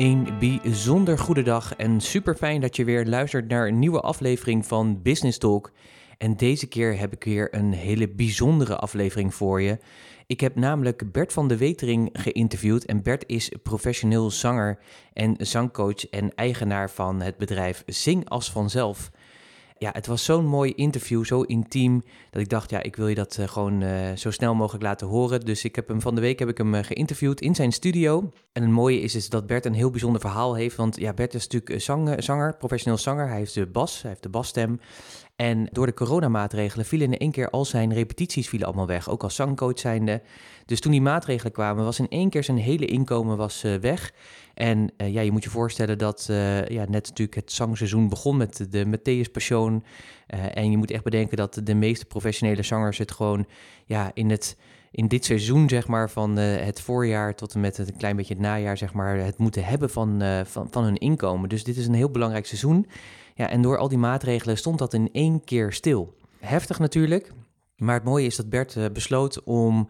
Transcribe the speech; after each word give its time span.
Een 0.00 0.28
bijzonder 0.38 1.18
goede 1.18 1.42
dag 1.42 1.76
en 1.76 2.00
super 2.00 2.34
fijn 2.34 2.60
dat 2.60 2.76
je 2.76 2.84
weer 2.84 3.06
luistert 3.06 3.48
naar 3.48 3.66
een 3.66 3.78
nieuwe 3.78 4.00
aflevering 4.00 4.66
van 4.66 5.02
Business 5.02 5.38
Talk. 5.38 5.72
En 6.18 6.36
deze 6.36 6.66
keer 6.66 6.98
heb 6.98 7.12
ik 7.12 7.24
weer 7.24 7.54
een 7.54 7.72
hele 7.72 8.08
bijzondere 8.08 8.76
aflevering 8.76 9.34
voor 9.34 9.62
je. 9.62 9.78
Ik 10.26 10.40
heb 10.40 10.54
namelijk 10.54 11.12
Bert 11.12 11.32
van 11.32 11.48
de 11.48 11.56
Wetering 11.56 12.10
geïnterviewd. 12.12 12.84
En 12.84 13.02
Bert 13.02 13.24
is 13.26 13.52
professioneel 13.62 14.30
zanger 14.30 14.78
en 15.12 15.34
zangcoach 15.38 16.08
en 16.08 16.34
eigenaar 16.34 16.90
van 16.90 17.20
het 17.20 17.36
bedrijf 17.36 17.82
Zing 17.86 18.28
als 18.28 18.50
vanzelf 18.50 19.10
ja, 19.82 19.90
het 19.92 20.06
was 20.06 20.24
zo'n 20.24 20.46
mooi 20.46 20.72
interview, 20.72 21.24
zo 21.24 21.42
intiem, 21.42 22.02
dat 22.30 22.42
ik 22.42 22.48
dacht, 22.48 22.70
ja, 22.70 22.82
ik 22.82 22.96
wil 22.96 23.08
je 23.08 23.14
dat 23.14 23.36
uh, 23.40 23.48
gewoon 23.48 23.80
uh, 23.80 24.12
zo 24.16 24.30
snel 24.30 24.54
mogelijk 24.54 24.84
laten 24.84 25.06
horen. 25.06 25.40
Dus 25.40 25.64
ik 25.64 25.76
heb 25.76 25.88
hem 25.88 26.00
van 26.00 26.14
de 26.14 26.20
week 26.20 26.38
heb 26.38 26.48
ik 26.48 26.58
hem 26.58 26.74
uh, 26.74 26.82
geïnterviewd 26.82 27.40
in 27.40 27.54
zijn 27.54 27.72
studio. 27.72 28.30
En 28.52 28.62
het 28.62 28.70
mooie 28.70 29.00
is, 29.00 29.14
is 29.14 29.28
dat 29.28 29.46
Bert 29.46 29.64
een 29.64 29.74
heel 29.74 29.90
bijzonder 29.90 30.20
verhaal 30.20 30.54
heeft, 30.54 30.76
want 30.76 30.96
ja, 30.96 31.12
Bert 31.12 31.34
is 31.34 31.48
natuurlijk 31.48 31.82
zang, 31.82 32.22
zanger, 32.22 32.56
professioneel 32.56 32.98
zanger. 32.98 33.28
Hij 33.28 33.38
heeft 33.38 33.54
de 33.54 33.66
bas, 33.66 34.02
hij 34.02 34.10
heeft 34.10 34.22
de 34.22 34.28
basstem. 34.28 34.80
En 35.40 35.68
door 35.72 35.86
de 35.86 35.94
coronamaatregelen 35.94 36.86
vielen 36.86 37.12
in 37.12 37.18
één 37.18 37.30
keer 37.30 37.50
al 37.50 37.64
zijn 37.64 37.92
repetities 37.92 38.48
vielen 38.48 38.66
allemaal 38.66 38.86
weg, 38.86 39.08
ook 39.08 39.22
als 39.22 39.34
zangcoach 39.34 39.78
zijnde. 39.78 40.22
Dus 40.66 40.80
toen 40.80 40.92
die 40.92 41.00
maatregelen 41.00 41.52
kwamen, 41.52 41.84
was 41.84 41.98
in 41.98 42.08
één 42.08 42.30
keer 42.30 42.44
zijn 42.44 42.56
hele 42.56 42.86
inkomen 42.86 43.36
was, 43.36 43.62
weg. 43.80 44.12
En 44.54 44.92
uh, 44.96 45.12
ja, 45.12 45.20
je 45.20 45.32
moet 45.32 45.44
je 45.44 45.50
voorstellen 45.50 45.98
dat 45.98 46.26
uh, 46.30 46.68
ja, 46.68 46.84
net 46.88 47.08
natuurlijk 47.08 47.34
het 47.34 47.52
zangseizoen 47.52 48.08
begon 48.08 48.36
met 48.36 48.66
de 48.70 48.86
Matthäus 48.86 49.30
Passion. 49.32 49.84
En 50.26 50.70
je 50.70 50.76
moet 50.76 50.90
echt 50.90 51.04
bedenken 51.04 51.36
dat 51.36 51.60
de 51.64 51.74
meeste 51.74 52.04
professionele 52.04 52.62
zangers 52.62 52.98
het 52.98 53.10
gewoon 53.10 53.46
ja, 53.84 54.10
in, 54.14 54.30
het, 54.30 54.56
in 54.90 55.08
dit 55.08 55.24
seizoen, 55.24 55.68
zeg 55.68 55.86
maar, 55.86 56.10
van 56.10 56.36
het 56.36 56.80
voorjaar 56.80 57.34
tot 57.34 57.54
en 57.54 57.60
met 57.60 57.76
het, 57.76 57.88
een 57.88 57.96
klein 57.96 58.16
beetje 58.16 58.34
het 58.34 58.42
najaar, 58.42 58.76
zeg 58.76 58.92
maar, 58.92 59.16
het 59.16 59.38
moeten 59.38 59.64
hebben 59.64 59.90
van, 59.90 60.22
van, 60.46 60.66
van 60.70 60.84
hun 60.84 60.98
inkomen. 60.98 61.48
Dus 61.48 61.64
dit 61.64 61.76
is 61.76 61.86
een 61.86 61.94
heel 61.94 62.10
belangrijk 62.10 62.46
seizoen. 62.46 62.86
Ja, 63.34 63.50
en 63.50 63.62
door 63.62 63.78
al 63.78 63.88
die 63.88 63.98
maatregelen 63.98 64.56
stond 64.56 64.78
dat 64.78 64.94
in 64.94 65.08
één 65.12 65.44
keer 65.44 65.72
stil. 65.72 66.14
Heftig 66.38 66.78
natuurlijk. 66.78 67.32
Maar 67.76 67.94
het 67.94 68.04
mooie 68.04 68.26
is 68.26 68.36
dat 68.36 68.48
Bert 68.48 68.92
besloot 68.92 69.42
om 69.42 69.88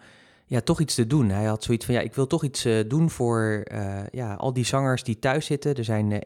ja, 0.51 0.61
toch 0.61 0.81
iets 0.81 0.95
te 0.95 1.07
doen. 1.07 1.29
Hij 1.29 1.45
had 1.45 1.65
zoiets 1.65 1.85
van, 1.85 1.95
ja, 1.95 2.01
ik 2.01 2.15
wil 2.15 2.27
toch 2.27 2.45
iets 2.45 2.69
doen 2.87 3.11
voor 3.11 3.65
ja, 4.11 4.35
al 4.35 4.53
die 4.53 4.65
zangers 4.65 5.03
die 5.03 5.19
thuis 5.19 5.47
zitten. 5.47 5.75
Er 5.75 5.85
zijn 5.85 6.11
uh, 6.11 6.19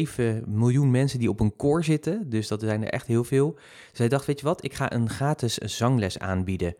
eh, 0.00 0.38
1,7 0.42 0.48
miljoen 0.48 0.90
mensen 0.90 1.18
die 1.18 1.28
op 1.28 1.40
een 1.40 1.56
koor 1.56 1.84
zitten, 1.84 2.30
dus 2.30 2.48
dat 2.48 2.60
zijn 2.60 2.84
er 2.84 2.90
echt 2.90 3.06
heel 3.06 3.24
veel. 3.24 3.54
Dus 3.90 3.98
hij 3.98 4.08
dacht, 4.08 4.26
weet 4.26 4.40
je 4.40 4.46
wat, 4.46 4.64
ik 4.64 4.74
ga 4.74 4.92
een 4.92 5.10
gratis 5.10 5.54
zangles 5.54 6.18
aanbieden. 6.18 6.74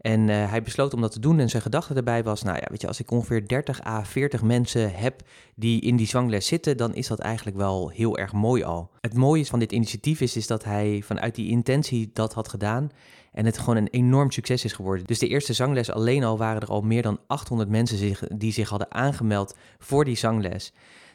En 0.00 0.28
hij 0.28 0.62
besloot 0.62 0.94
om 0.94 1.00
dat 1.00 1.12
te 1.12 1.20
doen 1.20 1.38
en 1.38 1.48
zijn 1.48 1.62
gedachte 1.62 1.94
daarbij 1.94 2.22
was, 2.22 2.42
nou 2.42 2.56
ja, 2.56 2.66
weet 2.70 2.80
je, 2.80 2.86
als 2.86 3.00
ik 3.00 3.10
ongeveer 3.10 3.48
30 3.48 3.84
à 3.84 4.04
40 4.04 4.42
mensen 4.42 4.94
heb 4.94 5.22
die 5.54 5.80
in 5.80 5.96
die 5.96 6.06
zangles 6.06 6.46
zitten, 6.46 6.76
dan 6.76 6.94
is 6.94 7.06
dat 7.06 7.18
eigenlijk 7.18 7.56
wel 7.56 7.88
heel 7.88 8.18
erg 8.18 8.32
mooi 8.32 8.62
al. 8.62 8.90
Het 9.00 9.14
mooie 9.14 9.46
van 9.46 9.58
dit 9.58 9.72
initiatief 9.72 10.20
is, 10.20 10.36
is 10.36 10.46
dat 10.46 10.64
hij 10.64 11.02
vanuit 11.04 11.34
die 11.34 11.50
intentie 11.50 12.10
dat 12.12 12.34
had 12.34 12.48
gedaan 12.48 12.90
en 13.32 13.44
het 13.44 13.58
gewoon 13.58 13.76
een 13.76 13.88
enorm 13.88 14.30
succes 14.30 14.64
is 14.64 14.72
geworden. 14.72 15.06
Dus 15.06 15.18
de 15.18 15.28
eerste 15.28 15.52
zangles 15.52 15.90
alleen 15.90 16.24
al 16.24 16.38
waren 16.38 16.62
er 16.62 16.68
al 16.68 16.82
meer 16.82 17.02
dan 17.02 17.18
800 17.26 17.70
mensen 17.70 18.16
die 18.38 18.52
zich 18.52 18.68
hadden 18.68 18.92
aangemeld 18.92 19.56
voor 19.78 20.04
die 20.04 20.16
zangles. 20.16 20.72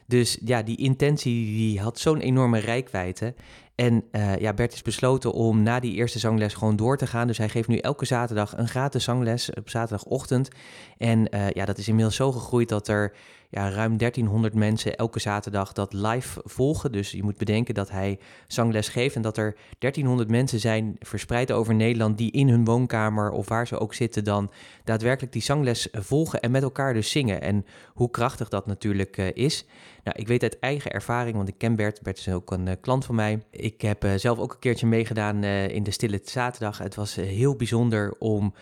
Dus 0.08 0.38
ja, 0.46 0.64
die 0.64 0.78
intentie 0.78 1.46
die 1.46 1.80
had 1.80 2.00
zo'n 2.00 2.20
enorme 2.20 2.60
rijkwijde. 2.60 3.34
En 3.76 4.04
uh, 4.12 4.38
ja, 4.38 4.54
Bert 4.54 4.74
is 4.74 4.82
besloten 4.82 5.32
om 5.32 5.64
na 5.64 5.80
die 5.80 5.94
eerste 5.94 6.20
zangles 6.20 6.54
gewoon 6.54 6.76
door 6.76 6.98
te 6.98 7.08
gaan. 7.08 7.28
Dus 7.28 7.38
hij 7.38 7.50
geeft 7.50 7.68
nu 7.68 7.78
elke 7.78 8.06
zaterdag 8.06 8.58
een 8.58 8.68
gratis 8.68 9.04
zangles 9.04 9.50
op 9.54 9.70
zaterdagochtend. 9.70 10.50
En 10.98 11.36
uh, 11.36 11.50
ja, 11.50 11.66
dat 11.66 11.78
is 11.78 11.88
inmiddels 11.88 12.16
zo 12.16 12.32
gegroeid 12.32 12.70
dat 12.70 12.88
er 12.88 13.16
ja, 13.56 13.70
ruim 13.70 13.98
1300 13.98 14.54
mensen 14.54 14.96
elke 14.96 15.20
zaterdag 15.20 15.74
dat 15.74 15.94
live 15.94 16.42
volgen. 16.44 16.92
Dus 16.92 17.12
je 17.12 17.24
moet 17.24 17.38
bedenken 17.38 17.74
dat 17.74 17.90
hij 17.90 18.20
zangles 18.48 18.90
geeft 18.90 19.16
en 19.16 19.22
dat 19.22 19.38
er 19.38 19.56
1300 19.80 20.30
mensen 20.30 20.60
zijn 20.60 20.96
verspreid 21.00 21.52
over 21.52 21.76
Nederland 21.76 22.18
die 22.18 22.32
in 22.32 22.50
hun 22.50 22.66
woonkamer 22.66 23.32
of 23.32 23.48
waar 23.48 23.68
ze 23.68 23.80
ook 23.80 23.94
zitten 23.94 24.24
dan 24.24 24.52
daadwerkelijk 24.84 25.34
die 25.34 25.42
zangles 25.42 25.88
volgen 25.92 26.42
en 26.42 26.52
met 26.52 26.64
elkaar 26.64 26.94
dus 26.94 27.10
zingen. 27.10 27.42
En 27.42 27.66
hoe 27.94 28.10
krachtig 28.10 28.50
dat 28.50 28.66
natuurlijk 28.66 29.18
uh, 29.18 29.28
is. 29.34 29.66
Nou, 30.04 30.18
ik 30.20 30.28
weet 30.28 30.44
uit 30.44 30.60
eigen 30.60 30.92
ervaring, 30.92 31.36
want 31.36 31.48
ik 31.48 31.58
ken 31.58 31.76
Bert. 31.76 32.02
Bert 32.02 32.18
is 32.18 32.30
ook 32.30 32.52
een 32.52 32.68
uh, 32.68 32.74
klant 32.82 33.06
van 33.06 33.16
mij. 33.16 33.44
Ik 33.52 33.82
heb 33.82 34.06
uh, 34.06 34.12
zelf 34.16 34.40
ook 34.40 34.54
een 34.54 34.60
keertje 34.60 34.88
meegedaan 34.88 35.44
in 35.44 35.84
de 35.84 35.92
Stille 35.92 36.20
Zaterdag. 36.24 36.78
Het 36.78 36.96
was 36.96 37.16
heel 37.16 37.56
bijzonder 37.56 38.16
om 38.20 38.54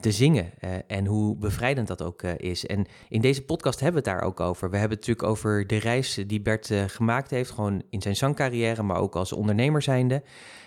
te 0.00 0.12
zingen. 0.12 0.50
Uh, 0.64 0.70
en 0.86 1.06
hoe 1.06 1.36
bevrijdend 1.36 1.88
dat 1.88 2.02
ook 2.02 2.22
uh, 2.22 2.30
is. 2.36 2.66
En 2.66 2.86
in 3.08 3.20
deze 3.20 3.44
podcast 3.44 3.80
hebben 3.80 4.02
we 4.02 4.10
het 4.10 4.18
daar 4.18 4.28
ook 4.28 4.40
over. 4.40 4.70
We 4.70 4.76
hebben 4.76 4.98
het 4.98 5.06
natuurlijk 5.06 5.36
over 5.36 5.66
de 5.66 5.76
reis 5.76 6.20
die 6.26 6.40
Bert 6.40 6.72
gemaakt 6.86 7.30
heeft, 7.30 7.50
gewoon 7.50 7.82
in 7.90 8.02
zijn 8.02 8.16
zangcarrière, 8.16 8.82
maar 8.82 8.96
ook 8.96 9.16
als 9.16 9.32
ondernemer 9.32 9.82
zijnde. 9.82 10.22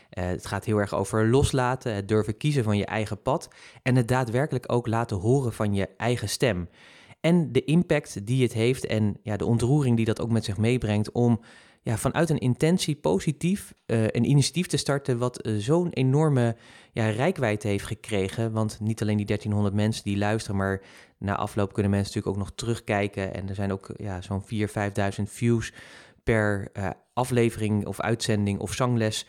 het 0.09 0.45
gaat 0.45 0.65
heel 0.65 0.77
erg 0.77 0.93
over 0.93 1.27
loslaten, 1.27 1.95
het 1.95 2.07
durven 2.07 2.37
kiezen 2.37 2.63
van 2.63 2.77
je 2.77 2.85
eigen 2.85 3.21
pad 3.21 3.47
en 3.83 3.95
het 3.95 4.07
daadwerkelijk 4.07 4.71
ook 4.71 4.87
laten 4.87 5.17
horen 5.17 5.53
van 5.53 5.73
je 5.73 5.89
eigen 5.97 6.29
stem. 6.29 6.67
En 7.21 7.51
de 7.51 7.63
impact 7.63 8.25
die 8.25 8.43
het 8.43 8.53
heeft 8.53 8.85
en 8.85 9.17
ja, 9.21 9.37
de 9.37 9.45
ontroering 9.45 9.95
die 9.95 10.05
dat 10.05 10.21
ook 10.21 10.31
met 10.31 10.45
zich 10.45 10.57
meebrengt 10.57 11.11
om 11.11 11.39
ja, 11.83 11.97
vanuit 11.97 12.29
een 12.29 12.39
intentie 12.39 12.95
positief 12.95 13.73
uh, 13.85 14.03
een 14.03 14.29
initiatief 14.29 14.67
te 14.67 14.77
starten 14.77 15.17
wat 15.17 15.47
uh, 15.47 15.57
zo'n 15.57 15.89
enorme 15.89 16.55
ja, 16.91 17.09
rijkwijde 17.09 17.67
heeft 17.67 17.85
gekregen. 17.85 18.51
Want 18.51 18.79
niet 18.79 19.01
alleen 19.01 19.17
die 19.17 19.25
1300 19.25 19.75
mensen 19.75 20.03
die 20.03 20.17
luisteren, 20.17 20.57
maar 20.57 20.81
na 21.17 21.35
afloop 21.35 21.73
kunnen 21.73 21.91
mensen 21.91 22.13
natuurlijk 22.13 22.35
ook 22.37 22.47
nog 22.47 22.55
terugkijken. 22.55 23.33
En 23.33 23.49
er 23.49 23.55
zijn 23.55 23.71
ook 23.71 23.91
ja, 23.97 24.21
zo'n 24.21 24.43
4.000, 24.43 24.47
5.000 25.17 25.23
views 25.23 25.73
per 26.23 26.69
uh, 26.73 26.89
aflevering 27.13 27.85
of 27.85 27.99
uitzending 27.99 28.59
of 28.59 28.73
zangles 28.73 29.27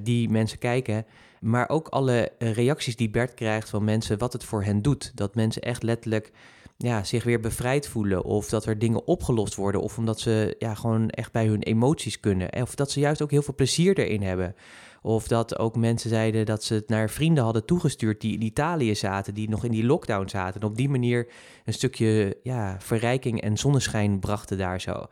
die 0.00 0.28
mensen 0.28 0.58
kijken. 0.58 1.06
Maar 1.40 1.68
ook 1.68 1.88
alle 1.88 2.32
reacties 2.38 2.96
die 2.96 3.10
Bert 3.10 3.34
krijgt 3.34 3.70
van 3.70 3.84
mensen, 3.84 4.18
wat 4.18 4.32
het 4.32 4.44
voor 4.44 4.64
hen 4.64 4.82
doet. 4.82 5.12
Dat 5.14 5.34
mensen 5.34 5.62
echt 5.62 5.82
letterlijk 5.82 6.32
ja, 6.76 7.04
zich 7.04 7.24
weer 7.24 7.40
bevrijd 7.40 7.88
voelen. 7.88 8.24
Of 8.24 8.48
dat 8.48 8.66
er 8.66 8.78
dingen 8.78 9.06
opgelost 9.06 9.54
worden. 9.54 9.80
Of 9.80 9.98
omdat 9.98 10.20
ze 10.20 10.54
ja, 10.58 10.74
gewoon 10.74 11.10
echt 11.10 11.32
bij 11.32 11.46
hun 11.46 11.62
emoties 11.62 12.20
kunnen. 12.20 12.52
Of 12.62 12.74
dat 12.74 12.90
ze 12.90 13.00
juist 13.00 13.22
ook 13.22 13.30
heel 13.30 13.42
veel 13.42 13.54
plezier 13.54 13.98
erin 13.98 14.22
hebben. 14.22 14.54
Of 15.02 15.28
dat 15.28 15.58
ook 15.58 15.76
mensen 15.76 16.10
zeiden 16.10 16.46
dat 16.46 16.64
ze 16.64 16.74
het 16.74 16.88
naar 16.88 17.10
vrienden 17.10 17.44
hadden 17.44 17.64
toegestuurd 17.64 18.20
die 18.20 18.32
in 18.32 18.42
Italië 18.42 18.94
zaten, 18.94 19.34
die 19.34 19.48
nog 19.48 19.64
in 19.64 19.70
die 19.70 19.84
lockdown 19.84 20.28
zaten. 20.28 20.60
En 20.60 20.66
op 20.66 20.76
die 20.76 20.88
manier 20.88 21.28
een 21.64 21.72
stukje 21.72 22.38
ja, 22.42 22.76
verrijking 22.80 23.40
en 23.40 23.56
zonneschijn 23.56 24.18
brachten 24.18 24.58
daar 24.58 24.80
zo. 24.80 25.06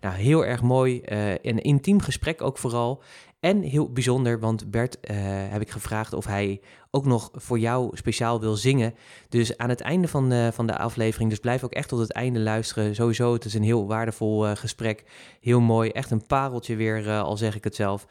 Nou, 0.00 0.14
heel 0.14 0.44
erg 0.44 0.62
mooi. 0.62 1.02
Uh, 1.04 1.30
een 1.30 1.62
intiem 1.62 2.00
gesprek 2.00 2.42
ook 2.42 2.58
vooral. 2.58 3.02
En 3.40 3.62
heel 3.62 3.92
bijzonder, 3.92 4.40
want 4.40 4.70
Bert 4.70 4.98
uh, 5.00 5.16
heb 5.50 5.60
ik 5.60 5.70
gevraagd 5.70 6.12
of 6.12 6.26
hij 6.26 6.60
ook 6.90 7.04
nog 7.04 7.30
voor 7.32 7.58
jou 7.58 7.96
speciaal 7.96 8.40
wil 8.40 8.56
zingen. 8.56 8.94
Dus 9.28 9.56
aan 9.56 9.68
het 9.68 9.80
einde 9.80 10.08
van 10.08 10.28
de, 10.28 10.50
van 10.52 10.66
de 10.66 10.78
aflevering, 10.78 11.30
dus 11.30 11.38
blijf 11.38 11.64
ook 11.64 11.72
echt 11.72 11.88
tot 11.88 11.98
het 11.98 12.12
einde 12.12 12.40
luisteren. 12.40 12.94
Sowieso, 12.94 13.32
het 13.32 13.44
is 13.44 13.54
een 13.54 13.62
heel 13.62 13.86
waardevol 13.86 14.46
uh, 14.46 14.56
gesprek. 14.56 15.04
Heel 15.40 15.60
mooi, 15.60 15.90
echt 15.90 16.10
een 16.10 16.26
pareltje 16.26 16.76
weer, 16.76 17.06
uh, 17.06 17.22
al 17.22 17.36
zeg 17.36 17.56
ik 17.56 17.64
het 17.64 17.74
zelf. 17.74 18.06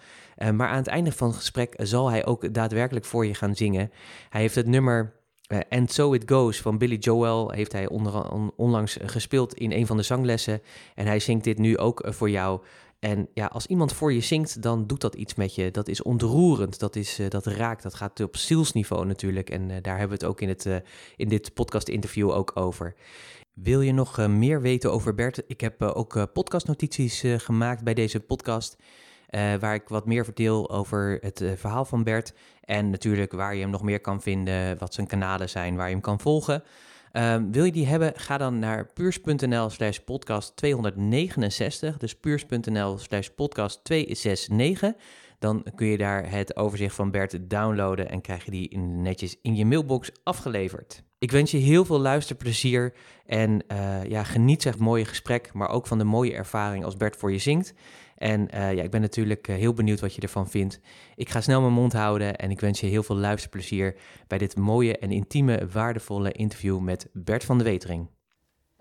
maar 0.54 0.68
aan 0.68 0.78
het 0.78 0.88
einde 0.88 1.12
van 1.12 1.28
het 1.28 1.38
gesprek 1.38 1.74
zal 1.78 2.10
hij 2.10 2.26
ook 2.26 2.54
daadwerkelijk 2.54 3.06
voor 3.06 3.26
je 3.26 3.34
gaan 3.34 3.56
zingen. 3.56 3.92
Hij 4.30 4.42
heeft 4.42 4.56
het 4.56 4.68
nummer 4.68 5.16
And 5.70 5.92
So 5.92 6.14
It 6.14 6.24
Goes 6.26 6.62
van 6.62 6.78
Billy 6.78 6.96
Joel 6.96 7.52
heeft 7.52 7.72
hij 7.72 7.90
onlangs 8.56 8.98
gespeeld 9.02 9.54
in 9.54 9.72
een 9.72 9.88
van 9.88 9.98
de 9.98 10.04
zanglessen. 10.04 10.62
En 10.96 11.06
hij 11.06 11.20
zingt 11.20 11.44
dit 11.44 11.58
nu 11.58 11.78
ook 11.78 12.04
voor 12.06 12.30
jou. 12.30 12.62
En 13.00 13.30
ja, 13.34 13.46
als 13.46 13.66
iemand 13.66 13.94
voor 13.94 14.14
je 14.14 14.20
zingt, 14.20 14.62
dan 14.62 14.88
doet 14.88 15.02
dat 15.02 15.16
iets 15.16 15.36
met 15.36 15.56
je. 15.56 15.72
Dat 15.72 15.88
is 15.88 16.02
ontroerend, 16.02 16.80
dat, 16.80 16.96
is, 16.96 17.20
dat 17.30 17.46
raakt, 17.46 17.84
dat 17.84 17.94
gaat 17.94 18.20
op 18.20 18.38
zielsniveau 18.38 19.06
natuurlijk. 19.06 19.50
En 19.50 19.68
daar 19.68 19.98
hebben 19.98 20.18
we 20.18 20.26
het 20.26 20.34
ook 20.34 20.42
in, 20.42 20.50
het, 20.50 20.84
in 21.16 21.28
dit 21.28 21.54
podcast-interview 21.54 22.32
ook 22.32 22.52
over. 22.54 22.96
Wil 23.54 23.82
je 23.82 23.92
nog 23.92 24.28
meer 24.28 24.62
weten 24.62 24.92
over 24.92 25.16
Bert? 25.16 25.44
Ik 25.48 25.62
heb 25.62 25.82
ook 25.82 26.34
podcastnotities 26.34 27.24
gemaakt 27.38 27.84
bij 27.84 27.94
deze 27.94 28.20
podcast. 28.20 28.76
Waar 29.60 29.74
ik 29.74 29.88
wat 29.88 30.06
meer 30.06 30.24
vertel 30.24 30.70
over 30.70 31.18
het 31.22 31.44
verhaal 31.56 31.86
van 31.86 32.04
Bert. 32.04 32.34
En 32.62 32.90
natuurlijk 32.90 33.32
waar 33.32 33.56
je 33.56 33.62
hem 33.62 33.70
nog 33.70 33.84
meer 33.84 34.02
kan 34.02 34.22
vinden, 34.22 34.78
wat 34.78 34.94
zijn 34.94 35.08
kanalen 35.08 35.50
zijn, 35.50 35.76
waar 35.76 35.88
je 35.88 35.94
hem 35.94 36.02
kan 36.02 36.20
volgen. 36.20 36.64
Uh, 37.18 37.36
wil 37.52 37.64
je 37.64 37.72
die 37.72 37.88
hebben, 37.88 38.14
ga 38.16 38.38
dan 38.38 38.60
naar 38.60 38.86
puurs.nl 38.94 39.70
slash 39.70 39.98
podcast 39.98 40.56
269. 40.56 41.98
Dus 41.98 42.16
puurs.nl 42.16 42.98
slash 42.98 43.28
podcast 43.28 43.84
269. 43.84 44.94
Dan 45.40 45.66
kun 45.76 45.88
je 45.88 45.98
daar 45.98 46.32
het 46.32 46.56
overzicht 46.56 46.96
van 46.96 47.12
Bert 47.12 47.50
downloaden 47.50 48.10
en 48.10 48.22
krijg 48.22 48.46
je 48.46 48.52
die 48.52 48.78
netjes 48.78 49.36
in 49.42 49.56
je 49.56 49.66
mailbox 49.66 50.12
afgeleverd. 50.24 51.04
Ik 51.20 51.32
wens 51.32 51.52
je 51.52 51.58
heel 51.58 51.86
veel 51.86 52.00
luisterplezier 52.00 52.94
en 53.26 53.64
uh, 53.72 54.04
ja, 54.04 54.24
geniet 54.24 54.62
zeg 54.62 54.78
mooie 54.78 55.06
gesprek, 55.06 55.54
maar 55.54 55.70
ook 55.70 55.88
van 55.88 55.98
de 55.98 56.04
mooie 56.04 56.34
ervaring 56.34 56.84
als 56.84 56.98
Bert 56.98 57.16
voor 57.16 57.32
je 57.32 57.38
zingt. 57.38 57.74
En 58.18 58.48
uh, 58.56 58.74
ja, 58.74 58.84
ik 58.84 58.92
ben 58.92 59.02
natuurlijk 59.02 59.48
uh, 59.48 59.56
heel 59.56 59.74
benieuwd 59.74 60.00
wat 60.00 60.14
je 60.14 60.22
ervan 60.22 60.50
vindt. 60.50 60.80
Ik 61.16 61.30
ga 61.30 61.42
snel 61.42 61.62
mijn 61.62 61.74
mond 61.74 61.94
houden 61.94 62.36
en 62.36 62.52
ik 62.52 62.60
wens 62.60 62.80
je 62.80 62.88
heel 62.88 63.04
veel 63.04 63.16
luisterplezier 63.16 63.96
bij 64.28 64.38
dit 64.38 64.56
mooie 64.56 64.98
en 64.98 65.12
intieme, 65.12 65.68
waardevolle 65.72 66.32
interview 66.32 66.80
met 66.80 67.10
Bert 67.14 67.44
van 67.44 67.58
de 67.58 67.64
Wetering. 67.64 68.10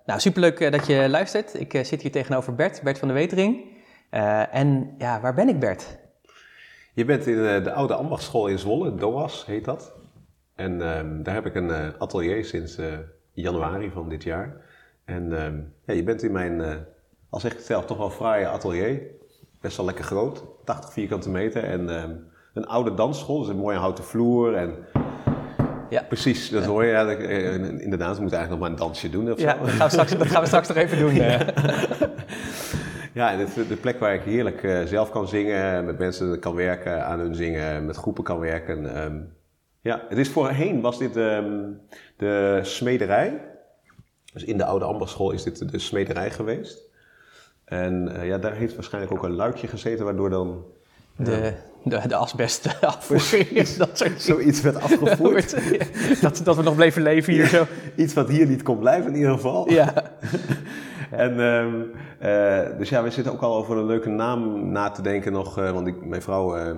Nou, 0.04 0.20
superleuk 0.20 0.60
uh, 0.60 0.70
dat 0.70 0.86
je 0.86 1.08
luistert. 1.08 1.60
Ik 1.60 1.80
zit 1.82 2.02
hier 2.02 2.10
tegenover 2.10 2.54
Bert, 2.54 2.82
Bert 2.82 2.98
van 2.98 3.08
de 3.08 3.14
Wetering. 3.14 3.64
en 4.50 4.94
ja, 4.98 5.20
waar 5.20 5.34
ben 5.34 5.48
ik 5.48 5.58
Bert? 5.58 5.98
Je 6.94 7.04
bent 7.04 7.26
in 7.26 7.36
de 7.62 7.72
oude 7.72 7.94
ambachtschool 7.94 8.46
in 8.46 8.58
Zwolle, 8.58 8.94
DOAS 8.94 9.46
heet 9.46 9.64
dat. 9.64 9.94
En 10.54 10.80
ehm, 10.80 11.22
daar 11.22 11.34
heb 11.34 11.46
ik 11.46 11.54
een 11.54 11.98
atelier 11.98 12.44
sinds 12.44 12.78
januari 13.32 13.90
van 13.90 14.08
dit 14.08 14.22
jaar. 14.22 14.64
En 15.04 15.38
ehm, 15.42 15.60
ja, 15.86 15.94
je 15.94 16.02
bent 16.02 16.22
in 16.22 16.32
mijn, 16.32 16.60
al 17.30 17.40
zeg 17.40 17.50
ik 17.50 17.56
het 17.56 17.66
zelf, 17.66 17.86
toch 17.86 17.98
wel 17.98 18.10
fraaie 18.10 18.48
atelier 18.48 19.16
best 19.66 19.78
wel 19.78 19.86
lekker 19.86 20.04
groot, 20.04 20.44
80 20.64 20.92
vierkante 20.92 21.30
meter. 21.30 21.64
En 21.64 21.88
ehm, 21.96 22.10
een 22.54 22.66
oude 22.66 22.94
dansschool, 22.94 23.38
dus 23.38 23.48
een 23.48 23.56
mooie 23.56 23.78
houten 23.78 24.04
vloer. 24.04 24.54
En 24.54 24.74
ja. 25.88 26.02
Precies, 26.02 26.50
dat 26.50 26.64
hoor 26.64 26.84
je. 26.84 26.90
Ja, 26.90 27.06
eh, 27.06 27.54
inderdaad, 27.54 28.16
we 28.16 28.20
moeten 28.20 28.38
eigenlijk 28.38 28.50
nog 28.50 28.58
maar 28.58 28.70
een 28.70 28.76
dansje 28.76 29.10
doen. 29.10 29.32
Of 29.32 29.38
ja, 29.38 29.56
zo. 29.56 29.64
Dat, 29.64 29.70
gaan 29.70 29.86
we 29.86 29.92
straks, 29.92 30.16
dat 30.16 30.26
gaan 30.26 30.40
we 30.40 30.46
straks 30.46 30.68
nog 30.68 30.76
even 30.76 30.98
doen. 30.98 31.14
Ja, 31.24 31.46
ja 33.34 33.36
de, 33.36 33.66
de 33.68 33.76
plek 33.76 33.98
waar 33.98 34.14
ik 34.14 34.22
heerlijk 34.22 34.84
zelf 34.86 35.10
kan 35.10 35.28
zingen, 35.28 35.84
met 35.84 35.98
mensen 35.98 36.38
kan 36.40 36.54
werken, 36.54 37.06
aan 37.06 37.18
hun 37.18 37.34
zingen, 37.34 37.86
met 37.86 37.96
groepen 37.96 38.24
kan 38.24 38.38
werken. 38.38 39.04
Um, 39.04 39.32
ja, 39.80 40.04
het 40.08 40.18
is 40.18 40.28
voorheen 40.28 40.80
was 40.80 40.98
dit 40.98 41.16
um, 41.16 41.80
de 42.16 42.60
smederij. 42.62 43.40
Dus 44.32 44.44
in 44.44 44.56
de 44.56 44.64
oude 44.64 44.84
ambachtsschool 44.84 45.30
is 45.30 45.42
dit 45.42 45.70
de 45.72 45.78
smederij 45.78 46.30
geweest. 46.30 46.85
En 47.66 48.12
uh, 48.16 48.26
ja, 48.26 48.38
daar 48.38 48.54
heeft 48.54 48.74
waarschijnlijk 48.74 49.14
ook 49.14 49.22
een 49.22 49.34
luikje 49.34 49.66
gezeten, 49.66 50.04
waardoor 50.04 50.30
dan... 50.30 50.64
De, 51.16 51.52
de, 51.82 52.08
de 52.08 52.14
asbest 52.14 52.76
afvoering, 52.80 53.68
dat 53.68 53.98
soort 53.98 54.22
Zoiets 54.22 54.60
werd 54.60 54.80
afgevoerd. 54.80 55.56
dat, 56.22 56.40
dat 56.44 56.56
we 56.56 56.62
nog 56.62 56.74
bleven 56.74 57.02
leven 57.02 57.32
hier 57.32 57.46
zo. 57.46 57.66
Iets 57.96 58.14
wat 58.14 58.28
hier 58.28 58.46
niet 58.46 58.62
kon 58.62 58.78
blijven 58.78 59.10
in 59.10 59.16
ieder 59.16 59.32
geval. 59.32 59.70
Ja. 59.70 59.92
en 61.10 61.40
um, 61.40 61.90
uh, 62.22 62.78
dus 62.78 62.88
ja, 62.88 63.02
we 63.02 63.10
zitten 63.10 63.32
ook 63.32 63.42
al 63.42 63.56
over 63.56 63.76
een 63.76 63.86
leuke 63.86 64.08
naam 64.08 64.70
na 64.72 64.90
te 64.90 65.02
denken 65.02 65.32
nog. 65.32 65.58
Uh, 65.58 65.70
want 65.70 65.86
ik, 65.86 66.04
mijn 66.04 66.22
vrouw, 66.22 66.58
uh, 66.58 66.76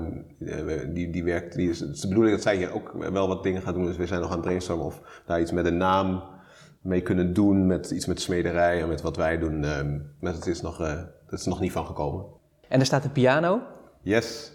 die, 0.89 1.11
die 1.11 1.25
werkt, 1.25 1.55
die 1.55 1.71
is, 1.71 1.81
het 1.81 1.95
is 1.95 2.01
de 2.01 2.09
bedoeling 2.09 2.35
dat 2.35 2.45
zij 2.45 2.57
hier 2.57 2.75
ook 2.75 2.93
wel 3.13 3.29
wat 3.29 3.43
dingen 3.43 3.63
gaat 3.63 3.75
doen. 3.75 3.87
Dus 3.87 3.97
we 3.97 4.07
zijn 4.07 4.21
nog 4.21 4.29
aan 4.31 4.37
het 4.37 4.45
brainstormen 4.45 4.87
of 4.87 5.01
daar 5.27 5.41
iets 5.41 5.53
met 5.53 5.67
een 5.67 5.77
naam 5.77 6.23
mee 6.81 7.01
kunnen 7.01 7.33
doen 7.35 7.67
met 7.67 7.91
iets 7.91 8.07
met 8.07 8.21
smederij 8.21 8.83
en 8.83 8.89
met 8.89 9.01
wat 9.01 9.17
wij 9.17 9.39
doen. 9.39 9.63
Uh, 9.63 9.81
maar 10.21 10.33
het 10.33 10.47
is, 10.47 10.61
nog, 10.61 10.81
uh, 10.81 10.95
dat 11.31 11.39
is 11.39 11.45
nog 11.47 11.61
niet 11.61 11.73
van 11.73 11.87
gekomen. 11.87 12.25
En 12.69 12.81
er 12.81 12.87
staat 12.87 13.05
een 13.05 13.13
piano. 13.13 13.61
Yes. 14.03 14.53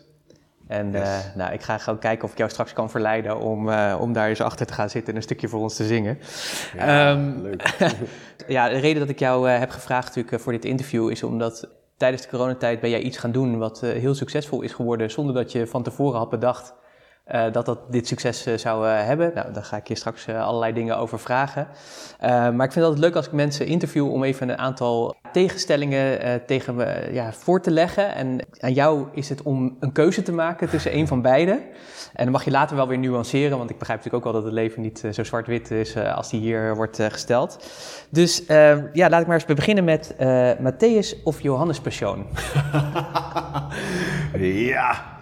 En 0.67 0.91
yes. 0.91 1.01
Uh, 1.01 1.35
nou, 1.35 1.53
ik 1.53 1.61
ga 1.61 1.77
gewoon 1.77 1.99
kijken 1.99 2.23
of 2.23 2.31
ik 2.31 2.37
jou 2.37 2.49
straks 2.49 2.73
kan 2.73 2.89
verleiden 2.89 3.39
om, 3.39 3.69
uh, 3.69 3.97
om 3.99 4.13
daar 4.13 4.29
eens 4.29 4.41
achter 4.41 4.65
te 4.65 4.73
gaan 4.73 4.89
zitten 4.89 5.09
en 5.09 5.15
een 5.15 5.23
stukje 5.23 5.47
voor 5.47 5.59
ons 5.59 5.75
te 5.75 5.85
zingen. 5.85 6.17
Ja, 6.75 7.11
um, 7.11 7.41
leuk. 7.41 7.75
ja, 8.47 8.69
de 8.69 8.77
reden 8.77 8.99
dat 8.99 9.09
ik 9.09 9.19
jou 9.19 9.49
heb 9.49 9.69
gevraagd 9.69 10.07
natuurlijk 10.07 10.43
voor 10.43 10.51
dit 10.51 10.65
interview 10.65 11.09
is 11.09 11.23
omdat 11.23 11.69
tijdens 11.97 12.21
de 12.21 12.29
coronatijd 12.29 12.79
ben 12.79 12.89
jij 12.89 13.01
iets 13.01 13.17
gaan 13.17 13.31
doen 13.31 13.57
wat 13.57 13.81
heel 13.81 14.15
succesvol 14.15 14.61
is 14.61 14.73
geworden 14.73 15.11
zonder 15.11 15.35
dat 15.35 15.51
je 15.51 15.67
van 15.67 15.83
tevoren 15.83 16.19
had 16.19 16.29
bedacht 16.29 16.73
uh, 17.31 17.51
dat 17.51 17.65
dat 17.65 17.91
dit 17.91 18.07
succes 18.07 18.47
uh, 18.47 18.57
zou 18.57 18.87
uh, 18.87 19.05
hebben. 19.05 19.31
Nou, 19.35 19.53
daar 19.53 19.63
ga 19.63 19.77
ik 19.77 19.87
je 19.87 19.95
straks 19.95 20.29
allerlei 20.29 20.73
dingen 20.73 20.97
over 20.97 21.19
vragen. 21.19 21.67
maar 22.19 22.53
ik 22.53 22.71
vind 22.71 22.75
het 22.75 22.83
altijd 22.83 23.03
leuk 23.03 23.15
als 23.15 23.25
ik 23.25 23.31
mensen 23.31 23.65
interview 23.65 24.11
om 24.11 24.23
even 24.23 24.49
een 24.49 24.57
aantal 24.57 25.15
tegenstellingen 25.31 26.41
tegen 26.45 26.75
me 26.75 27.09
ja, 27.11 27.33
voor 27.33 27.61
te 27.61 27.71
leggen. 27.71 28.15
En 28.15 28.39
aan 28.59 28.73
jou 28.73 29.07
is 29.11 29.29
het 29.29 29.41
om 29.41 29.77
een 29.79 29.91
keuze 29.91 30.21
te 30.21 30.31
maken 30.31 30.69
tussen 30.69 30.95
een 30.95 31.07
van 31.07 31.21
beide. 31.21 31.51
En 32.13 32.23
dan 32.23 32.31
mag 32.31 32.43
je 32.43 32.51
later 32.51 32.75
wel 32.75 32.87
weer 32.87 32.97
nuanceren, 32.97 33.57
want 33.57 33.69
ik 33.69 33.77
begrijp 33.77 33.99
natuurlijk 33.99 34.25
ook 34.25 34.33
wel 34.33 34.41
dat 34.41 34.51
het 34.51 34.61
leven 34.61 34.81
niet 34.81 35.03
zo 35.11 35.23
zwart-wit 35.23 35.71
is 35.71 35.97
als 35.97 36.29
die 36.29 36.39
hier 36.39 36.75
wordt 36.75 37.01
gesteld. 37.01 37.65
Dus 38.09 38.43
ja, 38.93 39.09
laat 39.09 39.21
ik 39.21 39.27
maar 39.27 39.35
eens 39.35 39.45
beginnen 39.45 39.83
met 39.83 40.15
Matthäus 40.59 41.23
of 41.23 41.41
Johannes 41.41 41.79
Persoon. 41.79 42.25
ja. 44.71 45.12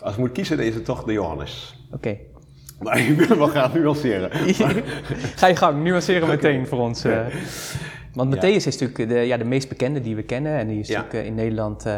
Als 0.00 0.12
ik 0.12 0.18
moet 0.18 0.32
kiezen, 0.32 0.56
dan 0.56 0.66
is 0.66 0.74
het 0.74 0.84
toch 0.84 1.04
de 1.04 1.12
Johannes. 1.12 1.84
Oké. 1.86 1.96
Okay. 1.96 2.26
Maar 2.80 2.98
ik 2.98 3.20
wil 3.20 3.38
wel 3.38 3.46
graag 3.46 3.74
nuanceren. 3.74 4.30
Ga 5.40 5.46
je 5.46 5.56
gang, 5.56 5.82
nuanceren 5.82 6.28
meteen 6.28 6.66
voor 6.66 6.78
ons. 6.78 7.04
Uh. 7.04 7.26
Want 8.12 8.36
Matthäus 8.36 8.40
ja. 8.40 8.66
is 8.66 8.78
natuurlijk 8.78 9.08
de, 9.08 9.18
ja, 9.18 9.36
de 9.36 9.44
meest 9.44 9.68
bekende 9.68 10.00
die 10.00 10.16
we 10.16 10.22
kennen. 10.22 10.58
En 10.58 10.68
die 10.68 10.78
is 10.78 10.88
ja. 10.88 11.00
natuurlijk 11.00 11.26
in 11.26 11.34
Nederland 11.34 11.86
uh, 11.86 11.92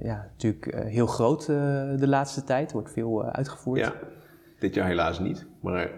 ja, 0.00 0.28
natuurlijk 0.30 0.84
heel 0.86 1.06
groot 1.06 1.40
uh, 1.40 1.56
de 1.96 2.08
laatste 2.08 2.44
tijd. 2.44 2.72
Wordt 2.72 2.92
veel 2.92 3.24
uitgevoerd. 3.24 3.80
Ja, 3.80 3.92
dit 4.58 4.74
jaar 4.74 4.86
helaas 4.86 5.18
niet. 5.18 5.46
Maar 5.60 5.90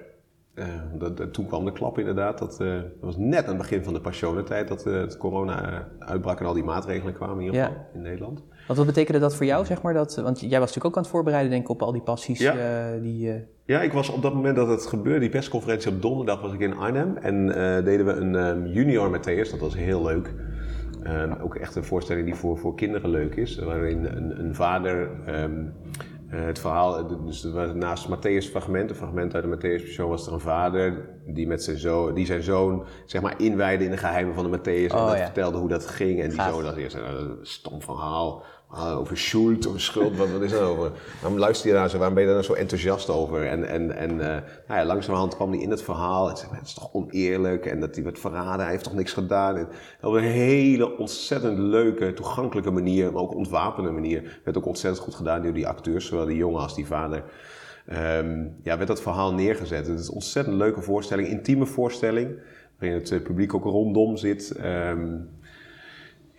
dat, 0.99 1.17
dat, 1.17 1.33
toen 1.33 1.47
kwam 1.47 1.65
de 1.65 1.73
klap 1.73 1.99
inderdaad. 1.99 2.39
Dat, 2.39 2.57
dat, 2.59 2.85
was 3.01 3.17
net 3.17 3.43
aan 3.43 3.49
het 3.49 3.59
begin 3.59 3.85
van 3.85 3.93
de 3.93 4.01
passionentijd 4.01 4.69
dat 4.69 4.85
het 4.85 5.17
corona 5.17 5.89
uitbrak 5.99 6.41
en 6.41 6.47
al 6.47 6.55
die 6.55 6.65
maatregelen 6.65 7.15
kwamen 7.15 7.39
in 7.39 7.45
ieder 7.45 7.61
geval 7.61 7.87
in 7.95 8.03
Nederland. 8.03 8.43
Want 8.67 8.79
wat 8.79 8.87
betekende 8.87 9.21
dat 9.21 9.37
voor 9.37 9.47
jou, 9.47 9.65
zeg 9.65 9.83
maar? 9.83 9.95
Dat, 9.95 10.17
want 10.17 10.41
jij 10.41 10.59
was 10.59 10.59
natuurlijk 10.59 10.85
ook 10.85 10.97
aan 10.97 11.03
het 11.03 11.11
voorbereiden, 11.11 11.51
denk 11.51 11.63
ik, 11.63 11.69
op 11.69 11.83
al 11.83 11.93
die 11.93 12.03
passies 12.03 12.39
ja. 12.39 12.55
uh, 12.95 13.03
die... 13.03 13.29
Uh... 13.29 13.35
Ja, 13.65 13.83
ik 13.83 13.93
was 13.93 14.09
op 14.09 14.23
dat 14.23 14.35
moment 14.35 14.57
dat 14.57 14.69
het 14.69 14.87
gebeurde, 14.87 15.21
die 15.21 15.29
persconferentie 15.29 15.91
op 15.91 16.03
donderdag 16.03 16.41
was 16.41 16.53
ik 16.53 16.61
in 16.61 16.77
Arnhem. 16.77 17.17
En 17.17 17.47
uh, 17.47 17.55
deden 17.85 18.07
we 18.07 18.13
een 18.13 18.35
um, 18.35 18.67
junior 18.67 19.19
Matthäus, 19.19 19.51
dat 19.51 19.61
was 19.61 19.77
heel 19.77 20.03
leuk. 20.03 20.35
Um, 21.07 21.33
ook 21.33 21.55
echt 21.55 21.77
een 21.77 21.85
voorstelling 21.85 22.25
die 22.27 22.35
voor, 22.35 22.59
voor 22.59 22.75
kinderen 22.75 23.11
leuk 23.11 23.35
is. 23.35 23.59
Waarin 23.59 24.05
een, 24.05 24.39
een 24.39 24.55
vader 24.55 25.11
um, 25.29 25.73
het 26.37 26.59
verhaal, 26.59 27.07
dus 27.25 27.43
naast 27.75 28.09
Matthäus 28.09 28.51
fragment, 28.51 28.91
een 28.91 28.97
fragment 28.97 29.35
uit 29.35 29.45
de 29.45 29.57
Matthäus 29.57 29.85
Passion, 29.85 30.09
was 30.09 30.27
er 30.27 30.33
een 30.33 30.41
vader 30.41 31.09
die, 31.27 31.47
met 31.47 31.63
zijn 31.63 31.79
zoon, 31.79 32.15
die 32.15 32.27
zijn 32.27 32.43
zoon 32.43 32.85
zeg 33.07 33.23
maar 33.23 33.35
inwijde 33.37 33.85
in 33.85 33.91
de 33.91 33.97
geheimen 33.97 34.35
van 34.35 34.51
de 34.51 34.59
Matthäus. 34.59 34.95
Oh, 34.95 35.01
en 35.01 35.07
dat 35.07 35.17
ja. 35.17 35.25
vertelde 35.25 35.59
hoe 35.59 35.69
dat 35.69 35.87
ging. 35.87 36.21
En 36.21 36.29
die 36.29 36.43
zoon 36.43 36.65
had 36.65 36.77
eerst 36.77 36.97
een 36.97 37.39
stom 37.43 37.83
verhaal. 37.83 38.45
Ah, 38.75 38.99
over 38.99 39.19
schuld, 39.19 39.67
over 39.67 39.81
schuld, 39.81 40.17
wat, 40.17 40.31
wat 40.31 40.43
is 40.43 40.51
dat 40.51 40.61
over? 40.61 40.91
Waarom 41.21 41.39
luister 41.39 41.69
je 41.69 41.75
daar 41.75 41.91
zo, 41.91 41.99
waarom 41.99 42.15
ben 42.15 42.23
je 42.23 42.29
daar 42.29 42.43
nou 42.43 42.53
zo 42.53 42.61
enthousiast 42.61 43.09
over? 43.09 43.47
En, 43.47 43.69
en, 43.69 43.97
en 43.97 44.11
uh, 44.11 44.19
nou 44.19 44.81
ja, 44.81 44.85
langzamerhand 44.85 45.35
kwam 45.35 45.51
hij 45.51 45.61
in 45.61 45.71
het 45.71 45.83
verhaal 45.83 46.29
en 46.29 46.37
het 46.51 46.67
is 46.67 46.75
toch 46.75 46.93
oneerlijk 46.93 47.67
en 47.67 47.81
dat 47.81 47.95
hij 47.95 48.05
werd 48.05 48.19
verraden, 48.19 48.61
hij 48.61 48.71
heeft 48.71 48.85
toch 48.85 48.95
niks 48.95 49.13
gedaan. 49.13 49.69
Op 50.01 50.13
een 50.13 50.23
hele 50.23 50.99
ontzettend 50.99 51.59
leuke, 51.59 52.13
toegankelijke 52.13 52.71
manier, 52.71 53.13
maar 53.13 53.23
ook 53.23 53.35
ontwapende 53.35 53.91
manier, 53.91 54.41
werd 54.45 54.57
ook 54.57 54.67
ontzettend 54.67 55.05
goed 55.05 55.15
gedaan 55.15 55.43
door 55.43 55.53
die 55.53 55.67
acteurs, 55.67 56.07
zowel 56.07 56.27
die 56.27 56.37
jongen 56.37 56.61
als 56.61 56.75
die 56.75 56.87
vader. 56.87 57.25
Um, 58.19 58.57
ja, 58.63 58.77
werd 58.77 58.89
dat 58.89 59.03
verhaal 59.03 59.35
neergezet. 59.35 59.87
Het 59.87 59.99
is 59.99 60.09
een 60.09 60.15
ontzettend 60.15 60.57
leuke 60.57 60.83
voorstelling, 60.83 61.29
intieme 61.29 61.67
voorstelling, 61.67 62.39
waarin 62.79 62.99
het 62.99 63.23
publiek 63.23 63.55
ook 63.55 63.65
rondom 63.65 64.17
zit. 64.17 64.55
Um, 64.65 65.29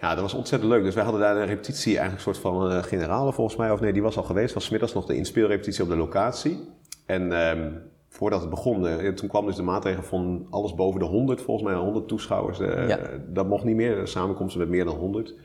ja, 0.04 0.14
dat 0.14 0.22
was 0.22 0.34
ontzettend 0.34 0.72
leuk. 0.72 0.84
Dus 0.84 0.96
wij 0.96 1.04
hadden 1.04 1.22
daar 1.22 1.38
een 1.38 1.46
repetitie, 1.46 1.98
eigenlijk 1.98 2.16
een 2.16 2.34
soort 2.34 2.54
van 2.54 2.72
uh, 2.72 2.84
generale 2.84 3.34
volgens 3.34 3.58
mij. 3.58 3.72
Of 3.72 3.80
nee, 3.80 3.94
die 3.94 4.02
was 4.02 4.18
al 4.18 4.24
geweest. 4.24 4.54
was 4.54 4.70
middags 4.70 4.94
nog 4.94 5.06
de 5.06 5.16
inspeelrepetitie 5.16 5.84
op 5.84 5.90
de 5.90 5.96
locatie. 5.96 6.70
En 7.06 7.32
um, 7.58 7.82
voordat 8.10 8.42
het 8.42 8.50
begon, 8.50 8.86
uh, 8.86 9.10
toen 9.10 9.30
kwam 9.30 9.46
dus 9.46 9.56
de 9.56 9.64
maatregel 9.64 10.04
van 10.04 10.48
alles 10.50 10.76
boven 10.76 11.00
de 11.00 11.06
100, 11.06 11.42
volgens 11.42 11.68
mij 11.68 11.76
100 11.76 12.08
toeschouwers. 12.08 12.60
Uh, 12.60 12.88
ja. 12.88 13.00
Dat 13.28 13.48
mocht 13.48 13.64
niet 13.64 13.76
meer, 13.76 14.08
samenkomsten 14.08 14.60
met 14.60 14.70
meer 14.70 14.86
dan 14.86 14.96
100. 14.96 15.36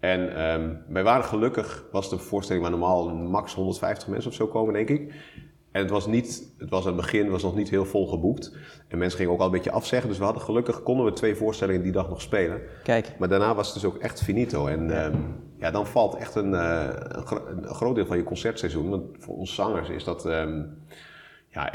En 0.00 0.50
um, 0.52 0.78
wij 0.88 1.02
waren 1.02 1.24
gelukkig, 1.24 1.84
was 1.92 2.10
de 2.10 2.18
voorstelling 2.18 2.62
waar 2.62 2.78
normaal 2.78 3.08
max 3.08 3.54
150 3.54 4.08
mensen 4.08 4.30
of 4.30 4.36
zo 4.36 4.46
komen, 4.46 4.74
denk 4.74 4.88
ik. 4.88 5.14
En 5.78 5.84
het 5.84 5.92
was, 5.92 6.06
niet, 6.06 6.52
het 6.58 6.70
was 6.70 6.86
aan 6.86 6.92
het 6.92 7.00
begin 7.00 7.30
was 7.30 7.42
nog 7.42 7.56
niet 7.56 7.70
heel 7.70 7.84
vol 7.84 8.06
geboekt. 8.06 8.56
En 8.88 8.98
mensen 8.98 9.18
gingen 9.18 9.32
ook 9.32 9.40
al 9.40 9.46
een 9.46 9.52
beetje 9.52 9.70
afzeggen. 9.70 10.08
Dus 10.08 10.18
we 10.18 10.24
hadden 10.24 10.42
gelukkig 10.42 10.82
konden 10.82 11.04
we 11.06 11.12
twee 11.12 11.34
voorstellingen 11.34 11.82
die 11.82 11.92
dag 11.92 12.08
nog 12.08 12.20
spelen. 12.20 12.60
Kijk. 12.82 13.14
Maar 13.18 13.28
daarna 13.28 13.54
was 13.54 13.66
het 13.66 13.74
dus 13.74 13.84
ook 13.84 13.96
echt 13.96 14.22
finito. 14.22 14.66
En 14.66 14.88
ja, 14.88 15.10
ja 15.58 15.70
dan 15.70 15.86
valt 15.86 16.14
echt 16.14 16.34
een, 16.34 16.52
uh, 16.52 16.88
een, 17.22 17.64
groot 17.64 17.94
deel 17.94 18.06
van 18.06 18.16
je 18.16 18.22
concertseizoen. 18.22 18.90
Want 18.90 19.04
voor 19.18 19.36
ons 19.36 19.54
zangers 19.54 19.88
is 19.88 20.04
dat. 20.04 20.26
Um, 20.26 20.76
ja, 21.50 21.72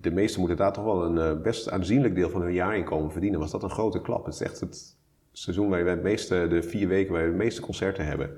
de 0.00 0.10
meesten 0.10 0.40
moeten 0.40 0.58
daar 0.58 0.72
toch 0.72 0.84
wel 0.84 1.04
een 1.04 1.42
best 1.42 1.70
aanzienlijk 1.70 2.14
deel 2.14 2.30
van 2.30 2.42
hun 2.42 2.52
jaarinkomen 2.52 3.12
verdienen. 3.12 3.40
Was 3.40 3.50
dat 3.50 3.62
een 3.62 3.70
grote 3.70 4.00
klap? 4.00 4.24
Het 4.24 4.34
is 4.34 4.40
echt 4.40 4.60
het 4.60 4.96
seizoen 5.32 5.68
waar 5.68 5.84
we 5.84 5.90
het 5.90 6.02
meeste, 6.02 6.46
de 6.48 6.62
vier 6.62 6.88
weken 6.88 7.12
waar 7.12 7.24
we 7.24 7.30
de 7.30 7.36
meeste 7.36 7.60
concerten 7.60 8.06
hebben. 8.06 8.30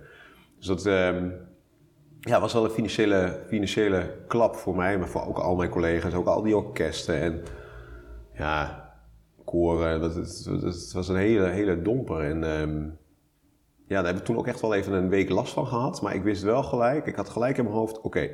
Dus 0.59 0.67
dat 0.67 0.87
um, 0.87 1.33
ja, 2.29 2.41
was 2.41 2.53
wel 2.53 2.65
een 2.65 2.71
financiële, 2.71 3.41
financiële 3.47 4.15
klap 4.27 4.57
voor 4.57 4.77
mij, 4.77 4.99
maar 4.99 5.09
voor 5.09 5.27
ook 5.27 5.39
al 5.39 5.57
mijn 5.57 5.71
collega's, 5.71 6.15
ook 6.15 6.27
al 6.27 6.43
die 6.43 6.57
orkesten 6.57 7.21
en 7.21 7.43
ja, 8.33 8.91
koren. 9.45 10.01
Dat, 10.01 10.15
het, 10.15 10.93
was 10.93 11.09
een 11.09 11.17
hele, 11.17 11.47
hele 11.47 11.83
domper. 11.83 12.21
En 12.21 12.61
um, 12.61 12.99
ja, 13.87 13.97
daar 13.97 14.07
heb 14.13 14.17
ik 14.17 14.25
toen 14.25 14.37
ook 14.39 14.47
echt 14.47 14.61
wel 14.61 14.75
even 14.75 14.93
een 14.93 15.09
week 15.09 15.29
last 15.29 15.53
van 15.53 15.67
gehad. 15.67 16.03
Maar 16.03 16.15
ik 16.15 16.23
wist 16.23 16.43
wel 16.43 16.63
gelijk, 16.63 17.07
ik 17.07 17.17
had 17.17 17.29
gelijk 17.29 17.59
in 17.59 17.65
mijn 17.65 17.77
hoofd, 17.77 18.01
oké, 18.01 18.31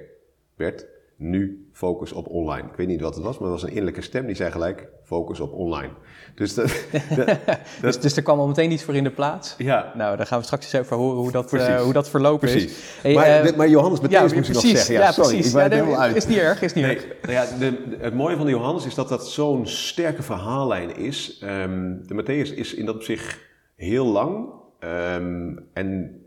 Bert, 0.57 0.87
nu 1.16 1.68
focus 1.73 2.12
op 2.12 2.28
online. 2.28 2.68
Ik 2.68 2.76
weet 2.76 2.87
niet 2.87 3.00
wat 3.00 3.14
het 3.14 3.25
was, 3.25 3.38
maar 3.38 3.50
het 3.50 3.61
was 3.61 3.62
een 3.62 3.68
innerlijke 3.68 4.02
stem 4.02 4.26
die 4.26 4.35
zei 4.35 4.50
gelijk 4.50 4.88
focus 5.04 5.40
op 5.40 5.52
online. 5.52 5.92
Dus, 6.35 6.54
dat, 6.54 6.87
dus, 7.83 8.00
dus, 8.00 8.16
er 8.16 8.23
kwam 8.23 8.38
al 8.38 8.47
meteen 8.47 8.71
iets 8.71 8.83
voor 8.83 8.94
in 8.94 9.04
de 9.04 9.11
plaats? 9.11 9.54
Ja. 9.59 9.92
Nou, 9.94 10.16
daar 10.16 10.26
gaan 10.26 10.38
we 10.38 10.44
straks 10.44 10.64
eens 10.64 10.85
even 10.85 10.97
horen 10.97 11.16
hoe 11.16 11.30
dat, 11.30 11.52
uh, 11.52 11.80
hoe 11.80 11.92
dat 11.92 12.09
verlopen 12.09 12.49
precies. 12.49 12.64
is. 12.64 12.99
Hey, 13.02 13.14
maar, 13.14 13.47
uh, 13.47 13.56
maar 13.56 13.68
Johannes, 13.68 13.99
ja, 14.09 14.23
moet 14.23 14.30
precies, 14.30 14.54
nog 14.54 14.62
zeggen. 14.62 14.94
Ja, 14.94 15.00
ja 15.00 15.12
sorry, 15.12 15.33
precies. 15.35 15.52
Ja, 15.52 15.97
uit. 15.97 16.16
Is 16.16 16.26
niet 16.26 16.38
erg, 16.38 16.62
is 16.62 16.73
niet 16.73 16.85
nee, 16.85 16.97
erg. 16.97 17.06
Nou 17.23 17.33
ja, 17.33 17.47
de, 17.59 17.97
het 17.99 18.14
mooie 18.14 18.37
van 18.37 18.47
de 18.47 18.52
Johannes 18.52 18.87
is 18.87 18.94
dat 18.94 19.09
dat 19.09 19.28
zo'n 19.28 19.66
sterke 19.66 20.23
verhaallijn 20.23 20.97
is. 20.97 21.42
Um, 21.44 22.06
de 22.06 22.23
Matthäus 22.23 22.54
is 22.54 22.75
in 22.75 22.87
dat 22.87 22.94
opzicht 22.94 23.38
heel 23.76 24.06
lang. 24.06 24.49
Um, 24.80 25.68
en 25.73 26.18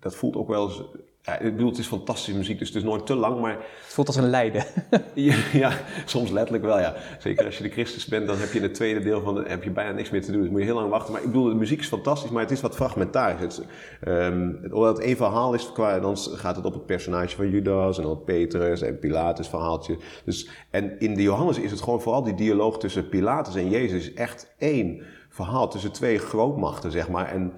dat 0.00 0.14
voelt 0.14 0.36
ook 0.36 0.48
wel 0.48 0.66
eens 0.68 0.82
ja, 1.22 1.38
ik 1.38 1.52
bedoel, 1.52 1.68
het 1.68 1.78
is 1.78 1.86
fantastische 1.86 2.36
muziek, 2.36 2.58
dus 2.58 2.68
het 2.68 2.76
is 2.76 2.82
nooit 2.82 3.06
te 3.06 3.14
lang, 3.14 3.40
maar... 3.40 3.52
Het 3.52 3.94
voelt 3.94 4.06
als 4.06 4.16
een 4.16 4.30
lijden. 4.30 4.64
ja, 5.14 5.36
ja, 5.52 5.72
soms 6.04 6.30
letterlijk 6.30 6.64
wel, 6.64 6.78
ja. 6.78 6.94
Zeker 7.18 7.44
als 7.44 7.56
je 7.56 7.62
de 7.62 7.68
Christus 7.68 8.06
bent, 8.06 8.26
dan 8.26 8.38
heb 8.38 8.52
je 8.52 8.56
in 8.56 8.62
het 8.62 8.74
tweede 8.74 9.00
deel 9.00 9.20
van 9.20 9.34
de, 9.34 9.44
heb 9.46 9.62
je 9.62 9.70
bijna 9.70 9.92
niks 9.92 10.10
meer 10.10 10.22
te 10.22 10.32
doen. 10.32 10.40
Dus 10.40 10.50
moet 10.50 10.60
je 10.60 10.66
heel 10.66 10.74
lang 10.74 10.90
wachten. 10.90 11.12
Maar 11.12 11.22
ik 11.22 11.26
bedoel, 11.26 11.48
de 11.48 11.54
muziek 11.54 11.80
is 11.80 11.86
fantastisch, 11.86 12.30
maar 12.30 12.42
het 12.42 12.50
is 12.50 12.60
wat 12.60 12.74
fragmentair. 12.74 13.38
Het, 13.38 13.62
um, 14.08 14.60
omdat 14.70 14.96
het 14.96 15.06
één 15.06 15.16
verhaal 15.16 15.54
is, 15.54 15.72
qua, 15.72 16.00
dan 16.00 16.16
gaat 16.16 16.56
het 16.56 16.64
op 16.64 16.72
het 16.72 16.86
personage 16.86 17.36
van 17.36 17.50
Judas 17.50 17.96
en 17.98 18.04
dan 18.04 18.24
Petrus 18.24 18.82
en 18.82 18.98
Pilatus 18.98 19.48
verhaaltje. 19.48 19.96
Dus, 20.24 20.48
en 20.70 21.00
in 21.00 21.14
de 21.14 21.22
Johannes 21.22 21.58
is 21.58 21.70
het 21.70 21.80
gewoon 21.80 22.00
vooral 22.00 22.22
die 22.22 22.34
dialoog 22.34 22.78
tussen 22.78 23.08
Pilatus 23.08 23.54
en 23.54 23.70
Jezus 23.70 24.14
echt 24.14 24.54
één 24.58 25.02
verhaal 25.28 25.68
tussen 25.68 25.92
twee 25.92 26.18
grootmachten, 26.18 26.90
zeg 26.90 27.08
maar. 27.08 27.32
En 27.32 27.52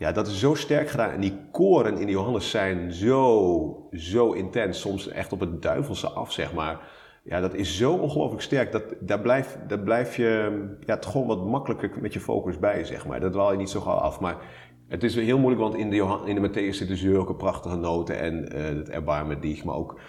ja, 0.00 0.12
dat 0.12 0.26
is 0.26 0.38
zo 0.38 0.54
sterk 0.54 0.88
gedaan. 0.88 1.10
En 1.10 1.20
die 1.20 1.38
koren 1.52 1.98
in 1.98 2.08
Johannes 2.08 2.50
zijn 2.50 2.92
zo, 2.92 3.88
zo 3.92 4.32
intens. 4.32 4.80
Soms 4.80 5.08
echt 5.08 5.32
op 5.32 5.40
het 5.40 5.62
duivelse 5.62 6.08
af, 6.08 6.32
zeg 6.32 6.52
maar. 6.52 6.80
Ja, 7.24 7.40
dat 7.40 7.54
is 7.54 7.76
zo 7.76 7.92
ongelooflijk 7.92 8.42
sterk. 8.42 8.72
Dat, 8.72 8.82
daar, 9.00 9.20
blijf, 9.20 9.58
daar 9.68 9.78
blijf 9.78 10.16
je 10.16 10.62
ja, 10.86 10.94
het 10.94 11.06
gewoon 11.06 11.26
wat 11.26 11.46
makkelijker 11.46 11.90
met 12.00 12.12
je 12.12 12.20
focus 12.20 12.58
bij, 12.58 12.84
zeg 12.84 13.06
maar. 13.06 13.20
Dat 13.20 13.32
dwaal 13.32 13.52
je 13.52 13.58
niet 13.58 13.70
zo 13.70 13.80
gauw 13.80 13.96
af. 13.96 14.20
Maar 14.20 14.36
het 14.88 15.02
is 15.02 15.14
heel 15.14 15.38
moeilijk, 15.38 15.62
want 15.62 15.74
in 15.74 15.90
de, 15.90 16.18
in 16.24 16.42
de 16.42 16.48
Matthäus 16.48 16.76
zitten 16.76 16.96
zulke 16.96 17.34
prachtige 17.34 17.76
noten. 17.76 18.18
En 18.18 18.56
uh, 18.56 18.64
het 18.64 18.90
erbarmen 18.90 19.40
die, 19.40 19.64
maar 19.64 19.76
ook... 19.76 20.00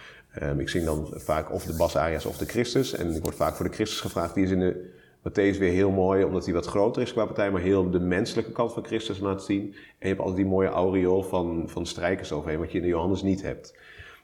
Um, 0.43 0.59
ik 0.59 0.69
zing 0.69 0.85
dan 0.85 1.07
vaak 1.13 1.53
of 1.53 1.63
de 1.63 1.75
Bas 1.75 1.95
Arias 1.95 2.25
of 2.25 2.37
de 2.37 2.45
Christus. 2.45 2.93
En 2.93 3.15
ik 3.15 3.23
word 3.23 3.35
vaak 3.35 3.55
voor 3.55 3.65
de 3.65 3.73
Christus 3.73 3.99
gevraagd. 3.99 4.33
Die 4.33 4.43
is 4.43 4.51
in 4.51 4.59
de 4.59 4.99
Matthäus 5.21 5.57
weer 5.57 5.71
heel 5.71 5.91
mooi, 5.91 6.23
omdat 6.23 6.45
hij 6.45 6.53
wat 6.53 6.65
groter 6.65 7.01
is 7.01 7.13
qua 7.13 7.25
partij, 7.25 7.51
maar 7.51 7.61
heel 7.61 7.89
de 7.89 7.99
menselijke 7.99 8.51
kant 8.51 8.73
van 8.73 8.85
Christus 8.85 9.19
laat 9.19 9.43
zien. 9.43 9.61
En 9.61 9.75
je 9.99 10.07
hebt 10.07 10.19
altijd 10.19 10.37
die 10.37 10.45
mooie 10.45 10.67
aureool 10.67 11.23
van, 11.23 11.63
van 11.65 11.85
strijkers 11.85 12.31
overheen, 12.31 12.59
wat 12.59 12.71
je 12.71 12.77
in 12.77 12.83
de 12.83 12.89
Johannes 12.89 13.21
niet 13.21 13.41
hebt. 13.41 13.77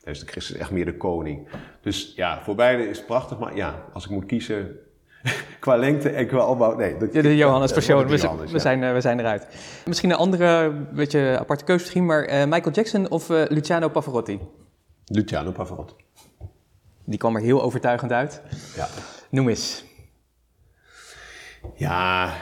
Daar 0.04 0.14
is 0.14 0.20
de 0.20 0.26
Christus 0.26 0.58
echt 0.58 0.72
meer 0.72 0.86
de 0.86 0.98
koning. 0.98 1.48
Dus 1.82 2.14
ja, 2.16 2.42
voor 2.44 2.56
beide 2.56 2.90
is 2.90 2.98
het 2.98 3.06
prachtig, 3.06 3.40
maar 3.40 3.56
ja, 3.56 3.86
als 3.94 4.06
ik 4.06 4.12
moet 4.12 4.26
kiezen, 4.26 4.76
qua 5.60 5.76
lengte 5.76 6.10
en 6.10 6.28
qua 6.28 6.48
opbouw. 6.48 6.76
Nee, 6.76 6.98
dat, 6.98 7.14
ja, 7.14 7.22
de 7.22 7.36
Johannes 7.36 7.72
persoon. 7.80 8.08
We, 8.08 8.48
we, 8.52 8.60
zijn, 8.60 8.82
uh, 8.82 8.94
we 8.94 9.02
zijn 9.02 9.20
eruit. 9.20 9.48
Misschien 9.86 10.10
een 10.10 10.18
andere, 10.18 10.72
beetje 10.94 11.38
aparte 11.40 11.64
keuze 11.64 11.82
misschien, 11.84 12.06
maar 12.06 12.30
uh, 12.30 12.44
Michael 12.44 12.72
Jackson 12.72 13.10
of 13.10 13.30
uh, 13.30 13.44
Luciano 13.48 13.90
Pavarotti? 13.90 14.40
Luciano 15.06 15.52
Pavarotti. 15.52 15.94
Die 17.04 17.20
kwam 17.20 17.36
er 17.36 17.42
heel 17.42 17.62
overtuigend 17.62 18.12
uit. 18.12 18.42
Ja. 18.76 18.88
Noem 19.30 19.50
eens. 19.50 19.87
Ja, 21.76 22.34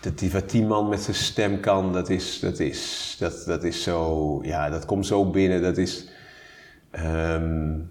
dat 0.00 0.18
die, 0.18 0.30
wat 0.30 0.50
die 0.50 0.64
man 0.64 0.88
met 0.88 1.00
zijn 1.00 1.16
stem 1.16 1.60
kan, 1.60 1.92
dat 1.92 2.08
is, 2.08 2.40
dat 2.40 2.58
is, 2.58 3.16
dat, 3.18 3.42
dat 3.46 3.64
is 3.64 3.82
zo, 3.82 4.38
ja, 4.42 4.70
dat 4.70 4.84
komt 4.84 5.06
zo 5.06 5.30
binnen. 5.30 5.62
Dat 5.62 5.76
is, 5.76 6.08
um, 6.92 7.90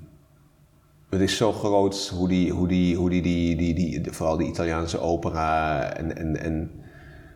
het 1.09 1.21
is 1.21 1.37
zo 1.37 1.51
groot 1.51 2.11
hoe 2.15 2.27
die, 2.27 2.51
hoe 2.51 2.67
die, 2.67 2.95
hoe 2.95 3.09
die, 3.09 3.21
die, 3.21 3.55
die, 3.55 3.73
die, 3.73 4.11
vooral 4.11 4.37
die 4.37 4.47
Italiaanse 4.47 4.99
opera 4.99 5.83
en, 5.93 6.17
en, 6.17 6.37
en 6.37 6.71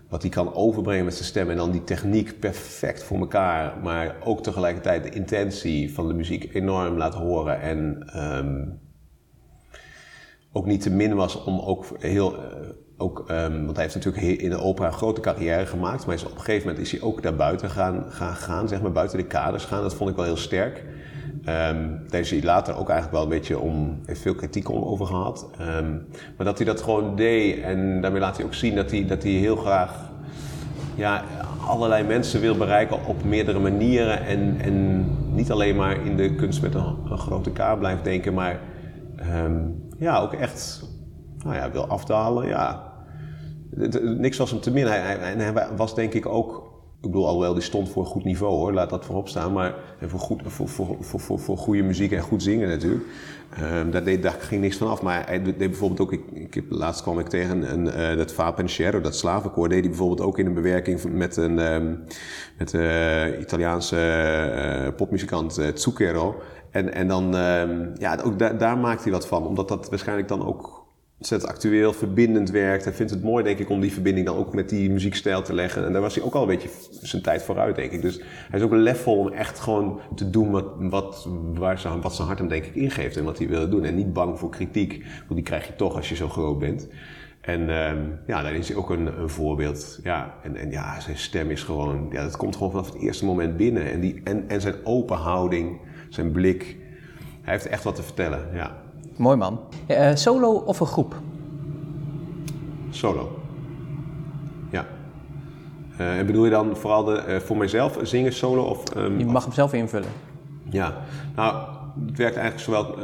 wat 0.10 0.22
hij 0.22 0.32
kan 0.32 0.54
overbrengen 0.54 1.06
met 1.06 1.14
zijn 1.14 1.26
stem 1.26 1.50
en 1.50 1.58
dan 1.58 1.72
die 1.72 1.84
techniek 1.84 2.40
perfect 2.40 3.04
voor 3.04 3.18
elkaar, 3.18 3.80
maar 3.84 4.16
ook 4.24 4.44
tegelijkertijd 4.44 5.04
de 5.04 5.10
intentie 5.10 5.94
van 5.94 6.08
de 6.08 6.14
muziek 6.14 6.54
enorm 6.54 6.98
laat 6.98 7.14
horen 7.14 7.62
en 7.62 8.10
um, 8.16 8.80
ook 10.52 10.66
niet 10.66 10.82
te 10.82 10.90
min 10.90 11.16
was 11.16 11.44
om 11.44 11.60
ook 11.60 11.86
heel 12.00 12.34
uh, 12.34 12.70
ook, 13.02 13.26
um, 13.32 13.66
want 13.66 13.76
hij 13.76 13.86
heeft 13.86 13.96
natuurlijk 13.96 14.42
in 14.42 14.50
de 14.50 14.60
opera 14.60 14.88
een 14.88 14.94
grote 14.94 15.22
carrière 15.22 15.66
gemaakt. 15.66 16.06
Maar 16.06 16.16
is, 16.16 16.26
op 16.26 16.32
een 16.32 16.38
gegeven 16.38 16.68
moment 16.68 16.86
is 16.86 16.92
hij 16.92 17.02
ook 17.02 17.24
daar 17.24 17.36
buiten 17.36 17.70
gaan, 17.70 18.06
gaan, 18.10 18.36
gaan, 18.36 18.68
zeg 18.68 18.82
maar, 18.82 18.92
buiten 18.92 19.18
de 19.18 19.26
kaders 19.26 19.66
gaan. 19.66 19.82
Dat 19.82 19.96
vond 19.96 20.10
ik 20.10 20.16
wel 20.16 20.26
heel 20.26 20.38
sterk. 20.38 20.84
Um, 21.46 22.00
daar 22.08 22.20
is 22.20 22.32
hij 22.32 22.44
later 22.44 22.78
ook 22.78 22.90
eigenlijk 22.90 23.12
wel 23.12 23.22
een 23.22 23.40
beetje 23.40 23.60
om, 23.60 24.00
veel 24.06 24.36
kritiek 24.36 24.70
over 24.70 25.06
gehad. 25.06 25.50
Um, 25.80 26.08
maar 26.38 26.46
dat 26.46 26.58
hij 26.58 26.66
dat 26.66 26.82
gewoon 26.82 27.16
deed 27.16 27.62
en 27.62 28.02
daarmee 28.02 28.22
laat 28.22 28.38
hij 28.38 28.46
ook 28.46 28.54
zien 28.54 28.76
dat 28.76 28.92
hij, 28.92 29.06
dat 29.06 29.24
hij 29.24 29.32
heel 29.32 29.56
graag 29.56 30.10
ja, 30.96 31.24
allerlei 31.68 32.04
mensen 32.04 32.42
wil 32.42 32.58
bereiken 32.58 33.06
op 33.06 33.24
meerdere 33.24 33.60
manieren. 33.60 34.26
En, 34.26 34.60
en 34.62 35.06
niet 35.34 35.52
alleen 35.52 35.76
maar 35.76 36.06
in 36.06 36.16
de 36.16 36.36
kunst 36.36 36.62
met 36.62 36.76
een, 36.76 36.96
een 37.10 37.18
grote 37.18 37.52
K 37.52 37.80
blijft 37.80 38.04
denken, 38.04 38.34
maar 38.34 38.60
ja, 40.00 40.20
ook 40.20 40.34
echt 40.34 40.84
nou 41.44 41.56
ja, 41.56 41.72
wil 41.72 41.88
afdalen. 41.88 42.48
Ja, 42.48 42.91
niks 44.02 44.38
was 44.38 44.52
hem 44.52 44.60
te 44.60 44.72
min. 44.72 44.88
Hij, 44.88 45.00
hij, 45.00 45.68
was 45.76 45.96
denk 45.96 46.14
ik 46.14 46.26
ook, 46.26 46.72
ik 47.02 47.08
bedoel, 47.08 47.28
alhoewel 47.28 47.54
die 47.54 47.64
stond 47.64 47.90
voor 47.90 48.04
een 48.04 48.10
goed 48.10 48.24
niveau 48.24 48.56
hoor, 48.56 48.74
laat 48.74 48.90
dat 48.90 49.06
voorop 49.06 49.28
staan, 49.28 49.54
maar 49.54 49.76
voor, 50.02 50.20
goed, 50.20 50.42
voor, 50.46 50.70
voor, 50.70 50.98
voor, 51.02 51.40
voor, 51.40 51.58
goede 51.58 51.84
muziek 51.84 52.12
en 52.12 52.22
goed 52.22 52.44
zingen 52.44 52.70
natuurlijk. 52.70 53.04
Um, 53.60 53.92
daar, 53.92 54.04
deed, 54.04 54.24
daar 54.24 54.36
ging 54.40 54.62
niks 54.62 54.78
van 54.78 54.90
af. 54.90 55.02
Maar 55.02 55.26
hij 55.26 55.44
deed 55.44 55.58
bijvoorbeeld 55.58 56.00
ook, 56.00 56.12
ik, 56.12 56.56
ik, 56.56 56.64
laatst 56.70 57.02
kwam 57.02 57.20
ik 57.20 57.28
tegen 57.28 57.88
uh, 57.88 58.18
dat 58.18 58.34
Va 58.34 58.52
Pensiero, 58.52 59.02
dat 59.02 59.16
slavenkoor, 59.16 59.70
deed 59.70 59.80
hij 59.80 59.90
bijvoorbeeld 59.90 60.22
ook 60.22 60.38
in 60.38 60.46
een 60.46 60.54
bewerking 60.54 61.04
met 61.04 61.38
een 61.38 61.74
um, 61.74 62.04
met, 62.58 62.74
uh, 62.74 63.40
Italiaanse 63.40 63.98
uh, 64.88 64.96
popmuzikant 64.96 65.60
uh, 65.60 65.68
Zucchero. 65.74 66.42
En, 66.72 66.94
en 66.94 67.08
dan, 67.08 67.36
um, 67.36 67.92
ja, 67.98 68.20
ook 68.24 68.40
da 68.40 68.50
daar 68.54 68.78
maakt 68.78 69.04
hij 69.04 69.12
wat 69.12 69.28
van, 69.28 69.48
omdat 69.48 69.68
dat 69.68 69.90
waarschijnlijk 69.90 70.28
dan 70.28 70.46
ook 70.46 70.81
ontzettend 71.22 71.52
actueel, 71.52 71.94
verbindend 71.94 72.50
werkt. 72.50 72.84
Hij 72.84 72.94
vindt 72.94 73.12
het 73.12 73.24
mooi, 73.24 73.44
denk 73.44 73.60
ik, 73.60 73.70
om 73.70 73.82
die 73.82 73.92
verbinding 73.92 74.26
dan 74.26 74.36
ook 74.38 74.54
met 74.54 74.70
die 74.70 74.90
muziekstijl 74.90 75.42
te 75.42 75.54
leggen. 75.54 75.86
En 75.86 75.92
daar 75.92 76.02
was 76.02 76.16
hij 76.16 76.24
ook 76.24 76.34
al 76.34 76.42
een 76.42 76.48
beetje 76.48 76.70
zijn 77.02 77.22
tijd 77.22 77.44
vooruit, 77.44 77.76
denk 77.76 77.92
ik. 77.92 78.02
Dus 78.02 78.22
hij 78.50 78.60
is 78.60 78.66
ook 78.66 78.72
een 78.72 78.82
level 78.82 79.18
om 79.18 79.28
echt 79.28 79.60
gewoon 79.60 80.00
te 80.16 80.30
doen 80.30 80.52
wat, 80.52 80.66
wat, 80.78 81.28
waar 81.54 81.80
zijn, 81.80 82.02
wat 82.02 82.16
zijn 82.16 82.28
hart 82.28 82.40
hem, 82.40 82.48
denk 82.48 82.66
ik, 82.66 82.76
ingeeft 82.76 83.18
en 83.18 83.24
wat 83.24 83.38
hij 83.38 83.48
wil 83.48 83.70
doen. 83.70 83.86
En 83.86 83.96
niet 83.96 84.14
bang 84.14 84.40
voor 84.40 84.50
kritiek, 84.50 85.06
want 85.18 85.36
die 85.36 85.44
krijg 85.44 85.68
je 85.68 85.76
toch 85.76 85.96
als 85.96 86.10
je 86.10 86.16
zo 86.16 86.30
groot 86.30 86.60
bent. 86.60 86.88
En 87.42 87.70
um, 87.70 88.20
ja, 88.28 88.42
daar 88.42 88.56
is 88.56 88.68
hij 88.68 88.78
ook 88.78 88.90
een, 88.90 89.20
een 89.20 89.30
voorbeeld. 89.30 90.00
Ja, 90.04 90.34
en, 90.44 90.56
en, 90.56 90.72
ja, 90.72 91.00
zijn 91.00 91.18
stem 91.18 91.50
is 91.50 91.64
gewoon, 91.64 92.08
ja, 92.12 92.24
dat 92.24 92.38
komt 92.38 92.56
gewoon 92.56 92.72
vanaf 92.72 92.94
het 92.94 93.02
eerste 93.02 93.26
moment 93.26 93.58
binnen. 93.58 93.92
En, 93.92 94.00
die, 94.00 94.22
en, 94.24 94.50
en 94.50 94.62
zijn 94.62 94.76
open 94.84 95.18
houding, 95.18 95.80
zijn 96.10 96.32
blik. 96.32 96.78
Hij 97.42 97.54
heeft 97.54 97.68
echt 97.68 97.84
wat 97.84 97.96
te 97.96 98.04
vertellen, 98.04 98.50
ja. 98.54 98.82
Mooi 99.16 99.38
man. 99.38 99.60
Uh, 99.88 100.16
solo 100.16 100.52
of 100.52 100.80
een 100.80 100.88
groep? 100.88 101.16
Solo. 102.90 103.40
Ja. 104.70 104.86
Uh, 106.00 106.18
en 106.18 106.26
bedoel 106.26 106.44
je 106.44 106.52
dan 106.52 106.76
vooral 106.76 107.04
de, 107.04 107.24
uh, 107.28 107.36
voor 107.36 107.58
mijzelf 107.58 107.98
zingen 108.02 108.34
solo? 108.34 108.64
Of, 108.64 108.96
um, 108.96 109.20
je 109.20 109.26
mag 109.26 109.44
hem 109.44 109.54
zelf 109.54 109.74
invullen. 109.74 110.10
Ja. 110.70 110.98
Nou, 111.36 111.66
het 112.08 112.18
werkt 112.18 112.36
eigenlijk 112.36 112.60
zowel 112.60 112.98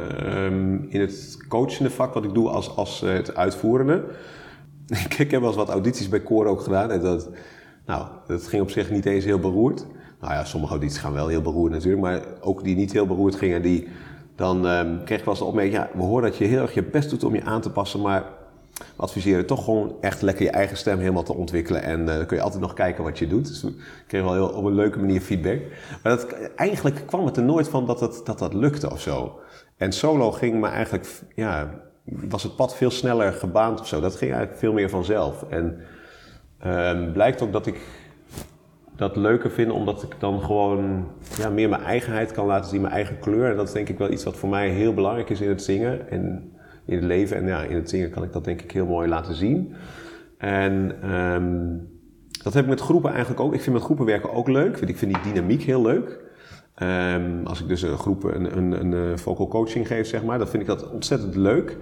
um, 0.44 0.86
in 0.88 1.00
het 1.00 1.36
coachende 1.48 1.90
vak 1.90 2.14
wat 2.14 2.24
ik 2.24 2.34
doe 2.34 2.48
als, 2.48 2.76
als 2.76 3.00
het 3.00 3.34
uitvoerende. 3.34 4.04
ik 5.18 5.30
heb 5.30 5.40
wel 5.40 5.48
eens 5.48 5.56
wat 5.56 5.68
audities 5.68 6.08
bij 6.08 6.20
koor 6.20 6.46
ook 6.46 6.60
gedaan. 6.60 6.90
En 6.90 7.00
dat, 7.00 7.30
nou, 7.86 8.06
dat 8.26 8.46
ging 8.46 8.62
op 8.62 8.70
zich 8.70 8.90
niet 8.90 9.06
eens 9.06 9.24
heel 9.24 9.38
beroerd. 9.38 9.86
Nou 10.20 10.32
ja, 10.32 10.44
sommige 10.44 10.72
audities 10.72 10.98
gaan 10.98 11.12
wel 11.12 11.28
heel 11.28 11.42
beroerd 11.42 11.72
natuurlijk. 11.72 12.02
Maar 12.02 12.20
ook 12.40 12.64
die 12.64 12.76
niet 12.76 12.92
heel 12.92 13.06
beroerd 13.06 13.34
gingen, 13.34 13.62
die 13.62 13.88
dan 14.38 14.66
ehm, 14.66 15.04
kreeg 15.04 15.18
ik 15.18 15.24
wel 15.24 15.34
eens 15.34 15.42
de 15.42 15.48
opmerking, 15.48 15.76
ja, 15.76 15.90
we 15.94 16.02
horen 16.02 16.30
dat 16.30 16.38
je 16.38 16.44
heel 16.44 16.60
erg 16.60 16.74
je 16.74 16.82
best 16.82 17.10
doet 17.10 17.24
om 17.24 17.34
je 17.34 17.44
aan 17.44 17.60
te 17.60 17.70
passen, 17.70 18.00
maar 18.00 18.24
we 18.78 19.02
adviseren 19.02 19.46
toch 19.46 19.64
gewoon 19.64 19.96
echt 20.00 20.22
lekker 20.22 20.44
je 20.44 20.50
eigen 20.50 20.76
stem 20.76 20.98
helemaal 20.98 21.22
te 21.22 21.34
ontwikkelen. 21.34 21.82
En 21.82 22.00
uh, 22.00 22.06
dan 22.06 22.26
kun 22.26 22.36
je 22.36 22.42
altijd 22.42 22.62
nog 22.62 22.72
kijken 22.72 23.04
wat 23.04 23.18
je 23.18 23.26
doet. 23.26 23.48
Dus 23.48 23.64
kreeg 24.06 24.22
wel 24.22 24.32
heel, 24.32 24.48
op 24.48 24.64
een 24.64 24.74
leuke 24.74 24.98
manier 24.98 25.20
feedback. 25.20 25.60
Maar 26.02 26.16
dat, 26.16 26.32
eigenlijk 26.56 27.02
kwam 27.06 27.24
het 27.26 27.36
er 27.36 27.42
nooit 27.42 27.68
van 27.68 27.86
dat, 27.86 28.00
het, 28.00 28.20
dat 28.24 28.38
dat 28.38 28.54
lukte 28.54 28.90
of 28.90 29.00
zo. 29.00 29.38
En 29.76 29.92
solo 29.92 30.32
ging 30.32 30.60
me 30.60 30.66
eigenlijk, 30.66 31.08
ja, 31.34 31.70
was 32.04 32.42
het 32.42 32.56
pad 32.56 32.76
veel 32.76 32.90
sneller 32.90 33.32
gebaand 33.32 33.80
of 33.80 33.86
zo. 33.86 34.00
Dat 34.00 34.16
ging 34.16 34.30
eigenlijk 34.30 34.60
veel 34.60 34.72
meer 34.72 34.90
vanzelf. 34.90 35.44
En 35.48 35.80
um, 36.66 37.12
blijkt 37.12 37.42
ook 37.42 37.52
dat 37.52 37.66
ik 37.66 37.80
dat 38.98 39.16
leuker 39.16 39.50
vind 39.50 39.70
omdat 39.70 40.02
ik 40.02 40.14
dan 40.18 40.42
gewoon 40.42 41.06
ja, 41.36 41.50
meer 41.50 41.68
mijn 41.68 41.82
eigenheid 41.82 42.32
kan 42.32 42.46
laten 42.46 42.70
zien, 42.70 42.80
mijn 42.80 42.92
eigen 42.92 43.18
kleur. 43.18 43.50
En 43.50 43.56
dat 43.56 43.66
is 43.66 43.72
denk 43.72 43.88
ik 43.88 43.98
wel 43.98 44.10
iets 44.10 44.24
wat 44.24 44.36
voor 44.36 44.48
mij 44.48 44.68
heel 44.68 44.94
belangrijk 44.94 45.30
is 45.30 45.40
in 45.40 45.48
het 45.48 45.62
zingen 45.62 46.10
en 46.10 46.52
in 46.84 46.94
het 46.94 47.04
leven. 47.04 47.36
En 47.36 47.46
ja, 47.46 47.62
in 47.62 47.76
het 47.76 47.90
zingen 47.90 48.10
kan 48.10 48.22
ik 48.22 48.32
dat 48.32 48.44
denk 48.44 48.62
ik 48.62 48.70
heel 48.70 48.86
mooi 48.86 49.08
laten 49.08 49.34
zien. 49.34 49.74
En 50.38 51.10
um, 51.14 51.88
dat 52.42 52.54
heb 52.54 52.62
ik 52.62 52.68
met 52.68 52.80
groepen 52.80 53.10
eigenlijk 53.10 53.40
ook. 53.40 53.54
Ik 53.54 53.60
vind 53.60 53.74
met 53.74 53.84
groepen 53.84 54.06
werken 54.06 54.32
ook 54.32 54.48
leuk. 54.48 54.76
Ik 54.76 54.96
vind 54.96 55.14
die 55.14 55.32
dynamiek 55.32 55.62
heel 55.62 55.82
leuk. 55.82 56.20
Um, 56.82 57.46
als 57.46 57.60
ik 57.60 57.68
dus 57.68 57.82
een 57.82 57.98
groep 57.98 58.24
een, 58.24 58.56
een, 58.56 58.80
een, 58.80 58.92
eh, 58.92 59.16
vocal 59.16 59.48
coaching 59.48 59.86
geef, 59.86 60.06
zeg 60.06 60.24
maar, 60.24 60.38
dan 60.38 60.48
vind 60.48 60.62
ik 60.62 60.68
dat 60.68 60.90
ontzettend 60.90 61.34
leuk. 61.34 61.76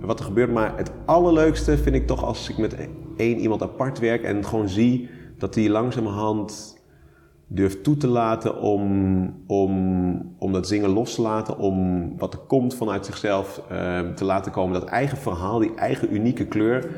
Wat 0.00 0.18
er 0.18 0.24
gebeurt, 0.24 0.52
maar 0.52 0.76
het 0.76 0.92
allerleukste 1.04 1.78
vind 1.78 1.96
ik 1.96 2.06
toch 2.06 2.24
als 2.24 2.48
ik 2.48 2.58
met 2.58 2.76
één 3.16 3.38
iemand 3.38 3.62
apart 3.62 3.98
werk 3.98 4.22
en 4.22 4.44
gewoon 4.44 4.68
zie 4.68 5.08
dat 5.42 5.54
die 5.54 5.70
langzamerhand 5.70 6.80
durft 7.46 7.84
toe 7.84 7.96
te 7.96 8.06
laten 8.06 8.60
om, 8.60 8.84
om, 9.46 10.34
om 10.38 10.52
dat 10.52 10.68
zingen 10.68 10.90
los 10.90 11.14
te 11.14 11.22
laten, 11.22 11.58
om 11.58 12.08
wat 12.18 12.32
er 12.32 12.38
komt 12.38 12.74
vanuit 12.74 13.06
zichzelf 13.06 13.62
uh, 13.72 14.00
te 14.00 14.24
laten 14.24 14.52
komen. 14.52 14.80
Dat 14.80 14.88
eigen 14.88 15.18
verhaal, 15.18 15.58
die 15.58 15.74
eigen 15.74 16.14
unieke 16.14 16.46
kleur, 16.46 16.90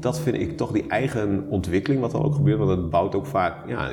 dat 0.00 0.18
vind 0.20 0.36
ik 0.36 0.56
toch 0.56 0.72
die 0.72 0.88
eigen 0.88 1.46
ontwikkeling 1.48 2.00
wat 2.00 2.12
er 2.12 2.24
ook 2.24 2.34
gebeurt. 2.34 2.58
Want 2.58 2.70
dat 2.70 2.90
bouwt 2.90 3.14
ook 3.14 3.26
vaak, 3.26 3.68
ja, 3.68 3.90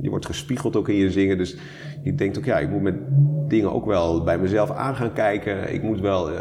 je 0.00 0.10
wordt 0.10 0.26
gespiegeld 0.26 0.76
ook 0.76 0.88
in 0.88 0.96
je 0.96 1.10
zingen. 1.10 1.38
Dus 1.38 1.56
je 2.02 2.14
denkt 2.14 2.38
ook, 2.38 2.44
ja, 2.44 2.58
ik 2.58 2.70
moet 2.70 2.82
met 2.82 2.96
dingen 3.48 3.72
ook 3.72 3.86
wel 3.86 4.22
bij 4.22 4.38
mezelf 4.38 4.70
aan 4.70 4.96
gaan 4.96 5.12
kijken. 5.12 5.74
Ik 5.74 5.82
moet 5.82 6.00
wel 6.00 6.32
uh, 6.32 6.38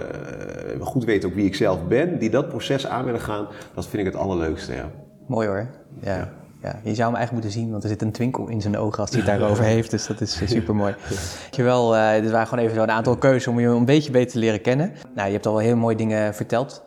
goed 0.80 1.04
weten 1.04 1.30
ook 1.30 1.36
wie 1.36 1.46
ik 1.46 1.56
zelf 1.56 1.88
ben. 1.88 2.20
Die 2.20 2.30
dat 2.30 2.48
proces 2.48 2.88
aan 2.88 3.06
willen 3.06 3.22
gaan, 3.22 3.48
dat 3.74 3.88
vind 3.88 4.08
ik 4.08 4.14
het 4.14 4.22
allerleukste, 4.22 4.74
ja. 4.74 4.92
Mooi 5.28 5.48
hoor, 5.48 5.68
ja. 6.02 6.16
ja. 6.16 6.42
Ja, 6.64 6.80
je 6.84 6.96
zou 6.96 7.08
hem 7.10 7.16
eigenlijk 7.18 7.32
moeten 7.32 7.52
zien, 7.52 7.72
want 7.72 7.84
er 7.84 7.90
zit 7.90 8.02
een 8.02 8.12
twinkel 8.12 8.48
in 8.48 8.62
zijn 8.62 8.78
ogen 8.78 9.00
als 9.00 9.10
hij 9.10 9.20
het 9.20 9.30
daarover 9.40 9.64
heeft. 9.64 9.92
Dus 9.92 10.08
dat 10.08 10.22
is 10.22 10.42
super 10.46 10.76
mooi. 10.76 10.96
Dankjewel. 11.42 11.96
Uh, 11.96 12.22
dit 12.22 12.32
waren 12.32 12.48
gewoon 12.48 12.64
even 12.64 12.76
zo 12.76 12.84
een 12.84 12.92
aantal 12.92 13.18
keuzes 13.18 13.48
om 13.48 13.60
je 13.60 13.68
een 13.68 13.86
beetje 13.86 14.12
beter 14.12 14.32
te 14.32 14.40
leren 14.40 14.62
kennen. 14.62 14.94
Nou, 15.16 15.28
je 15.28 15.34
hebt 15.34 15.46
al 15.46 15.54
wel 15.54 15.62
heel 15.62 15.76
mooie 15.76 15.96
dingen 15.96 16.36
verteld. 16.36 16.84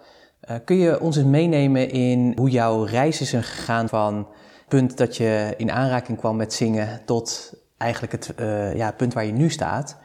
Uh, 0.50 0.56
kun 0.64 0.76
je 0.76 1.00
ons 1.00 1.16
eens 1.16 1.26
meenemen 1.26 1.90
in 1.90 2.32
hoe 2.36 2.50
jouw 2.50 2.82
reis 2.82 3.20
is 3.20 3.30
gegaan 3.30 3.88
van 3.88 4.16
het 4.16 4.68
punt 4.68 4.96
dat 4.96 5.16
je 5.16 5.54
in 5.56 5.70
aanraking 5.70 6.18
kwam 6.18 6.36
met 6.36 6.52
zingen 6.52 7.00
tot 7.04 7.54
eigenlijk 7.76 8.12
het 8.12 8.34
uh, 8.40 8.74
ja, 8.74 8.92
punt 8.92 9.14
waar 9.14 9.24
je 9.24 9.32
nu 9.32 9.50
staat? 9.50 9.96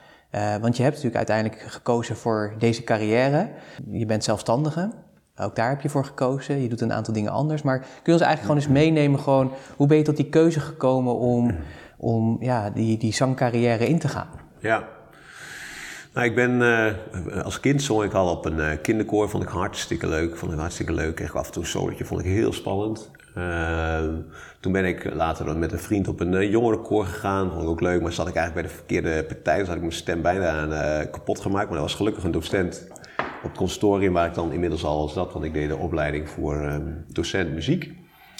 want 0.61 0.77
je 0.77 0.83
hebt 0.83 0.95
natuurlijk 0.95 1.15
uiteindelijk 1.15 1.61
gekozen 1.61 2.15
voor 2.15 2.53
deze 2.57 2.83
carrière. 2.83 3.49
Je 3.89 4.05
bent 4.05 4.23
zelfstandige. 4.23 4.91
Ook 5.37 5.55
daar 5.55 5.69
heb 5.69 5.81
je 5.81 5.89
voor 5.89 6.05
gekozen. 6.05 6.61
Je 6.61 6.69
doet 6.69 6.81
een 6.81 6.93
aantal 6.93 7.13
dingen 7.13 7.31
anders. 7.31 7.61
Maar 7.61 7.79
kun 7.79 7.87
je 8.03 8.11
ons 8.11 8.21
eigenlijk 8.21 8.41
gewoon 8.41 8.57
eens 8.57 8.67
meenemen, 8.67 9.19
gewoon, 9.19 9.51
hoe 9.75 9.87
ben 9.87 9.97
je 9.97 10.03
tot 10.03 10.15
die 10.15 10.29
keuze 10.29 10.59
gekomen 10.59 11.15
om, 11.15 11.55
om 11.97 12.37
ja, 12.39 12.69
die, 12.69 12.97
die 12.97 13.13
zangcarrière 13.13 13.87
in 13.87 13.99
te 13.99 14.07
gaan? 14.07 14.29
Ja. 14.59 14.87
Nou, 16.13 16.27
ik 16.27 16.35
ben, 16.35 16.51
uh, 16.51 17.43
als 17.43 17.59
kind 17.59 17.81
zong 17.81 18.03
ik 18.03 18.13
al 18.13 18.29
op 18.29 18.45
een 18.45 18.57
uh, 18.57 18.69
kinderkoor, 18.81 19.29
vond 19.29 19.43
ik 19.43 19.49
hartstikke 19.49 20.07
leuk. 20.07 20.37
Vond 20.37 20.51
ik 20.51 20.59
hartstikke 20.59 20.93
leuk. 20.93 21.19
Ik 21.19 21.33
af 21.33 21.45
en 21.45 21.51
toe 21.51 21.61
een 21.61 21.69
solotje, 21.69 22.05
vond 22.05 22.19
ik 22.19 22.25
heel 22.25 22.53
spannend. 22.53 23.11
Uh, 23.37 23.99
toen 24.59 24.71
ben 24.71 24.85
ik 24.85 25.13
later 25.13 25.57
met 25.57 25.71
een 25.71 25.79
vriend 25.79 26.07
op 26.07 26.19
een 26.19 26.49
jongerenkoor 26.49 27.05
gegaan, 27.05 27.49
vond 27.49 27.63
ik 27.63 27.69
ook 27.69 27.81
leuk. 27.81 28.01
Maar 28.01 28.11
zat 28.11 28.27
ik 28.27 28.35
eigenlijk 28.35 28.67
bij 28.67 28.75
de 28.75 28.79
verkeerde 28.79 29.23
partij, 29.23 29.57
dus 29.57 29.67
had 29.67 29.75
ik 29.75 29.81
mijn 29.81 29.93
stem 29.93 30.21
bijna 30.21 31.05
kapot 31.05 31.39
gemaakt. 31.39 31.65
Maar 31.65 31.77
dat 31.77 31.87
was 31.87 31.95
gelukkig 31.95 32.23
een 32.23 32.31
docent 32.31 32.87
op 33.43 33.49
het 33.49 33.57
consortium 33.57 34.13
waar 34.13 34.27
ik 34.27 34.33
dan 34.33 34.51
inmiddels 34.51 34.83
al 34.83 35.07
zat, 35.07 35.33
want 35.33 35.45
ik 35.45 35.53
deed 35.53 35.69
de 35.69 35.77
opleiding 35.77 36.29
voor 36.29 36.55
um, 36.55 37.05
docent 37.07 37.53
muziek. 37.53 37.83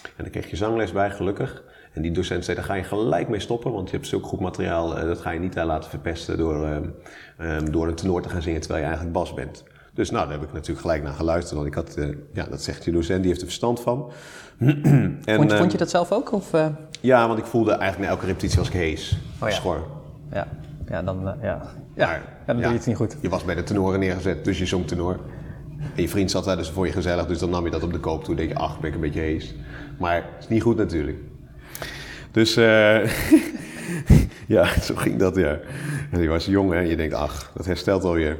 En 0.04 0.24
dan 0.24 0.30
kreeg 0.30 0.50
je 0.50 0.56
zangles 0.56 0.92
bij, 0.92 1.12
gelukkig. 1.12 1.64
En 1.94 2.02
die 2.02 2.12
docent 2.12 2.46
zei, 2.46 2.58
daar 2.58 2.66
ga 2.66 2.74
je 2.74 2.84
gelijk 2.84 3.30
mee 3.30 3.40
stoppen, 3.40 3.72
want 3.72 3.90
je 3.90 3.96
hebt 3.96 4.08
zulk 4.08 4.26
goed 4.26 4.40
materiaal, 4.40 4.98
uh, 4.98 5.04
dat 5.04 5.20
ga 5.20 5.32
je 5.32 5.40
niet 5.40 5.58
uh, 5.58 5.64
laten 5.64 5.90
verpesten 5.90 6.38
door, 6.38 6.68
um, 6.68 6.96
um, 7.40 7.72
door 7.72 7.88
een 7.88 7.96
tenor 7.96 8.22
te 8.22 8.30
gaan 8.30 8.42
zingen 8.42 8.60
terwijl 8.60 8.82
je 8.82 8.88
eigenlijk 8.88 9.18
bas 9.18 9.34
bent. 9.34 9.64
Dus 9.94 10.12
nou, 10.12 10.28
daar 10.28 10.38
heb 10.40 10.48
ik 10.48 10.54
natuurlijk 10.54 10.82
gelijk 10.82 11.04
naar 11.04 11.14
geluisterd, 11.14 11.56
want 11.56 11.68
ik 11.68 11.74
had, 11.74 11.98
uh, 11.98 12.16
ja, 12.34 12.46
dat 12.46 12.62
zegt 12.62 12.86
je 12.86 12.92
docent, 12.92 13.20
die 13.20 13.28
heeft 13.28 13.42
er 13.42 13.48
verstand 13.48 13.82
van. 13.82 14.12
en, 14.58 15.20
vond, 15.24 15.54
vond, 15.54 15.72
je 15.72 15.78
dat 15.78 15.90
zelf 15.90 16.12
ook? 16.12 16.32
Of, 16.32 16.52
Ja, 17.02 17.28
want 17.28 17.40
ik 17.40 17.46
voelde 17.46 17.72
eigenlijk 17.72 18.02
na 18.02 18.16
elke 18.16 18.26
repetitie 18.26 18.60
als 18.60 18.68
ik 18.68 18.74
hees, 18.74 19.18
oh, 19.42 19.50
ja. 19.50 19.56
schor. 19.56 19.88
Ja, 20.32 20.48
ja 20.88 21.02
dan, 21.02 21.36
ja. 21.42 21.62
Ja, 22.02 22.08
maar, 22.08 22.22
dan 22.46 22.56
doe 22.56 22.66
je 22.66 22.78
het 22.78 22.86
niet 22.86 22.96
goed. 22.96 23.16
Je 23.20 23.30
was 23.30 23.44
bij 23.44 23.56
de 23.56 23.64
tenoren 23.64 24.00
neergezet, 24.00 24.46
dus 24.46 24.58
je 24.58 24.66
zong 24.66 24.88
tenor. 24.88 25.20
En 25.96 26.02
je 26.02 26.10
vriend 26.10 26.32
zat 26.32 26.46
daar 26.46 26.58
dus 26.58 26.70
voor 26.70 26.86
je 26.86 26.92
gezellig, 26.92 27.26
dus 27.26 27.40
dan 27.40 27.50
nam 27.50 27.66
je 27.66 27.72
dat 27.72 27.84
op 27.84 27.94
de 27.94 28.00
koop 28.00 28.24
toe. 28.24 28.36
denk 28.36 28.50
je, 28.50 28.56
ach, 28.56 28.80
ben 28.80 28.90
ik 28.90 28.96
een 28.96 29.02
beetje 29.02 29.20
hees. 29.20 29.56
Maar 29.98 30.16
het 30.16 30.24
is 30.40 30.48
niet 30.48 30.62
goed 30.62 30.78
natuurlijk. 30.78 31.18
Dus 32.32 32.58
uh, 32.58 33.06
ja, 34.56 34.80
zo 34.80 34.96
ging 34.96 35.20
dat, 35.20 35.36
ja. 35.36 35.60
En 36.12 36.22
je 36.22 36.28
was 36.28 36.46
jong 36.46 36.74
en 36.74 36.88
je 36.88 36.96
denkt, 36.96 37.14
ach, 37.14 37.52
dat 37.56 37.66
herstelt 37.66 38.04
alweer. 38.04 38.40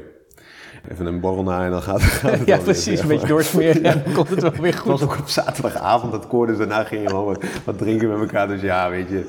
Even 0.90 1.06
een 1.06 1.20
borrel 1.20 1.42
na 1.42 1.64
en 1.64 1.70
dan 1.70 1.82
gaat, 1.82 2.02
gaat 2.22 2.38
het 2.38 2.46
Ja, 2.46 2.58
precies, 2.58 3.00
een 3.00 3.08
beetje 3.08 3.26
doorsmeren 3.26 3.82
en 3.82 4.02
dan 4.04 4.12
komt 4.12 4.28
het 4.28 4.42
wel 4.42 4.52
weer 4.60 4.72
goed. 4.72 4.90
Het 4.90 5.00
was 5.00 5.02
ook 5.02 5.18
op 5.18 5.28
zaterdagavond 5.28 6.12
dat 6.12 6.26
koor, 6.26 6.46
dus 6.46 6.58
daarna 6.58 6.84
ging 6.84 7.02
je 7.02 7.08
gewoon 7.08 7.24
wat, 7.24 7.44
wat, 7.64 7.78
drinken 7.78 8.08
met 8.08 8.18
elkaar. 8.18 8.48
Dus 8.48 8.60
ja, 8.60 8.90
weet 8.90 9.08
je, 9.08 9.24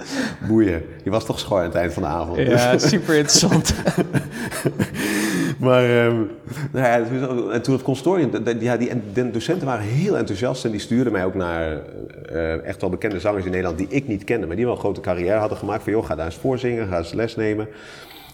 boeien. 0.48 0.86
Je 1.04 1.10
was 1.10 1.26
toch 1.26 1.40
schor 1.40 1.58
aan 1.58 1.64
het 1.64 1.76
eind 1.76 1.94
van 1.94 2.04
de 2.04 2.10
avond. 2.10 2.38
Ja, 2.38 2.72
dus. 2.72 2.88
super 2.88 3.16
interessant. 3.16 3.74
maar, 5.60 6.06
um, 6.06 6.32
nou 6.72 6.86
ja, 6.86 7.00
en 7.52 7.62
toen 7.62 7.74
het 7.74 7.84
consortium, 7.84 8.32
ja, 8.60 8.78
die, 8.78 8.92
de 9.14 9.32
docenten 9.32 9.68
waren 9.68 9.86
heel 9.86 10.18
enthousiast 10.18 10.66
en 10.66 10.72
die 10.72 10.80
stuurden 10.80 11.14
mij 11.14 11.26
ook 11.26 11.36
naar 11.36 11.82
uh, 12.32 12.66
echt 12.66 12.82
wel 12.82 12.90
bekende 12.90 13.20
zangers 13.20 13.46
in 13.46 13.52
Nederland 13.52 13.78
die 13.78 13.88
ik 13.90 14.08
niet 14.08 14.24
kende, 14.24 14.48
maar 14.48 14.56
die 14.56 14.66
wel 14.66 14.74
een 14.74 14.80
grote 14.80 15.02
carrière 15.02 15.40
hadden 15.40 15.58
gemaakt. 15.58 15.84
Van 15.84 15.94
joh, 15.94 16.06
ga 16.06 16.16
daar 16.16 16.26
eens 16.26 16.36
voorzingen, 16.36 16.88
ga 16.88 16.98
eens 16.98 17.14
les 17.14 17.36
nemen. 17.36 17.68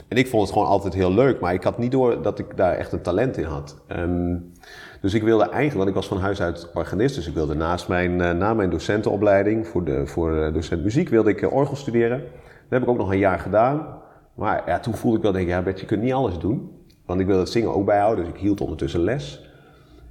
En 0.09 0.17
ik 0.17 0.27
vond 0.27 0.43
het 0.43 0.51
gewoon 0.51 0.67
altijd 0.67 0.93
heel 0.93 1.13
leuk, 1.13 1.39
maar 1.39 1.53
ik 1.53 1.63
had 1.63 1.77
niet 1.77 1.91
door 1.91 2.21
dat 2.21 2.39
ik 2.39 2.57
daar 2.57 2.73
echt 2.73 2.91
een 2.91 3.01
talent 3.01 3.37
in 3.37 3.43
had. 3.43 3.77
Um, 3.97 4.51
dus 5.01 5.13
ik 5.13 5.23
wilde 5.23 5.43
eigenlijk, 5.43 5.75
want 5.75 5.87
ik 5.87 5.95
was 5.95 6.07
van 6.07 6.19
huis 6.19 6.41
uit 6.41 6.69
organist, 6.73 7.15
dus 7.15 7.27
ik 7.27 7.33
wilde 7.33 7.55
naast 7.55 7.87
mijn, 7.87 8.11
uh, 8.11 8.31
na 8.31 8.53
mijn 8.53 8.69
docentenopleiding 8.69 9.67
voor, 9.67 9.83
de, 9.83 10.07
voor 10.07 10.35
uh, 10.35 10.53
docent 10.53 10.83
muziek, 10.83 11.09
wilde 11.09 11.29
ik 11.29 11.41
uh, 11.41 11.53
orgel 11.53 11.75
studeren. 11.75 12.19
Dat 12.19 12.79
heb 12.79 12.81
ik 12.81 12.89
ook 12.89 12.97
nog 12.97 13.11
een 13.11 13.17
jaar 13.17 13.39
gedaan. 13.39 13.87
Maar 14.33 14.63
ja, 14.65 14.79
toen 14.79 14.93
voelde 14.93 15.17
ik 15.17 15.23
wel, 15.23 15.31
denk 15.31 15.43
ik, 15.43 15.51
ja 15.51 15.61
Bert, 15.61 15.79
je 15.79 15.85
kunt 15.85 16.01
niet 16.01 16.13
alles 16.13 16.37
doen. 16.37 16.71
Want 17.05 17.19
ik 17.19 17.25
wilde 17.25 17.41
het 17.41 17.51
zingen 17.51 17.75
ook 17.75 17.85
bijhouden, 17.85 18.25
dus 18.25 18.33
ik 18.33 18.39
hield 18.39 18.61
ondertussen 18.61 18.99
les. 18.99 19.49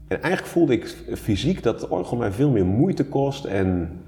En 0.09 0.23
eigenlijk 0.23 0.53
voelde 0.53 0.73
ik 0.73 0.97
fysiek 1.15 1.63
dat 1.63 1.89
orgel 1.89 2.17
mij 2.17 2.33
veel 2.33 2.51
meer 2.51 2.67
moeite 2.67 3.05
kost. 3.05 3.45
En 3.45 4.01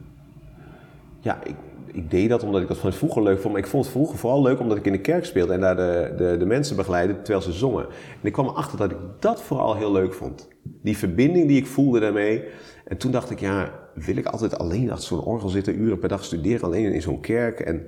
ja, 1.20 1.38
ik, 1.44 1.54
ik 1.92 2.10
deed 2.10 2.28
dat 2.28 2.42
omdat 2.42 2.62
ik 2.62 2.68
dat 2.68 2.78
van 2.78 2.92
vroeger 2.92 3.22
leuk 3.22 3.40
vond. 3.40 3.52
Maar 3.52 3.62
ik 3.62 3.68
vond 3.68 3.84
het 3.84 3.92
vroeger 3.92 4.18
vooral 4.18 4.42
leuk 4.42 4.60
omdat 4.60 4.76
ik 4.76 4.86
in 4.86 4.92
de 4.92 5.00
kerk 5.00 5.24
speelde 5.24 5.52
en 5.52 5.60
daar 5.60 5.76
de, 5.76 6.14
de, 6.16 6.36
de 6.38 6.46
mensen 6.46 6.76
begeleidde 6.76 7.22
terwijl 7.22 7.44
ze 7.44 7.52
zongen. 7.52 7.84
En 7.86 8.26
ik 8.26 8.32
kwam 8.32 8.46
erachter 8.46 8.78
dat 8.78 8.90
ik 8.90 8.96
dat 9.18 9.42
vooral 9.42 9.76
heel 9.76 9.92
leuk 9.92 10.14
vond. 10.14 10.48
Die 10.62 10.96
verbinding 10.96 11.48
die 11.48 11.56
ik 11.56 11.66
voelde 11.66 12.00
daarmee. 12.00 12.44
En 12.84 12.96
toen 12.96 13.10
dacht 13.10 13.30
ik, 13.30 13.40
ja, 13.40 13.72
wil 13.94 14.16
ik 14.16 14.26
altijd 14.26 14.58
alleen 14.58 14.90
achter 14.90 15.08
zo'n 15.08 15.24
orgel 15.24 15.48
zitten, 15.48 15.80
uren 15.80 15.98
per 15.98 16.08
dag 16.08 16.24
studeren, 16.24 16.62
alleen 16.62 16.92
in 16.92 17.02
zo'n 17.02 17.20
kerk. 17.20 17.60
En 17.60 17.82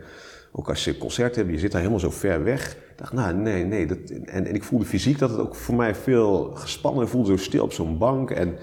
ook 0.53 0.69
als 0.69 0.85
je 0.85 0.99
concert 0.99 1.37
hebt, 1.37 1.51
je 1.51 1.59
zit 1.59 1.71
daar 1.71 1.81
helemaal 1.81 2.03
zo 2.03 2.11
ver 2.11 2.45
weg. 2.45 2.73
Ik 2.73 2.99
dacht, 2.99 3.13
nou 3.13 3.35
nee, 3.35 3.65
nee. 3.65 3.87
Dat, 3.87 3.99
en, 4.25 4.47
en 4.47 4.55
ik 4.55 4.65
voelde 4.65 4.85
fysiek 4.85 5.19
dat 5.19 5.31
het 5.31 5.39
ook 5.39 5.55
voor 5.55 5.75
mij 5.75 5.95
veel 5.95 6.51
gespannen 6.55 7.09
voelde, 7.09 7.31
zo 7.31 7.37
stil 7.37 7.63
op 7.63 7.73
zo'n 7.73 7.99
bank. 7.99 8.31
En, 8.31 8.55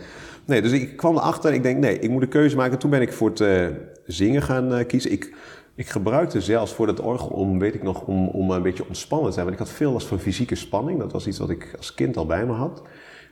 nee, 0.45 0.61
dus 0.61 0.71
ik 0.71 0.97
kwam 0.97 1.15
erachter 1.15 1.49
en 1.49 1.55
ik 1.55 1.63
denk, 1.63 1.77
nee, 1.79 1.99
ik 1.99 2.09
moet 2.09 2.21
een 2.21 2.27
keuze 2.29 2.55
maken. 2.55 2.79
Toen 2.79 2.89
ben 2.89 3.01
ik 3.01 3.13
voor 3.13 3.29
het 3.29 3.39
uh, 3.39 3.67
zingen 4.11 4.41
gaan 4.41 4.73
uh, 4.73 4.85
kiezen. 4.87 5.11
Ik, 5.11 5.35
ik 5.75 5.87
gebruikte 5.87 6.41
zelfs 6.41 6.73
voor 6.73 6.85
dat 6.85 6.99
orgel 6.99 7.29
om, 7.29 7.59
weet 7.59 7.75
ik 7.75 7.83
nog, 7.83 8.01
om, 8.01 8.27
om 8.27 8.51
een 8.51 8.61
beetje 8.61 8.87
ontspannen 8.87 9.27
te 9.27 9.33
zijn. 9.33 9.45
Want 9.45 9.59
ik 9.59 9.65
had 9.65 9.75
veel 9.75 9.91
last 9.91 10.07
van 10.07 10.19
fysieke 10.19 10.55
spanning. 10.55 10.99
Dat 10.99 11.11
was 11.11 11.27
iets 11.27 11.39
wat 11.39 11.49
ik 11.49 11.73
als 11.77 11.93
kind 11.93 12.17
al 12.17 12.25
bij 12.25 12.45
me 12.45 12.53
had. 12.53 12.81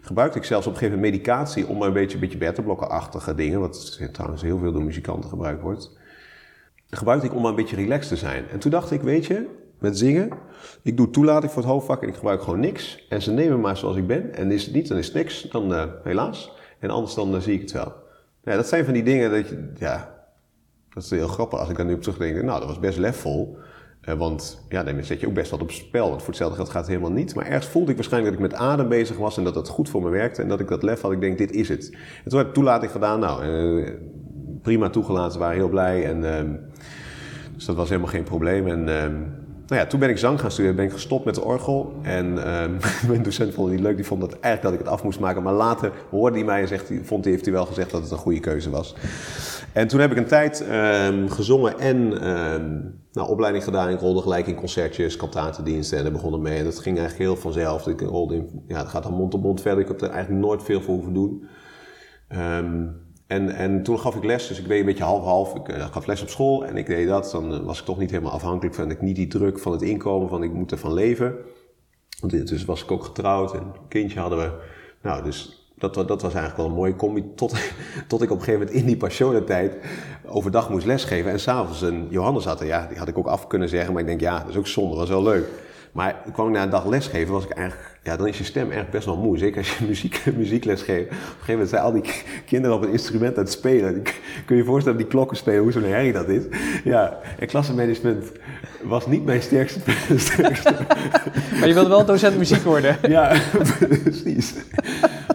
Gebruikte 0.02 0.38
ik 0.38 0.44
zelfs 0.44 0.68
op 0.68 0.72
een 0.74 0.78
gegeven 0.78 1.00
moment 1.00 1.16
medicatie 1.16 1.68
om 1.68 1.82
een 1.82 1.94
beetje, 1.94 2.14
een 2.14 2.20
beetje 2.20 2.38
beta-blokkenachtige 2.38 3.36
dingen, 3.36 3.60
wat 3.60 4.00
trouwens 4.12 4.42
heel 4.42 4.58
veel 4.58 4.72
door 4.72 4.84
muzikanten 4.84 5.30
gebruikt 5.30 5.62
wordt 5.62 5.98
gebruikte 6.90 7.28
ik 7.28 7.36
om 7.36 7.46
een 7.46 7.56
beetje 7.56 7.76
relaxed 7.76 8.08
te 8.10 8.16
zijn. 8.16 8.50
En 8.50 8.60
toen 8.60 8.72
dacht 8.72 8.92
ik, 8.92 9.02
weet 9.02 9.26
je, 9.26 9.46
met 9.80 9.98
zingen, 9.98 10.30
ik 10.82 10.98
doe 10.98 11.10
toelating 11.10 11.52
voor 11.52 11.62
het 11.62 11.72
hoofdvak 11.72 12.02
en 12.02 12.08
ik 12.08 12.16
gebruik 12.16 12.42
gewoon 12.42 12.60
niks. 12.60 13.06
En 13.10 13.22
ze 13.22 13.32
nemen 13.32 13.56
me 13.56 13.62
maar 13.62 13.78
zoals 13.78 13.96
ik 13.96 14.08
ben. 14.08 14.34
En 14.34 14.52
is 14.52 14.66
het 14.66 14.74
niet, 14.74 14.88
dan 14.88 14.98
is 14.98 15.06
het 15.06 15.16
niks, 15.16 15.42
dan 15.42 15.72
uh, 15.72 15.84
helaas. 16.04 16.52
En 16.80 16.90
anders 16.90 17.14
dan 17.14 17.36
uh, 17.36 17.42
zie 17.42 17.54
ik 17.54 17.62
het 17.62 17.72
wel. 17.72 17.94
Ja, 18.44 18.56
dat 18.56 18.68
zijn 18.68 18.86
van 18.86 18.94
die 18.94 19.04
dingen 19.04 19.32
dat 19.32 19.50
je, 19.50 19.72
ja, 19.78 20.17
dat 20.98 21.06
is 21.06 21.12
heel 21.12 21.28
grappig 21.28 21.60
als 21.60 21.70
ik 21.70 21.78
daar 21.78 21.86
nu 21.86 21.94
op 21.94 22.02
terugdenk. 22.02 22.44
Nou, 22.44 22.60
dat 22.60 22.68
was 22.68 22.80
best 22.80 22.98
lefvol. 22.98 23.58
Eh, 24.02 24.14
want 24.14 24.66
ja, 24.70 24.84
dan 24.84 25.04
zet 25.04 25.20
je 25.20 25.28
ook 25.28 25.34
best 25.34 25.52
wat 25.52 25.62
op 25.62 25.72
spel. 25.72 26.10
Want 26.10 26.20
voor 26.20 26.30
hetzelfde 26.30 26.56
geld 26.56 26.70
gaat 26.70 26.82
het 26.82 26.90
helemaal 26.90 27.12
niet. 27.12 27.36
Maar 27.36 27.46
ergens 27.46 27.68
voelde 27.68 27.90
ik 27.92 27.98
waarschijnlijk 27.98 28.36
dat 28.36 28.44
ik 28.44 28.52
met 28.52 28.60
adem 28.60 28.90
bezig 28.90 29.18
was 29.18 29.38
en 29.38 29.44
dat 29.44 29.54
dat 29.54 29.68
goed 29.68 29.90
voor 29.90 30.02
me 30.02 30.10
werkte. 30.10 30.42
En 30.42 30.48
dat 30.48 30.60
ik 30.60 30.68
dat 30.68 30.84
lef 30.84 31.02
had. 31.02 31.12
Ik 31.12 31.22
denk, 31.22 31.38
dit 31.38 31.52
is 31.52 31.70
het. 31.70 31.92
En 32.24 32.30
toen 32.30 32.40
heb 32.40 32.54
toelating 32.54 32.92
gedaan. 32.92 33.20
Nou, 33.20 33.44
eh, 33.44 33.94
prima 34.62 34.90
toegelaten. 34.90 35.40
Waren 35.40 35.56
heel 35.56 35.70
blij. 35.70 36.06
En, 36.06 36.36
ehm, 36.36 36.52
dus 37.56 37.66
dat 37.66 37.76
was 37.76 37.90
helemaal 37.90 38.12
geen 38.12 38.24
probleem. 38.24 38.68
En 38.68 38.90
ehm, 38.90 39.14
nou 39.68 39.82
ja, 39.82 39.86
toen 39.86 40.00
ben 40.00 40.10
ik 40.10 40.18
zang 40.18 40.40
gaan 40.40 40.52
studeren. 40.52 40.76
Ben 40.76 40.86
ik 40.86 40.92
gestopt 40.92 41.26
met 41.26 41.36
de 41.36 41.44
orgel. 41.44 41.94
En 42.02 42.44
ehm, 42.46 42.72
mijn 43.10 43.24
docent 43.24 43.54
vond 43.54 43.68
het 43.68 43.76
niet 43.76 43.86
leuk. 43.86 43.96
Die 43.96 44.06
vond 44.06 44.22
dat 44.22 44.40
eigenlijk 44.40 44.64
dat 44.64 44.74
ik 44.74 44.80
het 44.80 44.88
af 44.88 45.04
moest 45.04 45.20
maken. 45.20 45.44
Maar 45.44 45.54
later 45.54 45.92
hoorde 46.10 46.38
hij 46.38 46.46
mij 46.46 46.62
en 46.62 46.68
zegt, 46.68 46.92
vond 47.04 47.26
heeft 47.26 47.46
hij 47.46 47.54
wel 47.54 47.66
gezegd 47.66 47.92
dat 47.92 48.02
het 48.02 48.12
een 48.12 48.18
goede 48.18 48.40
keuze 48.40 48.70
was. 48.70 48.96
En 49.74 49.88
toen 49.88 50.00
heb 50.00 50.12
ik 50.12 50.18
een 50.18 50.26
tijd 50.26 50.66
um, 50.72 51.30
gezongen 51.30 51.80
en 51.80 52.30
um, 52.30 53.02
nou, 53.12 53.30
opleiding 53.30 53.64
gedaan. 53.64 53.90
Ik 53.90 54.00
rolde 54.00 54.22
gelijk 54.22 54.48
in 54.48 54.56
concertjes, 54.56 55.16
kantatendiensten 55.16 55.98
en 55.98 56.04
daar 56.04 56.14
begon 56.14 56.42
mee. 56.42 56.58
En 56.58 56.64
dat 56.64 56.80
ging 56.80 56.98
eigenlijk 56.98 57.30
heel 57.30 57.42
vanzelf. 57.42 57.88
Ik 57.88 58.02
rolde 58.02 58.36
in, 58.36 58.64
ja, 58.68 58.78
het 58.78 58.88
gaat 58.88 59.04
dan 59.04 59.14
mond 59.14 59.34
op 59.34 59.42
mond 59.42 59.62
verder. 59.62 59.82
Ik 59.82 59.88
heb 59.88 60.02
er 60.02 60.10
eigenlijk 60.10 60.46
nooit 60.46 60.64
veel 60.64 60.82
voor 60.82 60.94
hoeven 60.94 61.14
doen. 61.14 61.48
Um, 62.30 63.06
en, 63.28 63.50
en 63.50 63.84
toen 63.84 64.00
gaf 64.00 64.16
ik 64.16 64.24
les, 64.24 64.48
dus 64.48 64.60
ik 64.60 64.68
deed 64.68 64.80
een 64.80 64.86
beetje 64.86 65.04
half-half. 65.04 65.56
Ik 65.56 65.70
uh, 65.70 65.86
gaf 65.86 66.06
les 66.06 66.22
op 66.22 66.30
school 66.30 66.66
en 66.66 66.78
ik 66.78 66.86
deed 66.86 67.08
dat. 67.08 67.32
Dan 67.32 67.66
was 67.66 67.80
ik 67.80 67.86
toch 67.86 67.98
niet 67.98 68.12
helemaal 68.12 68.32
afhankelijk 68.32 68.76
van, 68.76 68.92
ik 68.92 69.02
niet 69.02 69.16
die 69.16 69.28
druk 69.28 69.60
van 69.60 69.72
het 69.72 69.82
inkomen, 69.82 70.30
van 70.30 70.44
ik 70.44 70.54
moet 70.54 70.72
ervan 70.72 70.94
leven. 70.94 71.36
Want 72.20 72.34
intussen 72.34 72.68
was 72.68 72.84
ik 72.84 72.92
ook 72.92 73.04
getrouwd 73.04 73.54
en 73.54 73.60
een 73.60 73.88
kindje 73.88 74.20
hadden 74.20 74.40
we. 74.40 74.52
Nou, 75.02 75.24
dus 75.24 75.67
dat, 75.78 75.94
dat 75.94 76.22
was 76.22 76.34
eigenlijk 76.34 76.58
wel 76.58 76.66
een 76.66 76.72
mooie 76.72 76.96
combi. 76.96 77.24
Tot, 77.36 77.56
tot 78.08 78.22
ik 78.22 78.32
op 78.32 78.38
een 78.38 78.44
gegeven 78.44 78.60
moment 78.60 78.80
in 78.80 78.86
die 78.86 78.98
passione-tijd 78.98 79.78
overdag 80.26 80.70
moest 80.70 80.86
lesgeven. 80.86 81.32
En 81.32 81.40
s'avonds 81.40 81.82
een 81.82 82.08
Johannes 82.10 82.46
had 82.46 82.60
er. 82.60 82.68
Ja, 82.68 82.88
die 82.88 82.98
had 82.98 83.08
ik 83.08 83.18
ook 83.18 83.28
af 83.28 83.48
kunnen 83.48 83.70
zeggen. 83.70 83.94
Maar 83.94 84.02
ik 84.02 84.08
denk, 84.08 84.22
ja, 84.22 84.40
dat 84.40 84.50
is 84.50 84.58
ook 84.58 84.68
zonde. 84.68 84.90
Dat 84.90 85.00
was 85.00 85.10
wel 85.10 85.24
leuk. 85.24 85.48
Maar 85.98 86.16
kwam 86.34 86.48
ik 86.48 86.54
na 86.54 86.64
een 86.64 86.70
dag 86.70 86.86
lesgeven, 86.86 87.34
was 87.34 87.44
ik 87.44 87.50
eigenlijk... 87.50 87.96
Ja, 88.04 88.18
dan 88.18 88.28
is 88.28 88.38
je 88.38 88.44
stem 88.44 88.62
eigenlijk 88.62 88.92
best 88.92 89.06
wel 89.06 89.18
moe. 89.18 89.38
Zeker 89.38 89.58
als 89.58 89.78
je 89.78 89.86
muziek, 89.88 90.24
muziekles 90.36 90.82
geeft. 90.82 91.06
Op 91.06 91.12
een 91.12 91.18
gegeven 91.18 91.52
moment 91.52 91.70
zijn 91.70 91.82
al 91.82 91.92
die 91.92 92.04
kinderen 92.46 92.76
op 92.76 92.84
een 92.84 92.92
instrument 92.92 93.38
aan 93.38 93.44
het 93.44 93.52
spelen. 93.52 94.02
Kun 94.46 94.56
je 94.56 94.56
je 94.56 94.64
voorstellen, 94.64 94.98
die 94.98 95.08
klokken 95.08 95.38
spelen, 95.38 95.62
hoe 95.62 95.72
zo'n 95.72 95.84
herrie 95.84 96.14
dat 96.14 96.28
is. 96.28 96.44
Ja, 96.84 97.18
en 97.40 97.48
klassenmanagement 97.48 98.32
was 98.84 99.08
niet 99.08 99.26
mijn 99.26 99.42
sterkste. 99.42 99.80
sterkste. 100.16 100.76
Maar 101.60 101.68
je 101.68 101.74
wilde 101.74 101.90
wel 101.90 102.06
docent 102.06 102.38
muziek 102.38 102.64
worden. 102.64 102.98
Ja, 103.08 103.38
precies. 104.04 104.54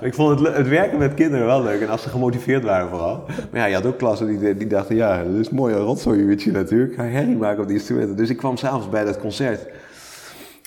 Ik 0.01 0.15
vond 0.15 0.41
het, 0.41 0.57
het, 0.57 0.69
werken 0.69 0.99
met 0.99 1.15
kinderen 1.15 1.47
wel 1.47 1.63
leuk 1.63 1.81
en 1.81 1.89
als 1.89 2.03
ze 2.03 2.09
gemotiveerd 2.09 2.65
waren 2.65 2.89
vooral. 2.89 3.25
Maar 3.27 3.61
ja, 3.61 3.65
je 3.65 3.75
had 3.75 3.87
ook 3.87 3.99
klassen 3.99 4.39
die, 4.39 4.57
die 4.57 4.67
dachten, 4.67 4.97
ja, 4.97 5.25
dat 5.25 5.35
is 5.35 5.49
een 5.49 5.57
mooi 5.57 5.75
rotzooiuurtje 5.75 6.51
natuurlijk. 6.51 6.95
Ga 6.95 7.05
herrie 7.05 7.37
maken 7.37 7.61
op 7.61 7.67
die 7.67 7.77
instrumenten. 7.77 8.17
Dus 8.17 8.31
ik 8.31 8.37
kwam 8.37 8.57
s'avonds 8.57 8.89
bij 8.89 9.05
dat 9.05 9.19
concert. 9.19 9.61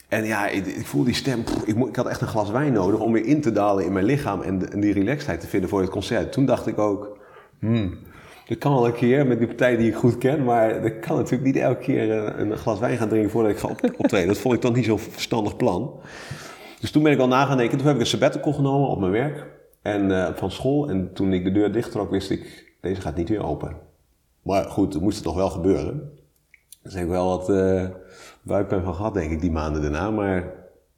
En 0.08 0.26
ja, 0.26 0.48
ik, 0.48 0.66
ik 0.66 0.86
voel 0.86 1.04
die 1.04 1.14
stem. 1.14 1.44
Ik, 1.66 1.76
ik, 1.78 1.96
had 1.96 2.08
echt 2.08 2.22
een 2.22 2.28
glas 2.28 2.50
wijn 2.50 2.74
nodig 2.74 3.00
om 3.00 3.12
weer 3.12 3.26
in 3.26 3.42
te 3.42 3.52
dalen 3.52 3.86
in 3.86 3.94
mijn 3.94 4.06
lichaam 4.06 4.42
en, 4.42 4.80
die 4.80 4.94
relaxedheid 4.94 5.40
te 5.40 5.48
vinden 5.48 5.70
voor 5.70 5.82
het 5.82 5.90
concert. 5.90 6.32
Toen 6.32 6.46
dacht 6.46 6.68
ik 6.68 6.80
ook, 6.80 7.18
hmm, 7.60 7.98
dat 8.48 8.58
kan 8.58 8.74
wel 8.74 8.86
een 8.86 8.94
keer 8.94 9.28
met 9.28 9.38
die 9.38 9.48
partij 9.48 9.78
die 9.78 9.88
ik 9.88 9.96
goed 9.96 10.18
ken, 10.18 10.44
maar 10.44 10.82
dat 10.82 11.00
kan 11.00 11.18
natuurlijk 11.18 11.44
niet 11.44 11.64
elke 11.64 11.82
keer 11.82 12.12
een, 12.12 12.52
een 12.52 12.58
glas 12.58 12.80
wijn 12.80 12.98
gaan 12.98 13.10
drinken 13.10 13.32
voordat 13.32 13.52
ik 13.52 13.58
ga 13.58 13.68
op, 13.68 13.82
optreden. 13.98 14.28
Dat 14.28 14.38
vond 14.38 14.56
ik 14.56 14.62
toch 14.62 14.76
niet 14.76 14.86
zo'n 14.86 15.00
verstandig 15.00 15.56
plan. 15.56 16.00
Dus 16.80 16.92
toen 16.92 17.04
ben 17.04 17.12
ik 17.12 17.20
al 17.20 17.28
na 17.28 17.46
gaan 17.46 17.58
denken. 17.58 17.78
Toen 17.78 17.88
heb 17.88 17.96
ik 17.96 18.02
een 18.02 18.08
sabbatical 18.08 18.54
genomen 18.54 18.90
op 18.90 19.00
mijn 19.00 19.12
werk 19.12 19.46
en, 19.82 20.10
uh, 20.10 20.28
van 20.34 20.52
school. 20.52 20.90
En 20.90 21.14
toen 21.14 21.34
ik 21.34 21.44
de 21.44 21.52
deur 21.52 21.72
dicht 21.72 21.92
trok, 21.92 22.12
wist 22.12 22.30
ik, 22.30 22.74
deze 22.82 23.02
gaat 23.02 23.16
niet 23.16 23.30
weer 23.30 23.44
open. 23.44 23.78
Maar 24.42 24.64
goed, 24.64 25.02
moest 25.02 25.16
het 25.16 25.26
toch 25.26 25.36
wel 25.36 25.50
gebeuren. 25.50 26.12
Dus 26.82 26.94
ik 26.94 27.08
wel 27.08 27.28
wat 27.28 27.50
uh, 27.50 27.84
buikpijn 28.46 28.84
van 28.84 28.96
gehad, 28.96 29.14
denk 29.14 29.32
ik, 29.32 29.42
die 29.42 29.52
maanden 29.52 29.82
daarna. 29.82 30.12
Maar 30.12 30.54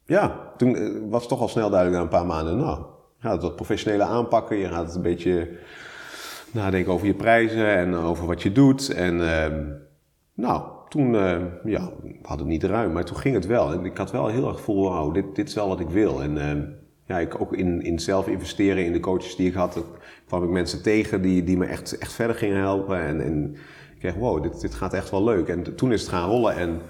ja, 0.06 0.54
toen 0.58 1.10
was 1.10 1.20
het 1.20 1.30
toch 1.30 1.42
al 1.42 1.48
snel 1.48 1.70
duidelijk 1.70 1.98
na 1.98 2.04
een 2.04 2.18
paar 2.18 2.26
maanden, 2.26 2.58
nou, 2.58 2.78
je 3.18 3.24
gaat 3.24 3.32
het 3.32 3.42
wat 3.42 3.56
professionele 3.56 4.04
aanpakken. 4.04 4.58
Je 4.58 4.68
gaat 4.68 4.86
het 4.86 4.96
een 4.96 5.02
beetje 5.02 5.50
nadenken 6.52 6.94
over 6.94 7.08
je 7.08 7.14
prijzen 7.14 7.76
en 7.76 7.96
over 7.96 8.28
wat 8.28 8.42
je 8.42 8.52
doet. 8.52 8.90
En 8.90 9.20
uh, 9.20 9.46
nou, 10.34 10.64
toen 10.90 11.14
uh, 11.14 11.42
ja, 11.64 11.92
had 12.22 12.40
het 12.40 12.48
niet 12.48 12.64
ruim, 12.64 12.92
maar 12.92 13.06
toen 13.06 13.18
ging 13.18 13.36
het 13.36 13.46
wel. 13.46 13.74
En 13.74 13.86
ik 13.86 13.98
had 13.98 14.12
wel 14.12 14.28
heel 14.28 14.48
erg 14.48 14.56
gevoel, 14.56 14.90
wauw, 14.90 15.12
dit, 15.12 15.36
dit 15.36 15.48
is 15.48 15.54
wel 15.54 15.68
wat 15.68 15.80
ik 15.80 15.90
wil. 15.90 16.22
En 16.22 16.36
uh, 16.36 16.64
ja, 17.06 17.20
ik 17.20 17.42
ook 17.42 17.54
in, 17.54 17.82
in 17.82 18.00
zelf 18.00 18.28
investeren 18.28 18.86
in 18.86 18.94
de 18.94 19.00
coaches 19.00 19.36
die 19.36 19.48
ik 19.48 19.54
had, 19.54 19.84
kwam 20.28 20.44
ik 20.44 20.50
mensen 20.50 20.84
tegen 20.84 21.22
die, 21.22 21.44
die 21.44 21.58
me 21.58 21.66
echt, 21.66 21.98
echt 21.98 22.14
verder 22.14 22.36
gingen 22.36 22.58
helpen. 22.58 23.02
En, 23.02 23.22
en 23.22 23.56
ik 23.94 24.00
kreeg, 24.00 24.16
wow, 24.16 24.44
dit, 24.44 24.62
dit 24.62 24.76
gaat 24.76 24.94
echt 24.94 25.12
wel 25.12 25.24
leuk. 25.24 25.48
En 25.48 25.76
toen 25.76 25.92
is 25.92 26.02
het 26.02 26.10
gaan 26.10 26.30
rollen 26.30 26.56
en 26.56 26.82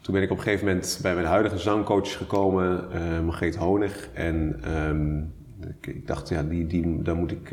toen 0.00 0.14
ben 0.14 0.22
ik 0.22 0.30
op 0.30 0.36
een 0.36 0.42
gegeven 0.42 0.66
moment 0.66 0.98
bij 1.02 1.14
mijn 1.14 1.26
huidige 1.26 1.58
zangcoach 1.58 2.16
gekomen, 2.16 2.84
uh, 2.94 3.20
Margreet 3.20 3.56
Honig. 3.56 4.08
En 4.12 4.60
um, 4.88 5.32
ik, 5.80 6.06
dacht, 6.06 6.28
ja, 6.28 6.42
die, 6.42 6.66
die, 6.66 7.02
daar 7.02 7.16
moet 7.16 7.30
ik 7.30 7.50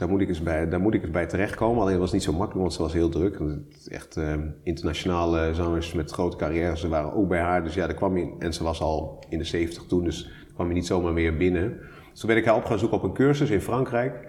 daar 0.00 0.08
moet 0.08 0.20
ik 0.20 0.28
eens 0.28 0.42
bij, 0.42 0.68
daar 0.68 0.80
moet 0.80 0.94
ik 0.94 1.12
bij 1.12 1.26
terechtkomen. 1.26 1.80
Alleen 1.80 1.92
het 1.92 2.00
was 2.00 2.12
niet 2.12 2.22
zo 2.22 2.32
makkelijk, 2.32 2.60
want 2.60 2.72
ze 2.72 2.82
was 2.82 2.92
heel 2.92 3.08
druk. 3.08 3.40
Echt 3.88 4.16
uh, 4.16 4.34
internationale 4.62 5.54
zangers 5.54 5.92
met 5.92 6.10
grote 6.10 6.36
carrières, 6.36 6.80
ze 6.80 6.88
waren 6.88 7.12
ook 7.12 7.28
bij 7.28 7.40
haar. 7.40 7.64
Dus 7.64 7.74
ja, 7.74 7.86
daar 7.86 7.96
kwam 7.96 8.16
je, 8.16 8.34
en 8.38 8.54
ze 8.54 8.62
was 8.62 8.80
al 8.80 9.24
in 9.28 9.38
de 9.38 9.44
70 9.44 9.82
toen, 9.82 10.04
dus 10.04 10.30
kwam 10.54 10.68
je 10.68 10.74
niet 10.74 10.86
zomaar 10.86 11.12
meer 11.12 11.36
binnen. 11.36 11.78
Dus 12.10 12.20
toen 12.20 12.28
ben 12.28 12.38
ik 12.38 12.44
haar 12.44 12.56
op 12.56 12.64
gaan 12.64 12.78
zoeken 12.78 12.98
op 12.98 13.04
een 13.04 13.12
cursus 13.12 13.50
in 13.50 13.60
Frankrijk. 13.60 14.28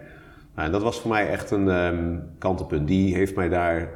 Nou, 0.56 0.66
en 0.66 0.72
dat 0.72 0.82
was 0.82 1.00
voor 1.00 1.12
mij 1.12 1.30
echt 1.30 1.52
een 1.52 1.68
um, 1.68 2.24
kantelpunt. 2.38 2.88
Die 2.88 3.16
heeft 3.16 3.36
mij 3.36 3.50
daar, 3.50 3.90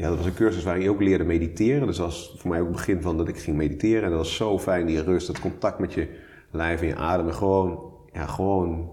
ja, 0.00 0.08
dat 0.08 0.16
was 0.16 0.26
een 0.26 0.34
cursus 0.34 0.62
waar 0.62 0.80
je 0.80 0.90
ook 0.90 1.00
leerde 1.00 1.24
mediteren. 1.24 1.86
Dus 1.86 1.96
dat 1.96 2.06
was 2.06 2.34
voor 2.36 2.50
mij 2.50 2.60
ook 2.60 2.66
het 2.66 2.76
begin 2.76 3.02
van 3.02 3.16
dat 3.16 3.28
ik 3.28 3.38
ging 3.38 3.56
mediteren. 3.56 4.02
En 4.02 4.08
dat 4.08 4.18
was 4.18 4.36
zo 4.36 4.58
fijn, 4.58 4.86
die 4.86 5.02
rust, 5.02 5.26
het 5.26 5.40
contact 5.40 5.78
met 5.78 5.92
je 5.92 6.08
lijf 6.50 6.80
en 6.80 6.86
je 6.86 6.96
adem. 6.96 7.26
En 7.26 7.34
gewoon, 7.34 7.92
ja, 8.12 8.26
gewoon 8.26 8.90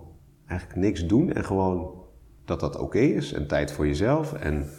eigenlijk 0.47 0.79
niks 0.79 1.05
doen 1.05 1.33
en 1.33 1.45
gewoon 1.45 1.91
dat 2.45 2.59
dat 2.59 2.77
oké 2.77 2.99
is 2.99 3.33
en 3.33 3.47
tijd 3.47 3.71
voor 3.71 3.87
jezelf 3.87 4.33
en 4.33 4.69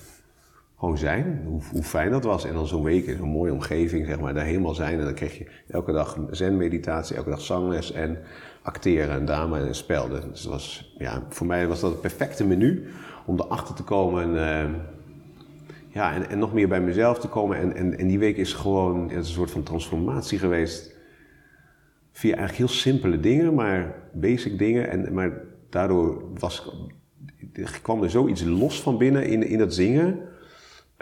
gewoon 0.78 0.98
zijn. 0.98 1.42
Hoe, 1.46 1.60
hoe 1.72 1.82
fijn 1.82 2.10
dat 2.10 2.24
was. 2.24 2.44
En 2.44 2.54
dan 2.54 2.66
zo'n 2.66 2.82
week 2.82 3.06
in 3.06 3.18
een 3.18 3.28
mooie 3.28 3.52
omgeving, 3.52 4.06
zeg 4.06 4.20
maar, 4.20 4.34
daar 4.34 4.44
helemaal 4.44 4.74
zijn. 4.74 4.98
En 4.98 5.04
dan 5.04 5.14
kreeg 5.14 5.38
je 5.38 5.50
elke 5.68 5.92
dag 5.92 6.18
zen-meditatie, 6.30 7.16
elke 7.16 7.30
dag 7.30 7.40
zangles 7.40 7.92
en 7.92 8.18
acteren 8.62 9.14
en 9.14 9.24
drama 9.24 9.58
en 9.58 9.74
spelden. 9.74 10.30
Dus 10.30 10.42
dat 10.42 10.52
was, 10.52 10.94
ja, 10.98 11.22
voor 11.28 11.46
mij 11.46 11.66
was 11.66 11.80
dat 11.80 11.90
het 11.90 12.00
perfecte 12.00 12.46
menu 12.46 12.86
om 13.26 13.40
erachter 13.40 13.74
te 13.74 13.82
komen 13.82 14.22
en, 14.22 14.70
uh, 14.70 14.74
ja, 15.98 16.14
en, 16.14 16.30
en, 16.30 16.38
nog 16.38 16.52
meer 16.52 16.68
bij 16.68 16.80
mezelf 16.80 17.18
te 17.18 17.28
komen. 17.28 17.56
En, 17.56 17.76
en, 17.76 17.98
en 17.98 18.06
die 18.06 18.18
week 18.18 18.36
is 18.36 18.52
gewoon 18.52 19.10
een 19.10 19.24
soort 19.24 19.50
van 19.50 19.62
transformatie 19.62 20.38
geweest. 20.38 20.96
Via 22.12 22.36
eigenlijk 22.36 22.58
heel 22.58 22.78
simpele 22.78 23.20
dingen, 23.20 23.54
maar 23.54 23.94
basic 24.12 24.58
dingen. 24.58 24.90
En, 24.90 25.14
maar 25.14 25.32
daardoor 25.70 26.22
was, 26.38 26.72
kwam 27.82 28.02
er 28.02 28.10
zoiets 28.10 28.44
los 28.44 28.82
van 28.82 28.98
binnen 28.98 29.26
in, 29.26 29.42
in 29.42 29.60
het 29.60 29.74
zingen. 29.74 30.18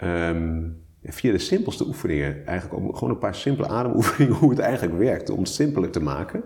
Um, 0.03 0.77
via 1.03 1.31
de 1.31 1.37
simpelste 1.37 1.85
oefeningen. 1.85 2.45
Eigenlijk 2.45 2.95
gewoon 2.95 3.09
een 3.09 3.19
paar 3.19 3.35
simpele 3.35 3.67
ademoefeningen 3.67 4.35
hoe 4.35 4.49
het 4.49 4.59
eigenlijk 4.59 4.97
werkt. 4.97 5.29
Om 5.29 5.39
het 5.39 5.49
simpeler 5.49 5.89
te 5.89 6.01
maken. 6.01 6.43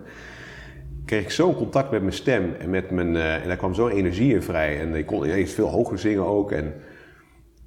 Kreeg 1.04 1.22
ik 1.22 1.30
zo'n 1.30 1.54
contact 1.54 1.90
met 1.90 2.00
mijn 2.00 2.12
stem. 2.12 2.54
En, 2.58 2.70
met 2.70 2.90
mijn, 2.90 3.14
uh, 3.14 3.34
en 3.34 3.48
daar 3.48 3.56
kwam 3.56 3.74
zo'n 3.74 3.90
energie 3.90 4.34
in 4.34 4.42
vrij. 4.42 4.80
En 4.80 4.94
ik 4.94 5.06
kon 5.06 5.24
eens 5.24 5.52
veel 5.52 5.68
hoger 5.68 5.98
zingen 5.98 6.26
ook. 6.26 6.52
En 6.52 6.74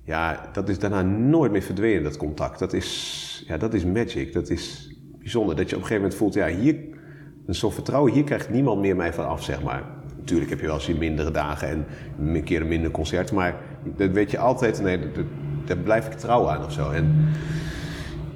ja, 0.05 0.49
dat 0.53 0.69
is 0.69 0.79
daarna 0.79 1.01
nooit 1.01 1.51
meer 1.51 1.61
verdwenen, 1.61 2.03
dat 2.03 2.17
contact. 2.17 2.59
Dat 2.59 2.73
is, 2.73 3.43
ja, 3.47 3.57
dat 3.57 3.73
is 3.73 3.85
magic. 3.85 4.33
Dat 4.33 4.49
is 4.49 4.93
bijzonder. 5.19 5.55
Dat 5.55 5.69
je 5.69 5.75
op 5.75 5.81
een 5.81 5.87
gegeven 5.87 6.01
moment 6.01 6.15
voelt, 6.15 6.33
ja, 6.33 6.47
hier, 6.47 6.75
een 7.45 7.55
soort 7.55 7.73
vertrouwen, 7.73 8.13
hier 8.13 8.23
krijgt 8.23 8.49
niemand 8.49 8.81
meer 8.81 8.95
mij 8.95 9.13
van 9.13 9.27
af, 9.27 9.43
zeg 9.43 9.63
maar. 9.63 9.83
Natuurlijk 10.17 10.49
heb 10.49 10.59
je 10.59 10.65
wel 10.65 10.75
eens 10.75 10.85
je 10.85 10.95
mindere 10.95 11.31
dagen 11.31 11.67
en 11.67 11.85
een 12.19 12.43
keer 12.43 12.61
een 12.61 12.67
minder 12.67 12.91
concert. 12.91 13.31
Maar 13.31 13.55
dat 13.83 14.11
weet 14.11 14.31
je 14.31 14.37
altijd, 14.37 14.81
nee, 14.81 14.99
daar 15.65 15.77
blijf 15.77 16.07
ik 16.07 16.13
trouw 16.13 16.49
aan 16.49 16.65
of 16.65 16.71
zo. 16.71 16.91
En 16.91 17.29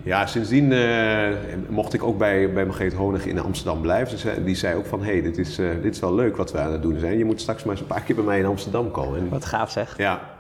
ja, 0.04 0.26
sindsdien 0.26 0.72
uh, 0.72 1.30
mocht 1.70 1.94
ik 1.94 2.04
ook 2.04 2.18
bij, 2.18 2.54
bij 2.54 2.66
Margreet 2.66 2.94
Honig 2.94 3.26
in 3.26 3.40
Amsterdam 3.40 3.82
blijven. 3.82 4.46
die 4.46 4.56
zei 4.56 4.76
ook 4.76 4.86
van, 4.86 5.04
hé, 5.04 5.12
hey, 5.12 5.22
dit, 5.22 5.38
is, 5.38 5.60
uh, 5.60 5.70
dit 5.82 5.94
is 5.94 6.00
wel 6.00 6.16
leuk 6.16 6.38
wat 6.38 6.52
we 6.52 6.60
aan 6.60 6.72
het 6.72 6.82
doen 6.82 7.00
zijn. 7.00 7.18
Je 7.18 7.26
moet 7.26 7.42
straks 7.42 7.64
maar 7.64 7.72
eens 7.72 7.82
een 7.82 7.88
paar 7.88 8.02
keer 8.02 8.16
bij 8.16 8.24
mij 8.26 8.40
in 8.40 8.46
Amsterdam 8.46 8.92
komen. 8.92 9.20
En, 9.20 9.30
wat 9.30 9.46
gaaf 9.46 9.72
zeg. 9.72 9.98
Ja, 9.98 10.39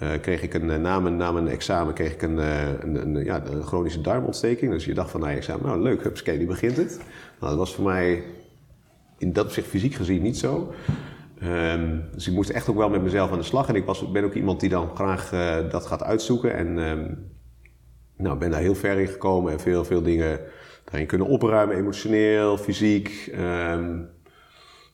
uh, 0.03 0.09
kreeg 0.21 0.41
ik 0.41 0.53
een, 0.53 0.81
na, 0.81 0.99
mijn, 0.99 1.15
na 1.15 1.31
mijn 1.31 1.47
examen 1.47 1.93
kreeg 1.93 2.13
ik 2.13 2.21
een, 2.21 2.37
een, 2.37 2.95
een, 2.95 3.23
ja, 3.23 3.45
een 3.45 3.63
chronische 3.63 4.01
darmontsteking. 4.01 4.71
Dus 4.71 4.85
je 4.85 4.93
dacht 4.93 5.11
van 5.11 5.19
na 5.19 5.27
je 5.27 5.35
examen, 5.35 5.65
nou 5.65 5.81
leuk, 5.81 6.03
hupsakee, 6.03 6.37
die 6.37 6.47
begint 6.47 6.77
het. 6.77 6.97
Nou, 7.39 7.49
dat 7.49 7.57
was 7.57 7.75
voor 7.75 7.83
mij 7.83 8.23
in 9.17 9.33
dat 9.33 9.45
opzicht 9.45 9.67
fysiek 9.67 9.93
gezien 9.93 10.21
niet 10.21 10.37
zo. 10.37 10.73
Um, 11.43 12.03
dus 12.13 12.27
ik 12.27 12.33
moest 12.33 12.49
echt 12.49 12.69
ook 12.69 12.77
wel 12.77 12.89
met 12.89 13.03
mezelf 13.03 13.31
aan 13.31 13.37
de 13.37 13.43
slag. 13.43 13.67
En 13.67 13.75
ik 13.75 13.85
was, 13.85 14.11
ben 14.11 14.23
ook 14.23 14.33
iemand 14.33 14.59
die 14.59 14.69
dan 14.69 14.89
graag 14.95 15.29
dat 15.69 15.85
gaat 15.85 16.03
uitzoeken. 16.03 16.55
En 16.55 16.77
um, 16.77 17.31
nou, 18.15 18.37
ben 18.37 18.51
daar 18.51 18.61
heel 18.61 18.75
ver 18.75 18.99
in 18.99 19.07
gekomen 19.07 19.51
en 19.51 19.59
veel, 19.59 19.85
veel 19.85 20.01
dingen 20.01 20.39
daarin 20.83 21.07
kunnen 21.07 21.27
opruimen, 21.27 21.77
emotioneel, 21.77 22.57
fysiek. 22.57 23.33
Um, 23.39 24.09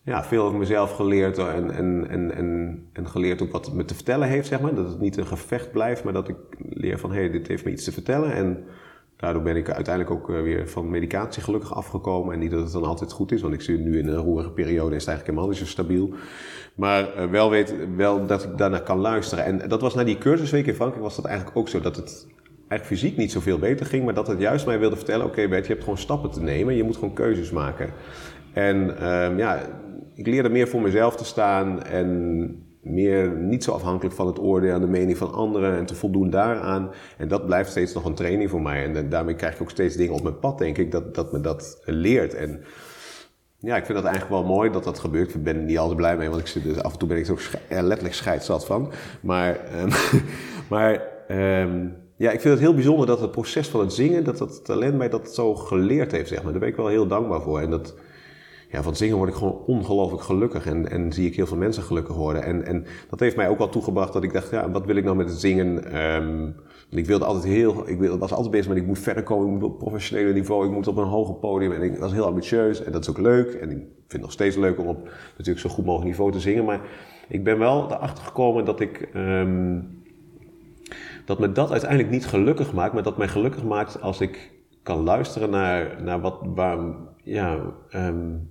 ja, 0.03 0.23
veel 0.23 0.43
over 0.43 0.59
mezelf 0.59 0.91
geleerd 0.95 1.37
en, 1.37 1.71
en, 1.71 2.07
en, 2.09 2.35
en, 2.35 2.79
en 2.93 3.07
geleerd 3.07 3.41
ook 3.41 3.51
wat 3.51 3.65
het 3.65 3.75
me 3.75 3.85
te 3.85 3.95
vertellen 3.95 4.27
heeft, 4.27 4.47
zeg 4.47 4.61
maar. 4.61 4.75
Dat 4.75 4.89
het 4.89 4.99
niet 4.99 5.17
een 5.17 5.27
gevecht 5.27 5.71
blijft, 5.71 6.03
maar 6.03 6.13
dat 6.13 6.27
ik 6.27 6.35
leer 6.69 6.99
van, 6.99 7.11
hé, 7.11 7.19
hey, 7.19 7.29
dit 7.29 7.47
heeft 7.47 7.65
me 7.65 7.71
iets 7.71 7.83
te 7.83 7.91
vertellen. 7.91 8.33
En 8.33 8.63
daardoor 9.15 9.41
ben 9.41 9.55
ik 9.55 9.69
uiteindelijk 9.69 10.15
ook 10.15 10.29
eh, 10.29 10.41
weer 10.41 10.69
van 10.69 10.89
medicatie 10.89 11.43
gelukkig 11.43 11.75
afgekomen. 11.75 12.33
En 12.33 12.39
niet 12.39 12.51
dat 12.51 12.63
het 12.63 12.71
dan 12.71 12.83
altijd 12.83 13.11
goed 13.11 13.31
is, 13.31 13.41
want 13.41 13.53
ik 13.53 13.61
zit 13.61 13.79
nu 13.79 13.99
in 13.99 14.07
een 14.07 14.15
roerige 14.15 14.51
periode 14.51 14.89
en 14.89 14.95
is 14.95 15.05
het 15.05 15.07
eigenlijk 15.09 15.27
helemaal 15.27 15.47
niet 15.47 15.57
zo 15.57 15.65
stabiel. 15.65 16.13
Maar 16.75 17.17
uh, 17.17 17.25
wel 17.25 17.49
weet 17.49 17.75
wel 17.95 18.25
dat 18.25 18.43
ik 18.43 18.57
daarna 18.57 18.79
kan 18.79 18.97
luisteren. 18.97 19.45
En 19.45 19.69
dat 19.69 19.81
was 19.81 19.95
na 19.95 20.03
die 20.03 20.17
cursusweek 20.17 20.67
in 20.67 20.75
Frankrijk 20.75 21.03
was 21.03 21.15
dat 21.15 21.25
eigenlijk 21.25 21.57
ook 21.57 21.69
zo. 21.69 21.79
Dat 21.79 21.95
het 21.95 22.27
eigenlijk 22.69 23.01
fysiek 23.01 23.17
niet 23.17 23.31
zoveel 23.31 23.59
beter 23.59 23.85
ging, 23.85 24.05
maar 24.05 24.13
dat 24.13 24.27
het 24.27 24.39
juist 24.39 24.65
mij 24.65 24.79
wilde 24.79 24.95
vertellen: 24.95 25.25
oké, 25.25 25.47
Bert, 25.47 25.65
je 25.65 25.71
hebt 25.71 25.83
gewoon 25.83 25.99
stappen 25.99 26.31
te 26.31 26.41
nemen, 26.41 26.75
je 26.75 26.83
moet 26.83 26.97
gewoon 26.97 27.13
keuzes 27.13 27.51
maken. 27.51 27.89
En 28.53 29.07
um, 29.11 29.37
ja, 29.37 29.61
ik 30.13 30.27
leerde 30.27 30.49
meer 30.49 30.67
voor 30.67 30.81
mezelf 30.81 31.15
te 31.15 31.25
staan 31.25 31.83
en 31.83 32.67
meer 32.81 33.31
niet 33.31 33.63
zo 33.63 33.71
afhankelijk 33.71 34.15
van 34.15 34.27
het 34.27 34.39
oordeel 34.39 34.73
en 34.73 34.81
de 34.81 34.87
mening 34.87 35.17
van 35.17 35.33
anderen 35.33 35.77
en 35.77 35.85
te 35.85 35.95
voldoen 35.95 36.29
daaraan. 36.29 36.91
En 37.17 37.27
dat 37.27 37.45
blijft 37.45 37.69
steeds 37.69 37.93
nog 37.93 38.05
een 38.05 38.13
training 38.13 38.49
voor 38.49 38.61
mij. 38.61 38.83
En 38.83 39.09
daarmee 39.09 39.35
krijg 39.35 39.53
ik 39.53 39.61
ook 39.61 39.69
steeds 39.69 39.95
dingen 39.95 40.13
op 40.13 40.23
mijn 40.23 40.39
pad, 40.39 40.57
denk 40.57 40.77
ik, 40.77 40.91
dat, 40.91 41.15
dat 41.15 41.31
me 41.31 41.41
dat 41.41 41.81
leert. 41.85 42.33
En 42.33 42.63
ja, 43.57 43.75
ik 43.77 43.85
vind 43.85 43.97
dat 43.97 44.07
eigenlijk 44.07 44.41
wel 44.41 44.55
mooi 44.55 44.71
dat 44.71 44.83
dat 44.83 44.99
gebeurt. 44.99 45.33
Ik 45.33 45.43
ben 45.43 45.55
er 45.55 45.63
niet 45.63 45.77
altijd 45.77 45.97
blij 45.97 46.17
mee, 46.17 46.29
want 46.29 46.41
ik 46.41 46.47
zit, 46.47 46.63
dus 46.63 46.83
af 46.83 46.91
en 46.91 46.99
toe 46.99 47.07
ben 47.07 47.17
ik 47.17 47.27
er 47.67 47.83
letterlijk 47.83 48.15
scheidsat 48.15 48.65
van. 48.65 48.91
Maar, 49.21 49.59
um, 49.81 49.89
maar 50.69 51.01
um, 51.61 51.95
ja, 52.19 52.31
ik 52.31 52.41
vind 52.41 52.53
het 52.53 52.63
heel 52.63 52.73
bijzonder 52.73 53.07
dat 53.07 53.19
het 53.19 53.31
proces 53.31 53.67
van 53.67 53.79
het 53.79 53.93
zingen, 53.93 54.23
dat 54.23 54.37
dat 54.37 54.65
talent 54.65 54.97
mij 54.97 55.09
dat 55.09 55.33
zo 55.33 55.55
geleerd 55.55 56.11
heeft, 56.11 56.29
zeg 56.29 56.43
maar. 56.43 56.51
Daar 56.51 56.59
ben 56.59 56.69
ik 56.69 56.75
wel 56.75 56.87
heel 56.87 57.07
dankbaar 57.07 57.41
voor. 57.41 57.59
En 57.59 57.69
dat, 57.69 57.95
ja, 58.71 58.83
van 58.83 58.95
zingen 58.95 59.17
word 59.17 59.29
ik 59.29 59.35
gewoon 59.35 59.63
ongelooflijk 59.65 60.23
gelukkig 60.23 60.65
en, 60.65 60.89
en 60.89 61.13
zie 61.13 61.27
ik 61.27 61.35
heel 61.35 61.45
veel 61.45 61.57
mensen 61.57 61.83
gelukkig 61.83 62.15
worden. 62.15 62.43
En, 62.43 62.65
en 62.65 62.85
dat 63.09 63.19
heeft 63.19 63.35
mij 63.35 63.49
ook 63.49 63.57
wel 63.57 63.69
toegebracht 63.69 64.13
dat 64.13 64.23
ik 64.23 64.33
dacht, 64.33 64.49
ja, 64.49 64.71
wat 64.71 64.85
wil 64.85 64.95
ik 64.95 65.03
nou 65.03 65.15
met 65.15 65.29
het 65.29 65.39
zingen? 65.39 65.97
Um, 66.01 66.55
ik 66.89 67.05
wilde 67.05 67.25
altijd 67.25 67.53
heel, 67.53 67.89
ik 67.89 67.99
was 67.99 68.31
altijd 68.31 68.51
bezig 68.51 68.67
met 68.67 68.77
ik 68.77 68.85
moet 68.85 68.99
verder 68.99 69.23
komen, 69.23 69.45
ik 69.47 69.53
moet 69.53 69.71
op 69.71 69.77
professionele 69.77 70.33
niveau, 70.33 70.65
ik 70.65 70.71
moet 70.71 70.87
op 70.87 70.97
een 70.97 71.03
hoger 71.03 71.35
podium. 71.35 71.71
En 71.71 71.81
ik 71.81 71.97
was 71.97 72.11
heel 72.11 72.25
ambitieus 72.25 72.83
en 72.83 72.91
dat 72.91 73.01
is 73.01 73.09
ook 73.09 73.19
leuk. 73.19 73.53
En 73.53 73.69
ik 73.69 73.77
vind 73.77 74.11
het 74.11 74.21
nog 74.21 74.31
steeds 74.31 74.55
leuk 74.55 74.79
om 74.79 74.87
op 74.87 75.09
natuurlijk 75.37 75.65
zo 75.65 75.69
goed 75.69 75.85
mogelijk 75.85 76.09
niveau 76.09 76.31
te 76.31 76.39
zingen. 76.39 76.65
Maar 76.65 76.81
ik 77.27 77.43
ben 77.43 77.59
wel 77.59 77.91
erachter 77.91 78.23
gekomen 78.23 78.65
dat 78.65 78.79
ik, 78.79 79.09
um, 79.15 79.98
dat 81.29 81.39
me 81.39 81.51
dat 81.51 81.71
uiteindelijk 81.71 82.09
niet 82.09 82.25
gelukkig 82.25 82.73
maakt, 82.73 82.93
maar 82.93 83.03
dat 83.03 83.17
mij 83.17 83.27
gelukkig 83.27 83.63
maakt 83.63 84.01
als 84.01 84.21
ik 84.21 84.51
kan 84.83 85.03
luisteren 85.03 85.49
naar, 85.49 86.01
naar 86.03 86.21
wat, 86.21 86.39
waar, 86.43 86.77
ja, 87.23 87.59
um, 87.95 88.49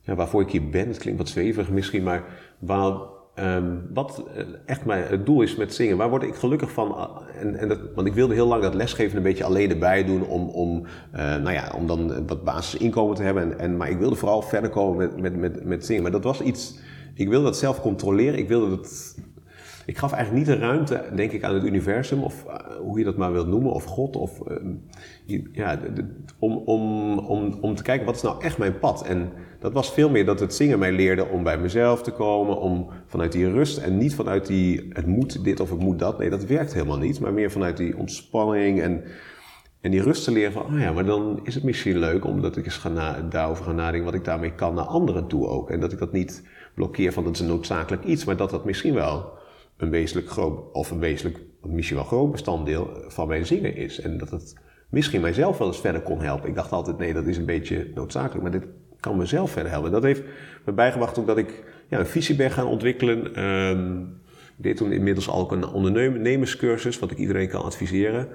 ja, 0.00 0.14
waarvoor 0.14 0.40
ik 0.40 0.50
hier 0.50 0.68
ben. 0.68 0.88
Het 0.88 0.98
klinkt 0.98 1.18
wat 1.18 1.28
zweverig 1.28 1.70
misschien, 1.70 2.02
maar 2.02 2.24
waar, 2.58 2.94
um, 3.34 3.86
wat 3.94 4.24
eh, 4.34 4.44
echt 4.66 4.84
mijn, 4.84 5.04
het 5.06 5.26
doel 5.26 5.42
is 5.42 5.56
met 5.56 5.74
zingen. 5.74 5.96
Waar 5.96 6.10
word 6.10 6.22
ik 6.22 6.34
gelukkig 6.34 6.70
van? 6.70 6.96
En, 7.40 7.56
en 7.56 7.68
dat, 7.68 7.78
want 7.94 8.06
ik 8.06 8.14
wilde 8.14 8.34
heel 8.34 8.46
lang 8.46 8.62
dat 8.62 8.74
lesgeven 8.74 9.16
een 9.16 9.22
beetje 9.22 9.44
alleen 9.44 9.70
erbij 9.70 10.04
doen 10.04 10.26
om, 10.26 10.48
om, 10.48 10.82
uh, 11.14 11.18
nou 11.18 11.52
ja, 11.52 11.72
om 11.74 11.86
dan 11.86 12.26
wat 12.26 12.44
basisinkomen 12.44 13.16
te 13.16 13.22
hebben. 13.22 13.42
En, 13.42 13.58
en, 13.58 13.76
maar 13.76 13.90
ik 13.90 13.98
wilde 13.98 14.16
vooral 14.16 14.42
verder 14.42 14.70
komen 14.70 14.96
met, 14.96 15.20
met, 15.20 15.36
met, 15.36 15.64
met 15.64 15.86
zingen. 15.86 16.02
Maar 16.02 16.12
dat 16.12 16.24
was 16.24 16.40
iets, 16.40 16.78
ik 17.14 17.28
wilde 17.28 17.44
dat 17.44 17.56
zelf 17.56 17.80
controleren. 17.80 18.38
Ik 18.38 18.48
wilde 18.48 18.76
dat 18.76 19.14
ik 19.86 19.98
gaf 19.98 20.12
eigenlijk 20.12 20.46
niet 20.46 20.56
de 20.56 20.66
ruimte, 20.66 21.04
denk 21.14 21.32
ik, 21.32 21.44
aan 21.44 21.54
het 21.54 21.64
universum, 21.64 22.22
of 22.22 22.44
uh, 22.46 22.54
hoe 22.78 22.98
je 22.98 23.04
dat 23.04 23.16
maar 23.16 23.32
wilt 23.32 23.46
noemen, 23.46 23.72
of 23.72 23.84
God, 23.84 24.16
of, 24.16 24.40
uh, 25.26 25.38
ja, 25.52 25.78
om, 26.38 26.56
om, 26.56 27.18
om, 27.18 27.58
om 27.60 27.74
te 27.74 27.82
kijken 27.82 28.06
wat 28.06 28.16
is 28.16 28.22
nou 28.22 28.42
echt 28.42 28.58
mijn 28.58 28.78
pad. 28.78 29.06
En 29.06 29.32
dat 29.60 29.72
was 29.72 29.92
veel 29.92 30.10
meer 30.10 30.24
dat 30.24 30.40
het 30.40 30.54
zingen 30.54 30.78
mij 30.78 30.92
leerde 30.92 31.26
om 31.26 31.42
bij 31.42 31.58
mezelf 31.58 32.02
te 32.02 32.10
komen, 32.10 32.60
om 32.60 32.88
vanuit 33.06 33.32
die 33.32 33.50
rust 33.50 33.78
en 33.78 33.98
niet 33.98 34.14
vanuit 34.14 34.46
die 34.46 34.86
het 34.92 35.06
moet 35.06 35.44
dit 35.44 35.60
of 35.60 35.70
het 35.70 35.80
moet 35.80 35.98
dat. 35.98 36.18
Nee, 36.18 36.30
dat 36.30 36.44
werkt 36.44 36.72
helemaal 36.72 36.98
niet, 36.98 37.20
maar 37.20 37.32
meer 37.32 37.50
vanuit 37.50 37.76
die 37.76 37.96
ontspanning 37.96 38.80
en, 38.80 39.04
en 39.80 39.90
die 39.90 40.02
rust 40.02 40.24
te 40.24 40.32
leren 40.32 40.52
van, 40.52 40.66
ah 40.66 40.80
ja, 40.80 40.92
maar 40.92 41.04
dan 41.04 41.40
is 41.42 41.54
het 41.54 41.64
misschien 41.64 41.98
leuk 41.98 42.24
omdat 42.24 42.56
ik 42.56 42.64
eens 42.64 42.76
ga 42.76 42.88
na, 42.88 43.20
daarover 43.30 43.64
ga 43.64 43.72
nadenken 43.72 44.04
wat 44.04 44.14
ik 44.14 44.24
daarmee 44.24 44.52
kan 44.52 44.74
naar 44.74 44.84
anderen 44.84 45.26
toe 45.26 45.46
ook. 45.46 45.70
En 45.70 45.80
dat 45.80 45.92
ik 45.92 45.98
dat 45.98 46.12
niet 46.12 46.42
blokkeer 46.74 47.12
van 47.12 47.24
dat 47.24 47.34
is 47.34 47.40
een 47.40 47.46
noodzakelijk 47.46 48.04
iets, 48.04 48.24
maar 48.24 48.36
dat 48.36 48.50
dat 48.50 48.64
misschien 48.64 48.94
wel 48.94 49.34
een 49.76 49.90
wezenlijk 49.90 50.30
groot, 50.30 50.72
of 50.72 50.90
een 50.90 50.98
wezenlijk, 50.98 51.38
misschien 51.62 51.96
wel 51.96 52.06
groot 52.06 52.30
bestanddeel 52.30 52.90
van 53.08 53.28
mijn 53.28 53.46
zingen 53.46 53.76
is. 53.76 54.00
En 54.00 54.18
dat 54.18 54.30
het 54.30 54.54
misschien 54.88 55.20
mijzelf 55.20 55.58
wel 55.58 55.66
eens 55.66 55.80
verder 55.80 56.00
kon 56.00 56.20
helpen. 56.20 56.48
Ik 56.48 56.54
dacht 56.54 56.72
altijd, 56.72 56.98
nee, 56.98 57.12
dat 57.12 57.26
is 57.26 57.36
een 57.36 57.46
beetje 57.46 57.90
noodzakelijk, 57.94 58.42
maar 58.42 58.60
dit 58.60 58.66
kan 59.00 59.16
mezelf 59.16 59.50
verder 59.50 59.72
helpen. 59.72 59.90
Dat 59.90 60.02
heeft 60.02 60.22
me 60.64 60.72
bijgebracht 60.72 61.18
ook 61.18 61.26
dat 61.26 61.38
ik 61.38 61.64
ja, 61.88 61.98
een 61.98 62.06
visie 62.06 62.36
ben 62.36 62.50
gaan 62.50 62.66
ontwikkelen. 62.66 63.44
Um, 63.44 64.20
ik 64.56 64.62
deed 64.62 64.76
toen 64.76 64.92
inmiddels 64.92 65.30
ook 65.30 65.52
een 65.52 65.66
ondernemerscursus, 65.66 66.98
wat 66.98 67.10
ik 67.10 67.18
iedereen 67.18 67.48
kan 67.48 67.62
adviseren. 67.62 68.28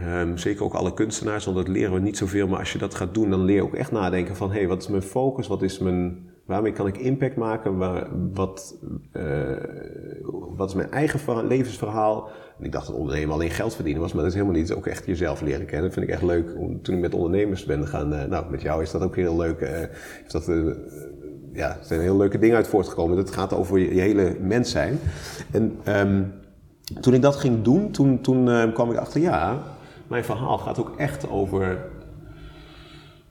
Um, 0.00 0.38
zeker 0.38 0.64
ook 0.64 0.74
alle 0.74 0.94
kunstenaars, 0.94 1.44
want 1.44 1.56
dat 1.56 1.68
leren 1.68 1.92
we 1.92 2.00
niet 2.00 2.16
zoveel. 2.16 2.48
Maar 2.48 2.58
als 2.58 2.72
je 2.72 2.78
dat 2.78 2.94
gaat 2.94 3.14
doen, 3.14 3.30
dan 3.30 3.44
leer 3.44 3.54
je 3.54 3.62
ook 3.62 3.74
echt 3.74 3.92
nadenken 3.92 4.36
van... 4.36 4.50
hé, 4.50 4.58
hey, 4.58 4.68
wat 4.68 4.82
is 4.82 4.88
mijn 4.88 5.02
focus? 5.02 5.46
Wat 5.46 5.62
is 5.62 5.78
mijn, 5.78 6.30
waarmee 6.52 6.72
kan 6.72 6.86
ik 6.86 6.98
impact 6.98 7.36
maken? 7.36 7.76
Waar, 7.76 8.06
wat, 8.32 8.76
uh, 9.12 9.56
wat 10.56 10.68
is 10.68 10.74
mijn 10.74 10.90
eigen 10.90 11.46
levensverhaal? 11.46 12.30
En 12.58 12.64
ik 12.64 12.72
dacht 12.72 12.86
dat 12.86 12.96
ondernemen 12.96 13.34
alleen 13.34 13.50
geld 13.50 13.74
verdienen 13.74 14.02
was, 14.02 14.12
maar 14.12 14.22
dat 14.22 14.32
is 14.32 14.38
helemaal 14.38 14.60
niet. 14.60 14.72
Ook 14.72 14.86
echt 14.86 15.06
jezelf 15.06 15.40
leren 15.40 15.66
kennen. 15.66 15.84
Dat 15.84 15.92
vind 15.92 16.06
ik 16.06 16.12
echt 16.12 16.22
leuk. 16.22 16.48
Toen 16.82 16.94
ik 16.94 17.00
met 17.00 17.14
ondernemers 17.14 17.64
ben 17.64 17.86
gaan, 17.86 18.12
uh, 18.12 18.24
nou, 18.24 18.50
met 18.50 18.62
jou 18.62 18.82
is 18.82 18.90
dat 18.90 19.02
ook 19.02 19.16
heel 19.16 19.36
leuk. 19.36 19.60
Uh, 19.60 19.80
is 20.26 20.32
dat, 20.32 20.46
ja, 21.52 21.68
er 21.68 21.84
zijn 21.84 22.00
heel 22.00 22.16
leuke 22.16 22.38
dingen 22.38 22.56
uit 22.56 22.68
voortgekomen. 22.68 23.16
Het 23.16 23.30
gaat 23.30 23.52
over 23.52 23.78
je, 23.78 24.00
hele 24.00 24.36
mens 24.40 24.70
zijn. 24.70 24.98
En 25.50 25.78
um, 25.88 26.32
toen 27.00 27.14
ik 27.14 27.22
dat 27.22 27.36
ging 27.36 27.62
doen, 27.62 27.90
toen, 27.90 28.20
toen 28.20 28.72
kwam 28.72 28.90
ik 28.90 28.96
achter, 28.96 29.20
ja, 29.20 29.62
mijn 30.08 30.24
verhaal 30.24 30.58
gaat 30.58 30.78
ook 30.78 30.92
echt 30.96 31.30
over, 31.30 31.78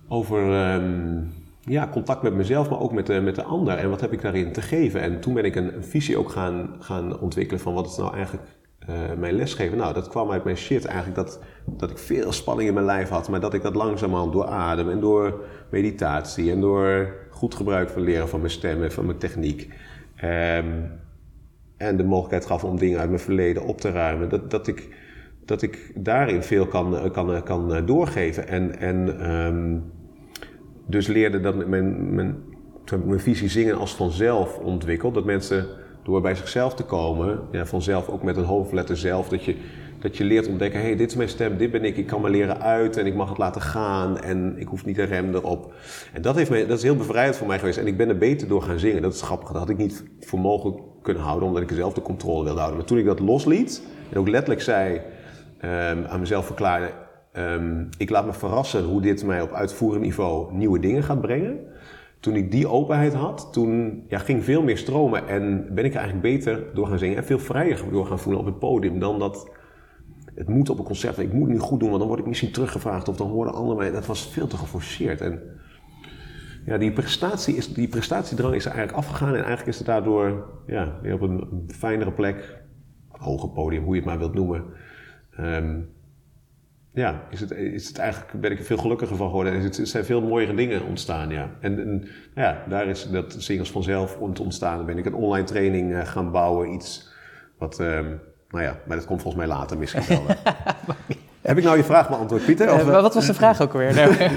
over 0.07 0.73
um, 0.73 1.29
ja, 1.61 1.87
contact 1.91 2.21
met 2.21 2.33
mezelf, 2.33 2.69
maar 2.69 2.79
ook 2.79 2.91
met 2.91 3.05
de, 3.05 3.21
met 3.21 3.35
de 3.35 3.43
ander. 3.43 3.77
En 3.77 3.89
wat 3.89 4.01
heb 4.01 4.13
ik 4.13 4.21
daarin 4.21 4.51
te 4.51 4.61
geven? 4.61 5.01
En 5.01 5.19
toen 5.19 5.33
ben 5.33 5.45
ik 5.45 5.55
een, 5.55 5.71
visie 5.79 6.17
ook 6.17 6.29
gaan, 6.29 6.75
gaan 6.79 7.19
ontwikkelen 7.19 7.61
van 7.61 7.73
wat 7.73 7.87
is 7.87 7.97
nou 7.97 8.13
eigenlijk 8.13 8.47
uh, 8.89 8.95
mijn 9.17 9.33
lesgeven. 9.33 9.77
Nou, 9.77 9.93
dat 9.93 10.07
kwam 10.07 10.31
uit 10.31 10.43
mijn 10.43 10.57
shit 10.57 10.85
eigenlijk 10.85 11.15
dat, 11.15 11.39
dat 11.65 11.91
ik 11.91 11.97
veel 11.97 12.31
spanning 12.31 12.67
in 12.67 12.73
mijn 12.73 12.85
lijf 12.85 13.09
had, 13.09 13.29
maar 13.29 13.39
dat 13.39 13.53
ik 13.53 13.61
dat 13.61 13.75
langzamerhand 13.75 14.33
door 14.33 14.45
adem 14.45 14.89
en 14.89 14.99
door 14.99 15.41
meditatie 15.69 16.51
en 16.51 16.61
door 16.61 17.15
goed 17.29 17.55
gebruik 17.55 17.89
van 17.89 18.01
leren 18.01 18.29
van 18.29 18.39
mijn 18.39 18.51
stem 18.51 18.83
en 18.83 18.91
van 18.91 19.05
mijn 19.05 19.17
techniek. 19.17 19.73
Um, 20.23 20.99
en 21.77 21.97
de 21.97 22.03
mogelijkheid 22.03 22.45
gaf 22.45 22.63
om 22.63 22.77
dingen 22.77 22.99
uit 22.99 23.09
mijn 23.09 23.21
verleden 23.21 23.63
op 23.63 23.81
te 23.81 23.91
ruimen. 23.91 24.29
Dat, 24.29 24.51
dat, 24.51 24.67
ik, 24.67 24.95
dat 25.45 25.61
ik 25.61 25.91
daarin 25.95 26.43
veel 26.43 26.67
kan, 26.67 27.11
kan, 27.11 27.43
kan 27.43 27.85
doorgeven. 27.85 28.47
En, 28.47 28.79
en 28.79 29.31
um, 29.31 29.91
dus 30.85 31.07
leerde 31.07 31.39
dat 31.39 31.67
mijn, 31.67 32.15
mijn, 32.15 32.35
mijn 33.05 33.19
visie 33.19 33.49
zingen 33.49 33.77
als 33.77 33.95
vanzelf 33.95 34.57
ontwikkeld. 34.57 35.13
Dat 35.13 35.25
mensen 35.25 35.67
door 36.03 36.21
bij 36.21 36.35
zichzelf 36.35 36.73
te 36.73 36.83
komen, 36.83 37.39
ja, 37.51 37.65
vanzelf 37.65 38.09
ook 38.09 38.23
met 38.23 38.37
een 38.37 38.43
hoofdletter 38.43 38.97
zelf, 38.97 39.29
dat 39.29 39.43
je, 39.43 39.55
dat 39.99 40.17
je 40.17 40.23
leert 40.23 40.47
ontdekken, 40.47 40.79
hé, 40.79 40.85
hey, 40.85 40.95
dit 40.95 41.09
is 41.09 41.15
mijn 41.15 41.29
stem, 41.29 41.57
dit 41.57 41.71
ben 41.71 41.83
ik, 41.83 41.97
ik 41.97 42.07
kan 42.07 42.21
me 42.21 42.29
leren 42.29 42.61
uit 42.61 42.97
en 42.97 43.05
ik 43.05 43.15
mag 43.15 43.29
het 43.29 43.37
laten 43.37 43.61
gaan 43.61 44.19
en 44.19 44.55
ik 44.57 44.67
hoef 44.67 44.85
niet 44.85 44.97
een 44.97 45.05
rem 45.05 45.33
erop. 45.33 45.73
En 46.13 46.21
dat, 46.21 46.35
heeft 46.35 46.49
mij, 46.49 46.67
dat 46.67 46.77
is 46.77 46.83
heel 46.83 46.95
bevrijdend 46.95 47.37
voor 47.37 47.47
mij 47.47 47.59
geweest 47.59 47.77
en 47.77 47.87
ik 47.87 47.97
ben 47.97 48.09
er 48.09 48.17
beter 48.17 48.47
door 48.47 48.61
gaan 48.61 48.79
zingen. 48.79 49.01
Dat 49.01 49.13
is 49.13 49.21
grappig, 49.21 49.47
dat 49.47 49.57
had 49.57 49.69
ik 49.69 49.77
niet 49.77 50.03
voor 50.19 50.39
mogelijk 50.39 50.77
kunnen 51.01 51.23
houden, 51.23 51.47
omdat 51.47 51.63
ik 51.63 51.71
zelf 51.71 51.93
de 51.93 52.01
controle 52.01 52.43
wilde 52.43 52.59
houden. 52.59 52.79
Maar 52.79 52.87
toen 52.87 52.97
ik 52.97 53.05
dat 53.05 53.19
losliet 53.19 53.83
en 54.09 54.17
ook 54.17 54.27
letterlijk 54.27 54.61
zei, 54.61 55.01
um, 55.65 56.05
aan 56.05 56.19
mezelf 56.19 56.45
verklaarde, 56.45 56.89
um, 57.37 57.89
ik 57.97 58.09
laat 58.09 58.25
me 58.25 58.33
verrassen 58.33 58.83
hoe 58.83 59.01
dit 59.01 59.25
mij 59.25 59.41
op 59.41 59.51
uitvoerend 59.51 60.03
niveau 60.03 60.53
nieuwe 60.53 60.79
dingen 60.79 61.03
gaat 61.03 61.21
brengen 61.21 61.59
toen 62.21 62.35
ik 62.35 62.51
die 62.51 62.67
openheid 62.67 63.13
had, 63.13 63.47
toen 63.51 64.03
ja, 64.07 64.17
ging 64.17 64.43
veel 64.43 64.63
meer 64.63 64.77
stromen 64.77 65.27
en 65.27 65.73
ben 65.73 65.85
ik 65.85 65.93
eigenlijk 65.93 66.35
beter 66.35 66.63
door 66.73 66.87
gaan 66.87 66.99
zingen 66.99 67.17
en 67.17 67.25
veel 67.25 67.39
vrijer 67.39 67.83
door 67.91 68.05
gaan 68.05 68.19
voelen 68.19 68.41
op 68.41 68.47
het 68.47 68.59
podium 68.59 68.99
dan 68.99 69.19
dat 69.19 69.49
het 70.35 70.47
moet 70.49 70.69
op 70.69 70.79
een 70.79 70.85
concert. 70.85 71.17
Ik 71.17 71.33
moet 71.33 71.47
nu 71.47 71.59
goed 71.59 71.79
doen, 71.79 71.89
want 71.89 71.99
dan 71.99 72.07
word 72.07 72.19
ik 72.19 72.27
misschien 72.27 72.51
teruggevraagd 72.51 73.07
of 73.07 73.17
dan 73.17 73.29
horen 73.29 73.53
anderen 73.53 73.77
mij. 73.77 73.91
Dat 73.91 74.05
was 74.05 74.27
veel 74.27 74.47
te 74.47 74.57
geforceerd. 74.57 75.21
En 75.21 75.41
ja, 76.65 76.77
die, 76.77 76.91
prestatie 76.91 77.55
is, 77.55 77.73
die 77.73 77.87
prestatiedrang 77.87 78.55
is 78.55 78.65
er 78.65 78.71
eigenlijk 78.71 78.97
afgegaan 78.97 79.29
en 79.29 79.35
eigenlijk 79.35 79.67
is 79.67 79.77
het 79.77 79.87
daardoor 79.87 80.49
ja, 80.67 80.99
weer 81.01 81.13
op 81.13 81.21
een, 81.21 81.47
een 81.51 81.69
fijnere 81.73 82.11
plek, 82.11 82.61
hoger 83.07 83.49
podium, 83.49 83.83
hoe 83.83 83.93
je 83.93 83.99
het 83.99 84.09
maar 84.09 84.19
wilt 84.19 84.33
noemen. 84.33 84.63
Ehm, 85.35 85.79
ja, 86.93 87.21
is 87.29 87.39
het, 87.39 87.51
is 87.51 87.87
het 87.87 87.97
eigenlijk, 87.97 88.41
ben 88.41 88.51
ik 88.51 88.59
er 88.59 88.65
veel 88.65 88.77
gelukkiger 88.77 89.15
van 89.15 89.27
geworden. 89.27 89.53
En 89.53 89.63
er 89.63 89.87
zijn 89.87 90.05
veel 90.05 90.21
mooiere 90.21 90.53
dingen 90.53 90.85
ontstaan, 90.85 91.29
ja. 91.29 91.49
En, 91.59 91.79
en 91.79 92.07
ja, 92.35 92.63
daar 92.69 92.87
is 92.87 93.09
dat 93.09 93.35
singles 93.37 93.71
vanzelf 93.71 94.17
ontstaan. 94.17 94.77
Dan 94.77 94.85
ben 94.85 94.97
ik 94.97 95.05
een 95.05 95.13
online 95.13 95.45
training 95.45 95.91
uh, 95.91 96.05
gaan 96.05 96.31
bouwen, 96.31 96.73
iets 96.73 97.09
wat, 97.57 97.79
um, 97.79 98.21
nou 98.49 98.63
ja, 98.63 98.77
maar 98.85 98.97
dat 98.97 99.05
komt 99.05 99.21
volgens 99.21 99.45
mij 99.45 99.55
later 99.55 99.77
misschien 99.77 100.03
wel. 100.07 100.23
Heb 101.41 101.57
ik 101.57 101.63
nou 101.63 101.77
je 101.77 101.83
vraag 101.83 102.09
beantwoord, 102.09 102.45
Pieter? 102.45 102.73
Of, 102.73 102.85
uh, 102.85 103.01
wat 103.01 103.13
was 103.13 103.25
de 103.25 103.33
vraag 103.33 103.61
ook 103.61 103.73
alweer? 103.73 103.93
Nee, 104.05 104.29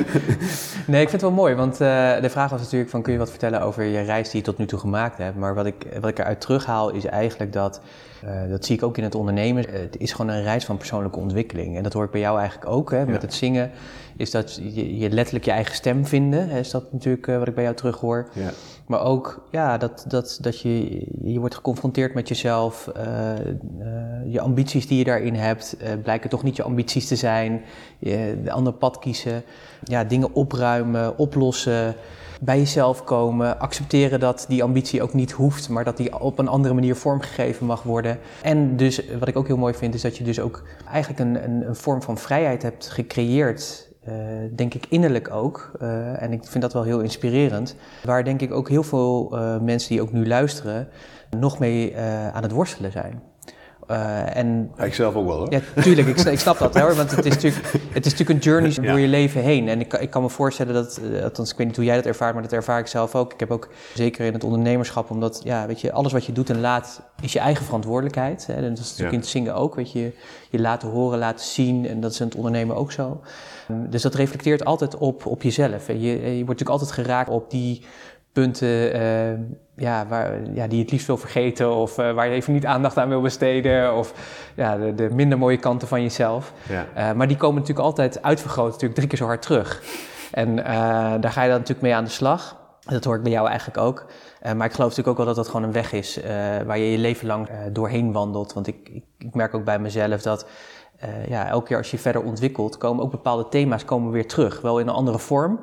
nee 0.86 1.02
ik 1.02 1.08
vind 1.08 1.12
het 1.12 1.20
wel 1.20 1.30
mooi, 1.30 1.54
want 1.54 1.72
uh, 1.72 2.20
de 2.20 2.30
vraag 2.30 2.50
was 2.50 2.60
natuurlijk 2.60 2.90
van 2.90 3.02
kun 3.02 3.12
je 3.12 3.18
wat 3.18 3.30
vertellen 3.30 3.60
over 3.60 3.82
je 3.82 4.00
reis 4.00 4.30
die 4.30 4.40
je 4.40 4.46
tot 4.46 4.58
nu 4.58 4.66
toe 4.66 4.78
gemaakt 4.78 5.18
hebt. 5.18 5.36
Maar 5.36 5.54
wat 5.54 5.66
ik, 5.66 5.86
wat 6.00 6.10
ik 6.10 6.18
eruit 6.18 6.40
terughaal 6.40 6.90
is 6.90 7.04
eigenlijk 7.04 7.52
dat, 7.52 7.80
uh, 8.24 8.50
dat 8.50 8.64
zie 8.64 8.76
ik 8.76 8.82
ook 8.82 8.98
in 8.98 9.04
het 9.04 9.14
ondernemen, 9.14 9.64
het 9.70 9.98
is 9.98 10.12
gewoon 10.12 10.30
een 10.30 10.42
reis 10.42 10.64
van 10.64 10.76
persoonlijke 10.76 11.18
ontwikkeling. 11.18 11.76
En 11.76 11.82
dat 11.82 11.92
hoor 11.92 12.04
ik 12.04 12.10
bij 12.10 12.20
jou 12.20 12.38
eigenlijk 12.38 12.70
ook, 12.70 12.90
hè, 12.90 12.98
met 12.98 13.14
ja. 13.14 13.20
het 13.20 13.34
zingen, 13.34 13.70
is 14.16 14.30
dat 14.30 14.54
je, 14.54 14.98
je, 14.98 15.10
letterlijk 15.10 15.44
je 15.44 15.50
eigen 15.50 15.74
stem 15.74 16.06
vinden. 16.06 16.48
Hè, 16.48 16.58
is 16.58 16.70
dat 16.70 16.92
natuurlijk 16.92 17.26
wat 17.26 17.48
ik 17.48 17.54
bij 17.54 17.64
jou 17.64 17.76
terug 17.76 18.00
hoor. 18.00 18.28
Ja. 18.32 18.50
Maar 18.86 19.02
ook 19.02 19.46
ja, 19.50 19.78
dat, 19.78 20.04
dat, 20.08 20.38
dat 20.40 20.60
je, 20.60 21.04
je 21.22 21.38
wordt 21.38 21.54
geconfronteerd 21.54 22.14
met 22.14 22.28
jezelf. 22.28 22.90
Je 24.26 24.40
ambities 24.40 24.86
die 24.86 24.98
je 24.98 25.04
daarin 25.04 25.34
hebt, 25.34 25.76
blijken 26.02 26.30
toch 26.30 26.42
niet 26.42 26.56
je 26.56 26.62
ambities 26.62 27.08
te 27.08 27.16
zijn. 27.16 27.62
Je, 27.98 28.38
de 28.44 28.50
andere 28.50 28.76
pad 28.76 28.98
kiezen. 28.98 29.42
Ja, 29.84 30.04
dingen 30.04 30.34
opruimen, 30.34 31.18
oplossen. 31.18 31.94
Bij 32.40 32.58
jezelf 32.58 33.04
komen. 33.04 33.58
Accepteren 33.60 34.20
dat 34.20 34.44
die 34.48 34.62
ambitie 34.62 35.02
ook 35.02 35.14
niet 35.14 35.32
hoeft, 35.32 35.68
maar 35.68 35.84
dat 35.84 35.96
die 35.96 36.20
op 36.20 36.38
een 36.38 36.48
andere 36.48 36.74
manier 36.74 36.96
vormgegeven 36.96 37.66
mag 37.66 37.82
worden. 37.82 38.18
En 38.42 38.76
dus 38.76 39.02
wat 39.18 39.28
ik 39.28 39.36
ook 39.36 39.46
heel 39.46 39.56
mooi 39.56 39.74
vind, 39.74 39.94
is 39.94 40.02
dat 40.02 40.16
je 40.16 40.24
dus 40.24 40.40
ook 40.40 40.62
eigenlijk 40.90 41.20
een, 41.20 41.44
een, 41.44 41.68
een 41.68 41.76
vorm 41.76 42.02
van 42.02 42.18
vrijheid 42.18 42.62
hebt 42.62 42.88
gecreëerd 42.88 43.92
uh, 44.08 44.14
denk 44.54 44.74
ik 44.74 44.86
innerlijk 44.88 45.30
ook. 45.30 45.70
Uh, 45.82 46.22
en 46.22 46.32
ik 46.32 46.44
vind 46.44 46.62
dat 46.62 46.72
wel 46.72 46.82
heel 46.82 47.00
inspirerend. 47.00 47.76
Waar 48.04 48.24
denk 48.24 48.40
ik 48.40 48.52
ook 48.52 48.68
heel 48.68 48.82
veel 48.82 49.30
uh, 49.32 49.60
mensen 49.60 49.88
die 49.88 50.02
ook 50.02 50.12
nu 50.12 50.26
luisteren 50.26 50.88
nog 51.38 51.58
mee 51.58 51.96
aan 52.32 52.42
het 52.42 52.52
worstelen 52.52 52.92
zijn. 52.92 53.22
En, 53.86 54.70
ja, 54.76 54.84
ik 54.84 54.94
zelf 54.94 55.14
ook 55.14 55.26
wel 55.26 55.36
hoor. 55.36 55.52
Ja, 55.52 55.60
tuurlijk, 55.82 56.08
ik, 56.08 56.18
ik 56.20 56.38
snap 56.38 56.58
dat 56.58 56.78
hoor. 56.78 56.94
Want 56.94 57.10
het 57.16 57.24
is 57.24 57.34
natuurlijk, 57.34 57.64
het 57.96 58.06
is 58.06 58.12
natuurlijk 58.12 58.30
een 58.30 58.50
journey 58.50 58.70
ja. 58.70 58.90
door 58.90 59.00
je 59.00 59.08
leven 59.08 59.40
heen. 59.40 59.68
En 59.68 59.80
ik, 59.80 59.92
ik 59.92 60.10
kan 60.10 60.22
me 60.22 60.28
voorstellen 60.28 60.74
dat, 60.74 61.00
althans 61.22 61.50
ik 61.50 61.56
weet 61.56 61.66
niet 61.66 61.76
hoe 61.76 61.84
jij 61.84 61.96
dat 61.96 62.06
ervaart, 62.06 62.34
maar 62.34 62.42
dat 62.42 62.52
ervaar 62.52 62.78
ik 62.78 62.86
zelf 62.86 63.14
ook. 63.14 63.32
Ik 63.32 63.40
heb 63.40 63.50
ook 63.50 63.68
zeker 63.94 64.26
in 64.26 64.32
het 64.32 64.44
ondernemerschap, 64.44 65.10
omdat 65.10 65.40
ja, 65.44 65.66
weet 65.66 65.80
je, 65.80 65.92
alles 65.92 66.12
wat 66.12 66.24
je 66.24 66.32
doet 66.32 66.50
en 66.50 66.60
laat 66.60 67.02
is 67.20 67.32
je 67.32 67.38
eigen 67.38 67.64
verantwoordelijkheid. 67.64 68.46
Hè. 68.46 68.54
En 68.54 68.68
dat 68.68 68.78
is 68.78 68.84
natuurlijk 68.84 69.12
in 69.12 69.18
het 69.18 69.28
zingen 69.28 69.54
ook. 69.54 69.74
Weet 69.74 69.92
je, 69.92 70.12
je 70.50 70.60
laten 70.60 70.88
horen, 70.88 71.18
laten 71.18 71.46
zien. 71.46 71.88
En 71.88 72.00
dat 72.00 72.12
is 72.12 72.20
in 72.20 72.26
het 72.26 72.36
ondernemen 72.36 72.76
ook 72.76 72.92
zo. 72.92 73.20
Dus 73.68 74.02
dat 74.02 74.14
reflecteert 74.14 74.64
altijd 74.64 74.96
op, 74.96 75.26
op 75.26 75.42
jezelf. 75.42 75.86
Je, 75.86 75.94
je 75.96 76.18
wordt 76.18 76.60
natuurlijk 76.60 76.70
altijd 76.70 76.92
geraakt 76.92 77.28
op 77.28 77.50
die 77.50 77.82
punten 78.34 78.96
uh, 78.96 79.38
ja, 79.76 80.06
waar, 80.06 80.32
ja, 80.54 80.66
die 80.66 80.76
je 80.76 80.82
het 80.82 80.90
liefst 80.90 81.06
wil 81.06 81.16
vergeten 81.16 81.74
of 81.74 81.98
uh, 81.98 82.12
waar 82.12 82.26
je 82.26 82.34
even 82.34 82.52
niet 82.52 82.66
aandacht 82.66 82.98
aan 82.98 83.08
wil 83.08 83.20
besteden 83.20 83.94
of 83.94 84.12
ja, 84.54 84.76
de, 84.76 84.94
de 84.94 85.08
minder 85.12 85.38
mooie 85.38 85.56
kanten 85.56 85.88
van 85.88 86.02
jezelf. 86.02 86.52
Ja. 86.68 86.86
Uh, 86.96 87.16
maar 87.16 87.28
die 87.28 87.36
komen 87.36 87.60
natuurlijk 87.60 87.86
altijd 87.86 88.22
uitvergroot, 88.22 88.66
natuurlijk 88.66 88.94
drie 88.94 89.08
keer 89.08 89.18
zo 89.18 89.24
hard 89.24 89.42
terug. 89.42 89.82
En 90.32 90.56
daar 91.20 91.32
ga 91.32 91.42
je 91.42 91.48
dan 91.48 91.58
natuurlijk 91.58 91.80
mee 91.80 91.94
aan 91.94 92.04
de 92.04 92.10
slag. 92.10 92.56
Dat 92.80 93.04
hoor 93.04 93.16
ik 93.16 93.22
bij 93.22 93.32
jou 93.32 93.48
eigenlijk 93.48 93.78
ook. 93.78 94.06
maar 94.42 94.66
ik 94.66 94.72
geloof 94.72 94.88
natuurlijk 94.88 95.08
ook 95.08 95.16
wel 95.16 95.26
dat 95.26 95.36
dat 95.36 95.46
gewoon 95.46 95.62
een 95.62 95.72
weg 95.72 95.92
is 95.92 96.20
waar 96.66 96.78
je 96.78 96.90
je 96.90 96.98
leven 96.98 97.26
lang 97.26 97.48
doorheen 97.72 98.12
wandelt. 98.12 98.52
Want 98.52 98.66
ik, 98.66 98.88
ik, 98.92 99.04
ik 99.18 99.34
merk 99.34 99.54
ook 99.54 99.64
bij 99.64 99.78
mezelf 99.78 100.22
dat 100.22 100.46
ja, 101.28 101.48
elke 101.48 101.66
keer 101.66 101.76
als 101.76 101.90
je 101.90 101.98
verder 101.98 102.22
ontwikkelt, 102.22 102.76
komen 102.76 103.04
ook 103.04 103.10
bepaalde 103.10 103.48
thema's 103.48 103.84
komen 103.84 104.12
weer 104.12 104.28
terug. 104.28 104.60
Wel 104.60 104.78
in 104.78 104.88
een 104.88 104.94
andere 104.94 105.18
vorm. 105.18 105.60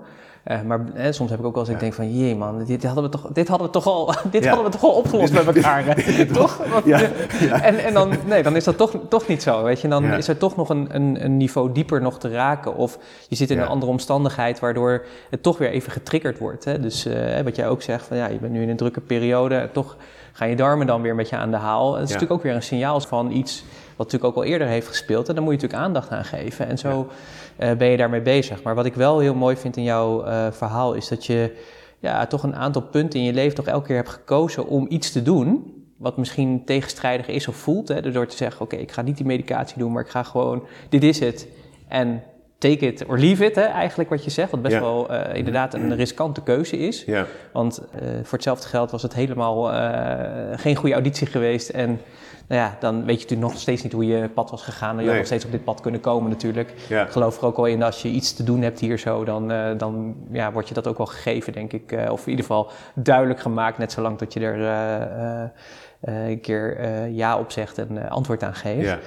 Uh, 0.47 0.61
maar 0.61 0.85
eh, 0.93 1.11
soms 1.11 1.29
heb 1.29 1.39
ik 1.39 1.45
ook 1.45 1.53
wel 1.53 1.63
eens, 1.63 1.73
ik 1.73 1.79
denk 1.79 1.93
van, 1.93 2.17
jee 2.17 2.35
man, 2.35 2.63
dit, 2.65 2.83
hadden 2.83 3.03
we 3.03 3.09
toch, 3.09 3.27
dit 3.33 3.47
hadden 3.47 3.67
we 3.67 3.73
toch 3.73 3.85
al, 3.85 4.13
dit 4.31 4.47
hadden 4.47 4.65
we 4.65 4.71
toch 4.71 4.83
al 4.83 4.91
opgelost 4.91 5.33
met 5.33 5.55
elkaar, 5.55 5.95
toch? 6.33 6.61
Ja. 6.85 7.01
En, 7.61 7.77
en 7.77 7.93
dan, 7.93 8.13
nee, 8.25 8.43
dan 8.43 8.55
is 8.55 8.63
dat 8.63 8.77
toch, 8.77 8.95
toch 9.09 9.27
niet 9.27 9.41
zo, 9.41 9.63
weet 9.63 9.81
je. 9.81 9.87
Dan 9.87 10.05
is 10.05 10.27
er 10.27 10.37
toch 10.37 10.55
nog 10.55 10.69
een, 10.69 10.87
een, 10.91 11.23
een, 11.23 11.37
niveau 11.37 11.71
dieper 11.71 12.01
nog 12.01 12.19
te 12.19 12.29
raken. 12.29 12.75
Of 12.75 12.97
je 13.27 13.35
zit 13.35 13.49
in 13.49 13.59
een 13.59 13.67
andere 13.67 13.91
omstandigheid, 13.91 14.59
waardoor 14.59 15.05
het 15.29 15.43
toch 15.43 15.57
weer 15.57 15.69
even 15.69 15.91
getriggerd 15.91 16.39
wordt. 16.39 16.65
Hè? 16.65 16.79
Dus 16.79 17.07
uh, 17.07 17.39
wat 17.39 17.55
jij 17.55 17.67
ook 17.67 17.81
zegt, 17.81 18.05
van 18.05 18.17
ja, 18.17 18.27
je 18.27 18.37
bent 18.37 18.53
nu 18.53 18.61
in 18.61 18.69
een 18.69 18.77
drukke 18.77 19.01
periode, 19.01 19.69
toch 19.73 19.97
gaan 20.31 20.49
je 20.49 20.55
darmen 20.55 20.87
dan 20.87 21.01
weer 21.01 21.15
met 21.15 21.29
je 21.29 21.35
aan 21.35 21.51
de 21.51 21.57
haal. 21.57 21.93
Het 21.93 22.03
is 22.03 22.09
natuurlijk 22.09 22.39
ook 22.39 22.43
weer 22.43 22.55
een 22.55 22.63
signaal 22.63 23.01
van 23.01 23.31
iets 23.31 23.63
natuurlijk 24.03 24.37
ook 24.37 24.43
al 24.43 24.49
eerder 24.49 24.67
heeft 24.67 24.87
gespeeld. 24.87 25.29
En 25.29 25.35
daar 25.35 25.43
moet 25.43 25.53
je 25.53 25.59
natuurlijk 25.59 25.87
aandacht 25.87 26.09
aan 26.09 26.25
geven. 26.25 26.67
En 26.67 26.77
zo 26.77 27.07
ja. 27.57 27.71
uh, 27.71 27.77
ben 27.77 27.87
je 27.87 27.97
daarmee 27.97 28.21
bezig. 28.21 28.63
Maar 28.63 28.75
wat 28.75 28.85
ik 28.85 28.93
wel 28.93 29.19
heel 29.19 29.35
mooi 29.35 29.55
vind 29.55 29.77
in 29.77 29.83
jouw 29.83 30.25
uh, 30.25 30.47
verhaal 30.51 30.93
is 30.93 31.07
dat 31.07 31.25
je 31.25 31.57
ja, 31.99 32.27
toch 32.27 32.43
een 32.43 32.55
aantal 32.55 32.81
punten 32.81 33.19
in 33.19 33.25
je 33.25 33.33
leven 33.33 33.55
toch 33.55 33.67
elke 33.67 33.87
keer 33.87 33.95
hebt 33.95 34.09
gekozen 34.09 34.67
om 34.67 34.85
iets 34.89 35.11
te 35.11 35.21
doen. 35.21 35.75
Wat 35.97 36.17
misschien 36.17 36.65
tegenstrijdig 36.65 37.27
is 37.27 37.47
of 37.47 37.55
voelt. 37.55 37.87
Hè, 37.87 38.11
door 38.11 38.27
te 38.27 38.37
zeggen: 38.37 38.61
Oké, 38.61 38.73
okay, 38.73 38.85
ik 38.85 38.91
ga 38.91 39.01
niet 39.01 39.17
die 39.17 39.25
medicatie 39.25 39.77
doen, 39.77 39.91
maar 39.91 40.03
ik 40.03 40.09
ga 40.09 40.23
gewoon, 40.23 40.63
dit 40.89 41.03
is 41.03 41.19
het. 41.19 41.47
En 41.87 42.23
take 42.61 42.85
it 42.85 43.05
or 43.05 43.19
leave 43.19 43.45
it, 43.45 43.55
hè, 43.55 43.61
eigenlijk 43.61 44.09
wat 44.09 44.23
je 44.23 44.29
zegt. 44.29 44.51
Wat 44.51 44.61
best 44.61 44.75
ja. 44.75 44.81
wel 44.81 45.11
uh, 45.11 45.21
inderdaad 45.33 45.73
een 45.73 45.95
riskante 45.95 46.41
keuze 46.41 46.77
is. 46.77 47.03
Ja. 47.03 47.25
Want 47.53 47.81
uh, 47.95 48.01
voor 48.01 48.33
hetzelfde 48.33 48.67
geld 48.67 48.91
was 48.91 49.01
het 49.01 49.13
helemaal 49.13 49.73
uh, 49.73 49.79
geen 50.55 50.75
goede 50.75 50.93
auditie 50.93 51.27
geweest. 51.27 51.69
En 51.69 51.99
nou 52.51 52.63
ja, 52.63 52.77
dan 52.79 53.05
weet 53.05 53.15
je 53.15 53.21
natuurlijk 53.21 53.51
nog 53.51 53.61
steeds 53.61 53.83
niet 53.83 53.91
hoe 53.91 54.05
je 54.05 54.29
pad 54.29 54.49
was 54.49 54.61
gegaan. 54.61 54.89
Je 54.89 54.95
nee. 54.95 55.07
had 55.07 55.15
nog 55.15 55.25
steeds 55.25 55.45
op 55.45 55.51
dit 55.51 55.63
pad 55.63 55.81
kunnen 55.81 56.01
komen 56.01 56.29
natuurlijk. 56.29 56.73
Ja. 56.89 57.03
Ik 57.03 57.11
geloof 57.11 57.37
er 57.37 57.45
ook 57.45 57.55
wel 57.55 57.65
in 57.65 57.83
als 57.83 58.01
je 58.01 58.09
iets 58.09 58.33
te 58.33 58.43
doen 58.43 58.61
hebt 58.61 58.79
hier 58.79 58.97
zo, 58.97 59.23
dan, 59.23 59.51
uh, 59.51 59.69
dan 59.77 60.15
ja, 60.31 60.51
wordt 60.51 60.67
je 60.67 60.73
dat 60.73 60.87
ook 60.87 60.97
wel 60.97 61.05
gegeven, 61.05 61.53
denk 61.53 61.73
ik. 61.73 61.91
Uh, 61.91 62.11
of 62.11 62.21
in 62.21 62.29
ieder 62.29 62.45
geval 62.45 62.71
duidelijk 62.93 63.39
gemaakt, 63.39 63.77
net 63.77 63.91
zolang 63.91 64.17
dat 64.17 64.33
je 64.33 64.39
er 64.39 64.59
uh, 64.59 65.49
een 66.29 66.41
keer 66.41 66.81
ja 67.07 67.39
op 67.39 67.51
zegt 67.51 67.77
en 67.77 68.09
antwoord 68.09 68.43
aan 68.43 68.55
geeft. 68.55 68.87
Ja. 68.87 68.99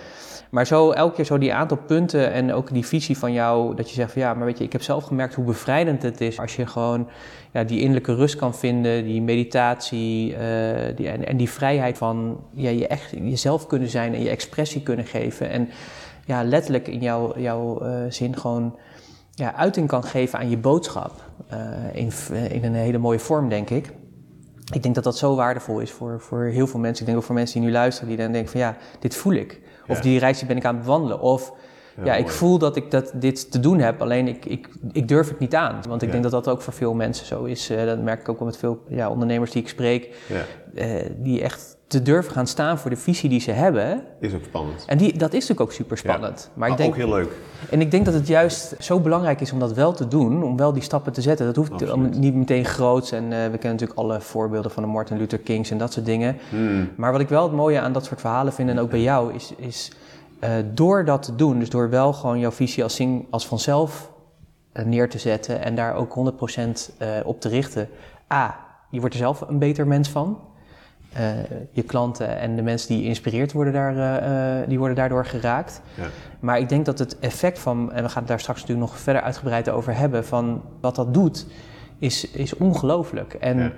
Maar 0.54 0.66
zo 0.66 0.90
elke 0.90 1.14
keer 1.14 1.24
zo 1.24 1.38
die 1.38 1.54
aantal 1.54 1.76
punten 1.76 2.32
en 2.32 2.52
ook 2.52 2.72
die 2.72 2.86
visie 2.86 3.18
van 3.18 3.32
jou, 3.32 3.74
dat 3.74 3.88
je 3.88 3.94
zegt 3.94 4.12
van 4.12 4.22
ja, 4.22 4.34
maar 4.34 4.46
weet 4.46 4.58
je, 4.58 4.64
ik 4.64 4.72
heb 4.72 4.82
zelf 4.82 5.04
gemerkt 5.04 5.34
hoe 5.34 5.44
bevrijdend 5.44 6.02
het 6.02 6.20
is 6.20 6.40
als 6.40 6.56
je 6.56 6.66
gewoon 6.66 7.08
ja, 7.52 7.64
die 7.64 7.78
innerlijke 7.78 8.14
rust 8.14 8.36
kan 8.36 8.54
vinden, 8.54 9.04
die 9.04 9.22
meditatie 9.22 10.30
uh, 10.30 10.38
die, 10.96 11.08
en, 11.08 11.36
die 11.36 11.50
vrijheid 11.50 11.98
van 11.98 12.40
ja, 12.50 12.70
je 12.70 12.86
echt 12.86 13.10
jezelf 13.10 13.66
kunnen 13.66 13.88
zijn 13.88 14.14
en 14.14 14.22
je 14.22 14.28
expressie 14.28 14.82
kunnen 14.82 15.04
geven. 15.04 15.50
En 15.50 15.68
ja, 16.24 16.44
letterlijk 16.44 16.88
in 16.88 17.00
jouw, 17.00 17.38
jouw 17.38 17.86
uh, 17.86 17.96
zin 18.08 18.36
gewoon 18.36 18.78
ja, 19.30 19.54
uiting 19.54 19.88
kan 19.88 20.04
geven 20.04 20.38
aan 20.38 20.50
je 20.50 20.58
boodschap. 20.58 21.12
Uh, 21.52 21.58
in, 21.92 22.12
in 22.50 22.64
een 22.64 22.74
hele 22.74 22.98
mooie 22.98 23.18
vorm, 23.18 23.48
denk 23.48 23.70
ik. 23.70 23.92
Ik 24.72 24.82
denk 24.82 24.94
dat 24.94 25.04
dat 25.04 25.18
zo 25.18 25.34
waardevol 25.34 25.78
is 25.78 25.90
voor, 25.90 26.20
voor 26.20 26.44
heel 26.44 26.66
veel 26.66 26.80
mensen. 26.80 27.00
Ik 27.00 27.06
denk 27.06 27.18
ook 27.18 27.24
voor 27.24 27.34
mensen 27.34 27.60
die 27.60 27.68
nu 27.68 27.74
luisteren, 27.74 28.08
die 28.08 28.18
dan 28.18 28.32
denken 28.32 28.50
van 28.50 28.60
ja, 28.60 28.76
dit 29.00 29.14
voel 29.14 29.32
ik. 29.32 29.62
Of 29.86 29.96
ja. 29.96 30.02
die 30.02 30.18
reis 30.18 30.38
die 30.38 30.48
ben 30.48 30.56
ik 30.56 30.64
aan 30.64 30.74
het 30.74 30.84
bewandelen. 30.84 31.20
Of 31.20 31.52
ja, 31.96 32.04
ja 32.04 32.14
ik 32.14 32.28
voel 32.28 32.58
dat 32.58 32.76
ik 32.76 32.90
dat, 32.90 33.12
dit 33.14 33.50
te 33.50 33.60
doen 33.60 33.78
heb, 33.78 34.00
alleen 34.00 34.28
ik, 34.28 34.44
ik, 34.44 34.68
ik 34.92 35.08
durf 35.08 35.28
het 35.28 35.38
niet 35.38 35.54
aan. 35.54 35.80
Want 35.88 36.02
ik 36.02 36.10
denk 36.10 36.22
dat 36.22 36.32
dat 36.32 36.48
ook 36.48 36.62
voor 36.62 36.72
veel 36.72 36.94
mensen 36.94 37.26
zo 37.26 37.44
is. 37.44 37.70
Uh, 37.70 37.84
dat 37.84 37.98
merk 37.98 38.20
ik 38.20 38.28
ook 38.28 38.38
wel 38.38 38.48
met 38.48 38.56
veel 38.56 38.82
ja, 38.88 39.10
ondernemers 39.10 39.50
die 39.50 39.62
ik 39.62 39.68
spreek. 39.68 40.16
Uh, 40.74 40.94
die 41.16 41.42
echt 41.42 41.76
te 41.94 42.02
durven 42.02 42.32
gaan 42.32 42.46
staan 42.46 42.78
voor 42.78 42.90
de 42.90 42.96
visie 42.96 43.28
die 43.28 43.40
ze 43.40 43.50
hebben. 43.50 44.02
Is 44.20 44.34
ook 44.34 44.44
spannend. 44.44 44.84
En 44.86 44.98
die, 44.98 45.12
dat 45.18 45.32
is 45.32 45.40
natuurlijk 45.40 45.60
ook 45.60 45.72
super 45.72 45.98
spannend. 45.98 46.50
maar 46.54 46.70
ik 46.70 46.76
denk, 46.76 46.88
ook 46.88 46.96
heel 46.96 47.08
leuk. 47.08 47.32
En 47.70 47.80
ik 47.80 47.90
denk 47.90 48.04
dat 48.04 48.14
het 48.14 48.26
juist 48.26 48.74
zo 48.78 49.00
belangrijk 49.00 49.40
is 49.40 49.52
om 49.52 49.58
dat 49.58 49.72
wel 49.72 49.92
te 49.92 50.08
doen, 50.08 50.42
om 50.42 50.56
wel 50.56 50.72
die 50.72 50.82
stappen 50.82 51.12
te 51.12 51.22
zetten. 51.22 51.46
Dat 51.46 51.56
hoeft 51.56 51.96
niet 52.16 52.34
meteen 52.34 52.64
groots. 52.64 53.12
En 53.12 53.24
uh, 53.24 53.30
we 53.30 53.34
kennen 53.34 53.70
natuurlijk 53.70 53.98
alle 53.98 54.20
voorbeelden 54.20 54.70
van 54.70 54.82
de 54.82 54.88
Martin 54.88 55.16
Luther 55.16 55.38
Kings 55.38 55.70
en 55.70 55.78
dat 55.78 55.92
soort 55.92 56.06
dingen. 56.06 56.36
Hmm. 56.50 56.90
Maar 56.96 57.12
wat 57.12 57.20
ik 57.20 57.28
wel 57.28 57.42
het 57.42 57.52
mooie 57.52 57.80
aan 57.80 57.92
dat 57.92 58.04
soort 58.04 58.20
verhalen 58.20 58.52
vind, 58.52 58.68
en 58.70 58.78
ook 58.78 58.90
bij 58.90 59.02
jou, 59.02 59.34
is, 59.34 59.54
is 59.56 59.92
uh, 60.40 60.50
door 60.74 61.04
dat 61.04 61.22
te 61.22 61.34
doen, 61.34 61.58
dus 61.58 61.70
door 61.70 61.90
wel 61.90 62.12
gewoon 62.12 62.38
jouw 62.38 62.52
visie 62.52 62.82
als, 62.82 62.94
zing, 62.94 63.26
als 63.30 63.46
vanzelf 63.46 64.10
uh, 64.72 64.84
neer 64.84 65.10
te 65.10 65.18
zetten 65.18 65.62
en 65.62 65.74
daar 65.74 65.94
ook 65.94 66.32
100% 66.58 66.60
uh, 66.98 67.08
op 67.24 67.40
te 67.40 67.48
richten. 67.48 67.88
A, 68.32 68.56
je 68.90 69.00
wordt 69.00 69.14
er 69.14 69.20
zelf 69.20 69.40
een 69.40 69.58
beter 69.58 69.86
mens 69.86 70.08
van. 70.08 70.38
Uh, 71.18 71.30
je 71.70 71.82
klanten 71.82 72.38
en 72.38 72.56
de 72.56 72.62
mensen 72.62 72.88
die 72.88 73.02
geïnspireerd 73.02 73.52
worden, 73.52 73.72
daar, 73.72 74.22
uh, 74.62 74.68
die 74.68 74.78
worden 74.78 74.96
daardoor 74.96 75.26
geraakt. 75.26 75.80
Ja. 75.94 76.04
Maar 76.40 76.58
ik 76.58 76.68
denk 76.68 76.84
dat 76.84 76.98
het 76.98 77.18
effect 77.18 77.58
van, 77.58 77.92
en 77.92 78.02
we 78.02 78.08
gaan 78.08 78.18
het 78.18 78.28
daar 78.28 78.40
straks 78.40 78.60
natuurlijk 78.60 78.88
nog 78.88 78.98
verder 78.98 79.22
uitgebreid 79.22 79.70
over 79.70 79.96
hebben, 79.96 80.24
van 80.24 80.62
wat 80.80 80.94
dat 80.94 81.14
doet, 81.14 81.46
is, 81.98 82.30
is 82.30 82.56
ongelooflijk. 82.56 83.34
En 83.34 83.58
ja. 83.58 83.72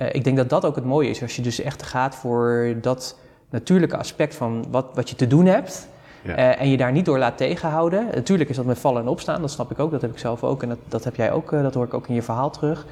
uh, 0.00 0.14
ik 0.14 0.24
denk 0.24 0.36
dat 0.36 0.48
dat 0.48 0.64
ook 0.64 0.74
het 0.74 0.84
mooie 0.84 1.10
is, 1.10 1.22
als 1.22 1.36
je 1.36 1.42
dus 1.42 1.60
echt 1.60 1.82
gaat 1.82 2.14
voor 2.14 2.74
dat 2.80 3.18
natuurlijke 3.50 3.96
aspect 3.96 4.34
van 4.34 4.64
wat, 4.70 4.86
wat 4.94 5.10
je 5.10 5.16
te 5.16 5.26
doen 5.26 5.46
hebt. 5.46 5.88
Ja. 6.24 6.34
eh, 6.36 6.60
en 6.60 6.68
je 6.70 6.76
daar 6.76 6.92
niet 6.92 7.04
door 7.04 7.18
laat 7.18 7.36
tegenhouden. 7.36 8.06
Natuurlijk 8.14 8.50
is 8.50 8.56
dat 8.56 8.64
met 8.64 8.78
vallen 8.78 9.02
en 9.02 9.08
opstaan, 9.08 9.40
dat 9.40 9.50
snap 9.50 9.70
ik 9.70 9.78
ook, 9.78 9.90
dat 9.90 10.00
heb 10.00 10.10
ik 10.10 10.18
zelf 10.18 10.44
ook 10.44 10.62
en 10.62 10.68
dat, 10.68 10.78
dat 10.88 11.04
heb 11.04 11.16
jij 11.16 11.32
ook, 11.32 11.52
eh, 11.52 11.62
dat 11.62 11.74
hoor 11.74 11.84
ik 11.84 11.94
ook 11.94 12.08
in 12.08 12.14
je 12.14 12.22
verhaal 12.22 12.50
terug. 12.50 12.86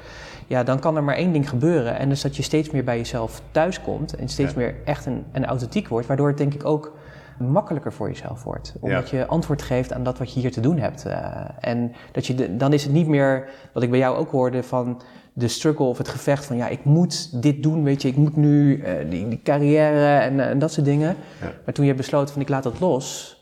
Ja, 0.47 0.63
dan 0.63 0.79
kan 0.79 0.95
er 0.95 1.03
maar 1.03 1.15
één 1.15 1.31
ding 1.31 1.49
gebeuren 1.49 1.97
en 1.99 2.09
dus 2.09 2.21
dat 2.21 2.35
je 2.35 2.43
steeds 2.43 2.69
meer 2.69 2.83
bij 2.83 2.97
jezelf 2.97 3.41
thuiskomt 3.51 4.15
en 4.15 4.27
steeds 4.29 4.51
Ja. 4.53 4.57
meer 4.57 4.75
echt 4.85 5.05
een, 5.05 5.25
en 5.31 5.45
authentiek 5.45 5.87
wordt, 5.87 6.07
waardoor 6.07 6.27
het 6.27 6.37
denk 6.37 6.53
ik 6.53 6.65
ook 6.65 6.91
makkelijker 7.39 7.93
voor 7.93 8.07
jezelf 8.07 8.43
wordt. 8.43 8.73
Omdat 8.79 9.09
je 9.09 9.25
antwoord 9.27 9.61
geeft 9.61 9.93
aan 9.93 10.03
dat 10.03 10.17
wat 10.17 10.33
je 10.33 10.39
hier 10.39 10.51
te 10.51 10.59
doen 10.61 10.77
hebt. 10.77 11.05
Eh, 11.05 11.27
en 11.59 11.93
dat 12.11 12.25
je 12.27 12.35
de- 12.35 12.57
dan 12.57 12.73
is 12.73 12.83
het 12.83 12.93
niet 12.93 13.07
meer, 13.07 13.49
wat 13.73 13.83
ik 13.83 13.89
bij 13.89 13.99
jou 13.99 14.17
ook 14.17 14.31
hoorde, 14.31 14.63
van 14.63 15.01
de 15.33 15.47
struggle 15.47 15.85
of 15.85 15.97
het 15.97 16.07
gevecht 16.07 16.45
van 16.45 16.57
ja, 16.57 16.67
ik 16.67 16.83
moet 16.83 17.41
dit 17.41 17.63
doen, 17.63 17.83
weet 17.83 18.01
je, 18.01 18.07
ik 18.07 18.15
moet 18.15 18.35
nu 18.35 18.81
eh, 18.81 18.93
die, 19.09 19.27
die 19.27 19.41
carrière 19.43 20.17
en, 20.17 20.39
eh, 20.39 20.49
en 20.49 20.59
dat 20.59 20.71
soort 20.71 20.85
dingen. 20.85 21.15
Ja. 21.41 21.51
Maar 21.65 21.73
toen 21.73 21.85
je 21.85 21.93
besloot 21.93 22.31
van 22.31 22.41
ik 22.41 22.49
laat 22.49 22.63
dat 22.63 22.79
los, 22.79 23.37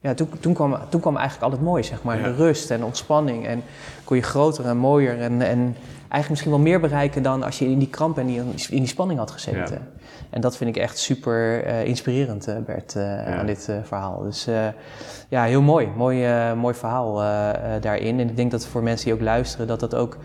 ja, 0.00 0.14
toen, 0.14 0.28
toen, 0.40 0.54
kwam, 0.54 0.76
toen 0.88 1.00
kwam 1.00 1.16
eigenlijk 1.16 1.46
al 1.46 1.58
het 1.58 1.66
mooie, 1.66 1.82
zeg 1.82 2.02
maar. 2.02 2.18
Ja. 2.18 2.22
De 2.22 2.34
rust 2.34 2.70
en 2.70 2.84
ontspanning 2.84 3.46
en 3.46 3.62
kon 4.04 4.16
je 4.16 4.22
groter 4.22 4.66
en 4.66 4.76
mooier 4.76 5.20
en, 5.20 5.42
en 5.42 5.76
eigenlijk 5.98 6.28
misschien 6.28 6.50
wel 6.50 6.60
meer 6.60 6.80
bereiken 6.80 7.22
dan 7.22 7.42
als 7.42 7.58
je 7.58 7.70
in 7.70 7.78
die 7.78 7.90
kramp 7.90 8.18
en 8.18 8.26
die, 8.26 8.40
in 8.70 8.78
die 8.78 8.86
spanning 8.86 9.18
had 9.18 9.30
gezeten. 9.30 9.88
En 10.30 10.40
dat 10.40 10.56
vind 10.56 10.76
ik 10.76 10.82
echt 10.82 10.98
super 10.98 11.64
eh, 11.64 11.84
inspirerend, 11.84 12.48
Bert, 12.66 12.96
aan 13.26 13.46
dit 13.46 13.68
verhaal. 13.82 14.22
Dus 14.22 14.48
ja, 15.28 15.44
heel 15.44 15.62
mooi. 15.62 15.88
Mooi, 15.96 16.28
mooi 16.54 16.74
verhaal 16.74 17.14
daarin. 17.80 18.20
En 18.20 18.28
ik 18.28 18.36
denk 18.36 18.50
dat 18.50 18.66
voor 18.66 18.82
mensen 18.82 19.04
die 19.04 19.14
ook 19.14 19.20
luisteren, 19.20 19.66
dat 19.66 19.80
dat 19.80 19.94
ook 19.94 20.16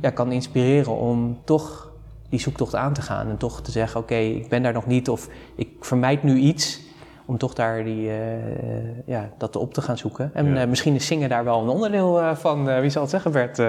ja, 0.00 0.10
kan 0.10 0.32
inspireren 0.32 0.96
om 0.96 1.38
toch 1.44 1.92
die 2.28 2.40
zoektocht 2.40 2.74
aan 2.74 2.92
te 2.92 3.02
gaan. 3.02 3.28
En 3.28 3.36
toch 3.36 3.62
te 3.62 3.70
zeggen, 3.70 4.00
oké, 4.00 4.14
ik 4.14 4.48
ben 4.48 4.62
daar 4.62 4.72
nog 4.72 4.86
niet 4.86 5.08
of 5.08 5.28
ik 5.56 5.68
vermijd 5.80 6.22
nu 6.22 6.36
iets. 6.36 6.88
Om 7.26 7.38
toch 7.38 7.54
daar 7.54 7.84
die, 7.84 8.10
eh, 8.10 9.06
ja, 9.06 9.30
dat 9.38 9.56
op 9.56 9.74
te 9.74 9.82
gaan 9.82 9.98
zoeken. 9.98 10.30
En 10.34 10.46
Ja. 10.54 10.60
eh, 10.62 10.68
misschien 10.68 10.94
is 10.94 11.06
zingen 11.06 11.28
daar 11.28 11.44
wel 11.44 11.62
een 11.62 11.68
onderdeel 11.68 12.20
eh, 12.20 12.34
van. 12.36 12.80
Wie 12.80 12.90
zal 12.90 13.02
het 13.02 13.10
zeggen, 13.10 13.32
Bert? 13.32 13.62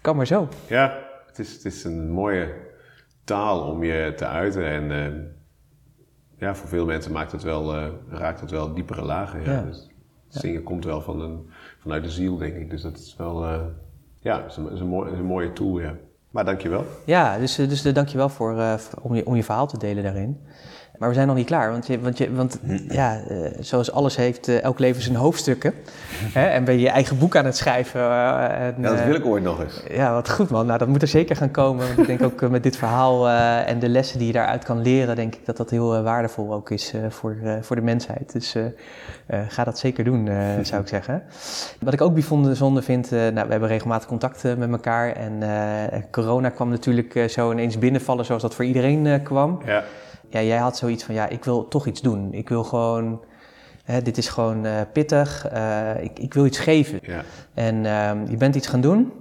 Kan 0.00 0.16
maar 0.16 0.26
zo. 0.26 0.48
Ja, 0.66 0.98
het 1.26 1.38
is, 1.38 1.52
het 1.52 1.64
is 1.64 1.84
een 1.84 2.10
mooie 2.10 2.54
taal 3.24 3.60
om 3.60 3.84
je 3.84 4.12
te 4.16 4.26
uiten. 4.26 4.66
En 4.66 5.36
ja, 6.38 6.54
voor 6.54 6.68
veel 6.68 6.86
mensen 6.86 7.12
maakt 7.12 7.32
het 7.32 7.42
wel, 7.42 7.74
raakt 8.08 8.40
het 8.40 8.50
wel 8.50 8.74
diepere 8.74 9.02
lagen. 9.02 9.42
Ja. 9.42 9.52
Ja. 9.52 9.62
Dus 9.62 9.88
zingen 10.28 10.62
komt 10.62 10.84
wel 10.84 11.00
van 11.00 11.20
een, 11.20 11.50
vanuit 11.78 12.04
de 12.04 12.10
ziel, 12.10 12.36
denk 12.36 12.54
ik. 12.54 12.70
Dus 12.70 12.82
dat 12.82 12.98
is 12.98 13.14
wel, 13.18 13.46
ja, 14.20 14.44
is 14.44 14.56
een, 14.56 14.70
is 14.72 14.80
een, 14.80 14.86
mooi, 14.86 15.12
is 15.12 15.18
een 15.18 15.24
mooie 15.24 15.52
tool, 15.52 15.80
ja. 15.80 15.94
Maar 16.30 16.44
dankjewel. 16.44 16.84
Ja, 17.04 17.38
dus, 17.38 17.58
eh, 17.58 17.68
dus 17.68 17.84
eh, 17.84 17.94
dankjewel 17.94 18.28
voor, 18.28 18.58
eh, 18.58 18.74
voor- 18.74 19.02
om, 19.02 19.14
je, 19.14 19.26
om 19.26 19.36
je 19.36 19.44
verhaal 19.44 19.66
te 19.66 19.78
delen 19.78 20.02
daarin. 20.02 20.40
Maar 21.00 21.08
we 21.08 21.14
zijn 21.14 21.26
nog 21.26 21.36
niet 21.36 21.46
klaar, 21.46 21.70
want, 21.70 21.86
je, 21.86 22.00
want, 22.00 22.18
je, 22.18 22.34
want 22.34 22.58
ja, 22.88 23.20
eh, 23.28 23.36
zoals 23.60 23.92
alles 23.92 24.16
heeft 24.16 24.48
eh, 24.48 24.62
elk 24.62 24.78
leven 24.78 25.02
zijn 25.02 25.16
hoofdstukken. 25.16 25.74
hè? 26.38 26.46
En 26.46 26.64
ben 26.64 26.74
je 26.74 26.80
je 26.80 26.88
eigen 26.88 27.18
boek 27.18 27.36
aan 27.36 27.44
het 27.44 27.56
schrijven. 27.56 28.00
en, 28.00 28.74
Ja, 28.78 28.88
dat 28.88 29.04
wil 29.04 29.14
ik 29.14 29.26
ooit 29.26 29.42
nog 29.42 29.60
eens. 29.62 29.82
Ja, 29.90 30.12
wat 30.12 30.30
goed 30.30 30.50
man. 30.50 30.66
Nou, 30.66 30.78
dat 30.78 30.88
moet 30.88 31.02
er 31.02 31.08
zeker 31.08 31.36
gaan 31.36 31.50
komen. 31.50 31.86
Want 31.86 31.98
ik 31.98 32.06
denk 32.06 32.22
ook 32.22 32.50
met 32.50 32.62
dit 32.62 32.76
verhaal 32.76 33.28
en 33.28 33.78
de 33.78 33.88
lessen 33.88 34.18
die 34.18 34.26
je 34.26 34.32
daaruit 34.32 34.64
kan 34.64 34.82
leren, 34.82 35.16
denk 35.16 35.34
ik 35.34 35.46
dat 35.46 35.56
dat 35.56 35.70
heel 35.70 36.02
waardevol 36.02 36.52
ook 36.52 36.70
is 36.70 36.94
voor, 37.08 37.36
voor 37.60 37.76
de 37.76 37.82
mensheid. 37.82 38.32
Dus 38.32 38.56
ga 39.48 39.64
dat 39.64 39.78
zeker 39.78 40.04
doen, 40.04 40.28
zou 40.62 40.82
ik 40.82 40.88
zeggen. 40.88 41.22
Wat 41.80 41.92
ik 41.92 42.00
ook 42.00 42.14
bijzonder 42.14 42.82
vind, 42.82 43.10
nou, 43.10 43.32
we 43.32 43.50
hebben 43.50 43.68
regelmatig 43.68 44.08
contact 44.08 44.42
met 44.42 44.70
elkaar. 44.70 45.12
En 45.12 45.42
corona 46.10 46.48
kwam 46.48 46.68
natuurlijk 46.68 47.24
zo 47.28 47.52
ineens 47.52 47.78
binnenvallen 47.78 48.24
zoals 48.24 48.42
dat 48.42 48.54
voor 48.54 48.64
iedereen 48.64 49.22
kwam. 49.22 49.60
Ja, 49.66 49.84
Ja, 50.30 50.42
jij 50.42 50.58
had 50.58 50.76
zoiets 50.76 51.04
van, 51.04 51.14
ja, 51.14 51.28
ik 51.28 51.44
wil 51.44 51.68
toch 51.68 51.86
iets 51.86 52.00
doen. 52.00 52.32
Ik 52.32 52.48
wil 52.48 52.64
gewoon, 52.64 53.24
hè, 53.84 54.02
dit 54.02 54.18
is 54.18 54.28
gewoon 54.28 54.64
eh, 54.66 54.80
pittig. 54.92 55.46
eh, 55.46 55.90
ik, 56.02 56.18
ik 56.18 56.34
wil 56.34 56.46
iets 56.46 56.58
geven. 56.58 56.98
ja. 57.02 57.22
En 57.54 57.86
ehm, 57.86 58.30
je 58.30 58.36
bent 58.36 58.54
iets 58.54 58.66
gaan 58.66 58.80
doen. 58.80 59.12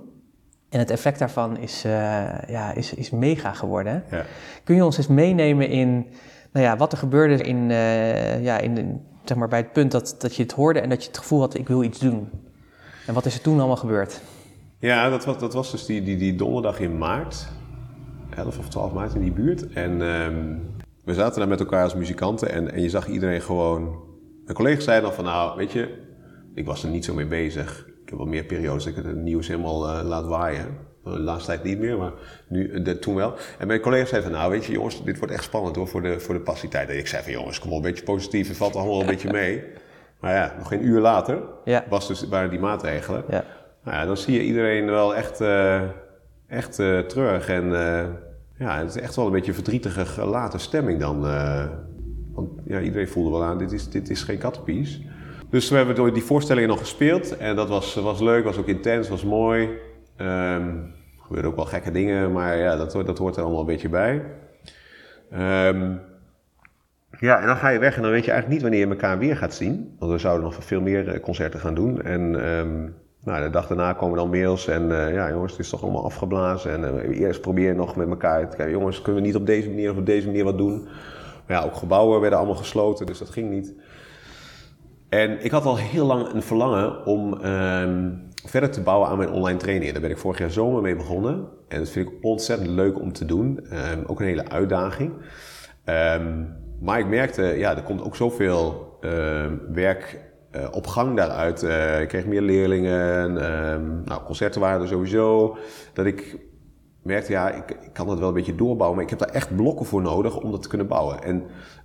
En 0.70 0.80
het 0.80 0.89
effect 0.91 1.20
daarvan 1.20 1.57
is, 1.57 1.84
eh, 1.86 1.91
ja, 2.47 2.74
is, 2.74 2.93
is 2.93 3.10
mega 3.10 3.53
geworden. 3.53 4.03
ja. 4.12 4.26
Kun 4.64 4.76
je 4.76 4.86
ons 4.86 4.97
eens 4.97 5.07
meenemen 5.07 5.70
in 5.70 6.05
nou 6.51 6.66
ja, 6.66 6.78
wat 6.78 6.91
er 6.91 6.97
gebeurde 6.97 7.43
in, 7.43 7.70
ja, 8.41 8.57
in, 8.57 8.76
de- 8.76 8.95
zeg 9.24 9.38
maar 9.38 9.47
bij 9.47 9.60
het 9.60 9.72
punt 9.74 9.91
dat, 9.91 10.16
dat 10.20 10.36
je 10.36 10.43
het 10.43 10.51
hoorde 10.51 10.80
en 10.80 10.89
dat 10.89 11.01
je 11.01 11.07
het 11.07 11.18
gevoel 11.18 11.39
had, 11.39 11.55
ik 11.57 11.68
wil 11.68 11.84
iets 11.84 11.99
doen. 11.99 12.30
En 13.07 13.14
wat 13.14 13.26
is 13.26 13.36
er 13.36 13.41
toen 13.41 13.57
allemaal 13.57 13.76
gebeurd? 13.76 14.22
Ja, 14.80 15.10
dat 15.10 15.26
was, 15.26 15.38
dat 15.39 15.53
was 15.53 15.72
dus 15.72 15.86
die, 15.86 16.03
die, 16.03 16.18
die 16.18 16.36
donderdag 16.36 16.80
in 16.80 16.97
maart. 16.97 17.47
11 18.36 18.57
of 18.57 18.70
12 18.70 18.93
maart 18.93 19.14
in 19.14 19.22
die 19.22 19.32
buurt. 19.32 19.68
En 19.74 20.01
ehm, 20.01 20.55
we 21.10 21.16
zaten 21.16 21.39
daar 21.39 21.47
met 21.47 21.60
elkaar 21.60 21.84
als 21.84 21.95
muzikanten 21.95 22.49
en, 22.51 22.72
en 22.72 22.82
je 22.82 22.89
zag 22.89 23.07
iedereen 23.07 23.41
gewoon... 23.41 24.07
Een 24.45 24.55
collega 24.55 24.82
zei 24.82 25.01
dan 25.01 25.14
van, 25.14 25.24
nou, 25.24 25.57
weet 25.57 25.72
je, 25.72 25.97
ik 26.53 26.66
was 26.66 26.84
er 26.84 26.89
niet 26.89 27.05
zo 27.05 27.14
mee 27.14 27.26
bezig. 27.26 27.88
Ik 28.03 28.10
heb 28.10 28.18
wel 28.18 28.28
meer 28.28 28.43
periodes 28.43 28.84
dat 28.84 28.97
ik 28.97 29.03
het 29.03 29.16
nieuws 29.16 29.47
helemaal 29.47 29.88
eh, 29.88 30.07
laat 30.07 30.26
waaien. 30.26 30.78
De 31.03 31.20
laatste 31.20 31.51
tijd 31.51 31.64
niet 31.64 31.80
meer, 31.80 31.97
maar 31.97 32.12
nu, 32.49 32.72
eh, 32.72 32.84
de, 32.84 32.99
toen 32.99 33.16
wel. 33.16 33.34
En 33.60 33.68
mijn 33.68 33.80
collega 33.80 34.05
zei 34.05 34.22
van, 34.22 34.32
nou 34.32 34.51
weet 34.51 34.66
je 34.66 34.72
jongens, 34.72 35.03
dit 35.03 35.18
wordt 35.18 35.34
echt 35.34 35.43
spannend 35.43 35.76
hoor, 35.76 35.88
voor 35.88 36.01
de, 36.01 36.20
voor 36.20 36.34
de 36.34 36.41
passietijd. 36.41 36.89
En 36.89 36.97
ik 36.97 37.07
zei 37.07 37.24
van, 37.24 37.32
jongens, 37.32 37.60
kom 37.60 37.70
wel 37.70 37.78
een 37.78 37.84
beetje 37.84 38.03
positief, 38.03 38.47
het 38.47 38.57
valt 38.57 38.76
allemaal 38.76 38.99
een 38.99 39.05
beetje 39.05 39.32
mee. 39.32 39.64
Maar 40.20 40.34
ja, 40.34 40.53
nog 40.57 40.68
geen 40.68 40.86
uur 40.86 40.99
later 40.99 41.43
Ja. 41.66 41.86
was 41.89 42.07
dus, 42.07 42.28
waren 42.28 42.49
die 42.49 42.60
maatregelen. 42.60 43.24
Ja. 43.30 43.43
Nou 43.84 43.97
ja, 43.97 44.05
dan 44.05 44.18
zie 44.18 44.34
je 44.34 44.43
iedereen 44.43 44.86
wel 44.86 45.16
echt, 45.16 45.41
eh 45.41 45.82
echt 46.47 46.76
terug. 47.07 47.49
En 47.49 47.72
ja, 48.60 48.78
het 48.78 48.95
is 48.95 49.01
echt 49.01 49.16
wel 49.16 49.26
een 49.26 49.32
beetje 49.32 49.53
verdrietige, 49.53 50.05
gelaten 50.05 50.60
stemming 50.60 50.99
dan. 50.99 51.28
eh. 51.28 51.66
want 52.34 52.49
ja, 52.66 52.80
iedereen 52.80 53.07
voelde 53.07 53.30
wel 53.30 53.43
aan, 53.43 53.57
dit 53.57 53.72
is, 53.72 53.89
dit 53.89 54.10
is 54.10 54.24
geen 54.24 54.38
kattenpies. 54.38 55.01
Dus 55.49 55.70
we 55.70 55.76
hebben 55.76 55.95
door 55.95 56.14
die 56.14 56.24
voorstellingen 56.24 56.70
nog 56.70 56.80
gespeeld. 56.80 57.38
En 57.38 57.55
dat 57.55 57.70
was, 57.70 57.95
was 57.95 58.20
leuk, 58.20 58.43
was 58.43 58.57
ook 58.57 58.68
intens, 58.68 59.10
was 59.10 59.24
mooi. 59.24 59.70
Ehm, 60.16 60.68
er 60.68 61.22
gebeurden 61.22 61.49
ook 61.51 61.55
wel 61.55 61.66
gekke 61.66 61.91
dingen, 61.91 62.32
maar 62.32 62.57
ja, 62.57 62.76
dat, 62.76 62.91
dat 62.91 63.18
hoort 63.18 63.36
er 63.36 63.41
allemaal 63.43 63.60
een 63.60 63.66
beetje 63.66 63.89
bij. 63.89 64.24
Ehm, 65.32 65.95
ja, 67.20 67.39
en 67.39 67.47
dan 67.47 67.55
ga 67.55 67.70
je 67.70 67.80
weg 67.80 67.95
en 67.95 68.01
dan 68.01 68.12
weet 68.12 68.26
je 68.26 68.32
eigenlijk 68.32 68.62
niet 68.62 68.62
wanneer 68.62 68.88
je 68.88 68.93
elkaar 68.93 69.20
weer 69.20 69.38
gaat 69.38 69.53
zien. 69.53 69.95
Want 69.99 70.12
we 70.12 70.18
zouden 70.18 70.43
nog 70.43 70.64
veel 70.64 70.82
meer 70.82 71.10
eh, 71.10 71.20
concerten 71.22 71.60
gaan 71.60 71.76
doen. 71.76 72.01
En 72.01 72.45
ehm, 72.45 72.88
nou, 73.24 73.43
de 73.43 73.49
dag 73.49 73.67
daarna 73.67 73.93
komen 73.93 74.17
dan 74.17 74.30
mails 74.30 74.67
en 74.67 75.05
eh, 75.05 75.13
ja 75.13 75.30
jongens, 75.30 75.51
het 75.51 75.61
is 75.61 75.70
toch 75.70 75.84
allemaal 75.84 76.05
afgeblazen. 76.05 76.72
En 76.72 77.01
eh, 77.01 77.20
eerst 77.20 77.41
probeer 77.41 77.76
nog 77.76 77.95
met 77.95 78.09
elkaar 78.09 78.49
te 78.49 78.55
kijken, 78.55 78.78
jongens, 78.78 79.01
kunnen 79.01 79.22
we 79.22 79.28
niet 79.28 79.38
op 79.38 79.45
deze 79.45 79.70
manier 79.70 79.91
of 79.91 79.97
op 79.97 80.05
deze 80.05 80.26
manier 80.26 80.43
wat 80.43 80.57
doen? 80.57 80.88
Maar 81.47 81.57
ja, 81.57 81.63
ook 81.63 81.76
gebouwen 81.76 82.20
werden 82.22 82.39
allemaal 82.39 82.57
gesloten, 82.57 83.05
dus 83.05 83.17
dat 83.17 83.30
ging 83.30 83.49
niet. 83.49 83.74
En 85.09 85.43
ik 85.43 85.51
had 85.51 85.65
al 85.65 85.78
heel 85.78 86.05
lang 86.05 86.34
een 86.34 86.41
verlangen 86.41 87.05
om 87.05 87.41
ehm, 87.41 88.09
verder 88.45 88.70
te 88.70 88.82
bouwen 88.82 89.09
aan 89.09 89.17
mijn 89.17 89.32
online 89.32 89.59
trainingen. 89.59 89.93
Daar 89.93 90.01
ben 90.01 90.11
ik 90.11 90.17
vorig 90.17 90.38
jaar 90.38 90.51
zomer 90.51 90.82
mee 90.82 90.95
begonnen. 90.95 91.47
En 91.67 91.80
dat 91.80 91.89
vind 91.89 92.09
ik 92.09 92.15
ontzettend 92.22 92.70
leuk 92.70 92.99
om 92.99 93.13
te 93.13 93.26
doen. 93.26 93.59
Ehm, 93.70 94.03
ook 94.07 94.20
een 94.20 94.26
hele 94.26 94.49
uitdaging. 94.49 95.13
Ehm, 95.84 96.43
maar 96.80 96.99
ik 96.99 97.07
merkte, 97.07 97.43
ja, 97.43 97.76
er 97.76 97.84
komt 97.84 98.01
ook 98.01 98.15
zoveel 98.15 98.97
ehm, 99.01 99.53
werk 99.74 100.28
eh, 100.51 100.67
op 100.71 100.87
gang 100.87 101.15
daaruit. 101.15 101.63
Eh, 101.63 102.01
ik 102.01 102.07
kreeg 102.07 102.25
meer 102.25 102.41
leerlingen. 102.41 103.37
ehm, 103.37 104.03
nou, 104.05 104.23
concerten 104.23 104.61
waren 104.61 104.81
er 104.81 104.87
sowieso. 104.87 105.57
Dat 105.93 106.05
ik 106.05 106.37
merkte, 107.01 107.31
ja, 107.31 107.49
ik, 107.49 107.71
ik 107.81 107.93
kan 107.93 108.09
het 108.09 108.19
wel 108.19 108.27
een 108.27 108.33
beetje 108.33 108.55
doorbouwen, 108.55 108.95
maar 108.95 109.03
ik 109.03 109.09
heb 109.09 109.19
daar 109.19 109.35
echt 109.35 109.55
blokken 109.55 109.85
voor 109.85 110.01
nodig 110.01 110.37
om 110.37 110.51
dat 110.51 110.61
te 110.61 110.67
kunnen 110.67 110.87
bouwen. 110.87 111.23
En 111.23 111.43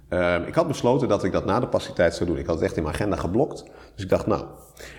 ehm, 0.09 0.43
ik 0.43 0.55
had 0.55 0.67
besloten 0.67 1.09
dat 1.09 1.25
ik 1.25 1.33
dat 1.33 1.45
na 1.45 1.61
de 1.61 1.69
passiviteit 1.69 2.15
zou 2.15 2.29
doen. 2.29 2.39
Ik 2.39 2.47
had 2.47 2.55
het 2.55 2.65
echt 2.65 2.77
in 2.77 2.83
mijn 2.83 2.95
agenda 2.95 3.17
geblokt. 3.17 3.65
Dus 3.95 4.05
ik 4.05 4.11
dacht, 4.11 4.27
nou. 4.27 4.45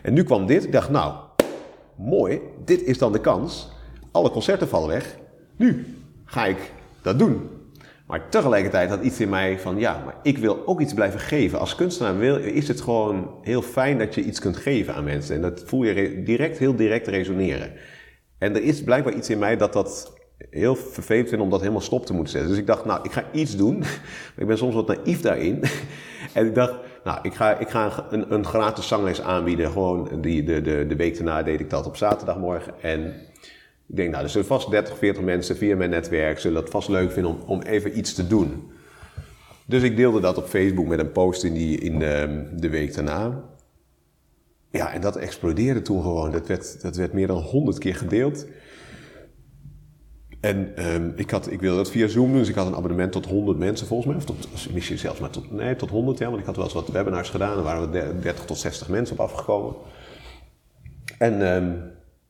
En 0.03 0.13
nu 0.13 0.23
kwam 0.23 0.45
dit. 0.45 0.63
Ik 0.63 0.71
dacht, 0.71 0.89
nou, 0.89 1.13
mooi. 1.95 2.41
Dit 2.65 2.81
is 2.83 2.97
dan 2.97 3.11
de 3.11 3.21
kans. 3.21 3.71
Alle 4.11 4.29
concerten 4.29 4.67
vallen 4.67 4.87
weg. 4.87 5.17
Nu 5.55 5.97
ga 6.25 6.45
ik 6.45 6.71
dat 7.01 7.19
doen. 7.19 7.49
Maar 8.07 8.29
tegelijkertijd 8.29 8.89
had 8.89 9.03
iets 9.03 9.19
in 9.19 9.29
mij 9.29 9.59
van, 9.59 9.79
ja, 9.79 10.01
maar 10.05 10.15
ik 10.21 10.37
wil 10.37 10.67
ook 10.67 10.81
iets 10.81 10.93
blijven 10.93 11.19
geven. 11.19 11.59
Als 11.59 11.75
kunstenaar 11.75 12.39
is 12.39 12.67
het 12.67 12.81
gewoon 12.81 13.29
heel 13.41 13.61
fijn 13.61 13.97
dat 13.97 14.15
je 14.15 14.23
iets 14.23 14.39
kunt 14.39 14.57
geven 14.57 14.95
aan 14.95 15.03
mensen. 15.03 15.35
En 15.35 15.41
dat 15.41 15.63
voel 15.65 15.83
je 15.83 15.91
re- 15.91 16.23
direct, 16.23 16.57
heel 16.57 16.75
direct 16.75 17.07
resoneren. 17.07 17.73
En 18.37 18.55
er 18.55 18.63
is 18.63 18.83
blijkbaar 18.83 19.13
iets 19.13 19.29
in 19.29 19.39
mij 19.39 19.57
dat 19.57 19.73
dat 19.73 20.13
heel 20.49 20.75
vervelend 20.75 21.27
vindt 21.27 21.43
om 21.43 21.49
dat 21.49 21.59
helemaal 21.59 21.81
stop 21.81 22.05
te 22.05 22.13
moeten 22.13 22.31
zetten. 22.31 22.49
Dus 22.49 22.59
ik 22.59 22.67
dacht, 22.67 22.85
nou, 22.85 22.99
ik 23.03 23.11
ga 23.11 23.23
iets 23.31 23.55
doen. 23.55 23.83
ik 24.37 24.47
ben 24.47 24.57
soms 24.57 24.73
wat 24.73 24.87
naïef 24.87 25.21
daarin. 25.21 25.63
en 26.33 26.45
ik 26.45 26.55
dacht, 26.55 26.73
nou, 27.03 27.19
ik 27.21 27.33
ga, 27.33 27.57
ik 27.57 27.69
ga 27.69 28.05
een, 28.09 28.33
een 28.33 28.45
gratis 28.45 28.87
zangles 28.87 29.21
aanbieden. 29.21 29.71
Gewoon 29.71 30.21
die, 30.21 30.43
de, 30.43 30.61
de, 30.61 30.85
de 30.87 30.95
week 30.95 31.15
daarna 31.15 31.43
deed 31.43 31.59
ik 31.59 31.69
dat 31.69 31.85
op 31.85 31.97
zaterdagmorgen. 31.97 32.73
En 32.81 33.13
ik 33.87 33.95
denk, 33.95 34.11
nou, 34.11 34.23
er 34.23 34.29
zullen 34.29 34.47
vast 34.47 34.69
30, 34.69 34.97
40 34.97 35.23
mensen 35.23 35.57
via 35.57 35.75
mijn 35.75 35.89
netwerk 35.89 36.39
zullen 36.39 36.61
dat 36.61 36.71
vast 36.71 36.89
leuk 36.89 37.11
vinden 37.11 37.31
om, 37.31 37.39
om 37.45 37.61
even 37.61 37.97
iets 37.97 38.13
te 38.13 38.27
doen. 38.27 38.71
Dus 39.65 39.83
ik 39.83 39.95
deelde 39.95 40.19
dat 40.19 40.37
op 40.37 40.45
Facebook 40.45 40.87
met 40.87 40.99
een 40.99 41.11
post 41.11 41.43
in, 41.43 41.53
die, 41.53 41.79
in 41.79 41.99
de, 41.99 42.43
de 42.55 42.69
week 42.69 42.93
daarna. 42.93 43.43
Ja, 44.71 44.93
en 44.93 45.01
dat 45.01 45.15
explodeerde 45.15 45.81
toen 45.81 46.01
gewoon. 46.01 46.31
Dat 46.31 46.47
werd, 46.47 46.81
dat 46.81 46.95
werd 46.95 47.13
meer 47.13 47.27
dan 47.27 47.41
100 47.41 47.77
keer 47.77 47.95
gedeeld. 47.95 48.45
En 50.39 50.75
ehm, 50.75 51.11
ik, 51.15 51.31
had, 51.31 51.51
ik 51.51 51.59
wilde 51.59 51.77
dat 51.77 51.91
via 51.91 52.07
Zoom 52.07 52.29
doen, 52.29 52.37
dus 52.37 52.49
ik 52.49 52.55
had 52.55 52.67
een 52.67 52.75
abonnement 52.75 53.11
tot 53.11 53.25
100 53.25 53.57
mensen 53.57 53.87
volgens 53.87 54.07
mij. 54.07 54.17
Of 54.17 54.25
tot, 54.25 54.73
misschien 54.73 54.97
zelfs 54.97 55.19
maar 55.19 55.29
tot, 55.29 55.51
nee, 55.51 55.75
tot 55.75 55.89
100, 55.89 56.17
ja, 56.17 56.27
want 56.27 56.39
ik 56.39 56.45
had 56.45 56.55
wel 56.55 56.65
eens 56.65 56.73
wat 56.73 56.87
webinars 56.87 57.29
gedaan. 57.29 57.55
Daar 57.55 57.63
waren 57.63 57.91
we 57.91 58.19
30 58.19 58.45
tot 58.45 58.57
60 58.57 58.89
mensen 58.89 59.19
op 59.19 59.25
afgekomen. 59.25 59.75
En 61.17 61.53
ehm, 61.53 61.73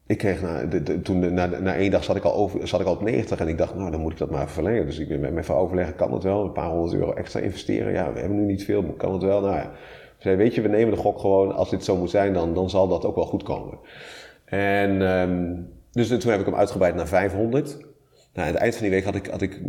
ik 0.08 0.18
kreeg 0.18 0.42
na, 0.42 0.68
toen, 1.04 1.34
na, 1.34 1.46
na 1.46 1.76
één 1.76 1.92
dag 1.92 2.04
zat 2.04 2.16
ik, 2.16 2.24
al 2.24 2.34
over, 2.34 2.68
zat 2.68 2.80
ik 2.80 2.86
al 2.86 2.94
op 2.94 3.02
90 3.02 3.40
en 3.40 3.48
ik 3.48 3.58
dacht, 3.58 3.76
nou 3.76 3.92
dan 3.92 4.02
moet 4.02 4.12
ik 4.12 4.18
dat 4.18 4.32
maar 4.32 4.50
verlengen. 4.50 4.86
Dus 4.86 5.00
ik 5.00 5.08
ben 5.08 5.20
met 5.20 5.34
mijn 5.34 5.46
vrouw 5.46 5.58
overleggen, 5.58 5.96
kan 5.96 6.14
het 6.14 6.24
wel? 6.24 6.44
Een 6.44 6.52
paar 6.52 6.70
honderd 6.70 6.94
euro 6.94 7.14
extra 7.14 7.40
investeren? 7.40 7.94
Ja, 7.94 8.14
we 8.14 8.20
hebben 8.20 8.38
nu 8.38 8.46
niet 8.46 8.64
veel, 8.64 8.82
maar 8.82 8.94
kan 8.94 9.14
het 9.14 9.24
wel? 9.24 9.42
Nou 9.42 9.56
ja, 9.56 9.72
zei, 10.18 10.36
weet 10.36 10.56
je, 10.56 10.62
we 10.62 10.68
nemen 10.68 10.94
de 10.94 11.00
gok 11.00 11.20
gewoon. 11.20 11.56
Als 11.56 11.70
dit 11.70 11.84
zo 11.84 11.98
moet 11.98 12.10
zijn, 12.10 12.34
dan, 12.34 12.54
dan 12.54 12.70
zal 12.70 12.88
dat 12.88 13.06
ook 13.06 13.16
wel 13.16 13.26
goed 13.26 13.44
komen. 13.44 13.78
En 14.46 15.02
um, 15.02 15.68
dus 15.92 16.08
toen 16.08 16.32
heb 16.32 16.40
ik 16.40 16.46
hem 16.46 16.56
uitgebreid 16.56 16.96
naar 16.96 17.08
500. 17.08 17.78
Nou, 18.34 18.48
aan 18.48 18.54
het 18.54 18.62
eind 18.62 18.76
van 18.76 18.84
die 18.84 18.92
week 18.92 19.04
had 19.04 19.16
ik, 19.16 19.28
had 19.28 19.42
ik 19.42 19.60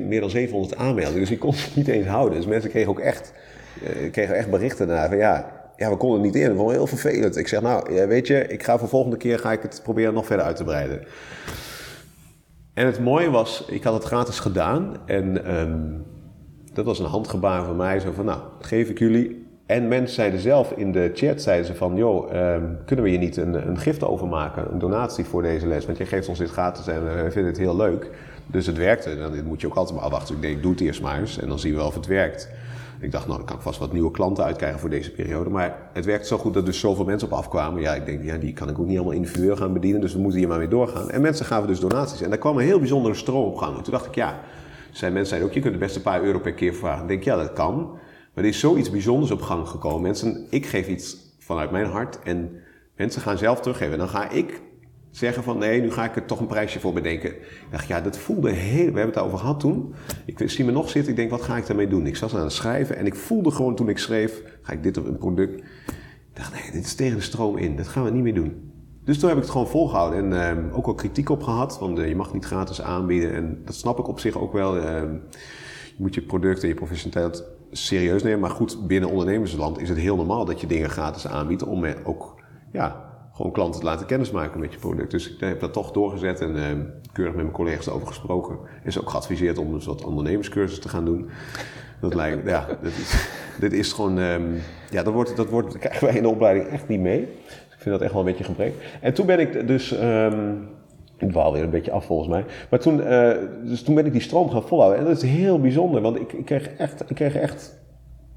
meer 0.00 0.20
dan 0.20 0.30
700 0.30 0.76
aanmeldingen, 0.76 1.20
dus 1.20 1.30
ik 1.30 1.38
kon 1.38 1.50
het 1.50 1.72
niet 1.74 1.88
eens 1.88 2.06
houden. 2.06 2.38
Dus 2.38 2.46
mensen 2.46 2.70
kregen 2.70 2.90
ook 2.90 3.00
echt, 3.00 3.32
uh, 3.82 4.10
kregen 4.10 4.34
echt 4.34 4.50
berichten 4.50 4.86
naar 4.86 5.08
van 5.08 5.16
ja, 5.16 5.57
ja, 5.78 5.90
we 5.90 5.96
konden 5.96 6.22
het 6.22 6.34
niet 6.34 6.42
in. 6.42 6.48
Dat 6.48 6.64
was 6.64 6.72
heel 6.72 6.86
vervelend. 6.86 7.36
Ik 7.36 7.48
zeg, 7.48 7.60
nou, 7.60 8.06
weet 8.06 8.26
je, 8.26 8.46
ik 8.46 8.62
ga 8.62 8.78
voor 8.78 8.88
volgende 8.88 9.16
keer 9.16 9.38
ga 9.38 9.52
ik 9.52 9.62
het 9.62 9.80
proberen 9.82 10.14
nog 10.14 10.26
verder 10.26 10.44
uit 10.44 10.56
te 10.56 10.64
breiden. 10.64 11.04
En 12.74 12.86
het 12.86 13.00
mooie 13.00 13.30
was, 13.30 13.64
ik 13.68 13.82
had 13.82 13.94
het 13.94 14.04
gratis 14.04 14.38
gedaan. 14.38 14.96
En 15.06 15.58
um, 15.60 16.04
dat 16.72 16.84
was 16.84 16.98
een 16.98 17.06
handgebaar 17.06 17.64
van 17.64 17.76
mij. 17.76 18.00
Zo 18.00 18.12
van, 18.12 18.24
nou, 18.24 18.40
geef 18.60 18.88
ik 18.88 18.98
jullie. 18.98 19.46
En 19.66 19.88
mensen 19.88 20.14
zeiden 20.14 20.40
zelf 20.40 20.72
in 20.72 20.92
de 20.92 21.10
chat, 21.14 21.42
zeiden 21.42 21.66
ze 21.66 21.74
van, 21.74 21.96
joh, 21.96 22.34
um, 22.34 22.78
kunnen 22.84 23.04
we 23.04 23.12
je 23.12 23.18
niet 23.18 23.36
een, 23.36 23.68
een 23.68 23.78
gift 23.78 24.04
overmaken? 24.04 24.72
Een 24.72 24.78
donatie 24.78 25.24
voor 25.24 25.42
deze 25.42 25.66
les? 25.66 25.86
Want 25.86 25.98
je 25.98 26.06
geeft 26.06 26.28
ons 26.28 26.38
dit 26.38 26.50
gratis 26.50 26.86
en 26.86 27.04
we 27.04 27.30
vinden 27.30 27.50
het 27.50 27.60
heel 27.60 27.76
leuk. 27.76 28.10
Dus 28.46 28.66
het 28.66 28.76
werkte. 28.76 29.18
Dan 29.18 29.44
moet 29.44 29.60
je 29.60 29.66
ook 29.66 29.74
altijd 29.74 29.96
maar 29.96 30.04
afwachten. 30.04 30.34
Ik 30.34 30.42
denk, 30.42 30.62
doe 30.62 30.70
het 30.70 30.80
eerst 30.80 31.02
maar 31.02 31.18
eens 31.18 31.38
en 31.38 31.48
dan 31.48 31.58
zien 31.58 31.74
we 31.74 31.82
of 31.82 31.94
het 31.94 32.06
werkt. 32.06 32.50
Ik 33.00 33.12
dacht, 33.12 33.26
nou, 33.26 33.38
dan 33.38 33.46
kan 33.46 33.56
ik 33.56 33.62
vast 33.62 33.78
wat 33.78 33.92
nieuwe 33.92 34.10
klanten 34.10 34.44
uitkrijgen 34.44 34.80
voor 34.80 34.90
deze 34.90 35.10
periode. 35.10 35.50
Maar 35.50 35.90
het 35.92 36.04
werkte 36.04 36.26
zo 36.26 36.38
goed 36.38 36.54
dat 36.54 36.62
er 36.62 36.68
dus 36.68 36.80
zoveel 36.80 37.04
mensen 37.04 37.28
op 37.28 37.34
afkwamen. 37.34 37.80
Ja, 37.80 37.94
ik 37.94 38.06
denk, 38.06 38.24
ja, 38.24 38.36
die 38.36 38.52
kan 38.52 38.68
ik 38.68 38.78
ook 38.78 38.86
niet 38.86 38.96
allemaal 38.96 39.14
individueel 39.14 39.56
gaan 39.56 39.72
bedienen. 39.72 40.00
Dus 40.00 40.12
we 40.12 40.20
moeten 40.20 40.38
hier 40.38 40.48
maar 40.48 40.58
weer 40.58 40.68
doorgaan. 40.68 41.10
En 41.10 41.20
mensen 41.20 41.46
gaven 41.46 41.68
dus 41.68 41.80
donaties. 41.80 42.20
En 42.20 42.28
daar 42.28 42.38
kwam 42.38 42.58
een 42.58 42.64
heel 42.64 42.78
bijzondere 42.78 43.14
stroom 43.14 43.46
op 43.46 43.56
gang. 43.56 43.76
En 43.76 43.82
toen 43.82 43.92
dacht 43.92 44.06
ik, 44.06 44.14
ja, 44.14 44.40
zijn 44.90 45.12
mensen 45.12 45.42
ook, 45.42 45.52
je 45.52 45.60
kunt 45.60 45.72
het 45.72 45.82
best 45.82 45.96
een 45.96 46.02
paar 46.02 46.22
euro 46.22 46.38
per 46.38 46.52
keer 46.52 46.74
vragen. 46.74 47.02
Ik 47.02 47.08
denk, 47.08 47.22
ja, 47.22 47.36
dat 47.36 47.52
kan. 47.52 47.76
Maar 48.34 48.44
er 48.44 48.50
is 48.50 48.58
zoiets 48.58 48.90
bijzonders 48.90 49.30
op 49.30 49.42
gang 49.42 49.68
gekomen. 49.68 50.02
Mensen, 50.02 50.46
ik 50.50 50.66
geef 50.66 50.88
iets 50.88 51.16
vanuit 51.38 51.70
mijn 51.70 51.86
hart 51.86 52.18
en 52.22 52.62
mensen 52.96 53.22
gaan 53.22 53.38
zelf 53.38 53.60
teruggeven. 53.60 53.98
Dan 53.98 54.08
ga 54.08 54.30
ik 54.30 54.60
zeggen 55.18 55.42
van 55.42 55.58
nee, 55.58 55.80
nu 55.80 55.90
ga 55.90 56.04
ik 56.04 56.16
er 56.16 56.24
toch 56.24 56.40
een 56.40 56.46
prijsje 56.46 56.80
voor 56.80 56.92
bedenken. 56.92 57.30
Ik 57.30 57.66
dacht, 57.70 57.86
ja, 57.86 58.00
dat 58.00 58.18
voelde 58.18 58.50
heel... 58.50 58.78
We 58.78 58.84
hebben 58.84 59.04
het 59.04 59.14
daarover 59.14 59.38
gehad 59.38 59.60
toen. 59.60 59.94
Ik 60.26 60.50
zie 60.50 60.64
me 60.64 60.70
nog 60.70 60.90
zitten, 60.90 61.10
ik 61.10 61.16
denk, 61.16 61.30
wat 61.30 61.42
ga 61.42 61.56
ik 61.56 61.66
daarmee 61.66 61.88
doen? 61.88 62.06
Ik 62.06 62.16
zat 62.16 62.34
aan 62.34 62.42
het 62.42 62.52
schrijven 62.52 62.96
en 62.96 63.06
ik 63.06 63.14
voelde 63.14 63.50
gewoon 63.50 63.74
toen 63.74 63.88
ik 63.88 63.98
schreef, 63.98 64.42
ga 64.62 64.72
ik 64.72 64.82
dit 64.82 64.96
op 64.96 65.06
een 65.06 65.18
product... 65.18 65.54
Ik 65.58 66.44
dacht, 66.44 66.52
nee, 66.52 66.72
dit 66.72 66.84
is 66.84 66.94
tegen 66.94 67.16
de 67.16 67.22
stroom 67.22 67.56
in, 67.56 67.76
dat 67.76 67.88
gaan 67.88 68.04
we 68.04 68.10
niet 68.10 68.22
meer 68.22 68.34
doen. 68.34 68.72
Dus 69.04 69.18
toen 69.18 69.28
heb 69.28 69.36
ik 69.38 69.42
het 69.42 69.52
gewoon 69.52 69.68
volgehouden 69.68 70.32
en 70.32 70.56
uh, 70.68 70.76
ook 70.76 70.86
wel 70.86 70.94
kritiek 70.94 71.28
op 71.28 71.42
gehad, 71.42 71.78
want 71.78 71.98
uh, 71.98 72.08
je 72.08 72.16
mag 72.16 72.32
niet 72.32 72.44
gratis 72.44 72.82
aanbieden. 72.82 73.34
En 73.34 73.62
dat 73.64 73.74
snap 73.74 73.98
ik 73.98 74.08
op 74.08 74.20
zich 74.20 74.38
ook 74.38 74.52
wel. 74.52 74.76
Uh, 74.76 74.82
je 74.82 75.96
moet 75.96 76.14
je 76.14 76.22
product 76.22 76.62
en 76.62 76.68
je 76.68 76.74
professionaliteit 76.74 77.44
serieus 77.70 78.22
nemen. 78.22 78.40
Maar 78.40 78.50
goed, 78.50 78.86
binnen 78.86 79.10
ondernemersland 79.10 79.80
is 79.80 79.88
het 79.88 79.98
heel 79.98 80.16
normaal 80.16 80.44
dat 80.44 80.60
je 80.60 80.66
dingen 80.66 80.90
gratis 80.90 81.26
aanbiedt 81.26 81.62
om 81.62 81.84
ook 82.04 82.34
ja, 82.72 83.07
gewoon 83.38 83.52
klanten 83.52 83.80
te 83.80 83.86
laten 83.86 84.06
kennismaken 84.06 84.60
met 84.60 84.72
je 84.72 84.78
product. 84.78 85.10
Dus 85.10 85.30
ik 85.30 85.40
heb 85.40 85.60
dat 85.60 85.72
toch 85.72 85.90
doorgezet 85.90 86.40
en 86.40 86.56
uh, 86.56 86.62
keurig 87.12 87.34
met 87.34 87.42
mijn 87.42 87.56
collega's 87.56 87.88
over 87.88 88.06
gesproken. 88.06 88.58
En 88.84 88.92
ze 88.92 89.00
ook 89.00 89.10
geadviseerd 89.10 89.58
om 89.58 89.72
dus 89.72 89.86
wat 89.86 90.04
ondernemerscursus 90.04 90.78
te 90.78 90.88
gaan 90.88 91.04
doen. 91.04 91.28
Dat 92.00 92.14
lijkt, 92.14 92.48
ja, 92.48 92.66
dat 92.66 92.92
is, 92.92 93.28
dit 93.60 93.72
is 93.72 93.92
gewoon, 93.92 94.18
um, 94.18 94.54
ja, 94.90 95.02
dat 95.02 95.12
wordt, 95.12 95.36
dat 95.36 95.48
wordt, 95.48 95.78
krijgen 95.78 96.06
wij 96.06 96.16
in 96.16 96.22
de 96.22 96.28
opleiding 96.28 96.66
echt 96.66 96.88
niet 96.88 97.00
mee. 97.00 97.28
Dus 97.46 97.74
ik 97.74 97.78
vind 97.78 97.94
dat 97.94 98.00
echt 98.00 98.12
wel 98.12 98.20
een 98.20 98.26
beetje 98.26 98.44
gebrek. 98.44 98.74
En 99.00 99.14
toen 99.14 99.26
ben 99.26 99.38
ik 99.38 99.66
dus, 99.66 100.00
um, 100.02 100.68
ik 101.16 101.30
dwaal 101.30 101.52
weer 101.52 101.62
een 101.62 101.70
beetje 101.70 101.92
af 101.92 102.04
volgens 102.04 102.28
mij. 102.28 102.44
Maar 102.70 102.78
toen, 102.78 103.00
uh, 103.00 103.32
dus 103.64 103.82
toen 103.82 103.94
ben 103.94 104.06
ik 104.06 104.12
die 104.12 104.20
stroom 104.20 104.50
gaan 104.50 104.62
volhouden. 104.62 105.00
En 105.00 105.04
dat 105.06 105.22
is 105.22 105.30
heel 105.30 105.60
bijzonder, 105.60 106.00
want 106.00 106.16
ik, 106.16 106.32
ik, 106.32 106.44
kreeg, 106.44 106.68
echt, 106.68 107.10
ik 107.10 107.16
kreeg 107.16 107.34
echt 107.34 107.78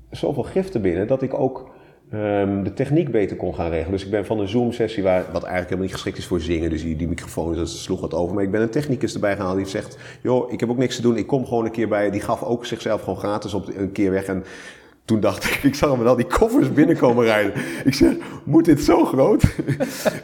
zoveel 0.09 0.43
giften 0.43 0.81
binnen 0.81 1.07
dat 1.07 1.21
ik 1.21 1.33
ook 1.33 1.69
um, 2.13 2.63
de 2.63 2.73
techniek 2.73 3.11
beter 3.11 3.37
kon 3.37 3.55
gaan 3.55 3.69
regelen. 3.69 3.91
Dus 3.91 4.05
ik 4.05 4.11
ben 4.11 4.25
van 4.25 4.39
een 4.39 4.47
Zoom-sessie, 4.47 5.03
waar, 5.03 5.23
wat 5.23 5.43
eigenlijk 5.43 5.63
helemaal 5.63 5.83
niet 5.83 5.93
geschikt 5.93 6.17
is 6.17 6.25
voor 6.25 6.39
zingen, 6.39 6.69
dus 6.69 6.81
die, 6.81 6.95
die 6.95 7.07
microfoon, 7.07 7.55
dat 7.55 7.69
sloeg 7.69 8.01
wat 8.01 8.13
over. 8.13 8.35
Maar 8.35 8.43
ik 8.43 8.51
ben 8.51 8.61
een 8.61 8.69
technicus 8.69 9.13
erbij 9.13 9.35
gehaald 9.35 9.57
die 9.57 9.65
zegt, 9.65 9.97
joh, 10.21 10.51
ik 10.51 10.59
heb 10.59 10.69
ook 10.69 10.77
niks 10.77 10.95
te 10.95 11.01
doen, 11.01 11.17
ik 11.17 11.27
kom 11.27 11.45
gewoon 11.45 11.65
een 11.65 11.71
keer 11.71 11.87
bij. 11.87 12.11
Die 12.11 12.21
gaf 12.21 12.43
ook 12.43 12.65
zichzelf 12.65 13.01
gewoon 13.01 13.19
gratis 13.19 13.53
op 13.53 13.67
een 13.75 13.91
keer 13.91 14.11
weg. 14.11 14.25
En 14.25 14.43
toen 15.05 15.19
dacht 15.19 15.43
ik, 15.43 15.63
ik 15.63 15.75
zag 15.75 15.91
hem 15.91 16.07
al 16.07 16.15
die 16.15 16.27
koffers 16.27 16.73
binnenkomen 16.73 17.25
rijden. 17.25 17.53
Ik 17.83 17.93
zeg, 17.93 18.13
moet 18.43 18.65
dit 18.65 18.81
zo 18.81 19.05
groot? 19.05 19.43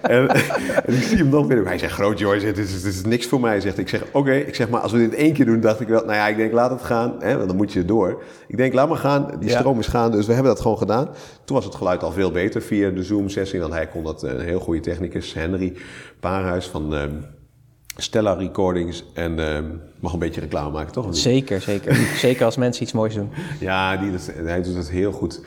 en, 0.01 0.27
en, 0.29 0.93
ik 0.93 1.03
zie 1.03 1.17
hem 1.17 1.31
dan 1.31 1.47
binnen. 1.47 1.67
Hij 1.67 1.77
zegt, 1.77 1.93
groot 1.93 2.19
joh, 2.19 2.39
dit 2.39 2.57
is, 2.57 2.81
dit 2.81 2.93
is 2.93 3.03
niks 3.03 3.27
voor 3.27 3.39
mij. 3.39 3.59
Zegt. 3.59 3.77
Ik 3.77 3.89
zeg, 3.89 4.01
oké, 4.01 4.17
okay. 4.17 4.39
ik 4.39 4.55
zeg 4.55 4.69
maar, 4.69 4.81
als 4.81 4.91
we 4.91 4.97
dit 4.97 5.13
één 5.13 5.33
keer 5.33 5.45
doen, 5.45 5.59
dacht 5.59 5.79
ik 5.79 5.87
wel, 5.87 6.05
nou 6.05 6.13
ja, 6.13 6.27
ik 6.27 6.37
denk, 6.37 6.51
laat 6.51 6.71
het 6.71 6.81
gaan. 6.81 7.15
Hè, 7.19 7.35
want 7.35 7.47
dan 7.47 7.57
moet 7.57 7.73
je 7.73 7.85
door. 7.85 8.23
Ik 8.47 8.57
denk, 8.57 8.73
laat 8.73 8.87
maar 8.87 8.97
gaan, 8.97 9.31
die 9.39 9.49
ja. 9.49 9.57
stroom 9.57 9.79
is 9.79 9.87
gaan. 9.87 10.11
Dus 10.11 10.25
we 10.25 10.33
hebben 10.33 10.51
dat 10.51 10.61
gewoon 10.61 10.77
gedaan. 10.77 11.05
Toen 11.43 11.55
was 11.55 11.65
het 11.65 11.75
geluid 11.75 12.03
al 12.03 12.11
veel 12.11 12.31
beter 12.31 12.61
via 12.61 12.89
de 12.89 13.03
Zoom-sessie. 13.03 13.59
Want 13.59 13.73
hij 13.73 13.87
kon 13.87 14.03
dat, 14.03 14.23
een 14.23 14.39
heel 14.39 14.59
goede 14.59 14.79
technicus, 14.79 15.33
Henry 15.33 15.73
Paarhuis 16.19 16.67
van... 16.67 16.93
Uh, 16.93 17.01
Stella 17.97 18.33
Recordings 18.33 19.03
en 19.13 19.39
uh, 19.39 19.59
mag 19.99 20.13
een 20.13 20.19
beetje 20.19 20.41
reclame 20.41 20.71
maken, 20.71 20.91
toch? 20.91 21.07
Zeker, 21.15 21.61
zeker. 21.61 21.95
zeker 22.27 22.45
als 22.45 22.57
mensen 22.57 22.83
iets 22.83 22.91
moois 22.91 23.13
doen. 23.13 23.29
Ja, 23.59 23.97
die, 23.97 24.11
dat, 24.11 24.31
hij 24.35 24.61
doet 24.61 24.75
het 24.75 24.89
heel 24.89 25.11
goed. 25.11 25.41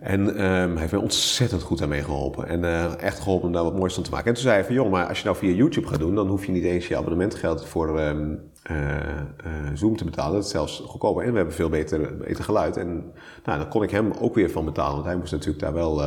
En 0.00 0.20
um, 0.20 0.70
hij 0.70 0.80
heeft 0.80 0.92
mij 0.92 1.00
ontzettend 1.00 1.62
goed 1.62 1.78
daarmee 1.78 2.02
geholpen. 2.02 2.48
En 2.48 2.62
uh, 2.62 3.02
echt 3.02 3.20
geholpen 3.20 3.46
om 3.46 3.52
daar 3.52 3.64
wat 3.64 3.76
moois 3.76 3.94
van 3.94 4.02
te 4.02 4.10
maken. 4.10 4.26
En 4.26 4.34
toen 4.34 4.42
zei 4.42 4.54
hij 4.54 4.64
van, 4.64 4.74
joh, 4.74 4.90
maar 4.90 5.06
als 5.06 5.18
je 5.18 5.24
nou 5.24 5.36
via 5.36 5.50
YouTube 5.50 5.86
gaat 5.86 5.98
doen... 5.98 6.14
dan 6.14 6.28
hoef 6.28 6.46
je 6.46 6.52
niet 6.52 6.64
eens 6.64 6.88
je 6.88 6.96
abonnementgeld 6.96 7.64
voor 7.66 8.00
um, 8.00 8.40
uh, 8.70 8.76
Zoom 9.74 9.96
te 9.96 10.04
betalen. 10.04 10.34
Dat 10.34 10.44
is 10.44 10.50
zelfs 10.50 10.82
goedkoper. 10.86 11.24
En 11.24 11.30
we 11.30 11.36
hebben 11.36 11.54
veel 11.54 11.68
beter, 11.68 12.16
beter 12.16 12.44
geluid. 12.44 12.76
En 12.76 13.12
nou, 13.44 13.58
dan 13.58 13.68
kon 13.68 13.82
ik 13.82 13.90
hem 13.90 14.12
ook 14.20 14.34
weer 14.34 14.50
van 14.50 14.64
betalen. 14.64 14.94
Want 14.94 15.06
hij 15.06 15.16
moest 15.16 15.32
natuurlijk 15.32 15.60
daar 15.60 15.72
wel 15.72 16.02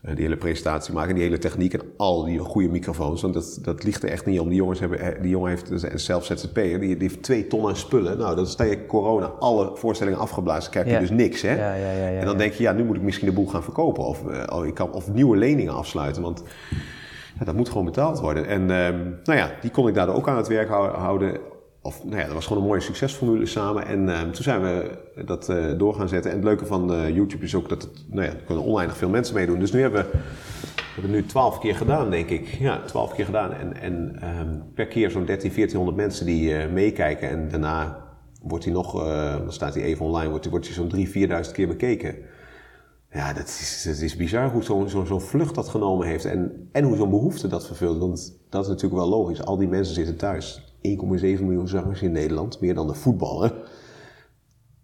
die 0.00 0.24
hele 0.24 0.36
presentatie 0.36 0.94
maken, 0.94 1.14
die 1.14 1.24
hele 1.24 1.38
techniek 1.38 1.74
en 1.74 1.82
al 1.96 2.24
die 2.24 2.38
goede 2.38 2.68
microfoons. 2.68 3.22
Want 3.22 3.34
dat, 3.34 3.58
dat 3.62 3.84
ligt 3.84 4.02
er 4.02 4.08
echt 4.08 4.26
niet 4.26 4.40
om. 4.40 4.48
Die, 4.48 4.56
jongens 4.56 4.80
hebben, 4.80 5.22
die 5.22 5.30
jongen 5.30 5.50
heeft 5.50 5.72
zelf 5.94 6.24
ZZP'er, 6.24 6.80
die, 6.80 6.96
die 6.96 7.08
heeft 7.08 7.22
twee 7.22 7.46
ton 7.46 7.68
aan 7.68 7.76
spullen. 7.76 8.18
Nou, 8.18 8.36
dan 8.36 8.46
sta 8.46 8.64
je 8.64 8.86
corona 8.86 9.26
alle 9.26 9.70
voorstellingen 9.74 10.20
afgeblazen, 10.20 10.70
krijg 10.70 10.86
je 10.86 10.92
ja. 10.92 10.98
dus 10.98 11.10
niks. 11.10 11.42
Hè? 11.42 11.54
Ja, 11.54 11.74
ja, 11.74 12.18
en 12.18 12.24
dan 12.24 12.38
denk 12.38 12.52
je, 12.52 12.62
ja, 12.62 12.72
nu 12.72 12.84
moet 12.84 12.96
ik 12.96 13.02
misschien 13.02 13.26
de 13.26 13.34
boel 13.34 13.46
gaan 13.46 13.62
verkopen. 13.62 14.04
Of, 14.04 14.22
uh, 14.22 14.66
ik 14.66 14.74
kan, 14.74 14.92
of 14.92 15.12
nieuwe 15.12 15.36
leningen 15.36 15.74
afsluiten. 15.74 16.22
Want 16.22 16.42
ja, 17.38 17.44
dat 17.44 17.54
moet 17.54 17.68
gewoon 17.68 17.84
betaald 17.84 18.20
worden. 18.20 18.46
En 18.46 18.60
um, 18.60 19.18
nou 19.24 19.38
ja, 19.38 19.50
die 19.60 19.70
kon 19.70 19.88
ik 19.88 19.94
daardoor 19.94 20.14
ook 20.14 20.28
aan 20.28 20.36
het 20.36 20.48
werk 20.48 20.68
houden. 20.68 21.40
Of, 21.82 22.04
nou 22.04 22.16
ja, 22.16 22.24
dat 22.24 22.34
was 22.34 22.46
gewoon 22.46 22.62
een 22.62 22.68
mooie 22.68 22.80
succesformule 22.80 23.46
samen. 23.46 23.86
En 23.86 24.08
uh, 24.08 24.20
toen 24.20 24.42
zijn 24.42 24.62
we 24.62 24.98
dat 25.24 25.48
uh, 25.48 25.78
door 25.78 25.94
gaan 25.94 26.08
zetten. 26.08 26.30
En 26.30 26.36
het 26.36 26.46
leuke 26.46 26.66
van 26.66 26.92
uh, 26.92 27.14
YouTube 27.14 27.44
is 27.44 27.54
ook 27.54 27.68
dat 27.68 27.82
het, 27.82 28.04
nou 28.08 28.22
ja, 28.22 28.30
er 28.30 28.42
kunnen 28.46 28.64
oneindig 28.64 28.96
veel 28.96 29.08
mensen 29.08 29.34
meedoen. 29.34 29.58
Dus 29.58 29.72
nu 29.72 29.80
hebben 29.80 30.04
we, 30.04 30.18
hebben 30.94 31.10
nu 31.10 31.26
twaalf 31.26 31.58
keer 31.58 31.74
gedaan, 31.74 32.10
denk 32.10 32.28
ik. 32.28 32.46
Ja, 32.46 32.82
twaalf 32.82 33.14
keer 33.14 33.24
gedaan. 33.24 33.52
En, 33.52 33.80
en 33.80 34.18
um, 34.38 34.62
per 34.74 34.86
keer 34.86 35.10
zo'n 35.10 35.24
13, 35.24 35.50
1400 35.54 35.96
mensen 35.96 36.26
die 36.26 36.66
meekijken. 36.66 37.28
En 37.28 37.48
daarna 37.48 38.08
wordt 38.42 38.64
hij 38.64 38.72
nog, 38.72 38.92
dan 39.38 39.52
staat 39.52 39.74
hij 39.74 39.82
even 39.82 40.06
online, 40.06 40.30
wordt 40.30 40.48
wordt 40.48 40.66
zo'n 40.66 40.92
3.000, 40.96 41.12
4.000 41.12 41.52
keer 41.52 41.68
bekeken. 41.68 42.16
Ja, 43.12 43.32
dat 43.32 43.46
is, 43.46 43.82
dat 43.86 44.00
is 44.00 44.16
bizar 44.16 44.50
hoe 44.50 44.62
zo'n 44.62 44.88
zo, 44.88 45.04
zo 45.04 45.18
vlucht 45.18 45.54
dat 45.54 45.68
genomen 45.68 46.06
heeft. 46.06 46.24
En, 46.24 46.68
en 46.72 46.84
hoe 46.84 46.96
zo'n 46.96 47.10
behoefte 47.10 47.48
dat 47.48 47.66
vervult. 47.66 47.98
Want 47.98 48.40
dat 48.48 48.62
is 48.62 48.68
natuurlijk 48.68 49.00
wel 49.00 49.08
logisch. 49.08 49.42
Al 49.42 49.56
die 49.56 49.68
mensen 49.68 49.94
zitten 49.94 50.16
thuis 50.16 50.69
1,7 50.82 51.44
miljoen 51.44 51.68
zangers 51.68 52.02
in 52.02 52.12
Nederland, 52.12 52.60
meer 52.60 52.74
dan 52.74 52.86
de 52.86 52.94
voetballen. 52.94 53.52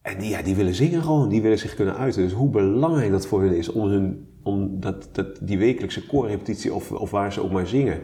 En 0.02 0.18
die, 0.18 0.28
ja, 0.28 0.42
die 0.42 0.54
willen 0.54 0.74
zingen 0.74 1.02
gewoon, 1.02 1.28
die 1.28 1.42
willen 1.42 1.58
zich 1.58 1.74
kunnen 1.74 1.96
uiten. 1.96 2.22
Dus 2.22 2.32
hoe 2.32 2.50
belangrijk 2.50 3.10
dat 3.10 3.26
voor 3.26 3.42
hen 3.42 3.56
is 3.56 3.68
om, 3.68 3.88
hun, 3.88 4.28
om 4.42 4.80
dat, 4.80 5.08
dat, 5.12 5.38
die 5.42 5.58
wekelijkse 5.58 6.06
koorrepetitie 6.06 6.74
of, 6.74 6.92
of 6.92 7.10
waar 7.10 7.32
ze 7.32 7.42
ook 7.42 7.52
maar 7.52 7.66
zingen. 7.66 8.00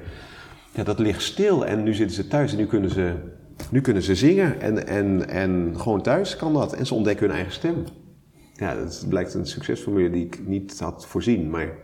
Ja, 0.75 0.83
dat 0.83 0.99
ligt 0.99 1.23
stil 1.23 1.67
en 1.67 1.83
nu 1.83 1.95
zitten 1.95 2.17
ze 2.17 2.29
thuis 2.29 2.53
en 2.53 2.59
nu 2.59 2.67
kunnen 2.67 2.91
ze, 2.91 3.15
nu 3.71 3.81
kunnen 3.81 4.03
ze 4.03 4.15
zingen. 4.15 4.61
En, 4.61 4.87
en, 4.87 5.29
en 5.29 5.75
gewoon 5.77 6.03
thuis 6.03 6.37
kan 6.37 6.53
dat. 6.53 6.73
En 6.73 6.87
ze 6.87 6.95
ontdekken 6.95 7.27
hun 7.27 7.35
eigen 7.35 7.53
stem. 7.53 7.85
Ja, 8.55 8.75
dat 8.75 9.07
blijkt 9.09 9.35
een 9.35 9.47
succesformule 9.47 10.11
die 10.11 10.27
ik 10.27 10.47
niet 10.47 10.81
had 10.81 11.07
voorzien, 11.07 11.51
maar 11.51 11.77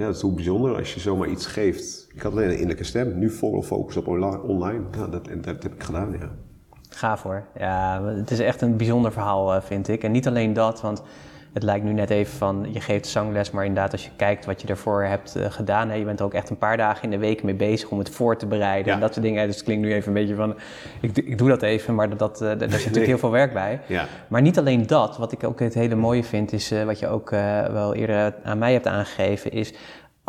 ja, 0.00 0.06
dat 0.06 0.16
is 0.16 0.22
hoe 0.22 0.32
bijzonder 0.32 0.76
als 0.76 0.94
je 0.94 1.00
zomaar 1.00 1.28
iets 1.28 1.46
geeft. 1.46 2.08
Ik 2.14 2.22
had 2.22 2.32
alleen 2.32 2.44
een 2.44 2.52
innerlijke 2.52 2.84
stem, 2.84 3.18
nu 3.18 3.30
volle 3.30 3.62
focus 3.62 3.96
op 3.96 4.06
online. 4.06 4.82
Dat, 4.90 5.12
dat 5.12 5.62
heb 5.62 5.74
ik 5.74 5.82
gedaan, 5.82 6.12
ja. 6.20 6.30
Gaaf 6.88 7.22
hoor. 7.22 7.46
Ja, 7.58 8.04
het 8.04 8.30
is 8.30 8.38
echt 8.38 8.60
een 8.60 8.76
bijzonder 8.76 9.12
verhaal, 9.12 9.60
vind 9.60 9.88
ik. 9.88 10.04
En 10.04 10.12
niet 10.12 10.26
alleen 10.26 10.52
dat, 10.52 10.80
want 10.80 11.02
het 11.52 11.62
lijkt 11.62 11.84
nu 11.84 11.92
net 11.92 12.10
even 12.10 12.36
van, 12.36 12.66
je 12.72 12.80
geeft 12.80 13.06
zangles, 13.06 13.50
maar 13.50 13.64
inderdaad 13.64 13.92
als 13.92 14.04
je 14.04 14.10
kijkt 14.16 14.44
wat 14.44 14.62
je 14.62 14.68
ervoor 14.68 15.02
hebt 15.02 15.36
uh, 15.36 15.44
gedaan, 15.48 15.88
hè, 15.88 15.94
je 15.94 16.04
bent 16.04 16.18
er 16.18 16.24
ook 16.24 16.34
echt 16.34 16.50
een 16.50 16.58
paar 16.58 16.76
dagen 16.76 17.02
in 17.02 17.10
de 17.10 17.18
week 17.18 17.42
mee 17.42 17.54
bezig 17.54 17.88
om 17.88 17.98
het 17.98 18.10
voor 18.10 18.36
te 18.36 18.46
bereiden 18.46 18.92
en 18.92 19.00
dat 19.00 19.12
soort 19.12 19.24
dingen. 19.24 19.46
Dus 19.46 19.56
het 19.56 19.64
klinkt 19.64 19.86
nu 19.86 19.92
even 19.94 20.08
een 20.08 20.14
beetje 20.14 20.34
van, 20.34 20.54
ik, 21.00 21.16
ik 21.16 21.38
doe 21.38 21.48
dat 21.48 21.62
even, 21.62 21.94
maar 21.94 22.16
dat, 22.16 22.42
uh, 22.42 22.48
daar 22.48 22.58
zit 22.58 22.70
natuurlijk 22.70 23.06
heel 23.14 23.18
veel 23.18 23.30
werk 23.30 23.52
bij. 23.52 23.80
Ja. 23.86 24.06
Maar 24.28 24.42
niet 24.42 24.58
alleen 24.58 24.86
dat, 24.86 25.16
wat 25.16 25.32
ik 25.32 25.44
ook 25.44 25.60
het 25.60 25.74
hele 25.74 25.94
mooie 25.94 26.24
vind, 26.24 26.52
is 26.52 26.72
wat 26.84 26.98
je 26.98 27.08
ook 27.08 27.30
wel 27.70 27.94
eerder 27.94 28.34
aan 28.42 28.58
mij 28.58 28.72
hebt 28.72 28.86
aangegeven, 28.86 29.52
is 29.52 29.72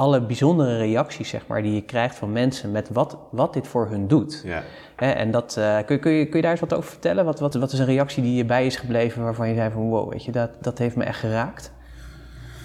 alle 0.01 0.21
bijzondere 0.21 0.77
reacties 0.77 1.29
zeg 1.29 1.47
maar, 1.47 1.61
die 1.61 1.73
je 1.73 1.81
krijgt 1.81 2.15
van 2.15 2.31
mensen 2.31 2.71
met 2.71 2.89
wat, 2.89 3.17
wat 3.31 3.53
dit 3.53 3.67
voor 3.67 3.89
hun 3.89 4.07
doet. 4.07 4.41
Ja. 4.45 4.63
en 4.95 5.31
dat, 5.31 5.55
uh, 5.59 5.77
kun, 5.85 5.99
kun, 5.99 6.11
je, 6.11 6.25
kun 6.25 6.35
je 6.35 6.41
daar 6.41 6.51
eens 6.51 6.59
wat 6.59 6.73
over 6.73 6.89
vertellen? 6.89 7.25
Wat, 7.25 7.39
wat, 7.39 7.53
wat 7.53 7.71
is 7.71 7.79
een 7.79 7.85
reactie 7.85 8.23
die 8.23 8.35
je 8.35 8.45
bij 8.45 8.65
is 8.65 8.75
gebleven 8.75 9.23
waarvan 9.23 9.49
je 9.49 9.55
zei 9.55 9.71
van 9.71 9.81
wow, 9.81 10.11
weet 10.11 10.23
je, 10.23 10.31
dat, 10.31 10.49
dat 10.61 10.77
heeft 10.77 10.95
me 10.95 11.03
echt 11.03 11.19
geraakt? 11.19 11.71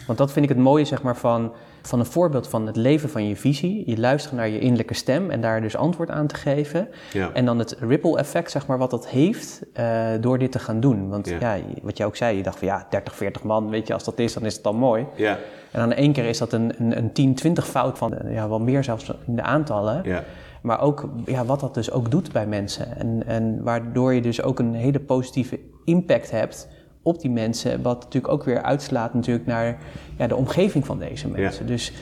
Want 0.06 0.18
dat 0.18 0.32
vind 0.32 0.44
ik 0.44 0.50
het 0.50 0.60
mooie 0.60 0.84
zeg 0.84 1.02
maar, 1.02 1.16
van, 1.16 1.52
van 1.86 1.98
een 1.98 2.06
voorbeeld 2.06 2.48
van 2.48 2.66
het 2.66 2.76
leven 2.76 3.08
van 3.08 3.28
je 3.28 3.36
visie. 3.36 3.82
Je 3.86 3.98
luistert 3.98 4.34
naar 4.34 4.48
je 4.48 4.58
innerlijke 4.58 4.94
stem 4.94 5.30
en 5.30 5.40
daar 5.40 5.60
dus 5.60 5.76
antwoord 5.76 6.10
aan 6.10 6.26
te 6.26 6.34
geven. 6.34 6.88
Ja. 7.12 7.30
En 7.32 7.44
dan 7.44 7.58
het 7.58 7.76
ripple 7.80 8.18
effect, 8.18 8.50
zeg 8.50 8.66
maar, 8.66 8.78
wat 8.78 8.90
dat 8.90 9.08
heeft 9.08 9.62
uh, 9.74 10.06
door 10.20 10.38
dit 10.38 10.52
te 10.52 10.58
gaan 10.58 10.80
doen. 10.80 11.08
Want 11.08 11.28
ja. 11.28 11.54
ja. 11.54 11.62
wat 11.82 11.96
je 11.96 12.04
ook 12.04 12.16
zei, 12.16 12.36
je 12.36 12.42
dacht 12.42 12.58
van 12.58 12.68
ja, 12.68 12.86
30, 12.90 13.16
40 13.16 13.42
man, 13.42 13.70
weet 13.70 13.86
je, 13.86 13.92
als 13.92 14.04
dat 14.04 14.18
is, 14.18 14.32
dan 14.32 14.44
is 14.44 14.54
het 14.54 14.62
dan 14.62 14.76
mooi. 14.76 15.06
Ja. 15.14 15.38
En 15.70 15.80
dan 15.80 15.92
één 15.92 16.12
keer 16.12 16.24
is 16.24 16.38
dat 16.38 16.52
een, 16.52 16.72
een, 16.78 16.96
een 16.96 17.12
10, 17.12 17.34
20 17.34 17.66
fout 17.66 17.98
van, 17.98 18.14
ja, 18.28 18.48
wel 18.48 18.60
meer 18.60 18.84
zelfs 18.84 19.12
in 19.26 19.36
de 19.36 19.42
aantallen. 19.42 20.00
Ja. 20.04 20.24
Maar 20.62 20.80
ook 20.80 21.08
ja, 21.24 21.44
wat 21.44 21.60
dat 21.60 21.74
dus 21.74 21.90
ook 21.90 22.10
doet 22.10 22.32
bij 22.32 22.46
mensen. 22.46 22.96
En, 22.96 23.22
en 23.26 23.62
waardoor 23.62 24.14
je 24.14 24.20
dus 24.20 24.42
ook 24.42 24.58
een 24.58 24.74
hele 24.74 25.00
positieve 25.00 25.58
impact 25.84 26.30
hebt 26.30 26.68
op 27.06 27.20
die 27.20 27.30
mensen. 27.30 27.82
Wat 27.82 28.02
natuurlijk 28.02 28.32
ook 28.32 28.44
weer 28.44 28.62
uitslaat 28.62 29.14
natuurlijk 29.14 29.46
naar 29.46 29.78
ja, 30.16 30.26
de 30.26 30.36
omgeving 30.36 30.86
van 30.86 30.98
deze 30.98 31.28
mensen. 31.28 31.64
Ja. 31.64 31.70
Dus 31.70 31.92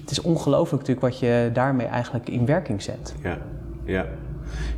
het 0.00 0.10
is 0.10 0.20
ongelooflijk 0.20 0.86
natuurlijk 0.86 1.06
wat 1.06 1.18
je 1.18 1.50
daarmee 1.52 1.86
eigenlijk 1.86 2.28
in 2.28 2.46
werking 2.46 2.82
zet. 2.82 3.14
Ja, 3.22 3.38
ja. 3.84 4.06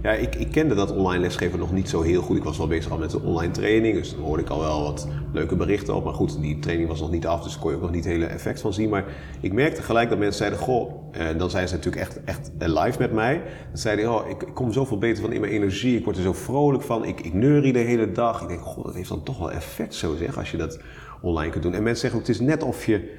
Ja, 0.02 0.12
ik, 0.12 0.34
ik 0.34 0.50
kende 0.50 0.74
dat 0.74 0.92
online 0.92 1.20
lesgeven 1.20 1.58
nog 1.58 1.72
niet 1.72 1.88
zo 1.88 2.02
heel 2.02 2.22
goed. 2.22 2.36
Ik 2.36 2.44
was 2.44 2.58
wel 2.58 2.66
bezig 2.66 2.90
al 2.90 2.98
met 2.98 3.10
de 3.10 3.20
online 3.20 3.52
training, 3.52 3.94
dus 3.94 4.10
dan 4.10 4.20
hoorde 4.20 4.42
ik 4.42 4.48
al 4.48 4.60
wel 4.60 4.82
wat 4.82 5.08
leuke 5.32 5.56
berichten 5.56 5.94
op. 5.94 6.04
Maar 6.04 6.14
goed, 6.14 6.40
die 6.40 6.58
training 6.58 6.88
was 6.88 7.00
nog 7.00 7.10
niet 7.10 7.26
af, 7.26 7.42
dus 7.42 7.52
daar 7.52 7.60
kon 7.60 7.70
je 7.70 7.76
ook 7.76 7.82
nog 7.82 7.90
niet 7.90 8.04
het 8.04 8.12
hele 8.12 8.26
effect 8.26 8.60
van 8.60 8.72
zien. 8.72 8.88
Maar 8.88 9.04
ik 9.40 9.52
merkte 9.52 9.82
gelijk 9.82 10.08
dat 10.08 10.18
mensen 10.18 10.38
zeiden, 10.38 10.58
goh, 10.58 10.92
en 11.10 11.38
dan 11.38 11.50
zijn 11.50 11.68
ze 11.68 11.74
natuurlijk 11.74 12.02
echt, 12.02 12.24
echt 12.24 12.50
live 12.58 12.98
met 12.98 13.12
mij. 13.12 13.42
Dan 13.68 13.78
zeiden 13.78 14.12
oh, 14.12 14.28
ik, 14.28 14.42
ik 14.42 14.54
kom 14.54 14.72
zoveel 14.72 14.98
beter 14.98 15.22
van 15.22 15.32
in 15.32 15.40
mijn 15.40 15.52
energie, 15.52 15.98
ik 15.98 16.04
word 16.04 16.16
er 16.16 16.22
zo 16.22 16.32
vrolijk 16.32 16.82
van, 16.82 17.04
ik, 17.04 17.20
ik 17.20 17.32
neurie 17.32 17.72
de 17.72 17.78
hele 17.78 18.12
dag. 18.12 18.42
Ik 18.42 18.48
denk, 18.48 18.60
goh, 18.60 18.84
dat 18.84 18.94
heeft 18.94 19.08
dan 19.08 19.22
toch 19.22 19.38
wel 19.38 19.52
effect 19.52 19.94
zo 19.94 20.16
zeg, 20.16 20.38
als 20.38 20.50
je 20.50 20.56
dat 20.56 20.80
online 21.20 21.50
kunt 21.50 21.62
doen. 21.62 21.74
En 21.74 21.82
mensen 21.82 22.00
zeggen 22.00 22.20
ook, 22.20 22.26
het 22.26 22.36
is 22.36 22.46
net 22.46 22.62
of 22.62 22.86
je 22.86 23.14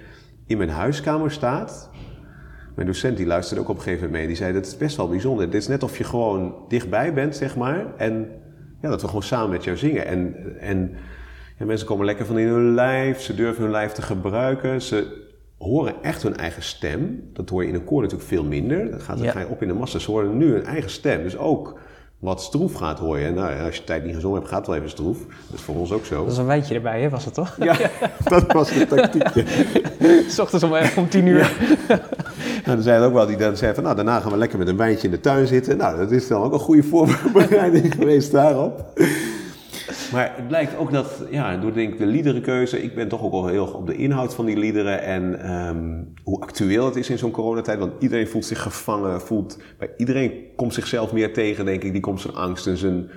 in 0.45 0.57
mijn 0.57 0.69
huiskamer 0.69 1.31
staat 1.31 1.89
mijn 2.77 2.89
docent 2.89 3.17
die 3.17 3.25
luisterde 3.25 3.61
ook 3.61 3.69
op 3.69 3.75
een 3.75 3.81
gegeven 3.81 4.03
moment 4.05 4.19
mee. 4.19 4.27
Die 4.27 4.43
zei, 4.43 4.53
dat 4.53 4.65
is 4.65 4.77
best 4.77 4.97
wel 4.97 5.09
bijzonder. 5.09 5.45
Dit 5.49 5.61
is 5.61 5.67
net 5.67 5.83
of 5.83 5.97
je 5.97 6.03
gewoon 6.03 6.55
dichtbij 6.67 7.13
bent, 7.13 7.35
zeg 7.35 7.55
maar. 7.55 7.85
En 7.97 8.27
ja, 8.81 8.89
dat 8.89 9.01
we 9.01 9.07
gewoon 9.07 9.23
samen 9.23 9.49
met 9.49 9.63
jou 9.63 9.77
zingen. 9.77 10.05
En, 10.05 10.35
en 10.59 10.91
ja, 11.57 11.65
mensen 11.65 11.87
komen 11.87 12.05
lekker 12.05 12.25
van 12.25 12.37
in 12.37 12.47
hun 12.47 12.73
lijf. 12.73 13.21
Ze 13.21 13.35
durven 13.35 13.61
hun 13.63 13.71
lijf 13.71 13.91
te 13.91 14.01
gebruiken. 14.01 14.81
Ze 14.81 15.25
horen 15.57 15.93
echt 16.01 16.23
hun 16.23 16.35
eigen 16.37 16.63
stem. 16.63 17.29
Dat 17.33 17.49
hoor 17.49 17.61
je 17.63 17.69
in 17.69 17.75
een 17.75 17.83
koor 17.83 18.01
natuurlijk 18.01 18.29
veel 18.29 18.43
minder. 18.43 18.91
Dat 18.91 19.03
gaat, 19.03 19.17
dan 19.17 19.25
Ja. 19.25 19.31
ga 19.31 19.39
je 19.39 19.47
op 19.47 19.61
in 19.61 19.67
de 19.67 19.73
massa. 19.73 19.99
Ze 19.99 20.11
horen 20.11 20.37
nu 20.37 20.51
hun 20.51 20.65
eigen 20.65 20.89
stem. 20.89 21.23
Dus 21.23 21.37
ook 21.37 21.79
wat 22.19 22.41
stroef 22.41 22.73
gaat 22.73 22.99
hoor 22.99 23.19
je. 23.19 23.31
Nou, 23.31 23.51
ja, 23.51 23.65
als 23.65 23.75
je 23.75 23.83
tijd 23.83 24.05
niet 24.05 24.15
gezongen 24.15 24.37
hebt, 24.37 24.49
gaat 24.49 24.57
het 24.57 24.67
wel 24.67 24.75
even 24.75 24.89
stroef. 24.89 25.17
Dat 25.17 25.59
is 25.59 25.61
voor 25.61 25.75
ons 25.75 25.91
ook 25.91 26.05
zo. 26.05 26.23
Dat 26.23 26.31
is 26.31 26.37
een 26.37 26.45
wijntje 26.45 26.75
erbij, 26.75 27.01
hè, 27.01 27.09
was 27.09 27.25
het 27.25 27.33
toch? 27.33 27.55
Ja, 27.59 27.77
dat 28.23 28.51
was 28.51 28.69
de 28.69 28.87
tactiekje. 28.87 29.45
S 30.33 30.39
ochtends 30.39 30.63
om, 30.63 30.75
even 30.75 31.01
om 31.01 31.09
tien 31.09 31.25
uur. 31.25 31.51
Nou, 32.65 32.77
er 32.77 32.83
zijn 32.83 33.01
ook 33.01 33.13
wel 33.13 33.25
die 33.25 33.37
dan 33.37 33.57
zeggen 33.57 33.75
van, 33.75 33.83
nou, 33.83 33.95
daarna 33.95 34.19
gaan 34.19 34.31
we 34.31 34.37
lekker 34.37 34.57
met 34.57 34.67
een 34.67 34.77
wijntje 34.77 35.07
in 35.07 35.13
de 35.13 35.19
tuin 35.19 35.47
zitten. 35.47 35.77
Nou, 35.77 35.97
dat 35.97 36.11
is 36.11 36.27
dan 36.27 36.41
ook 36.41 36.53
een 36.53 36.59
goede 36.59 36.83
voorbereiding 36.83 37.93
geweest 37.99 38.31
daarop. 38.31 38.85
Maar 40.11 40.33
het 40.35 40.47
blijkt 40.47 40.77
ook 40.77 40.91
dat, 40.91 41.23
ja, 41.31 41.57
door 41.57 41.73
denk 41.73 41.93
ik 41.93 41.99
de 41.99 42.05
liederenkeuze, 42.05 42.83
ik 42.83 42.95
ben 42.95 43.07
toch 43.07 43.21
ook 43.21 43.31
wel 43.31 43.47
heel 43.47 43.65
erg 43.65 43.73
op 43.73 43.87
de 43.87 43.95
inhoud 43.95 44.33
van 44.33 44.45
die 44.45 44.57
liederen 44.57 45.01
en 45.01 45.41
ehm, 45.41 46.03
hoe 46.23 46.41
actueel 46.41 46.85
het 46.85 46.95
is 46.95 47.09
in 47.09 47.17
zo'n 47.17 47.31
coronatijd. 47.31 47.79
Want 47.79 47.91
iedereen 47.99 48.27
voelt 48.27 48.45
zich 48.45 48.61
gevangen, 48.61 49.21
voelt, 49.21 49.57
bij 49.77 49.89
iedereen 49.97 50.31
komt 50.55 50.73
zichzelf 50.73 51.13
meer 51.13 51.33
tegen, 51.33 51.65
denk 51.65 51.83
ik. 51.83 51.91
Die 51.91 52.01
komt 52.01 52.21
zijn 52.21 52.35
angst 52.35 52.67
en 52.67 52.77
zijn, 52.77 53.09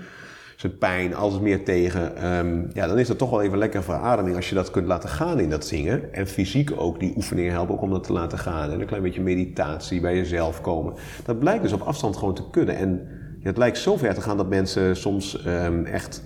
zijn 0.57 0.79
pijn, 0.79 1.15
alles 1.15 1.41
meer 1.41 1.65
tegen. 1.65 2.17
Ehm, 2.17 2.63
ja, 2.73 2.87
dan 2.87 2.99
is 2.99 3.09
dat 3.09 3.19
toch 3.19 3.31
wel 3.31 3.43
even 3.43 3.59
lekker 3.59 3.83
verademing 3.83 4.37
als 4.37 4.49
je 4.49 4.55
dat 4.55 4.71
kunt 4.71 4.87
laten 4.87 5.09
gaan 5.09 5.41
in 5.41 5.51
dat 5.51 5.67
zingen. 5.67 6.13
En 6.13 6.27
fysiek 6.27 6.71
ook, 6.77 7.01
die 7.01 7.13
oefeningen 7.17 7.53
helpen 7.53 7.75
ook 7.75 7.83
om 7.83 7.91
dat 7.91 8.05
te 8.05 8.13
laten 8.13 8.39
gaan. 8.39 8.71
En 8.71 8.81
een 8.81 8.87
klein 8.87 9.03
beetje 9.03 9.23
meditatie 9.23 10.01
bij 10.01 10.17
jezelf 10.17 10.61
komen. 10.61 10.95
Dat 11.25 11.39
blijkt 11.39 11.63
dus 11.63 11.73
op 11.73 11.83
afstand 11.83 12.17
gewoon 12.17 12.35
te 12.35 12.51
kunnen. 12.51 12.77
En 12.77 13.09
het 13.43 13.57
lijkt 13.57 13.79
zo 13.79 13.97
ver 13.97 14.15
te 14.15 14.21
gaan 14.21 14.37
dat 14.37 14.49
mensen 14.49 14.97
soms 14.97 15.45
ehm, 15.45 15.85
echt 15.85 16.23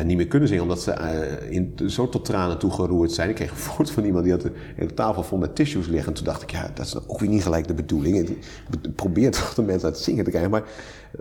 ja, 0.00 0.06
niet 0.06 0.16
meer 0.16 0.26
kunnen 0.26 0.48
zingen 0.48 0.62
omdat 0.62 0.82
ze 0.82 0.90
eh, 0.90 1.50
in, 1.50 1.74
zo 1.86 2.08
tot 2.08 2.24
tranen 2.24 2.58
toe 2.58 2.70
geroerd 2.70 3.12
zijn. 3.12 3.28
Ik 3.28 3.34
kreeg 3.34 3.50
een 3.50 3.56
foto 3.72 3.92
van 3.92 4.04
iemand 4.04 4.24
die 4.24 4.32
had 4.32 4.44
een 4.44 4.52
hele 4.76 4.94
tafel 4.94 5.22
vol 5.22 5.38
met 5.38 5.54
tissues 5.54 5.86
liggen. 5.86 6.08
En 6.08 6.14
toen 6.14 6.24
dacht 6.24 6.42
ik, 6.42 6.50
ja, 6.50 6.70
dat 6.74 6.86
is 6.86 7.08
ook 7.08 7.20
weer 7.20 7.28
niet 7.28 7.42
gelijk 7.42 7.66
de 7.66 7.74
bedoeling. 7.74 8.28
Ik 8.28 8.94
probeer 8.94 9.30
toch 9.40 9.54
de 9.54 9.62
mensen 9.62 9.84
uit 9.84 9.94
het 9.94 10.04
zingen 10.04 10.24
te 10.24 10.30
krijgen. 10.30 10.50
Maar 10.50 10.62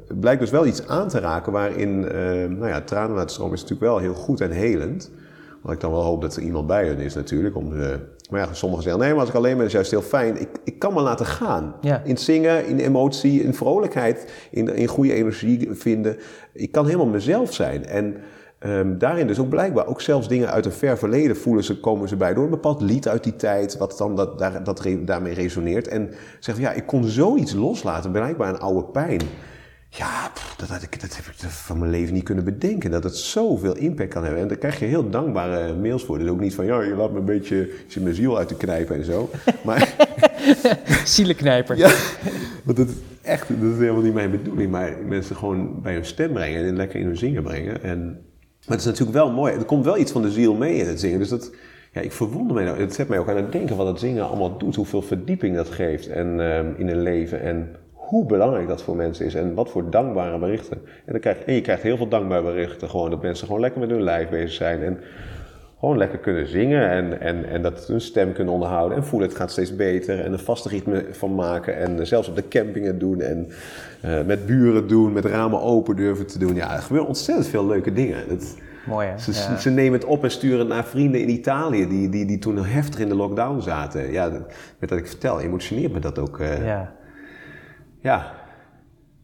het 0.08 0.20
blijkt 0.20 0.40
dus 0.40 0.50
wel 0.50 0.66
iets 0.66 0.88
aan 0.88 1.08
te 1.08 1.20
raken 1.20 1.52
waarin, 1.52 2.08
eh, 2.08 2.22
nou 2.50 2.68
ja, 2.68 2.82
tranen 2.82 3.16
laten 3.16 3.30
stromen 3.30 3.54
is 3.54 3.62
natuurlijk 3.62 3.92
wel 3.92 4.00
heel 4.00 4.14
goed 4.14 4.42
en 4.42 4.52
helend. 4.52 5.12
Wat 5.62 5.74
ik 5.74 5.80
dan 5.80 5.92
wel 5.92 6.04
hoop 6.04 6.22
dat 6.22 6.36
er 6.36 6.42
iemand 6.42 6.68
bij 6.68 6.86
hen 6.86 7.00
is 7.00 7.16
natuurlijk. 7.16 7.56
Om, 7.56 7.82
eh, 7.82 7.96
maar 8.30 8.40
ja, 8.40 8.54
sommigen 8.54 8.84
zeggen, 8.84 9.02
nee, 9.02 9.12
maar 9.12 9.20
als 9.20 9.30
ik 9.30 9.36
alleen 9.36 9.58
ben 9.58 9.66
is 9.66 9.72
juist 9.72 9.92
heel 9.92 10.02
fijn. 10.02 10.42
Ik, 10.42 10.50
ik 10.64 10.80
kan 10.80 10.94
me 10.94 11.02
laten 11.02 11.26
gaan. 11.26 11.76
Ja. 11.82 12.02
In 12.04 12.18
zingen, 12.18 12.68
in 12.68 12.80
emotie, 12.80 13.44
in 13.44 13.54
vrolijkheid, 13.54 14.32
in, 14.52 14.76
in 14.76 14.88
goede 14.88 15.14
energie 15.14 15.70
vinden. 15.72 16.18
Ik 16.54 16.72
kan 16.72 16.86
helemaal 16.86 17.08
mezelf 17.08 17.54
zijn. 17.54 17.86
En 17.86 18.16
ehm, 18.60 18.98
daarin 18.98 19.28
dus 19.28 19.40
ook 19.40 19.50
blijkbaar, 19.50 19.88
ook 19.88 20.02
zelfs 20.02 20.28
dingen 20.28 20.52
uit 20.52 20.66
een 20.66 20.72
ver 20.72 20.98
verleden 20.98 21.38
voelen 21.38 21.64
ze, 21.64 21.80
komen 21.80 22.08
ze 22.10 22.16
bij 22.16 22.34
door 22.34 22.44
een 22.44 22.50
bepaald 22.50 22.82
lied 22.82 23.08
uit 23.08 23.24
die 23.24 23.36
tijd, 23.36 23.78
wat 23.78 23.98
dan 23.98 24.16
dat, 24.16 24.40
daar, 24.40 24.64
dat 24.64 24.80
re- 24.82 25.04
daarmee 25.04 25.34
resoneert. 25.34 25.88
En 25.88 26.10
zeggen, 26.40 26.64
ja, 26.64 26.72
ik 26.72 26.86
kon 26.86 27.04
zoiets 27.04 27.54
loslaten, 27.54 28.12
blijkbaar 28.12 28.50
een 28.50 28.60
oude 28.60 28.84
pijn. 28.84 29.22
Ja, 29.92 30.30
pff, 30.34 30.56
dat, 30.56 30.70
had 30.70 30.82
ik, 30.82 31.02
dat 31.02 31.16
heb 31.16 31.26
ik 31.26 31.50
van 31.50 31.80
mijn 31.80 31.92
leven 31.92 32.14
niet 32.14 32.24
kunnen 32.24 32.44
bedenken. 32.44 32.92
Dat 32.92 33.04
het 33.04 33.16
zoveel 33.16 33.76
impact 33.76 34.10
kan 34.14 34.24
hebben. 34.24 34.42
En 34.42 34.48
daar 34.48 34.58
krijg 34.58 34.80
je 34.80 34.86
heel 34.86 35.10
dankbare 35.10 35.74
mails 35.76 36.04
voor. 36.06 36.20
Dus 36.20 36.30
ook 36.30 36.40
niet 36.40 36.56
van, 36.56 36.66
ja, 36.66 36.82
je 36.82 36.96
laat 36.96 37.12
me 37.12 37.20
een 37.20 37.26
beetje, 37.26 37.56
je 37.56 37.84
zit 37.88 38.04
mijn 38.04 38.16
ziel 38.16 38.38
uit 38.38 38.48
te 38.48 38.56
knijpen 38.56 38.96
en 38.96 39.06
zo. 39.06 39.30
Maar 39.66 39.96
Zielenknijper. 41.06 41.78
ja, 41.78 41.92
want 42.64 42.78
dat 42.78 42.88
is 42.88 42.94
echt, 43.22 43.48
dat 43.48 43.72
is 43.72 43.78
helemaal 43.78 44.02
niet 44.02 44.14
mijn 44.14 44.32
bedoeling. 44.32 44.72
Maar 44.72 44.94
mensen 45.08 45.36
gewoon 45.36 45.82
bij 45.82 45.94
hun 45.94 46.06
stem 46.06 46.34
brengen 46.34 46.66
en 46.66 46.76
lekker 46.76 47.00
in 47.00 47.06
hun 47.06 47.18
zingen 47.18 47.44
brengen. 47.44 47.84
En, 47.84 48.20
maar 48.70 48.78
het 48.78 48.88
is 48.88 48.94
natuurlijk 48.94 49.18
wel 49.18 49.32
mooi. 49.32 49.54
Er 49.54 49.66
komt 49.66 49.86
wel 49.86 49.98
iets 49.98 50.12
van 50.12 50.22
de 50.22 50.32
ziel 50.32 50.54
mee 50.54 50.76
in 50.76 50.88
het 50.88 51.00
zingen. 51.00 51.20
Dus 51.20 51.30
dat, 51.30 51.52
ja, 51.92 52.02
ik 52.02 52.12
verwonder 52.12 52.56
mij 52.56 52.64
nou. 52.64 52.80
Het 52.80 52.94
zet 52.94 53.08
mij 53.08 53.20
ook 53.20 53.30
aan 53.30 53.36
het 53.36 53.52
denken 53.52 53.76
wat 53.76 53.88
het 53.88 54.00
zingen 54.00 54.28
allemaal 54.28 54.58
doet. 54.58 54.76
Hoeveel 54.76 55.02
verdieping 55.02 55.56
dat 55.56 55.70
geeft 55.70 56.08
en, 56.08 56.40
ehm, 56.40 56.66
in 56.78 56.88
een 56.88 57.02
leven. 57.02 57.42
En 57.42 57.76
hoe 57.94 58.26
belangrijk 58.26 58.68
dat 58.68 58.82
voor 58.82 58.96
mensen 58.96 59.26
is. 59.26 59.36
En 59.36 59.54
wat 59.54 59.70
voor 59.70 59.90
dankbare 59.90 60.38
berichten. 60.38 60.78
En, 61.06 61.12
dan 61.12 61.20
krijg, 61.20 61.38
en 61.38 61.54
je 61.54 61.62
krijgt 61.62 61.84
heel 61.84 61.98
veel 61.98 62.08
dankbare 62.08 62.44
berichten. 62.44 62.90
Gewoon 62.90 63.10
dat 63.10 63.22
mensen 63.22 63.46
gewoon 63.46 63.62
lekker 63.62 63.80
met 63.80 63.90
hun 63.90 64.04
lijf 64.04 64.30
bezig 64.30 64.52
zijn. 64.52 64.84
En 64.84 65.00
gewoon 65.80 65.98
lekker 65.98 66.20
kunnen 66.20 66.48
zingen 66.48 66.90
en, 66.90 67.22
en, 67.22 67.50
en 67.50 67.62
dat 67.62 67.88
hun 67.88 68.02
stem 68.02 68.34
kunnen 68.34 68.54
onderhouden 68.54 68.98
en 68.98 69.04
voelen 69.04 69.30
het 69.30 69.38
gaat 69.38 69.52
steeds 69.52 69.76
beter 69.76 70.20
en 70.20 70.32
een 70.34 70.40
vaste 70.40 70.70
ritme 70.70 71.06
van 71.12 71.36
maken 71.36 71.78
en 71.78 72.08
zelfs 72.08 72.28
op 72.30 72.36
de 72.36 72.48
campingen 72.48 73.00
doen 73.00 73.22
en 73.22 73.48
eh, 74.02 74.22
met 74.26 74.46
buren 74.46 74.88
doen, 74.88 75.14
met 75.14 75.26
ramen 75.26 75.62
open 75.62 75.96
durven 75.96 76.28
te 76.28 76.40
doen. 76.40 76.56
Ja, 76.56 76.74
er 76.76 76.82
gebeuren 76.82 77.08
ontzettend 77.08 77.48
veel 77.48 77.66
leuke 77.68 77.94
dingen. 77.94 78.28
Dat, 78.30 78.58
Mooi, 78.86 79.08
hè? 79.08 79.18
ze, 79.18 79.32
Ja. 79.32 79.58
ze 79.58 79.70
nemen 79.70 80.00
het 80.00 80.08
op 80.08 80.24
en 80.24 80.32
sturen 80.32 80.60
het 80.60 80.68
naar 80.68 80.86
vrienden 80.86 81.22
in 81.22 81.30
Italië 81.30 81.88
die, 81.88 82.10
die, 82.10 82.26
die 82.26 82.40
toen 82.40 82.66
heftig 82.66 83.00
in 83.00 83.10
de 83.10 83.16
lockdown 83.16 83.60
zaten. 83.62 84.12
Ja, 84.12 84.30
met 84.80 84.90
dat 84.90 84.98
ik 84.98 85.08
vertel, 85.08 85.42
emotioneert 85.42 85.94
me 85.94 86.00
dat 86.00 86.20
ook. 86.20 86.40
eh, 86.40 86.66
ja. 86.66 86.94
Ja. 88.02 88.32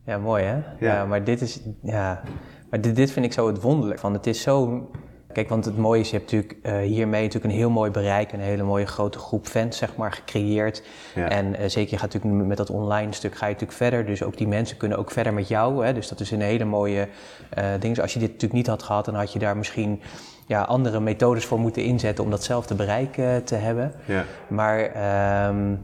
Ja, 0.05 0.17
mooi 0.17 0.43
hè? 0.43 0.57
Ja, 0.79 1.05
maar 1.05 1.23
dit 1.23 1.41
is, 1.41 1.61
ja, 1.81 2.21
maar 2.69 2.81
dit, 2.81 2.95
dit 2.95 3.11
vind 3.11 3.25
ik 3.25 3.33
zo 3.33 3.47
het 3.47 3.61
wonderlijk 3.61 3.99
van. 3.99 4.13
Het 4.13 4.27
is 4.27 4.41
zo, 4.41 4.89
kijk, 5.35 5.49
want 5.49 5.65
het 5.65 5.77
mooie 5.77 5.99
is, 5.99 6.09
je 6.09 6.17
hebt 6.17 6.31
natuurlijk 6.31 6.59
eh, 6.61 6.77
hiermee 6.77 7.21
natuurlijk 7.21 7.53
een 7.53 7.59
heel 7.59 7.69
mooi 7.69 7.91
bereik, 7.91 8.31
een 8.31 8.39
hele 8.39 8.63
mooie 8.63 8.85
grote 8.85 9.19
groep 9.19 9.47
fans, 9.47 9.77
zeg 9.77 9.95
maar, 9.95 10.11
gecreëerd. 10.11 10.83
Ja. 11.15 11.29
En 11.29 11.55
eh, 11.55 11.69
zeker, 11.69 11.91
je 11.91 11.97
gaat 11.97 12.13
natuurlijk 12.13 12.47
met 12.47 12.57
dat 12.57 12.69
online 12.69 13.13
stuk 13.13 13.35
ga 13.35 13.45
je 13.45 13.51
natuurlijk 13.51 13.77
verder, 13.77 14.05
dus 14.05 14.23
ook 14.23 14.37
die 14.37 14.47
mensen 14.47 14.77
kunnen 14.77 14.97
ook 14.97 15.11
verder 15.11 15.33
met 15.33 15.47
jou. 15.47 15.85
Hè? 15.85 15.93
Dus 15.93 16.07
dat 16.07 16.19
is 16.19 16.31
een 16.31 16.41
hele 16.41 16.65
mooie 16.65 17.07
eh 17.49 17.65
ding. 17.79 17.93
Dus 17.93 18.01
als 18.01 18.13
je 18.13 18.19
dit 18.19 18.27
natuurlijk 18.27 18.53
niet 18.53 18.67
had 18.67 18.83
gehad, 18.83 19.05
dan 19.05 19.15
had 19.15 19.33
je 19.33 19.39
daar 19.39 19.57
misschien 19.57 20.01
ja, 20.47 20.61
andere 20.61 20.99
methodes 20.99 21.45
voor 21.45 21.59
moeten 21.59 21.83
inzetten 21.83 22.23
om 22.23 22.29
datzelfde 22.29 22.75
bereik 22.75 23.13
te 23.43 23.55
hebben. 23.55 23.93
Ja. 24.05 24.23
Maar 24.47 24.79
ehm, 24.79 25.75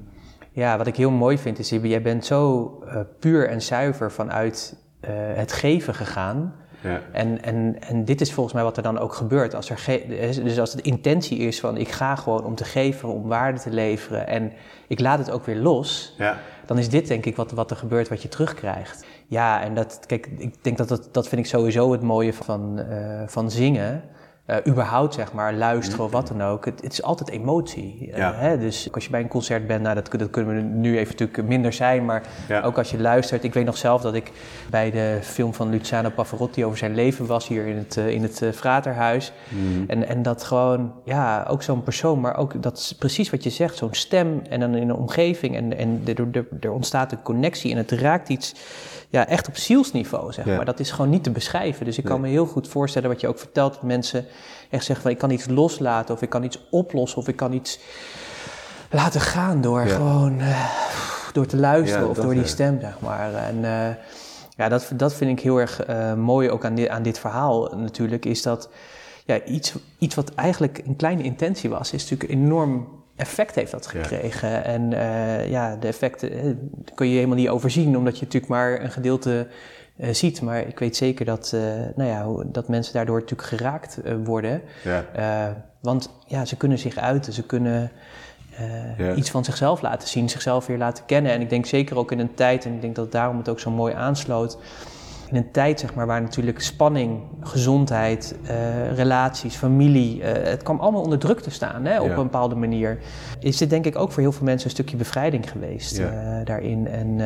ja, 0.52 0.78
wat 0.78 0.88
ik 0.88 0.96
heel 0.96 1.12
mooi 1.12 1.38
vind 1.38 1.60
is, 1.60 1.70
jij 1.70 2.02
bent 2.02 2.26
zo 2.26 2.70
puur 3.20 3.48
en 3.48 3.62
zuiver 3.62 4.12
vanuit 4.12 4.76
het 5.36 5.52
geven 5.52 5.96
gegaan. 5.96 6.54
Ja. 6.84 7.02
En, 7.12 7.44
en, 7.44 7.76
en 7.88 8.06
dit 8.06 8.22
is 8.22 8.34
volgens 8.34 8.56
mij 8.56 8.64
wat 8.64 8.78
er 8.78 8.84
dan 8.84 9.00
ook 9.00 9.14
gebeurt. 9.14 9.56
Als 9.56 9.70
er 9.70 9.78
ge- 9.78 10.40
dus 10.44 10.60
als 10.60 10.72
de 10.76 10.82
intentie 10.82 11.38
is 11.38 11.60
van 11.60 11.78
ik 11.78 11.90
ga 11.92 12.16
gewoon 12.16 12.44
om 12.44 12.56
te 12.56 12.64
geven, 12.64 13.10
om 13.10 13.28
waarde 13.28 13.60
te 13.60 13.70
leveren 13.70 14.28
en 14.28 14.52
ik 14.88 15.00
laat 15.00 15.18
het 15.20 15.32
ook 15.32 15.46
weer 15.46 15.56
los, 15.58 16.16
Ja. 16.18 16.38
dan 16.66 16.78
is 16.78 16.90
dit 16.90 17.08
denk 17.08 17.26
ik 17.26 17.36
wat, 17.36 17.52
wat 17.52 17.72
er 17.72 17.78
gebeurt, 17.78 18.10
wat 18.10 18.22
je 18.22 18.28
terugkrijgt. 18.28 19.06
Ja, 19.28 19.62
en 19.64 19.76
dat, 19.76 20.00
kijk, 20.08 20.30
ik 20.38 20.64
denk 20.64 20.78
dat 20.78 20.88
dat, 20.88 21.10
dat 21.12 21.28
vind 21.28 21.42
ik 21.42 21.48
sowieso 21.48 21.92
het 21.92 22.02
mooie 22.02 22.34
van, 22.34 22.80
eh, 22.80 23.22
van 23.26 23.52
zingen. 23.52 24.04
Eh, 24.46 24.58
überhaupt, 24.68 25.14
zeg 25.14 25.34
maar, 25.34 25.54
luisteren 25.54 26.06
of 26.06 26.12
wat 26.12 26.28
dan 26.28 26.44
ook. 26.44 26.66
Het, 26.66 26.82
het 26.82 26.92
is 26.94 27.04
altijd 27.04 27.30
emotie. 27.30 28.10
Eh, 28.12 28.18
Ja. 28.18 28.34
hè? 28.34 28.58
Dus 28.58 28.88
als 28.92 29.04
je 29.04 29.10
bij 29.10 29.22
een 29.22 29.28
concert 29.28 29.68
bent, 29.68 29.82
nou, 29.82 29.96
dat, 29.96 30.12
dat 30.20 30.30
kunnen 30.30 30.56
we 30.56 30.62
nu 30.62 30.98
even 30.98 31.16
natuurlijk 31.18 31.48
minder 31.48 31.74
zijn. 31.74 32.06
Maar 32.06 32.22
Ja. 32.48 32.62
ook 32.62 32.78
als 32.78 32.92
je 32.92 33.00
luistert. 33.00 33.44
Ik 33.44 33.54
weet 33.54 33.66
nog 33.66 33.78
zelf 33.78 34.02
dat 34.02 34.14
ik 34.14 34.32
bij 34.70 34.92
de 34.92 35.18
film 35.22 35.54
van 35.54 35.70
Luciano 35.70 36.10
Pavarotti 36.10 36.66
over 36.66 36.78
zijn 36.78 36.96
leven 36.96 37.26
was 37.26 37.48
hier 37.48 37.66
in 37.68 37.78
het, 37.78 37.98
eh, 37.98 38.08
in 38.10 38.22
het 38.24 38.44
Fraterhuis. 38.54 39.32
Mm. 39.50 39.84
En, 39.88 40.08
en 40.08 40.22
dat 40.22 40.44
gewoon, 40.44 40.94
ja, 41.06 41.46
ook 41.50 41.64
zo'n 41.64 41.84
persoon, 41.84 42.20
maar 42.20 42.38
ook 42.38 42.64
dat 42.64 42.78
is 42.78 42.96
precies 43.00 43.30
wat 43.30 43.44
je 43.44 43.50
zegt, 43.50 43.76
zo'n 43.78 43.94
stem 43.94 44.42
en 44.50 44.60
dan 44.60 44.76
in 44.76 44.90
een 44.90 44.96
omgeving 44.96 45.56
en, 45.56 45.78
en 45.78 46.02
er, 46.06 46.28
er, 46.32 46.46
er 46.60 46.72
ontstaat 46.72 47.12
een 47.12 47.22
connectie 47.22 47.72
en 47.72 47.78
het 47.78 47.92
raakt 47.92 48.30
iets, 48.30 48.56
ja, 49.12 49.28
echt 49.28 49.48
op 49.48 49.58
zielsniveau, 49.58 50.34
zeg 50.34 50.46
Ja. 50.46 50.56
maar. 50.56 50.66
Dat 50.66 50.80
is 50.80 50.92
gewoon 50.92 51.10
niet 51.10 51.24
te 51.24 51.32
beschrijven. 51.32 51.86
Dus 51.86 51.98
ik 51.98 52.04
kan 52.04 52.22
me 52.22 52.28
heel 52.28 52.46
goed 52.46 52.68
voorstellen 52.68 53.10
wat 53.10 53.22
je 53.22 53.28
ook 53.28 53.40
vertelt, 53.40 53.74
dat 53.74 53.84
mensen 53.84 54.26
echt 54.70 54.86
zeggen 54.86 55.02
van 55.02 55.12
ik 55.12 55.18
kan 55.18 55.30
iets 55.30 55.48
loslaten 55.48 56.16
of 56.16 56.22
ik 56.22 56.30
kan 56.30 56.44
iets 56.44 56.68
oplossen 56.70 57.18
of 57.20 57.28
ik 57.28 57.36
kan 57.36 57.54
iets 57.54 57.80
laten 58.90 59.22
gaan 59.22 59.62
door 59.62 59.88
Ja. 59.88 59.96
gewoon, 59.96 60.40
eh, 60.40 60.66
door 61.34 61.46
te 61.46 61.58
luisteren 61.58 62.04
Ja, 62.04 62.10
of 62.10 62.18
door 62.18 62.34
die 62.34 62.48
stem, 62.48 62.80
zeg 62.80 63.00
maar. 63.00 63.34
En 63.34 63.66
eh, 63.66 63.96
ja, 64.58 64.70
dat, 64.70 64.92
dat 64.96 65.14
vind 65.14 65.32
ik 65.32 65.44
heel 65.44 65.58
erg 65.58 65.84
eh, 65.84 66.14
mooi 66.14 66.50
ook 66.50 66.66
aan 66.66 66.76
dit, 66.76 66.90
aan 66.90 67.04
dit 67.04 67.20
verhaal 67.20 67.74
natuurlijk, 67.76 68.26
is 68.26 68.42
dat 68.42 68.70
ja, 69.26 69.44
iets, 69.44 69.74
iets 69.98 70.16
wat 70.16 70.34
eigenlijk 70.36 70.82
een 70.86 70.96
kleine 70.96 71.24
intentie 71.24 71.70
was, 71.70 71.92
is 71.94 72.02
natuurlijk 72.10 72.32
enorm 72.32 72.88
effect 73.22 73.56
heeft 73.56 73.72
dat 73.72 73.90
Ja. 73.94 74.04
gekregen. 74.04 74.64
En 74.64 74.94
eh, 74.94 75.50
ja, 75.50 75.76
de 75.76 75.88
effecten 75.88 76.32
eh, 76.32 76.46
kun 76.96 77.08
je 77.08 77.16
helemaal 77.16 77.36
niet 77.36 77.50
overzien, 77.50 77.98
omdat 77.98 78.20
je 78.20 78.26
natuurlijk 78.26 78.52
maar 78.52 78.82
een 78.82 78.92
gedeelte 78.92 79.48
eh, 79.98 80.14
ziet. 80.14 80.42
Maar 80.42 80.68
ik 80.68 80.80
weet 80.80 80.96
zeker 80.96 81.26
dat, 81.26 81.56
nou 81.96 82.10
ja, 82.10 82.44
dat 82.52 82.68
mensen 82.68 82.94
daardoor 82.94 83.20
natuurlijk 83.20 83.48
geraakt 83.50 83.98
worden. 84.24 84.62
Ja. 84.84 85.56
Want 85.80 86.10
ja, 86.28 86.46
ze 86.46 86.58
kunnen 86.58 86.80
zich 86.80 86.98
uiten, 86.98 87.34
ze 87.34 87.44
kunnen 87.44 87.92
Ja. 88.98 89.14
iets 89.14 89.30
van 89.30 89.44
zichzelf 89.44 89.82
laten 89.82 90.08
zien, 90.08 90.30
zichzelf 90.30 90.66
weer 90.66 90.78
laten 90.78 91.06
kennen. 91.06 91.32
En 91.32 91.42
ik 91.42 91.50
denk 91.50 91.66
zeker 91.66 91.98
ook 91.98 92.12
in 92.12 92.20
een 92.20 92.34
tijd, 92.34 92.66
en 92.66 92.74
ik 92.74 92.82
denk 92.82 92.96
dat 92.96 93.12
daarom 93.12 93.38
het 93.38 93.50
ook 93.50 93.60
zo 93.60 93.72
mooi 93.72 93.94
aansloot, 93.94 94.58
in 95.32 95.38
een 95.38 95.52
tijd 95.52 95.80
zeg 95.80 95.94
maar, 95.94 96.08
waar 96.08 96.22
natuurlijk 96.22 96.60
spanning, 96.62 97.20
gezondheid, 97.42 98.36
eh, 98.48 98.94
relaties, 98.96 99.56
familie, 99.56 100.24
eh, 100.24 100.50
het 100.50 100.64
kwam 100.64 100.80
allemaal 100.80 101.02
onder 101.02 101.20
druk 101.20 101.40
te 101.40 101.50
staan 101.52 101.86
hè, 101.86 102.00
op 102.02 102.08
Ja. 102.08 102.12
een 102.16 102.24
bepaalde 102.24 102.56
manier. 102.56 103.00
Is 103.40 103.58
dit 103.58 103.70
denk 103.70 103.86
ik 103.86 103.98
ook 103.98 104.12
voor 104.12 104.22
heel 104.22 104.32
veel 104.32 104.46
mensen 104.46 104.66
een 104.68 104.74
stukje 104.76 104.98
bevrijding 104.98 105.50
geweest 105.52 105.98
Ja. 105.98 106.10
eh, 106.10 106.46
daarin. 106.46 106.88
En 106.88 107.18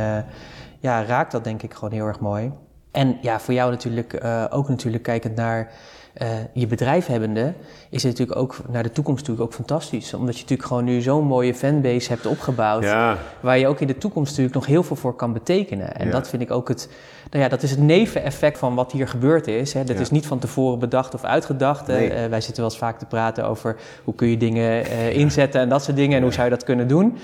ja, 0.79 1.03
raakt 1.05 1.31
dat 1.31 1.43
denk 1.43 1.61
ik 1.63 1.73
gewoon 1.73 1.93
heel 1.93 2.05
erg 2.05 2.19
mooi. 2.19 2.51
En 2.91 3.17
ja, 3.21 3.39
voor 3.39 3.53
jou 3.53 3.71
natuurlijk 3.71 4.21
ook 4.49 4.69
natuurlijk 4.69 5.03
kijkend 5.03 5.35
naar 5.35 5.71
eh, 6.15 6.27
je 6.53 6.67
bedrijf 6.67 7.05
hebbende, 7.05 7.53
is 7.89 8.03
het 8.03 8.11
natuurlijk 8.11 8.39
ook 8.39 8.55
naar 8.69 8.83
de 8.83 8.91
toekomst 8.91 9.19
natuurlijk 9.19 9.47
ook 9.49 9.55
fantastisch. 9.55 10.13
Omdat 10.13 10.35
je 10.35 10.41
natuurlijk 10.41 10.67
gewoon 10.67 10.83
nu 10.83 11.01
zo'n 11.01 11.23
mooie 11.25 11.53
fanbase 11.55 12.09
hebt 12.09 12.25
opgebouwd. 12.25 12.83
Ja. 12.83 13.17
Waar 13.39 13.57
je 13.57 13.67
ook 13.67 13.79
in 13.79 13.87
de 13.87 13.97
toekomst 13.97 14.29
natuurlijk 14.29 14.55
nog 14.55 14.65
heel 14.65 14.83
veel 14.83 14.95
voor 14.95 15.15
kan 15.15 15.33
betekenen. 15.33 15.95
En 15.95 16.05
Ja. 16.05 16.11
dat 16.11 16.29
vind 16.29 16.41
ik 16.41 16.51
ook 16.51 16.67
het, 16.67 16.89
nou 17.31 17.43
ja, 17.43 17.49
dat 17.49 17.63
is 17.63 17.71
het 17.71 17.79
neveneffect 17.79 18.57
van 18.57 18.75
wat 18.75 18.91
hier 18.91 19.07
gebeurd 19.07 19.47
is. 19.47 19.73
Hè. 19.73 19.83
Dat 19.83 19.95
Ja. 19.95 20.01
is 20.01 20.11
niet 20.11 20.25
van 20.27 20.39
tevoren 20.39 20.79
bedacht 20.79 21.13
of 21.13 21.23
uitgedacht. 21.23 21.87
Nee. 21.87 22.09
Eh, 22.09 22.29
wij 22.29 22.41
zitten 22.41 22.61
wel 22.63 22.71
eens 22.71 22.79
vaak 22.79 22.99
te 22.99 23.05
praten 23.05 23.47
over 23.47 23.75
hoe 24.03 24.15
kun 24.15 24.27
je 24.27 24.37
dingen 24.37 24.85
eh, 24.85 25.15
inzetten 25.17 25.61
en 25.61 25.69
dat 25.69 25.83
soort 25.83 25.97
dingen. 25.97 26.17
En 26.17 26.23
hoe 26.23 26.31
zou 26.33 26.43
je 26.43 26.49
dat 26.49 26.63
kunnen 26.63 26.87
doen. 26.87 27.17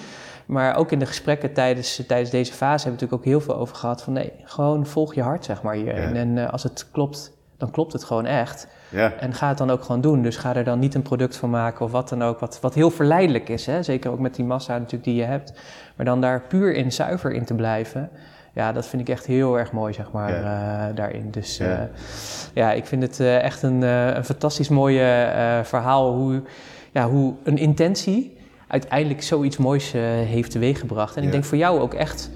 Maar 0.45 0.75
ook 0.75 0.91
in 0.91 0.99
de 0.99 1.05
gesprekken 1.05 1.53
tijdens, 1.53 2.03
tijdens 2.07 2.29
deze 2.29 2.53
fase 2.53 2.83
hebben 2.83 2.99
we 2.99 3.05
natuurlijk 3.05 3.21
ook 3.21 3.25
heel 3.25 3.41
veel 3.41 3.61
over 3.61 3.75
gehad. 3.75 4.01
Van 4.01 4.13
nee, 4.13 4.31
gewoon 4.43 4.85
volg 4.85 5.13
je 5.13 5.21
hart, 5.21 5.45
zeg 5.45 5.61
maar. 5.61 5.77
En 5.85 6.51
als 6.51 6.63
het 6.63 6.87
klopt, 6.91 7.31
dan 7.57 7.71
klopt 7.71 7.93
het 7.93 8.03
gewoon 8.03 8.25
echt. 8.25 8.67
Ja. 8.91 9.13
En 9.19 9.33
ga 9.33 9.47
het 9.47 9.57
dan 9.57 9.69
ook 9.71 9.83
gewoon 9.83 10.01
doen. 10.01 10.21
Dus 10.21 10.37
ga 10.37 10.55
er 10.55 10.63
dan 10.63 10.79
niet 10.79 10.95
een 10.95 11.01
product 11.01 11.37
van 11.37 11.49
maken 11.49 11.85
of 11.85 11.91
wat 11.91 12.09
dan 12.09 12.23
ook. 12.23 12.39
Wat, 12.39 12.59
wat 12.61 12.73
heel 12.73 12.91
verleidelijk 12.91 13.49
is. 13.49 13.65
Hè? 13.65 13.83
Zeker 13.83 14.11
ook 14.11 14.19
met 14.19 14.35
die 14.35 14.45
massa 14.45 14.73
natuurlijk 14.77 15.03
die 15.03 15.15
je 15.15 15.23
hebt. 15.23 15.53
Maar 15.95 16.05
dan 16.05 16.21
daar 16.21 16.41
puur 16.41 16.73
in, 16.73 16.91
zuiver 16.91 17.31
in 17.31 17.45
te 17.45 17.53
blijven. 17.53 18.09
Ja, 18.53 18.71
dat 18.71 18.85
vind 18.87 19.01
ik 19.01 19.09
echt 19.09 19.25
heel 19.25 19.59
erg 19.59 19.71
mooi, 19.71 19.93
zeg 19.93 20.11
maar, 20.11 20.33
eh, 20.33 20.95
daarin. 20.95 21.31
Dus 21.31 21.57
Ja. 21.57 21.65
ja, 21.65 21.89
ja 22.53 22.71
ik 22.71 22.85
vind 22.85 23.01
het 23.01 23.19
eh, 23.19 23.43
echt 23.43 23.63
een, 23.63 23.83
eh, 23.83 24.15
een 24.15 24.25
fantastisch 24.25 24.69
mooie 24.69 25.03
eh, 25.03 25.63
verhaal. 25.63 26.13
Hoe, 26.13 26.41
ja, 26.91 27.09
hoe 27.09 27.33
een 27.43 27.57
intentie 27.57 28.37
uiteindelijk 28.67 29.21
zoiets 29.23 29.57
moois 29.57 29.93
eh, 29.93 30.01
heeft 30.03 30.51
teweeggebracht. 30.51 31.17
En 31.17 31.23
ik 31.23 31.31
denk 31.31 31.43
voor 31.43 31.57
jou 31.57 31.79
ook 31.79 31.93
echt... 31.93 32.29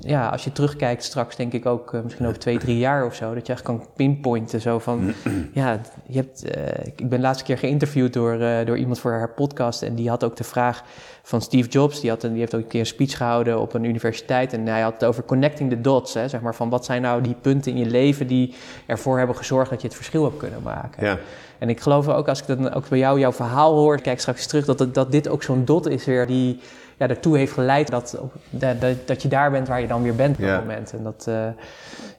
ja, 0.00 0.28
als 0.28 0.44
je 0.44 0.52
terugkijkt 0.52 1.04
straks, 1.04 1.36
denk 1.36 1.52
ik 1.52 1.66
ook 1.66 1.94
eh, 1.94 2.02
misschien 2.02 2.26
over 2.26 2.38
twee, 2.38 2.58
drie 2.58 2.78
jaar 2.78 3.04
of 3.04 3.14
zo, 3.14 3.34
dat 3.34 3.46
je 3.46 3.52
echt 3.52 3.62
kan 3.62 3.86
pinpointen. 3.96 4.60
Zo 4.60 4.78
van, 4.78 5.12
ja, 5.52 5.80
je 6.06 6.16
hebt, 6.16 6.44
eh, 6.44 6.86
ik 6.86 6.96
ben 6.96 7.08
de 7.08 7.18
laatste 7.18 7.44
keer 7.44 7.58
geïnterviewd 7.58 8.12
door, 8.12 8.40
eh, 8.40 8.66
door 8.66 8.78
iemand 8.78 8.98
voor 8.98 9.12
haar 9.12 9.30
podcast. 9.30 9.82
En 9.82 9.94
die 9.94 10.08
had 10.08 10.24
ook 10.24 10.36
de 10.36 10.44
vraag 10.44 10.84
van 11.22 11.42
Steve 11.42 11.68
Jobs. 11.68 12.00
Die, 12.00 12.10
had 12.10 12.22
een, 12.22 12.30
die 12.30 12.40
heeft 12.40 12.54
ook 12.54 12.60
een 12.60 12.66
keer 12.66 12.80
een 12.80 12.86
speech 12.86 13.16
gehouden 13.16 13.60
op 13.60 13.74
een 13.74 13.84
universiteit. 13.84 14.52
En 14.52 14.66
hij 14.66 14.80
had 14.80 14.92
het 14.92 15.04
over 15.04 15.24
connecting 15.24 15.70
the 15.70 15.80
dots. 15.80 16.14
Hè, 16.14 16.28
zeg 16.28 16.40
maar 16.40 16.54
van 16.54 16.68
wat 16.68 16.84
zijn 16.84 17.02
nou 17.02 17.22
die 17.22 17.36
punten 17.40 17.72
in 17.72 17.78
je 17.78 17.90
leven 17.90 18.26
die 18.26 18.54
ervoor 18.86 19.18
hebben 19.18 19.36
gezorgd 19.36 19.70
dat 19.70 19.80
je 19.80 19.86
het 19.86 19.96
verschil 19.96 20.24
hebt 20.24 20.36
kunnen 20.36 20.62
maken. 20.62 21.06
Ja. 21.06 21.18
En 21.58 21.68
ik 21.68 21.80
geloof 21.80 22.08
ook, 22.08 22.28
als 22.28 22.40
ik 22.40 22.46
dan 22.46 22.72
ook 22.72 22.88
bij 22.88 22.98
jou 22.98 23.18
jouw 23.18 23.32
verhaal 23.32 23.74
hoor, 23.74 24.00
kijk 24.00 24.20
straks 24.20 24.46
terug, 24.46 24.64
dat, 24.64 24.94
dat 24.94 25.12
dit 25.12 25.28
ook 25.28 25.42
zo'n 25.42 25.64
dot 25.64 25.88
is 25.88 26.04
weer 26.04 26.26
die 26.26 26.60
ja, 26.96 27.08
ertoe 27.08 27.36
heeft 27.36 27.52
geleid 27.52 27.90
dat, 27.90 28.18
dat, 28.50 28.80
dat, 28.80 28.96
dat 29.06 29.22
je 29.22 29.28
daar 29.28 29.50
bent 29.50 29.68
waar 29.68 29.80
je 29.80 29.86
dan 29.86 30.02
weer 30.02 30.14
bent 30.14 30.36
op 30.36 30.44
dat 30.44 30.60
moment. 30.60 30.92
En 30.92 31.02
dat, 31.02 31.24
eh, 31.28 31.48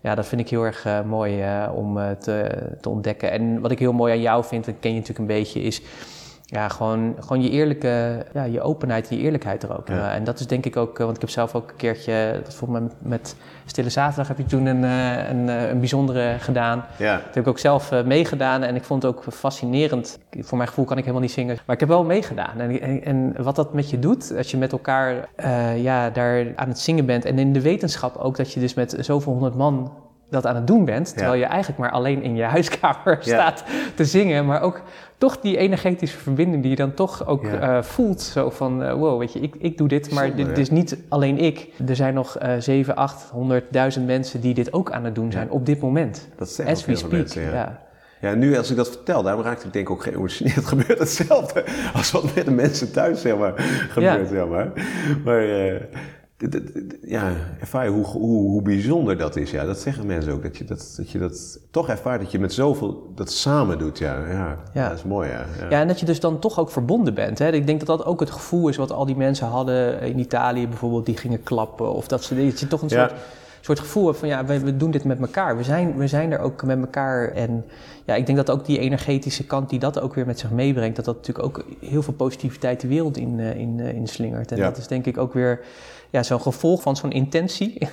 ja, 0.02 0.16
dat 0.16 0.28
vind 0.28 0.42
ik 0.42 0.50
heel 0.50 0.64
erg 0.64 0.86
eh, 0.86 1.02
mooi 1.02 1.42
eh, 1.42 1.70
om 1.76 2.00
te, 2.20 2.50
te 2.82 2.90
ontdekken. 2.90 3.32
En 3.32 3.62
wat 3.62 3.72
ik 3.72 3.80
heel 3.80 3.94
mooi 3.94 4.14
aan 4.14 4.22
jou 4.22 4.44
vind, 4.44 4.66
dat 4.66 4.76
ken 4.80 4.94
je 4.94 5.00
natuurlijk 5.00 5.30
een 5.30 5.36
beetje, 5.38 5.62
is 5.62 5.82
ja, 6.50 6.68
gewoon, 6.68 7.16
gewoon 7.20 7.42
je 7.42 7.50
eerlijke, 7.50 8.26
ja, 8.34 8.44
je 8.44 8.62
openheid, 8.62 9.10
je 9.10 9.18
eerlijkheid 9.18 9.64
er 9.64 9.78
ook. 9.78 9.88
Ja. 9.88 10.10
Eh, 10.10 10.16
en 10.16 10.24
dat 10.24 10.40
is 10.40 10.48
denk 10.48 10.66
ik 10.66 10.78
ook, 10.78 11.00
eh, 11.00 11.04
want 11.04 11.16
ik 11.16 11.22
heb 11.22 11.30
zelf 11.30 11.56
ook 11.56 11.70
een 11.70 11.76
keertje, 11.76 12.40
dat 12.44 12.56
volgens 12.56 12.80
mij 12.80 12.90
met, 13.00 13.36
Stille 13.66 13.90
Zaterdag 13.90 14.28
heb 14.28 14.38
je 14.38 14.46
toen 14.46 14.66
een, 14.66 14.84
eh, 14.84 15.30
een, 15.30 15.48
een 15.48 15.80
bijzondere 15.80 16.36
gedaan. 16.40 16.86
Ja. 16.98 17.16
Dat 17.16 17.36
heb 17.36 17.44
ik 17.44 17.48
ook 17.48 17.60
zelf 17.60 17.92
meegedaan 18.06 18.64
en 18.64 18.76
ik 18.76 18.84
vond 18.84 19.04
het 19.04 19.16
ook 19.16 19.24
fascinerend. 19.30 20.20
Voor 20.40 20.58
mijn 20.58 20.70
gevoel 20.70 20.86
kan 20.86 20.98
ik 20.98 21.04
helemaal 21.04 21.24
niet 21.24 21.32
zingen, 21.34 21.58
maar 21.66 21.76
ik 21.76 21.80
heb 21.80 21.90
wel 21.90 22.04
meegedaan. 22.04 22.60
En, 22.60 22.82
en, 22.82 23.04
en 23.04 23.44
wat 23.44 23.56
dat 23.56 23.74
met 23.74 23.90
je 23.90 24.00
doet, 24.00 24.34
als 24.38 24.52
je 24.52 24.58
met 24.58 24.72
elkaar 24.72 25.30
ja, 25.76 26.10
daar 26.10 26.46
aan 26.56 26.68
het 26.68 26.80
zingen 26.80 27.06
bent. 27.06 27.26
En 27.26 27.40
in 27.40 27.54
de 27.54 27.62
wetenschap 27.62 28.18
ook 28.18 28.38
dat 28.38 28.54
je 28.54 28.60
dus 28.60 28.74
met 28.74 28.98
zoveel 29.00 29.32
honderd 29.32 29.56
man 29.56 29.92
dat 30.30 30.46
aan 30.46 30.56
het 30.56 30.68
doen 30.68 30.86
bent. 30.86 31.14
Terwijl 31.14 31.34
je 31.40 31.46
eigenlijk 31.46 31.80
maar 31.80 31.92
alleen 31.92 32.22
in 32.24 32.36
je 32.36 32.44
huiskamer 32.44 33.18
staat 33.20 33.64
te 33.96 34.06
zingen. 34.06 34.46
Maar 34.46 34.62
ook 34.62 34.82
toch 35.18 35.40
die 35.40 35.58
energetische 35.58 36.18
verbinding 36.18 36.62
die 36.62 36.72
je 36.72 36.78
dan 36.78 36.94
toch 36.94 37.28
ook 37.28 37.46
Ja. 37.46 37.60
eh, 37.78 37.84
voelt. 37.84 38.22
Zo 38.22 38.50
van, 38.50 38.84
eh, 38.84 38.94
wow, 38.94 39.20
weet 39.20 39.34
je, 39.34 39.40
ik, 39.40 39.56
ik 39.60 39.78
doe 39.78 39.88
dit, 39.88 40.12
maar 40.12 40.36
dit 40.36 40.48
ja. 40.48 40.54
is 40.54 40.70
niet 40.70 40.98
alleen 41.10 41.38
ik. 41.38 41.70
Er 41.88 41.96
zijn 41.96 42.14
nog 42.14 42.38
eh 42.38 42.52
7, 42.60 42.96
800.000 42.96 44.06
mensen 44.06 44.42
die 44.42 44.54
dit 44.54 44.74
ook 44.74 44.92
aan 44.92 45.04
het 45.04 45.16
doen 45.16 45.32
zijn 45.32 45.48
Ja. 45.48 45.54
op 45.54 45.66
dit 45.66 45.80
moment. 45.82 46.28
Dat 46.38 46.50
zeggen 46.50 46.76
As 46.76 46.86
we 46.86 46.96
speak, 46.96 47.12
mensen, 47.12 47.42
ja. 47.42 47.52
ja. 47.54 47.86
Ja, 48.22 48.34
nu 48.34 48.58
als 48.58 48.70
ik 48.70 48.76
dat 48.78 48.90
vertel, 48.90 49.24
daarom 49.24 49.44
raakte 49.44 49.68
ik 49.68 49.74
denk 49.74 49.88
ik 49.88 49.94
ook 49.94 50.04
geëmotioneerd. 50.04 50.56
Het 50.62 50.66
gebeurt 50.66 51.00
hetzelfde 51.00 51.64
als 51.94 52.12
wat 52.12 52.36
met 52.36 52.46
de 52.46 52.52
mensen 52.52 52.92
thuis, 52.92 53.22
zeg 53.22 53.38
maar, 53.38 53.54
gebeurt, 53.90 54.30
zeg 54.30 54.48
maar. 54.48 54.72
Maar 55.26 55.42
ja, 57.02 57.32
ervaar 57.60 57.84
je 57.84 57.90
hoe, 57.92 58.06
hoe, 58.06 58.50
hoe 58.50 58.62
bijzonder 58.62 59.18
dat 59.18 59.36
is. 59.36 59.52
Ja, 59.52 59.66
dat 59.66 59.80
zeggen 59.80 60.06
mensen 60.06 60.34
ook, 60.34 60.44
dat 60.44 60.58
je 60.58 60.64
dat, 60.64 60.94
dat 60.98 61.10
je 61.12 61.20
dat 61.20 61.60
toch 61.72 61.90
ervaart, 61.90 62.22
dat 62.22 62.32
je 62.32 62.40
met 62.40 62.54
zoveel 62.54 63.12
dat 63.16 63.32
samen 63.32 63.78
doet. 63.78 63.98
Ja, 63.98 64.28
ja, 64.30 64.58
Ja. 64.74 64.90
dat 64.90 64.98
is 64.98 65.04
mooi, 65.04 65.30
ja. 65.30 65.46
ja. 65.60 65.70
Ja, 65.70 65.82
en 65.82 65.88
dat 65.88 66.00
je 66.00 66.06
dus 66.06 66.20
dan 66.20 66.40
toch 66.40 66.60
ook 66.60 66.72
verbonden 66.72 67.14
bent. 67.14 67.40
Hè? 67.40 67.52
Ik 67.52 67.68
denk 67.68 67.80
dat 67.86 67.98
dat 67.98 68.08
ook 68.08 68.20
het 68.20 68.32
gevoel 68.32 68.68
is 68.68 68.78
wat 68.78 68.92
al 68.92 69.06
die 69.06 69.16
mensen 69.16 69.48
hadden 69.48 70.02
in 70.02 70.20
Italië 70.20 70.68
bijvoorbeeld, 70.68 71.06
die 71.06 71.18
gingen 71.18 71.44
klappen. 71.44 71.94
Of 71.94 72.08
dat, 72.08 72.24
ze, 72.24 72.46
dat 72.46 72.60
je 72.60 72.68
toch 72.68 72.82
een 72.82 72.88
Ja. 72.90 73.08
soort, 73.08 73.20
soort 73.62 73.80
gevoel 73.80 74.06
hebt 74.06 74.18
van 74.20 74.28
ja, 74.28 74.46
we, 74.46 74.60
we 74.60 74.78
doen 74.78 74.92
dit 74.92 75.04
met 75.04 75.20
elkaar. 75.20 75.58
We 75.58 75.64
zijn, 75.64 75.98
we 75.98 76.08
zijn 76.08 76.32
er 76.32 76.40
ook 76.40 76.64
met 76.64 76.80
elkaar. 76.80 77.32
En 77.32 77.66
ja, 78.06 78.16
ik 78.16 78.26
denk 78.26 78.38
dat 78.38 78.52
ook 78.52 78.66
die 78.66 78.80
energetische 78.80 79.46
kant 79.46 79.70
die 79.70 79.80
dat 79.80 80.00
ook 80.00 80.14
weer 80.16 80.26
met 80.26 80.40
zich 80.40 80.52
meebrengt, 80.52 80.96
dat 80.96 81.06
dat 81.06 81.16
natuurlijk 81.16 81.46
ook 81.46 81.66
heel 81.80 82.02
veel 82.02 82.14
positiviteit 82.14 82.82
de 82.82 82.88
wereld 82.88 83.18
in, 83.18 83.40
eh, 83.40 83.56
in, 83.56 83.80
eh, 83.80 83.94
in 83.94 84.08
slingert. 84.08 84.52
En 84.52 84.60
dat 84.60 84.78
is 84.78 84.88
denk 84.88 85.06
ik 85.06 85.18
ook 85.18 85.34
weer 85.34 85.60
ja, 86.10 86.24
zo'n 86.24 86.42
gevolg 86.42 86.82
van 86.82 86.96
zo'n 86.96 87.12
intentie, 87.12 87.78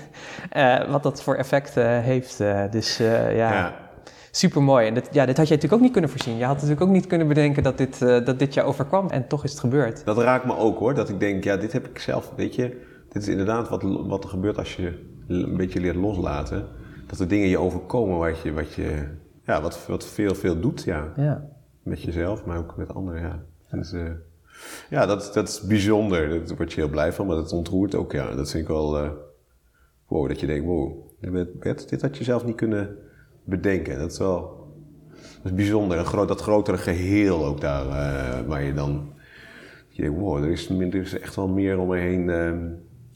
eh, 0.51 0.91
wat 0.91 1.03
dat 1.03 1.23
voor 1.23 1.35
effect 1.35 1.77
eh, 1.77 1.99
heeft. 1.99 2.41
eh. 2.41 2.63
dus 2.71 2.97
ja. 2.97 3.29
Ja. 3.33 3.83
Super 4.31 4.63
mooi. 4.63 4.87
En 4.87 4.95
dit, 4.95 5.09
ja, 5.13 5.27
dit 5.27 5.37
had 5.37 5.49
jij 5.49 5.57
natuurlijk 5.57 5.73
ook 5.73 5.81
niet 5.81 5.93
kunnen 5.93 6.11
voorzien. 6.11 6.37
Je 6.37 6.45
had 6.45 6.55
natuurlijk 6.55 6.81
ook 6.81 6.89
niet 6.89 7.07
kunnen 7.07 7.29
bedenken 7.29 7.63
dat 7.63 7.79
dit, 7.79 7.99
dat 7.99 8.39
dit 8.39 8.55
je 8.55 8.63
overkwam. 8.63 9.09
En 9.09 9.29
toch 9.29 9.45
is 9.45 9.51
het 9.51 9.61
gebeurd. 9.61 10.05
Dat 10.05 10.19
raakt 10.19 10.45
me 10.45 10.57
ook 10.57 10.79
hoor, 10.79 10.95
dat 10.95 11.09
ik 11.09 11.21
denk, 11.21 11.45
ja, 11.45 11.57
dit 11.57 11.73
heb 11.73 11.89
ik 11.89 11.99
zelf, 11.99 12.33
weet 12.37 12.55
je, 12.55 12.81
dit 13.09 13.23
is 13.23 13.29
inderdaad 13.29 13.69
wat, 13.69 13.83
wat 13.83 14.25
er 14.25 14.31
gebeurt 14.31 14.59
als 14.59 14.77
je 14.77 15.13
een 15.29 15.57
beetje 15.57 15.81
leert 15.81 15.97
loslaten. 15.97 16.67
Dat 17.07 17.19
er 17.19 17.29
dingen 17.29 17.49
je 17.49 17.59
overkomen 17.59 18.19
wat 18.19 18.41
je, 18.41 18.53
wat 18.53 18.75
je 18.75 19.09
ja, 19.45 19.61
wat, 19.63 19.87
wat 19.87 20.07
veel, 20.07 20.35
veel 20.35 20.61
doet, 20.61 20.83
ja. 20.85 21.13
Ja. 21.17 21.45
Met 21.83 22.03
jezelf, 22.03 22.45
maar 22.45 22.59
ook 22.59 22.77
met 22.77 22.95
anderen, 22.95 23.21
ja. 23.21 23.43
Dus, 23.71 23.93
eh, 23.93 24.11
ja, 24.91 25.07
dat, 25.07 25.31
dat 25.35 25.49
is 25.49 25.61
bijzonder. 25.61 26.47
Daar 26.47 26.57
word 26.57 26.73
je 26.73 26.81
heel 26.81 26.91
blij 26.91 27.13
van, 27.13 27.27
maar 27.27 27.37
dat 27.37 27.53
ontroert 27.53 27.95
ook, 27.95 28.13
ja. 28.13 28.35
Dat 28.35 28.51
vind 28.51 28.63
ik 28.63 28.69
wel, 28.69 29.09
wow, 30.07 30.29
dat 30.29 30.41
je 30.41 30.47
denkt, 30.47 30.65
wow, 30.65 31.05
dit 31.89 32.03
had 32.03 32.17
je 32.17 32.25
zelf 32.25 32.45
niet 32.45 32.57
kunnen 32.57 32.97
bedenken. 33.45 33.99
Dat 33.99 34.13
is 34.13 34.19
wel, 34.19 34.67
dat 35.43 35.53
is 35.53 35.55
bijzonder. 35.55 35.99
Een 35.99 36.05
groot, 36.05 36.29
dat 36.29 36.41
grotere 36.41 36.79
geheel 36.79 37.45
ook 37.45 37.61
daar, 37.61 37.87
eh, 37.87 38.47
waar 38.47 38.63
je 38.63 38.75
dan, 38.75 39.13
je 39.89 40.03
denkt, 40.03 40.19
wow, 40.19 40.45
er 40.45 40.51
is, 40.51 40.71
er 40.71 41.23
echt 41.23 41.37
wel 41.37 41.49
meer 41.49 41.79
om 41.79 41.89
me 41.89 41.99
heen 41.99 42.31
eh, 42.31 42.53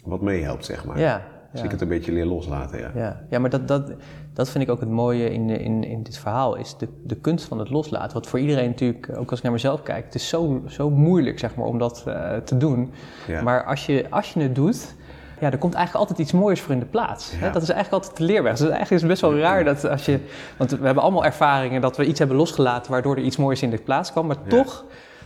wat 0.04 0.20
meehelpt, 0.20 0.64
zeg 0.64 0.84
maar. 0.84 0.98
Ja, 0.98 1.37
Dus 1.52 1.60
ja. 1.60 1.66
ik 1.66 1.70
het 1.70 1.80
een 1.80 1.88
beetje 1.88 2.12
leer 2.12 2.26
loslaten, 2.26 2.78
ja. 2.78 2.90
Ja, 2.94 3.20
ja 3.30 3.38
maar 3.38 3.50
dat, 3.50 3.68
dat, 3.68 3.92
dat 4.32 4.50
vind 4.50 4.64
ik 4.64 4.70
ook 4.70 4.80
het 4.80 4.90
mooie 4.90 5.32
in, 5.32 5.50
in, 5.50 5.84
in 5.84 6.02
dit 6.02 6.18
verhaal, 6.18 6.54
is 6.54 6.76
de, 6.76 6.88
de 7.04 7.14
kunst 7.14 7.44
van 7.44 7.58
het 7.58 7.70
loslaten. 7.70 8.12
Wat 8.12 8.26
voor 8.26 8.38
iedereen 8.38 8.68
natuurlijk, 8.68 9.10
ook 9.16 9.30
als 9.30 9.38
ik 9.38 9.44
naar 9.44 9.52
mezelf 9.52 9.82
kijk, 9.82 10.04
het 10.04 10.14
is 10.14 10.28
zo, 10.28 10.62
zo 10.66 10.90
moeilijk 10.90 11.38
zeg 11.38 11.54
maar, 11.54 11.66
om 11.66 11.78
dat 11.78 12.04
eh, 12.06 12.36
te 12.36 12.56
doen. 12.56 12.92
Ja. 13.26 13.42
Maar 13.42 13.64
als 13.64 13.86
je, 13.86 14.06
als 14.10 14.32
je 14.32 14.40
het 14.40 14.54
doet, 14.54 14.96
ja, 15.40 15.50
er 15.50 15.58
komt 15.58 15.74
eigenlijk 15.74 16.08
altijd 16.08 16.28
iets 16.28 16.38
moois 16.38 16.60
voor 16.60 16.72
in 16.72 16.80
de 16.80 16.86
plaats. 16.86 17.32
Hè? 17.36 17.50
Dat 17.50 17.62
is 17.62 17.68
eigenlijk 17.68 18.02
altijd 18.02 18.16
de 18.18 18.24
leerweg. 18.24 18.52
Dus 18.52 18.60
eigenlijk 18.60 18.90
is 18.90 19.00
het 19.00 19.10
best 19.10 19.20
wel 19.20 19.36
raar 19.38 19.64
dat 19.64 19.84
als 19.88 20.04
je... 20.04 20.20
Want 20.56 20.70
we 20.70 20.84
hebben 20.84 21.02
allemaal 21.02 21.24
ervaringen 21.24 21.80
dat 21.80 21.96
we 21.96 22.04
iets 22.04 22.18
hebben 22.18 22.36
losgelaten... 22.36 22.92
waardoor 22.92 23.16
er 23.16 23.22
iets 23.22 23.36
moois 23.36 23.62
in 23.62 23.70
de 23.70 23.78
plaats 23.78 24.12
kwam. 24.12 24.26
Maar 24.26 24.36
Ja. 24.44 24.48
toch, 24.48 24.84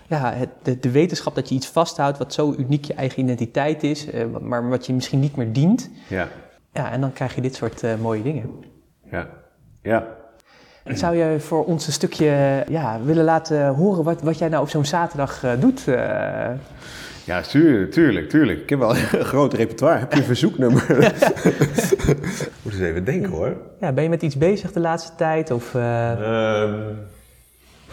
ja, 0.09 0.33
het, 0.33 0.49
de, 0.63 0.79
de 0.79 0.91
wetenschap 0.91 1.35
dat 1.35 1.49
je 1.49 1.55
iets 1.55 1.67
vasthoudt... 1.67 2.19
wat 2.19 2.33
zo 2.35 2.55
uniek 2.59 2.85
je 2.85 2.95
eigen 2.95 3.23
identiteit 3.23 3.83
is... 3.83 4.11
eh, 4.11 4.25
maar 4.41 4.69
wat 4.69 4.87
je 4.87 4.93
misschien 4.93 5.21
niet 5.21 5.37
meer 5.37 5.53
dient... 5.53 5.91
Ja, 6.09 6.29
Ja, 6.73 6.91
en 6.93 7.01
dan 7.01 7.13
krijg 7.13 7.35
je 7.35 7.41
dit 7.41 7.55
soort 7.55 7.83
eh, 7.83 7.91
mooie 8.01 8.23
dingen. 8.23 8.51
ja, 9.11 9.29
ja. 9.83 10.07
Zou 10.85 11.17
je 11.17 11.41
voor 11.41 11.65
ons 11.65 11.87
een 11.87 11.93
stukje 11.93 12.65
ja, 12.69 13.01
willen 13.05 13.25
laten 13.25 13.69
horen 13.69 14.05
wat, 14.05 14.23
wat 14.23 14.39
jij 14.39 14.49
nou 14.49 14.63
op 14.63 14.69
zo'n 14.69 14.85
zaterdag 14.85 15.45
eh, 15.45 15.53
doet? 15.61 15.85
Ja, 17.25 17.41
tuurlijk, 17.41 17.91
tuurlijk, 17.93 18.29
tuurlijk. 18.29 18.61
Ik 18.61 18.69
heb 18.71 18.79
wel 18.79 18.91
een 18.97 19.25
groot 19.25 19.53
repertoire. 19.55 19.99
Heb 19.99 20.13
je 20.13 20.19
een 20.19 20.25
verzoeknummer? 20.25 20.87
Moet 22.63 22.73
eens 22.73 22.81
even 22.81 23.05
denken 23.05 23.31
hoor. 23.31 23.57
ja, 23.81 23.93
ben 23.93 24.03
je 24.03 24.09
met 24.09 24.23
iets 24.23 24.37
bezig 24.37 24.73
de 24.73 24.81
laatste 24.81 25.15
tijd? 25.17 25.51
Of, 25.51 25.75
eh, 25.75 26.11
Ehm, 26.63 26.73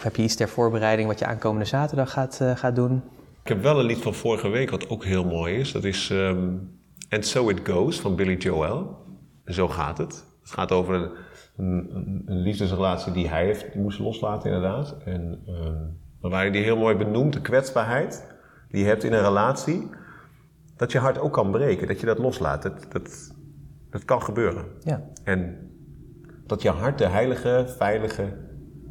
of 0.00 0.06
heb 0.06 0.16
je 0.16 0.22
iets 0.22 0.36
ter 0.36 0.48
voorbereiding 0.48 1.08
wat 1.08 1.18
je 1.18 1.26
aankomende 1.26 1.64
zaterdag 1.64 2.12
gaat, 2.12 2.40
eh, 2.40 2.56
gaat 2.56 2.76
doen? 2.76 3.02
Ik 3.42 3.48
heb 3.48 3.62
wel 3.62 3.78
een 3.78 3.86
lied 3.86 3.98
van 3.98 4.14
vorige 4.14 4.48
week 4.48 4.70
wat 4.70 4.88
ook 4.88 5.04
heel 5.04 5.24
mooi 5.24 5.54
is. 5.54 5.72
Dat 5.72 5.84
is 5.84 6.10
ehm, 6.10 6.48
And 7.08 7.26
So 7.26 7.48
It 7.48 7.68
Goes 7.68 8.00
van 8.00 8.16
Billy 8.16 8.36
Joel. 8.36 8.96
En 9.44 9.54
zo 9.54 9.68
gaat 9.68 9.98
het. 9.98 10.24
Het 10.40 10.50
gaat 10.50 10.72
over 10.72 10.94
een, 10.94 11.10
een, 11.56 12.22
een 12.26 12.40
liefdesrelatie 12.40 13.12
die 13.12 13.28
hij 13.28 13.44
heeft, 13.44 13.72
die 13.72 13.80
moest 13.80 13.98
loslaten 13.98 14.52
inderdaad. 14.52 14.96
En 15.04 15.42
ehm 15.46 15.98
waar 16.20 16.40
hij 16.40 16.50
die 16.50 16.62
heel 16.62 16.76
mooi 16.76 16.96
benoemt, 16.96 17.32
de 17.32 17.40
kwetsbaarheid 17.40 18.26
die 18.70 18.80
je 18.80 18.86
hebt 18.86 19.04
in 19.04 19.12
een 19.12 19.22
relatie. 19.22 19.88
Dat 20.76 20.92
je 20.92 20.98
hart 20.98 21.18
ook 21.18 21.32
kan 21.32 21.50
breken, 21.50 21.88
dat 21.88 22.00
je 22.00 22.06
dat 22.06 22.18
loslaat. 22.18 22.62
Dat, 22.62 22.86
dat, 22.88 23.34
dat 23.90 24.04
kan 24.04 24.22
gebeuren. 24.22 24.64
Ja, 24.82 25.02
En 25.24 25.70
dat 26.46 26.62
je 26.62 26.70
hart 26.70 26.98
de 26.98 27.06
heilige, 27.06 27.74
veilige, 27.78 28.32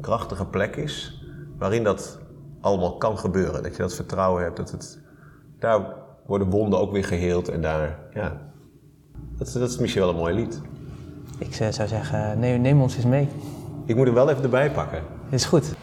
krachtige 0.00 0.46
plek 0.46 0.76
is 0.76 1.22
waarin 1.58 1.84
dat 1.84 2.18
allemaal 2.60 2.96
kan 2.96 3.18
gebeuren. 3.18 3.62
Dat 3.62 3.76
je 3.76 3.82
dat 3.82 3.94
vertrouwen 3.94 4.42
hebt. 4.42 4.56
Dat 4.56 4.70
het, 4.70 5.00
daar 5.58 5.80
worden 6.26 6.50
wonden 6.50 6.78
ook 6.78 6.92
weer 6.92 7.04
geheeld 7.04 7.48
en 7.48 7.60
daar, 7.62 7.98
ja. 8.14 8.40
Dat, 9.36 9.46
is- 9.46 9.52
dat 9.52 9.68
is 9.70 9.78
misschien 9.78 10.02
wel 10.02 10.10
een 10.10 10.16
mooi 10.16 10.34
lied. 10.34 10.60
ik 11.38 11.54
eh, 11.56 11.68
zou 11.68 11.88
zeggen, 11.88 12.38
neem, 12.38 12.60
neem 12.60 12.80
ons 12.80 12.96
eens 12.96 13.04
mee. 13.04 13.28
Ik 13.84 13.96
moet 13.96 14.06
hem 14.06 14.14
wel 14.14 14.30
even 14.30 14.42
erbij 14.42 14.70
pakken. 14.70 15.02
Is 15.30 15.44
goed. 15.44 15.74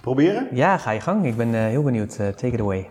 Proberen? 0.00 0.48
Ja, 0.52 0.78
ga 0.78 0.90
je 0.90 1.00
gang. 1.00 1.26
Ik 1.26 1.36
ben 1.36 1.54
eh, 1.54 1.60
heel 1.60 1.82
benieuwd. 1.82 2.16
Eh, 2.16 2.28
take 2.28 2.46
it 2.54 2.60
away. 2.60 2.88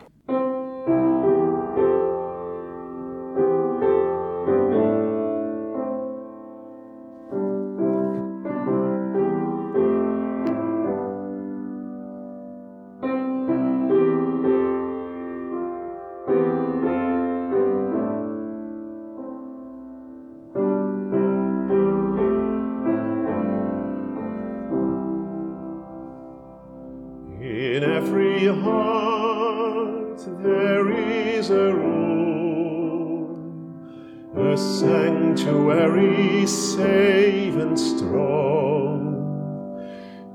Sanctuary 35.53 36.47
safe 36.47 37.55
and 37.55 37.79
strong, 37.79 38.99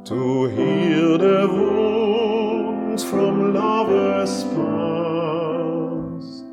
to 0.04 0.46
heal 0.46 1.18
the 1.18 1.48
wounds 1.48 3.02
from 3.02 3.52
lovers 3.52 4.44
past, 4.44 6.44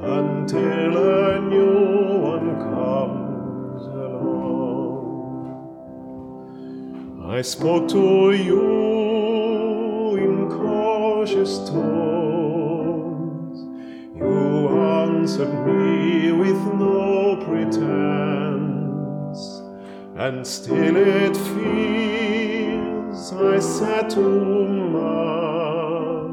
until 0.00 0.96
a 0.96 1.38
new 1.40 2.18
one 2.18 2.56
comes 2.72 3.82
along. 3.86 5.44
I 7.30 7.42
spoke 7.42 7.88
to 7.88 8.32
you 8.32 10.16
in 10.16 10.48
cautious 10.48 11.58
tones. 11.68 13.58
You 14.16 14.68
answered 14.68 15.66
me 15.66 16.32
with 16.32 16.56
no 16.74 17.17
and 20.18 20.44
still 20.44 20.96
it 20.96 21.36
feels 21.36 23.32
I 23.32 23.60
said 23.60 24.10
too 24.10 24.66
much. 24.98 26.28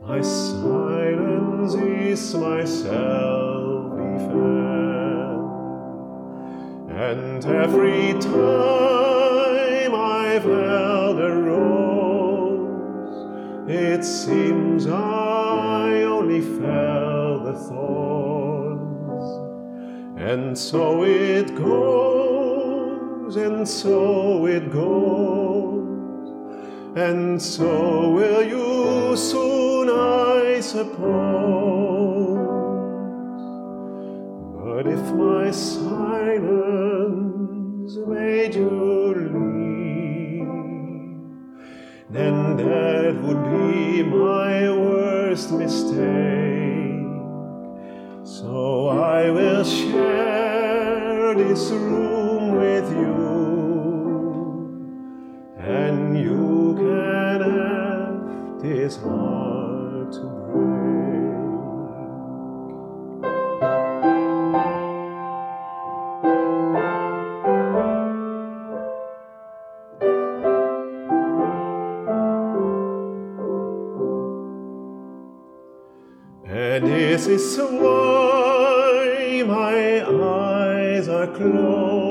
My 0.00 0.20
silence 0.20 1.74
is 1.74 2.34
my 2.36 2.64
self 2.64 3.96
defense. 3.96 4.30
And 6.90 7.44
every 7.44 8.12
time 8.20 9.92
I've 9.92 10.44
held 10.44 11.18
a 11.20 11.34
rose, 11.50 13.18
it 13.68 14.04
seems 14.04 14.86
I 14.86 16.02
only 16.04 16.40
felt 16.40 17.42
the 17.46 17.54
thorns. 17.54 19.28
And 20.20 20.56
so 20.56 21.02
it 21.02 21.52
goes, 21.56 22.19
and 23.36 23.68
so 23.68 24.46
it 24.46 24.72
goes, 24.72 26.28
and 26.96 27.40
so 27.40 28.10
will 28.10 28.42
you 28.42 29.16
soon, 29.16 29.88
I 29.88 30.60
suppose. 30.60 32.38
But 34.56 34.86
if 34.86 35.12
my 35.12 35.50
silence 35.50 36.26
made 38.06 38.54
you 38.54 39.14
leave, 39.34 40.46
then 42.10 42.56
that 42.56 43.14
would 43.22 43.44
be 43.44 44.02
my 44.02 44.70
worst 44.70 45.52
mistake. 45.52 46.00
So 48.24 48.88
I 48.88 49.30
will 49.30 49.64
share 49.64 51.34
this 51.34 51.70
room 51.70 52.19
with 52.56 52.90
you, 52.92 53.16
and 55.58 56.18
you 56.18 56.74
can 56.76 57.40
have 57.40 58.62
this 58.62 58.96
heart 58.96 60.12
to 60.12 60.20
break. 60.20 60.90
And 76.52 76.86
this 76.86 77.26
is 77.26 77.58
why 77.58 79.42
my 79.46 80.02
eyes 80.04 81.08
are 81.08 81.26
closed. 81.28 82.09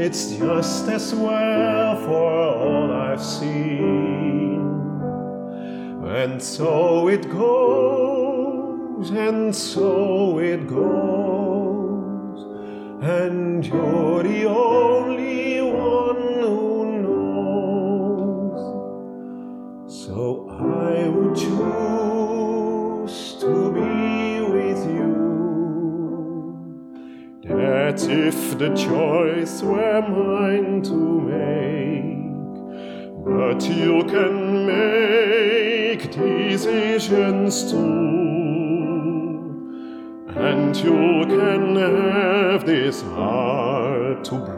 It's 0.00 0.36
just 0.36 0.86
as 0.88 1.12
well 1.12 1.96
for 1.96 2.32
all 2.32 2.92
I've 2.92 3.20
seen. 3.20 4.60
And 6.04 6.40
so 6.40 7.08
it 7.08 7.28
goes, 7.28 9.10
and 9.10 9.52
so 9.54 10.38
it 10.38 10.68
goes. 10.68 11.58
and 13.00 13.64
you're 13.64 13.97
can 34.08 34.66
make 34.66 36.10
decisions 36.10 37.70
too. 37.70 37.88
And 40.36 40.76
you 40.76 41.26
can 41.26 41.76
have 41.76 42.64
this 42.66 43.02
heart 43.02 44.24
to 44.24 44.34
break. 44.38 44.57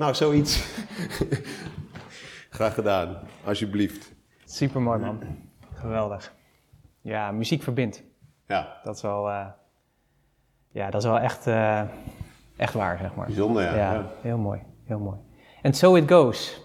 Nou, 0.00 0.14
zoiets. 0.14 0.64
Graag 2.56 2.74
gedaan, 2.74 3.18
alsjeblieft. 3.44 4.12
Super 4.44 4.80
mooi 4.82 4.98
man. 4.98 5.22
Geweldig. 5.74 6.34
Ja, 7.00 7.30
muziek 7.30 7.62
verbindt. 7.62 8.02
Ja, 8.46 8.80
Dat 8.82 8.96
is 8.96 9.02
wel, 9.02 9.30
eh, 9.30 9.46
ja, 10.70 10.90
dat 10.90 11.02
is 11.02 11.08
wel 11.08 11.18
echt, 11.18 11.46
eh, 11.46 11.82
echt 12.56 12.74
waar, 12.74 12.98
zeg 12.98 13.14
maar. 13.14 13.26
bijzonder 13.26 13.62
ja. 13.62 13.74
Ja, 13.74 13.92
ja. 13.92 14.10
heel 14.20 14.38
mooi. 14.38 14.62
Heel 14.84 14.98
mooi. 14.98 15.16
And 15.62 15.76
so 15.76 15.94
it 15.94 16.10
goes. 16.10 16.60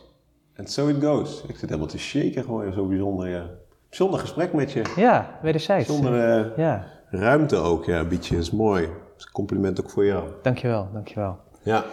And 0.58 0.72
so 0.72 0.88
it 0.88 1.04
goes. 1.04 1.42
Ik 1.48 1.56
zit 1.56 1.70
helemaal 1.70 1.90
te 1.90 1.98
shaken 1.98 2.44
gewoon, 2.44 2.74
zo 2.74 2.88
bijzonder 2.88 3.30
ja. 3.30 3.50
Bijzonder 3.90 4.20
gesprek 4.20 4.54
met 4.54 4.72
je. 4.72 4.94
Ja, 4.96 5.40
wederzijds. 5.42 5.88
Bijzonder 5.88 6.30
eh, 6.30 6.58
Ja, 6.58 6.88
ruimte 7.10 7.56
ook, 7.56 7.86
ja, 7.86 8.04
bied 8.04 8.28
je. 8.28 8.36
Dat 8.36 8.44
is 8.44 8.52
mooi. 8.52 8.86
Dat 8.86 9.18
is 9.18 9.26
een 9.26 9.32
compliment 9.32 9.82
ook 9.82 9.90
voor 9.90 10.06
jou. 10.06 10.30
dankjewel, 10.42 10.90
dankjewel. 10.94 11.40
Ja. 11.64 11.86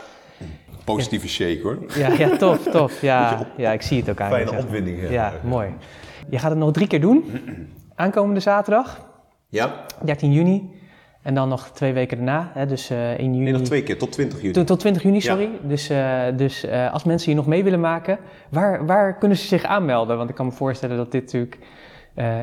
Positieve 0.85 1.29
shake 1.29 1.61
hoor. 1.63 1.79
Ja, 1.97 2.09
ja 2.13 2.37
tof, 2.37 2.63
tof. 2.63 3.01
Ja, 3.01 3.47
ja, 3.57 3.73
ik 3.73 3.83
zie 3.83 4.01
het 4.01 4.11
ook 4.11 4.21
aan 4.21 4.31
Fijne 4.31 4.59
opwinding. 4.59 5.11
Ja, 5.11 5.33
mooi. 5.45 5.69
Je 6.31 6.39
gaat 6.39 6.51
het 6.51 6.59
nog 6.59 6.73
drie 6.73 6.87
keer 6.87 7.01
doen. 7.01 7.25
Aankomende 7.95 8.41
zaterdag, 8.41 9.07
Ja. 9.49 9.85
13 10.05 10.33
juni. 10.33 10.71
En 11.23 11.35
dan 11.35 11.49
nog 11.49 11.69
twee 11.71 11.93
weken 11.93 12.17
daarna, 12.17 12.51
hè, 12.55 12.67
dus 12.67 12.91
eh 12.91 13.11
1 13.11 13.33
juni. 13.33 13.39
Nee, 13.45 13.53
nog 13.53 13.63
twee 13.63 13.83
keer, 13.83 13.99
tot 13.99 14.13
20 14.13 14.41
juni. 14.41 14.53
Tot, 14.53 14.67
tot 14.67 14.81
20 14.81 15.03
juni, 15.03 15.15
Ja. 15.15 15.21
sorry. 15.21 15.49
Dus, 15.63 15.89
eh, 15.89 16.21
dus 16.37 16.65
eh, 16.65 16.93
als 16.93 17.05
mensen 17.05 17.27
hier 17.27 17.37
nog 17.37 17.47
mee 17.47 17.65
willen 17.65 17.81
maken, 17.81 18.19
waar, 18.49 18.87
waar 18.87 19.19
kunnen 19.19 19.39
ze 19.39 19.47
zich 19.47 19.65
aanmelden? 19.65 20.17
Want 20.17 20.29
ik 20.31 20.35
kan 20.35 20.47
me 20.47 20.53
voorstellen 20.53 20.97
dat 20.97 21.13
dit 21.13 21.23
natuurlijk, 21.23 21.59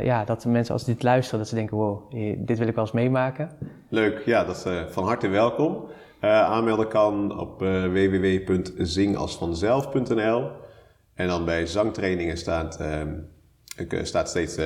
ja, 0.04 0.24
dat 0.26 0.42
de 0.42 0.50
mensen 0.50 0.74
als 0.74 0.86
dit 0.86 1.04
luisteren, 1.04 1.40
dat 1.40 1.48
ze 1.48 1.56
denken, 1.56 1.78
wow, 1.78 2.12
dit 2.38 2.58
wil 2.58 2.68
ik 2.68 2.76
wel 2.76 2.84
eens 2.84 2.94
meemaken. 2.94 3.50
Leuk, 3.90 4.22
ja, 4.26 4.44
dat 4.44 4.56
is 4.56 4.66
van 4.94 5.04
harte 5.04 5.28
welkom. 5.28 5.78
Eh, 6.20 6.42
aanmelden 6.44 6.88
kan 6.88 7.40
op 7.40 7.62
eh 7.62 7.84
www.zingasvanzelf.nl 7.84 10.52
En 11.14 11.28
dan 11.28 11.46
bij 11.46 11.66
zangtrainingen 11.66 12.38
staat, 12.38 12.80
ehm, 12.80 13.14
ik, 13.78 13.94
eh, 13.94 14.04
staat 14.04 14.30
steeds 14.30 14.58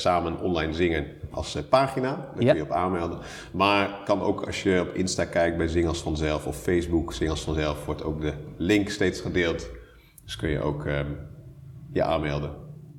samen 0.00 0.40
online 0.40 0.72
zingen 0.72 1.06
als 1.30 1.58
pagina. 1.68 2.14
Daar 2.34 2.42
Ja. 2.42 2.48
kun 2.52 2.56
je 2.56 2.62
op 2.62 2.70
aanmelden. 2.70 3.18
Maar 3.52 4.00
kan 4.04 4.20
ook 4.22 4.46
als 4.46 4.62
je 4.62 4.80
op 4.80 4.94
Insta 4.94 5.24
kijkt 5.24 5.56
bij 5.56 5.68
Zing 5.68 5.86
als 5.86 6.02
Vanzelf 6.02 6.46
of 6.46 6.56
Facebook 6.56 7.12
Zing 7.12 7.30
als 7.30 7.44
Vanzelf, 7.44 7.84
wordt 7.84 8.04
ook 8.04 8.20
de 8.20 8.32
link 8.56 8.88
steeds 8.88 9.20
gedeeld. 9.20 9.68
Dus 10.24 10.36
kun 10.36 10.48
je 10.48 10.60
ook 10.60 10.86
ehm, 10.86 11.06
je 11.92 12.02
aanmelden. 12.02 12.50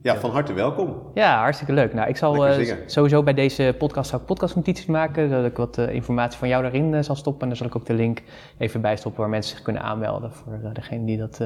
Ja, 0.02 0.16
van 0.16 0.32
harte 0.32 0.54
welkom. 0.54 0.96
Ja, 1.14 1.40
hartstikke 1.40 1.74
leuk. 1.74 1.94
Nou, 1.94 2.10
ik 2.10 2.18
zal 2.18 2.48
eh, 2.48 2.74
sowieso 2.86 3.24
bij 3.24 3.34
deze 3.34 3.76
podcast 3.78 4.14
ook 4.14 4.26
podcastnotities 4.26 4.86
maken, 4.86 5.30
dat 5.30 5.46
ik 5.46 5.58
wat 5.58 5.78
eh, 5.78 5.94
informatie 5.94 6.40
van 6.40 6.48
jou 6.48 6.62
daarin 6.62 6.94
eh, 6.94 7.02
zal 7.02 7.16
stoppen. 7.16 7.42
En 7.42 7.48
dan 7.48 7.58
zal 7.58 7.68
ik 7.68 7.76
ook 7.76 7.86
de 7.86 7.94
link 7.94 8.22
even 8.58 8.82
bijstoppen 8.82 9.22
waar 9.22 9.30
mensen 9.30 9.56
zich 9.56 9.64
kunnen 9.64 9.82
aanmelden 9.82 10.32
voor 10.32 10.60
degene 10.74 11.06
die 11.06 11.18
dat 11.18 11.40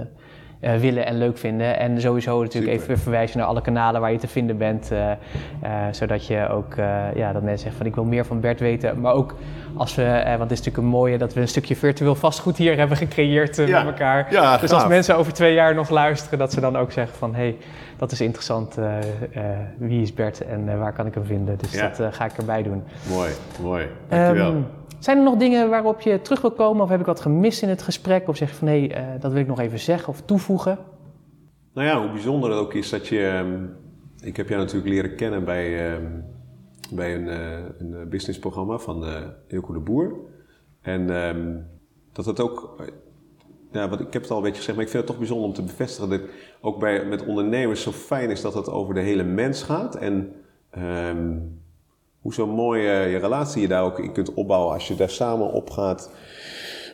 uh, 0.61 0.75
willen 0.75 1.05
en 1.05 1.17
leuk 1.17 1.37
vinden. 1.37 1.77
En 1.79 2.01
sowieso 2.01 2.41
natuurlijk 2.41 2.73
Super. 2.73 2.89
even 2.89 3.03
verwijzen 3.03 3.37
naar 3.37 3.47
alle 3.47 3.61
kanalen 3.61 4.01
waar 4.01 4.11
je 4.11 4.17
te 4.17 4.27
vinden 4.27 4.57
bent, 4.57 4.91
uh, 4.91 5.11
zodat 5.91 6.27
je 6.27 6.49
ook, 6.49 6.75
ja, 7.15 7.31
dat 7.33 7.41
mensen 7.41 7.59
zeggen 7.59 7.77
van 7.77 7.85
ik 7.85 7.95
wil 7.95 8.03
meer 8.03 8.25
van 8.25 8.39
Bert 8.39 8.59
weten. 8.59 9.01
Maar 9.01 9.13
ook 9.13 9.35
als 9.75 9.95
we, 9.95 10.23
want 10.25 10.39
het 10.39 10.51
is 10.51 10.57
natuurlijk 10.57 10.77
een 10.77 10.99
mooie 10.99 11.17
dat 11.17 11.33
we 11.33 11.41
een 11.41 11.47
stukje 11.47 11.75
virtueel 11.75 12.15
vastgoed 12.15 12.57
hier 12.57 12.77
hebben 12.77 12.97
gecreëerd 12.97 13.55
Ja. 13.55 13.83
met 13.83 13.93
elkaar. 13.93 14.27
Ja, 14.31 14.57
dus 14.57 14.71
als 14.71 14.87
mensen 14.87 15.17
over 15.17 15.33
twee 15.33 15.53
jaar 15.53 15.75
nog 15.75 15.89
luisteren, 15.89 16.39
dat 16.39 16.53
ze 16.53 16.59
dan 16.59 16.77
ook 16.77 16.91
zeggen 16.91 17.17
van 17.17 17.35
hé, 17.35 17.41
hey, 17.41 17.57
dat 18.01 18.11
is 18.11 18.21
interessant. 18.21 18.77
Uh, 18.77 18.97
uh, 19.35 19.59
wie 19.77 20.01
is 20.01 20.13
Bert 20.13 20.41
en 20.41 20.67
uh, 20.67 20.77
waar 20.77 20.93
kan 20.93 21.05
ik 21.05 21.13
hem 21.13 21.25
vinden? 21.25 21.57
Dus 21.57 21.73
Ja. 21.73 21.89
dat 21.97 22.15
ga 22.15 22.25
ik 22.25 22.37
erbij 22.37 22.63
doen. 22.63 22.83
Mooi, 23.09 23.31
mooi. 23.61 23.87
Dankjewel. 24.07 24.51
Um, 24.51 24.65
zijn 24.99 25.17
er 25.17 25.23
nog 25.23 25.37
dingen 25.37 25.69
waarop 25.69 26.01
je 26.01 26.21
terug 26.21 26.41
wil 26.41 26.51
komen 26.51 26.83
of 26.83 26.89
heb 26.89 26.99
ik 26.99 27.05
wat 27.05 27.19
gemist 27.21 27.61
in 27.61 27.69
het 27.69 27.81
gesprek? 27.81 28.27
Of 28.27 28.37
zeg 28.37 28.49
je 28.49 28.55
van 28.55 28.67
hé, 28.67 28.87
hey, 28.87 29.17
dat 29.19 29.31
wil 29.31 29.41
ik 29.41 29.47
nog 29.47 29.59
even 29.59 29.79
zeggen 29.79 30.09
of 30.09 30.21
toevoegen? 30.21 30.77
Nou 31.73 31.87
ja, 31.87 32.01
hoe 32.01 32.11
bijzonder 32.11 32.49
het 32.49 32.59
ook 32.59 32.73
is 32.73 32.89
dat 32.89 33.07
je... 33.07 33.41
um, 33.43 33.75
ik 34.21 34.37
heb 34.37 34.47
jou 34.49 34.61
natuurlijk 34.61 34.89
leren 34.89 35.15
kennen 35.15 35.43
bij, 35.43 35.93
um, 35.93 36.23
bij 36.91 37.15
een, 37.15 37.27
een 37.79 38.09
businessprogramma 38.09 38.77
van 38.77 39.05
Ilko 39.47 39.73
de 39.73 39.79
Boer. 39.79 40.15
En 40.81 41.09
um, 41.09 41.67
dat 42.11 42.25
het 42.25 42.39
ook... 42.39 42.75
Ja, 43.71 43.89
wat, 43.89 43.99
ik 43.99 44.13
heb 44.13 44.21
het 44.21 44.31
al 44.31 44.37
een 44.37 44.43
beetje 44.43 44.57
gezegd, 44.57 44.77
maar 44.77 44.85
ik 44.85 44.91
vind 44.91 45.03
het 45.03 45.11
toch 45.11 45.21
bijzonder 45.21 45.47
om 45.47 45.53
te 45.53 45.63
bevestigen 45.63 46.09
dat 46.09 46.21
ook 46.61 46.79
bij, 46.79 47.05
met 47.05 47.25
ondernemers 47.25 47.81
zo 47.81 47.91
fijn 47.91 48.29
is 48.29 48.41
dat 48.41 48.53
het 48.53 48.69
over 48.69 48.93
de 48.93 48.99
hele 48.99 49.23
mens 49.23 49.63
gaat. 49.63 49.95
En 49.95 50.33
um, 50.77 51.59
hoe 52.21 52.33
zo 52.33 52.47
mooi 52.47 52.81
uh, 52.81 53.11
je 53.11 53.17
relatie 53.17 53.61
je 53.61 53.67
daar 53.67 53.83
ook 53.83 53.99
in 53.99 54.13
kunt 54.13 54.33
opbouwen 54.33 54.73
als 54.73 54.87
je 54.87 54.95
daar 54.95 55.09
samen 55.09 55.51
op 55.51 55.69
gaat 55.69 56.11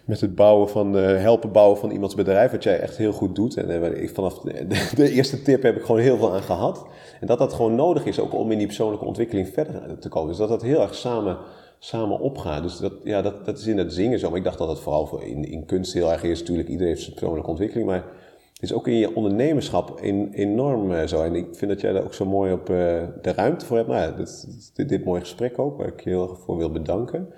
met 0.08 0.22
het 0.22 0.36
bouwen 0.36 0.70
van, 0.70 0.98
uh, 0.98 1.04
helpen 1.22 1.52
bouwen 1.52 1.78
van 1.78 1.92
iemands 1.92 2.16
bedrijf, 2.16 2.52
wat 2.52 2.64
jij 2.64 2.80
echt 2.80 2.98
heel 2.98 3.12
goed 3.12 3.36
doet. 3.36 3.58
En 3.58 3.70
uh, 3.70 4.02
ik, 4.02 4.10
vanaf 4.10 4.40
de, 4.40 4.68
de, 4.96 5.12
eerste 5.12 5.42
tip 5.42 5.64
heb 5.64 5.76
ik 5.76 5.84
gewoon 5.84 6.02
heel 6.02 6.18
veel 6.18 6.34
aan 6.34 6.42
gehad. 6.42 6.86
En 7.20 7.28
dat 7.28 7.38
dat 7.38 7.54
gewoon 7.54 7.76
nodig 7.76 8.06
is, 8.06 8.20
ook 8.20 8.34
om 8.34 8.52
in 8.52 8.58
die 8.58 8.68
persoonlijke 8.68 9.06
ontwikkeling 9.06 9.48
verder 9.48 10.00
te 10.00 10.10
komen. 10.10 10.30
Dus 10.30 10.38
dat 10.38 10.50
dat 10.50 10.62
heel 10.62 10.82
erg 10.82 10.96
samen, 10.96 11.38
samen 11.80 12.20
opgaat. 12.20 12.64
Dus 12.64 12.78
dat, 12.78 12.94
ja, 13.04 13.22
dat, 13.22 13.46
dat 13.46 13.58
is 13.58 13.68
in 13.68 13.78
het 13.78 13.94
zingen 13.94 14.20
zo. 14.20 14.30
Maar 14.30 14.38
ik 14.38 14.44
dacht 14.44 14.58
dat 14.58 14.70
het 14.70 14.80
vooral 14.80 15.20
in, 15.22 15.46
in 15.46 15.66
kunst 15.66 15.94
heel 15.94 16.12
erg 16.12 16.24
is. 16.24 16.40
Natuurlijk, 16.40 16.68
iedereen 16.68 16.92
heeft 16.92 17.04
zijn 17.04 17.16
persoonlijke 17.16 17.50
ontwikkeling. 17.50 17.88
Maar 17.88 18.06
het 18.54 18.62
is 18.62 18.74
ook 18.74 18.88
in 18.88 18.98
je 18.98 19.16
ondernemerschap 19.16 20.00
enorm 20.32 20.92
uh, 20.92 21.04
zo. 21.06 21.22
En 21.22 21.36
ik 21.36 21.56
vind 21.56 21.72
dat 21.72 21.82
jij 21.82 21.92
daar 21.92 22.04
ook 22.04 22.14
zo 22.14 22.26
mooi 22.26 22.54
op 22.54 22.66
de 22.66 23.32
ruimte 23.36 23.66
voor 23.66 23.78
hebt. 23.78 23.90
Nou 23.90 24.02
ja, 24.02 24.12
dit, 24.12 24.90
dit, 24.90 25.06
mooie 25.06 25.20
gesprek 25.20 25.60
ook, 25.60 25.78
waar 25.78 25.88
ik 25.88 26.02
je 26.02 26.10
heel 26.10 26.30
erg 26.30 26.40
voor 26.40 26.58
wil 26.58 26.72
bedanken 26.72 27.34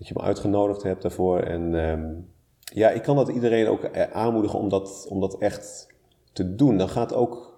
dat 0.00 0.08
je 0.08 0.14
me 0.16 0.22
uitgenodigd 0.22 0.82
hebt 0.82 1.02
daarvoor. 1.02 1.40
En 1.40 1.74
um, 1.74 2.28
ja, 2.74 2.90
ik 2.90 3.02
kan 3.02 3.16
dat 3.16 3.28
iedereen 3.28 3.68
ook 3.68 3.90
aanmoedigen 4.12 4.58
om 4.58 4.68
dat, 4.68 5.06
om 5.08 5.20
dat 5.20 5.38
echt 5.38 5.86
te 6.32 6.54
doen. 6.54 6.76
Dan 6.76 6.88
gaat 6.88 7.14
ook 7.14 7.49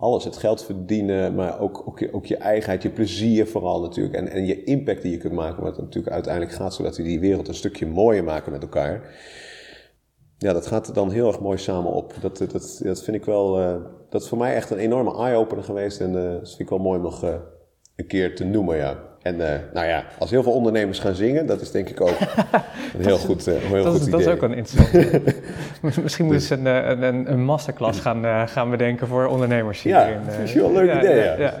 alles, 0.00 0.24
het 0.24 0.36
geld 0.36 0.64
verdienen, 0.64 1.34
maar 1.34 1.60
ook, 1.60 1.82
ook, 1.86 1.98
je, 1.98 2.12
ook 2.12 2.26
je 2.26 2.36
eigenheid, 2.36 2.82
je 2.82 2.90
plezier 2.90 3.46
vooral 3.46 3.80
natuurlijk. 3.80 4.14
En, 4.14 4.28
en 4.28 4.46
je 4.46 4.64
impact 4.64 5.02
die 5.02 5.10
je 5.10 5.18
kunt 5.18 5.32
maken, 5.32 5.62
wat 5.62 5.78
natuurlijk 5.78 6.14
uiteindelijk 6.14 6.54
gaat, 6.54 6.74
zodat 6.74 6.96
we 6.96 7.02
die 7.02 7.20
wereld 7.20 7.48
een 7.48 7.54
stukje 7.54 7.86
mooier 7.86 8.24
maken 8.24 8.52
met 8.52 8.62
elkaar. 8.62 9.14
Ja, 10.38 10.52
dat 10.52 10.66
gaat 10.66 10.94
dan 10.94 11.10
heel 11.10 11.26
erg 11.26 11.40
mooi 11.40 11.58
samen 11.58 11.92
op. 11.92 12.14
Dat, 12.20 12.38
dat, 12.38 12.80
dat 12.82 13.02
vind 13.02 13.16
ik 13.16 13.24
wel, 13.24 13.60
uh, 13.60 13.76
dat 14.10 14.22
is 14.22 14.28
voor 14.28 14.38
mij 14.38 14.54
echt 14.54 14.70
een 14.70 14.78
enorme 14.78 15.16
eye-opener 15.16 15.64
geweest. 15.64 16.00
En 16.00 16.14
uh, 16.14 16.32
dat 16.32 16.48
vind 16.48 16.60
ik 16.60 16.68
wel 16.68 16.78
mooi 16.78 16.98
om 16.98 17.04
nog 17.04 17.24
uh, 17.24 17.34
een 17.96 18.06
keer 18.06 18.36
te 18.36 18.44
noemen, 18.44 18.76
ja. 18.76 19.09
En 19.22 19.52
eh, 19.52 19.58
nou 19.72 19.86
ja, 19.86 20.04
als 20.18 20.30
heel 20.30 20.42
veel 20.42 20.52
ondernemers 20.52 20.98
gaan 20.98 21.14
zingen, 21.14 21.46
dat 21.46 21.60
is 21.60 21.70
denk 21.70 21.88
ik 21.88 22.00
ook 22.00 22.18
een 22.98 23.04
heel 23.04 23.18
goed, 23.18 23.46
eh, 23.46 23.54
een 23.54 23.60
heel 23.60 23.84
Dat 23.84 23.92
goed 23.92 24.00
is, 24.00 24.06
idee. 24.06 24.10
dat 24.10 24.20
is 24.20 24.26
ook 24.26 24.42
een 24.42 24.54
interessant. 24.54 25.22
Misschien 26.02 26.24
moeten 26.24 26.42
ze 26.46 26.54
een, 26.54 26.66
eh, 26.66 27.08
een, 27.08 27.32
een, 27.32 27.44
masterclass 27.44 28.00
gaan, 28.06 28.24
eh, 28.24 28.42
gaan 28.46 28.70
bedenken 28.70 29.06
voor 29.06 29.26
ondernemers. 29.26 29.82
Ja, 29.82 30.04
hierin, 30.04 30.20
eh. 30.28 30.36
dat 30.38 30.48
is 30.48 30.54
wel 30.54 30.66
een 30.66 30.72
leuk 30.72 30.94
idee. 30.96 31.16
Ja. 31.16 31.34
ja. 31.38 31.60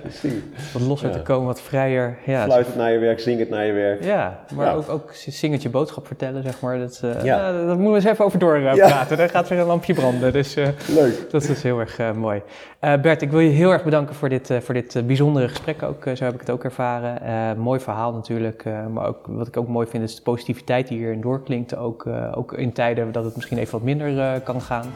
Wat 0.72 0.82
losser 0.82 1.10
te 1.10 1.22
komen, 1.22 1.46
wat 1.46 1.60
vrijer. 1.60 2.16
Ja, 2.26 2.48
het 2.48 2.76
naar 2.76 2.92
je 2.92 2.98
werk, 2.98 3.20
zing 3.20 3.38
het 3.38 3.48
naar 3.50 3.66
je 3.66 3.72
werk. 3.72 4.04
ja 4.04 4.40
maar 4.54 4.66
Ja. 4.66 4.72
Ook, 4.72 4.88
ook 4.88 5.10
zingend 5.14 5.62
je 5.62 5.68
boodschap 5.68 6.06
vertellen, 6.06 6.42
zeg 6.42 6.60
maar. 6.60 6.78
Dat, 6.78 7.00
eh, 7.04 7.10
Ja. 7.10 7.24
ja, 7.24 7.52
daar 7.52 7.66
moeten 7.66 7.90
we 7.90 7.94
eens 7.94 8.04
even 8.04 8.24
over 8.24 8.38
doorpraten. 8.38 8.76
Ja. 8.76 8.86
praten. 8.88 9.16
Daar 9.16 9.28
gaat 9.28 9.48
weer 9.48 9.58
een 9.58 9.66
lampje 9.66 9.94
branden. 9.94 10.32
Dus 10.32 10.56
eh, 10.56 10.68
Leuk. 10.94 11.30
dat 11.30 11.42
is 11.42 11.62
heel 11.62 11.80
erg 11.80 11.98
eh, 11.98 12.12
mooi. 12.12 12.42
Eh, 12.80 13.00
Bert, 13.00 13.22
ik 13.22 13.30
wil 13.30 13.40
je 13.40 13.48
heel 13.50 13.70
erg 13.72 13.84
bedanken 13.84 14.14
voor 14.14 14.28
dit, 14.28 14.50
eh, 14.50 14.60
voor 14.60 14.74
dit 14.74 14.96
eh, 14.96 15.02
bijzondere 15.02 15.48
gesprek. 15.48 15.82
Ook, 15.82 16.06
eh, 16.06 16.14
zo 16.16 16.24
heb 16.24 16.34
ik 16.34 16.40
het 16.40 16.50
ook 16.50 16.64
ervaren. 16.64 17.22
Eh, 17.22 17.54
mooi 17.62 17.80
verhaal 17.80 18.12
natuurlijk. 18.12 18.64
eh, 18.64 18.86
maar 18.86 19.06
ook, 19.06 19.26
wat 19.26 19.46
ik 19.46 19.56
ook 19.56 19.68
mooi 19.68 19.86
vind 19.86 20.02
is 20.02 20.16
de 20.16 20.22
positiviteit 20.22 20.88
die 20.88 20.98
hierin 20.98 21.20
doorklinkt. 21.20 21.76
Ook, 21.76 22.06
eh, 22.06 22.32
ook 22.34 22.52
in 22.52 22.72
tijden 22.72 23.12
dat 23.12 23.24
het 23.24 23.34
misschien 23.36 23.58
even 23.58 23.72
wat 23.72 23.82
minder 23.82 24.18
eh, 24.18 24.44
kan 24.44 24.60
gaan. 24.60 24.86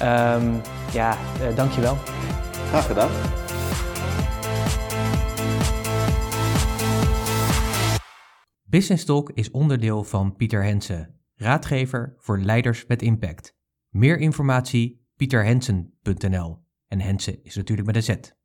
Ehm 0.00 0.52
ja, 0.92 1.10
eh 1.12 1.56
dankjewel. 1.56 1.94
Graag 2.68 2.86
gedaan. 2.86 3.10
Business 8.64 9.04
Talk 9.04 9.30
is 9.34 9.50
onderdeel 9.50 10.04
van 10.04 10.36
Pieter 10.36 10.64
Hensen, 10.64 11.20
raadgever 11.34 12.14
voor 12.18 12.38
leiders 12.38 12.86
met 12.86 13.02
impact. 13.02 13.54
Meer 13.88 14.18
informatie 14.18 15.06
pieterhensen.nl 15.16 16.68
en 16.90 17.00
Hensen 17.00 17.44
is 17.44 17.56
natuurlijk 17.56 17.86
met 17.86 17.96
een 17.96 18.02
Z. 18.02 18.39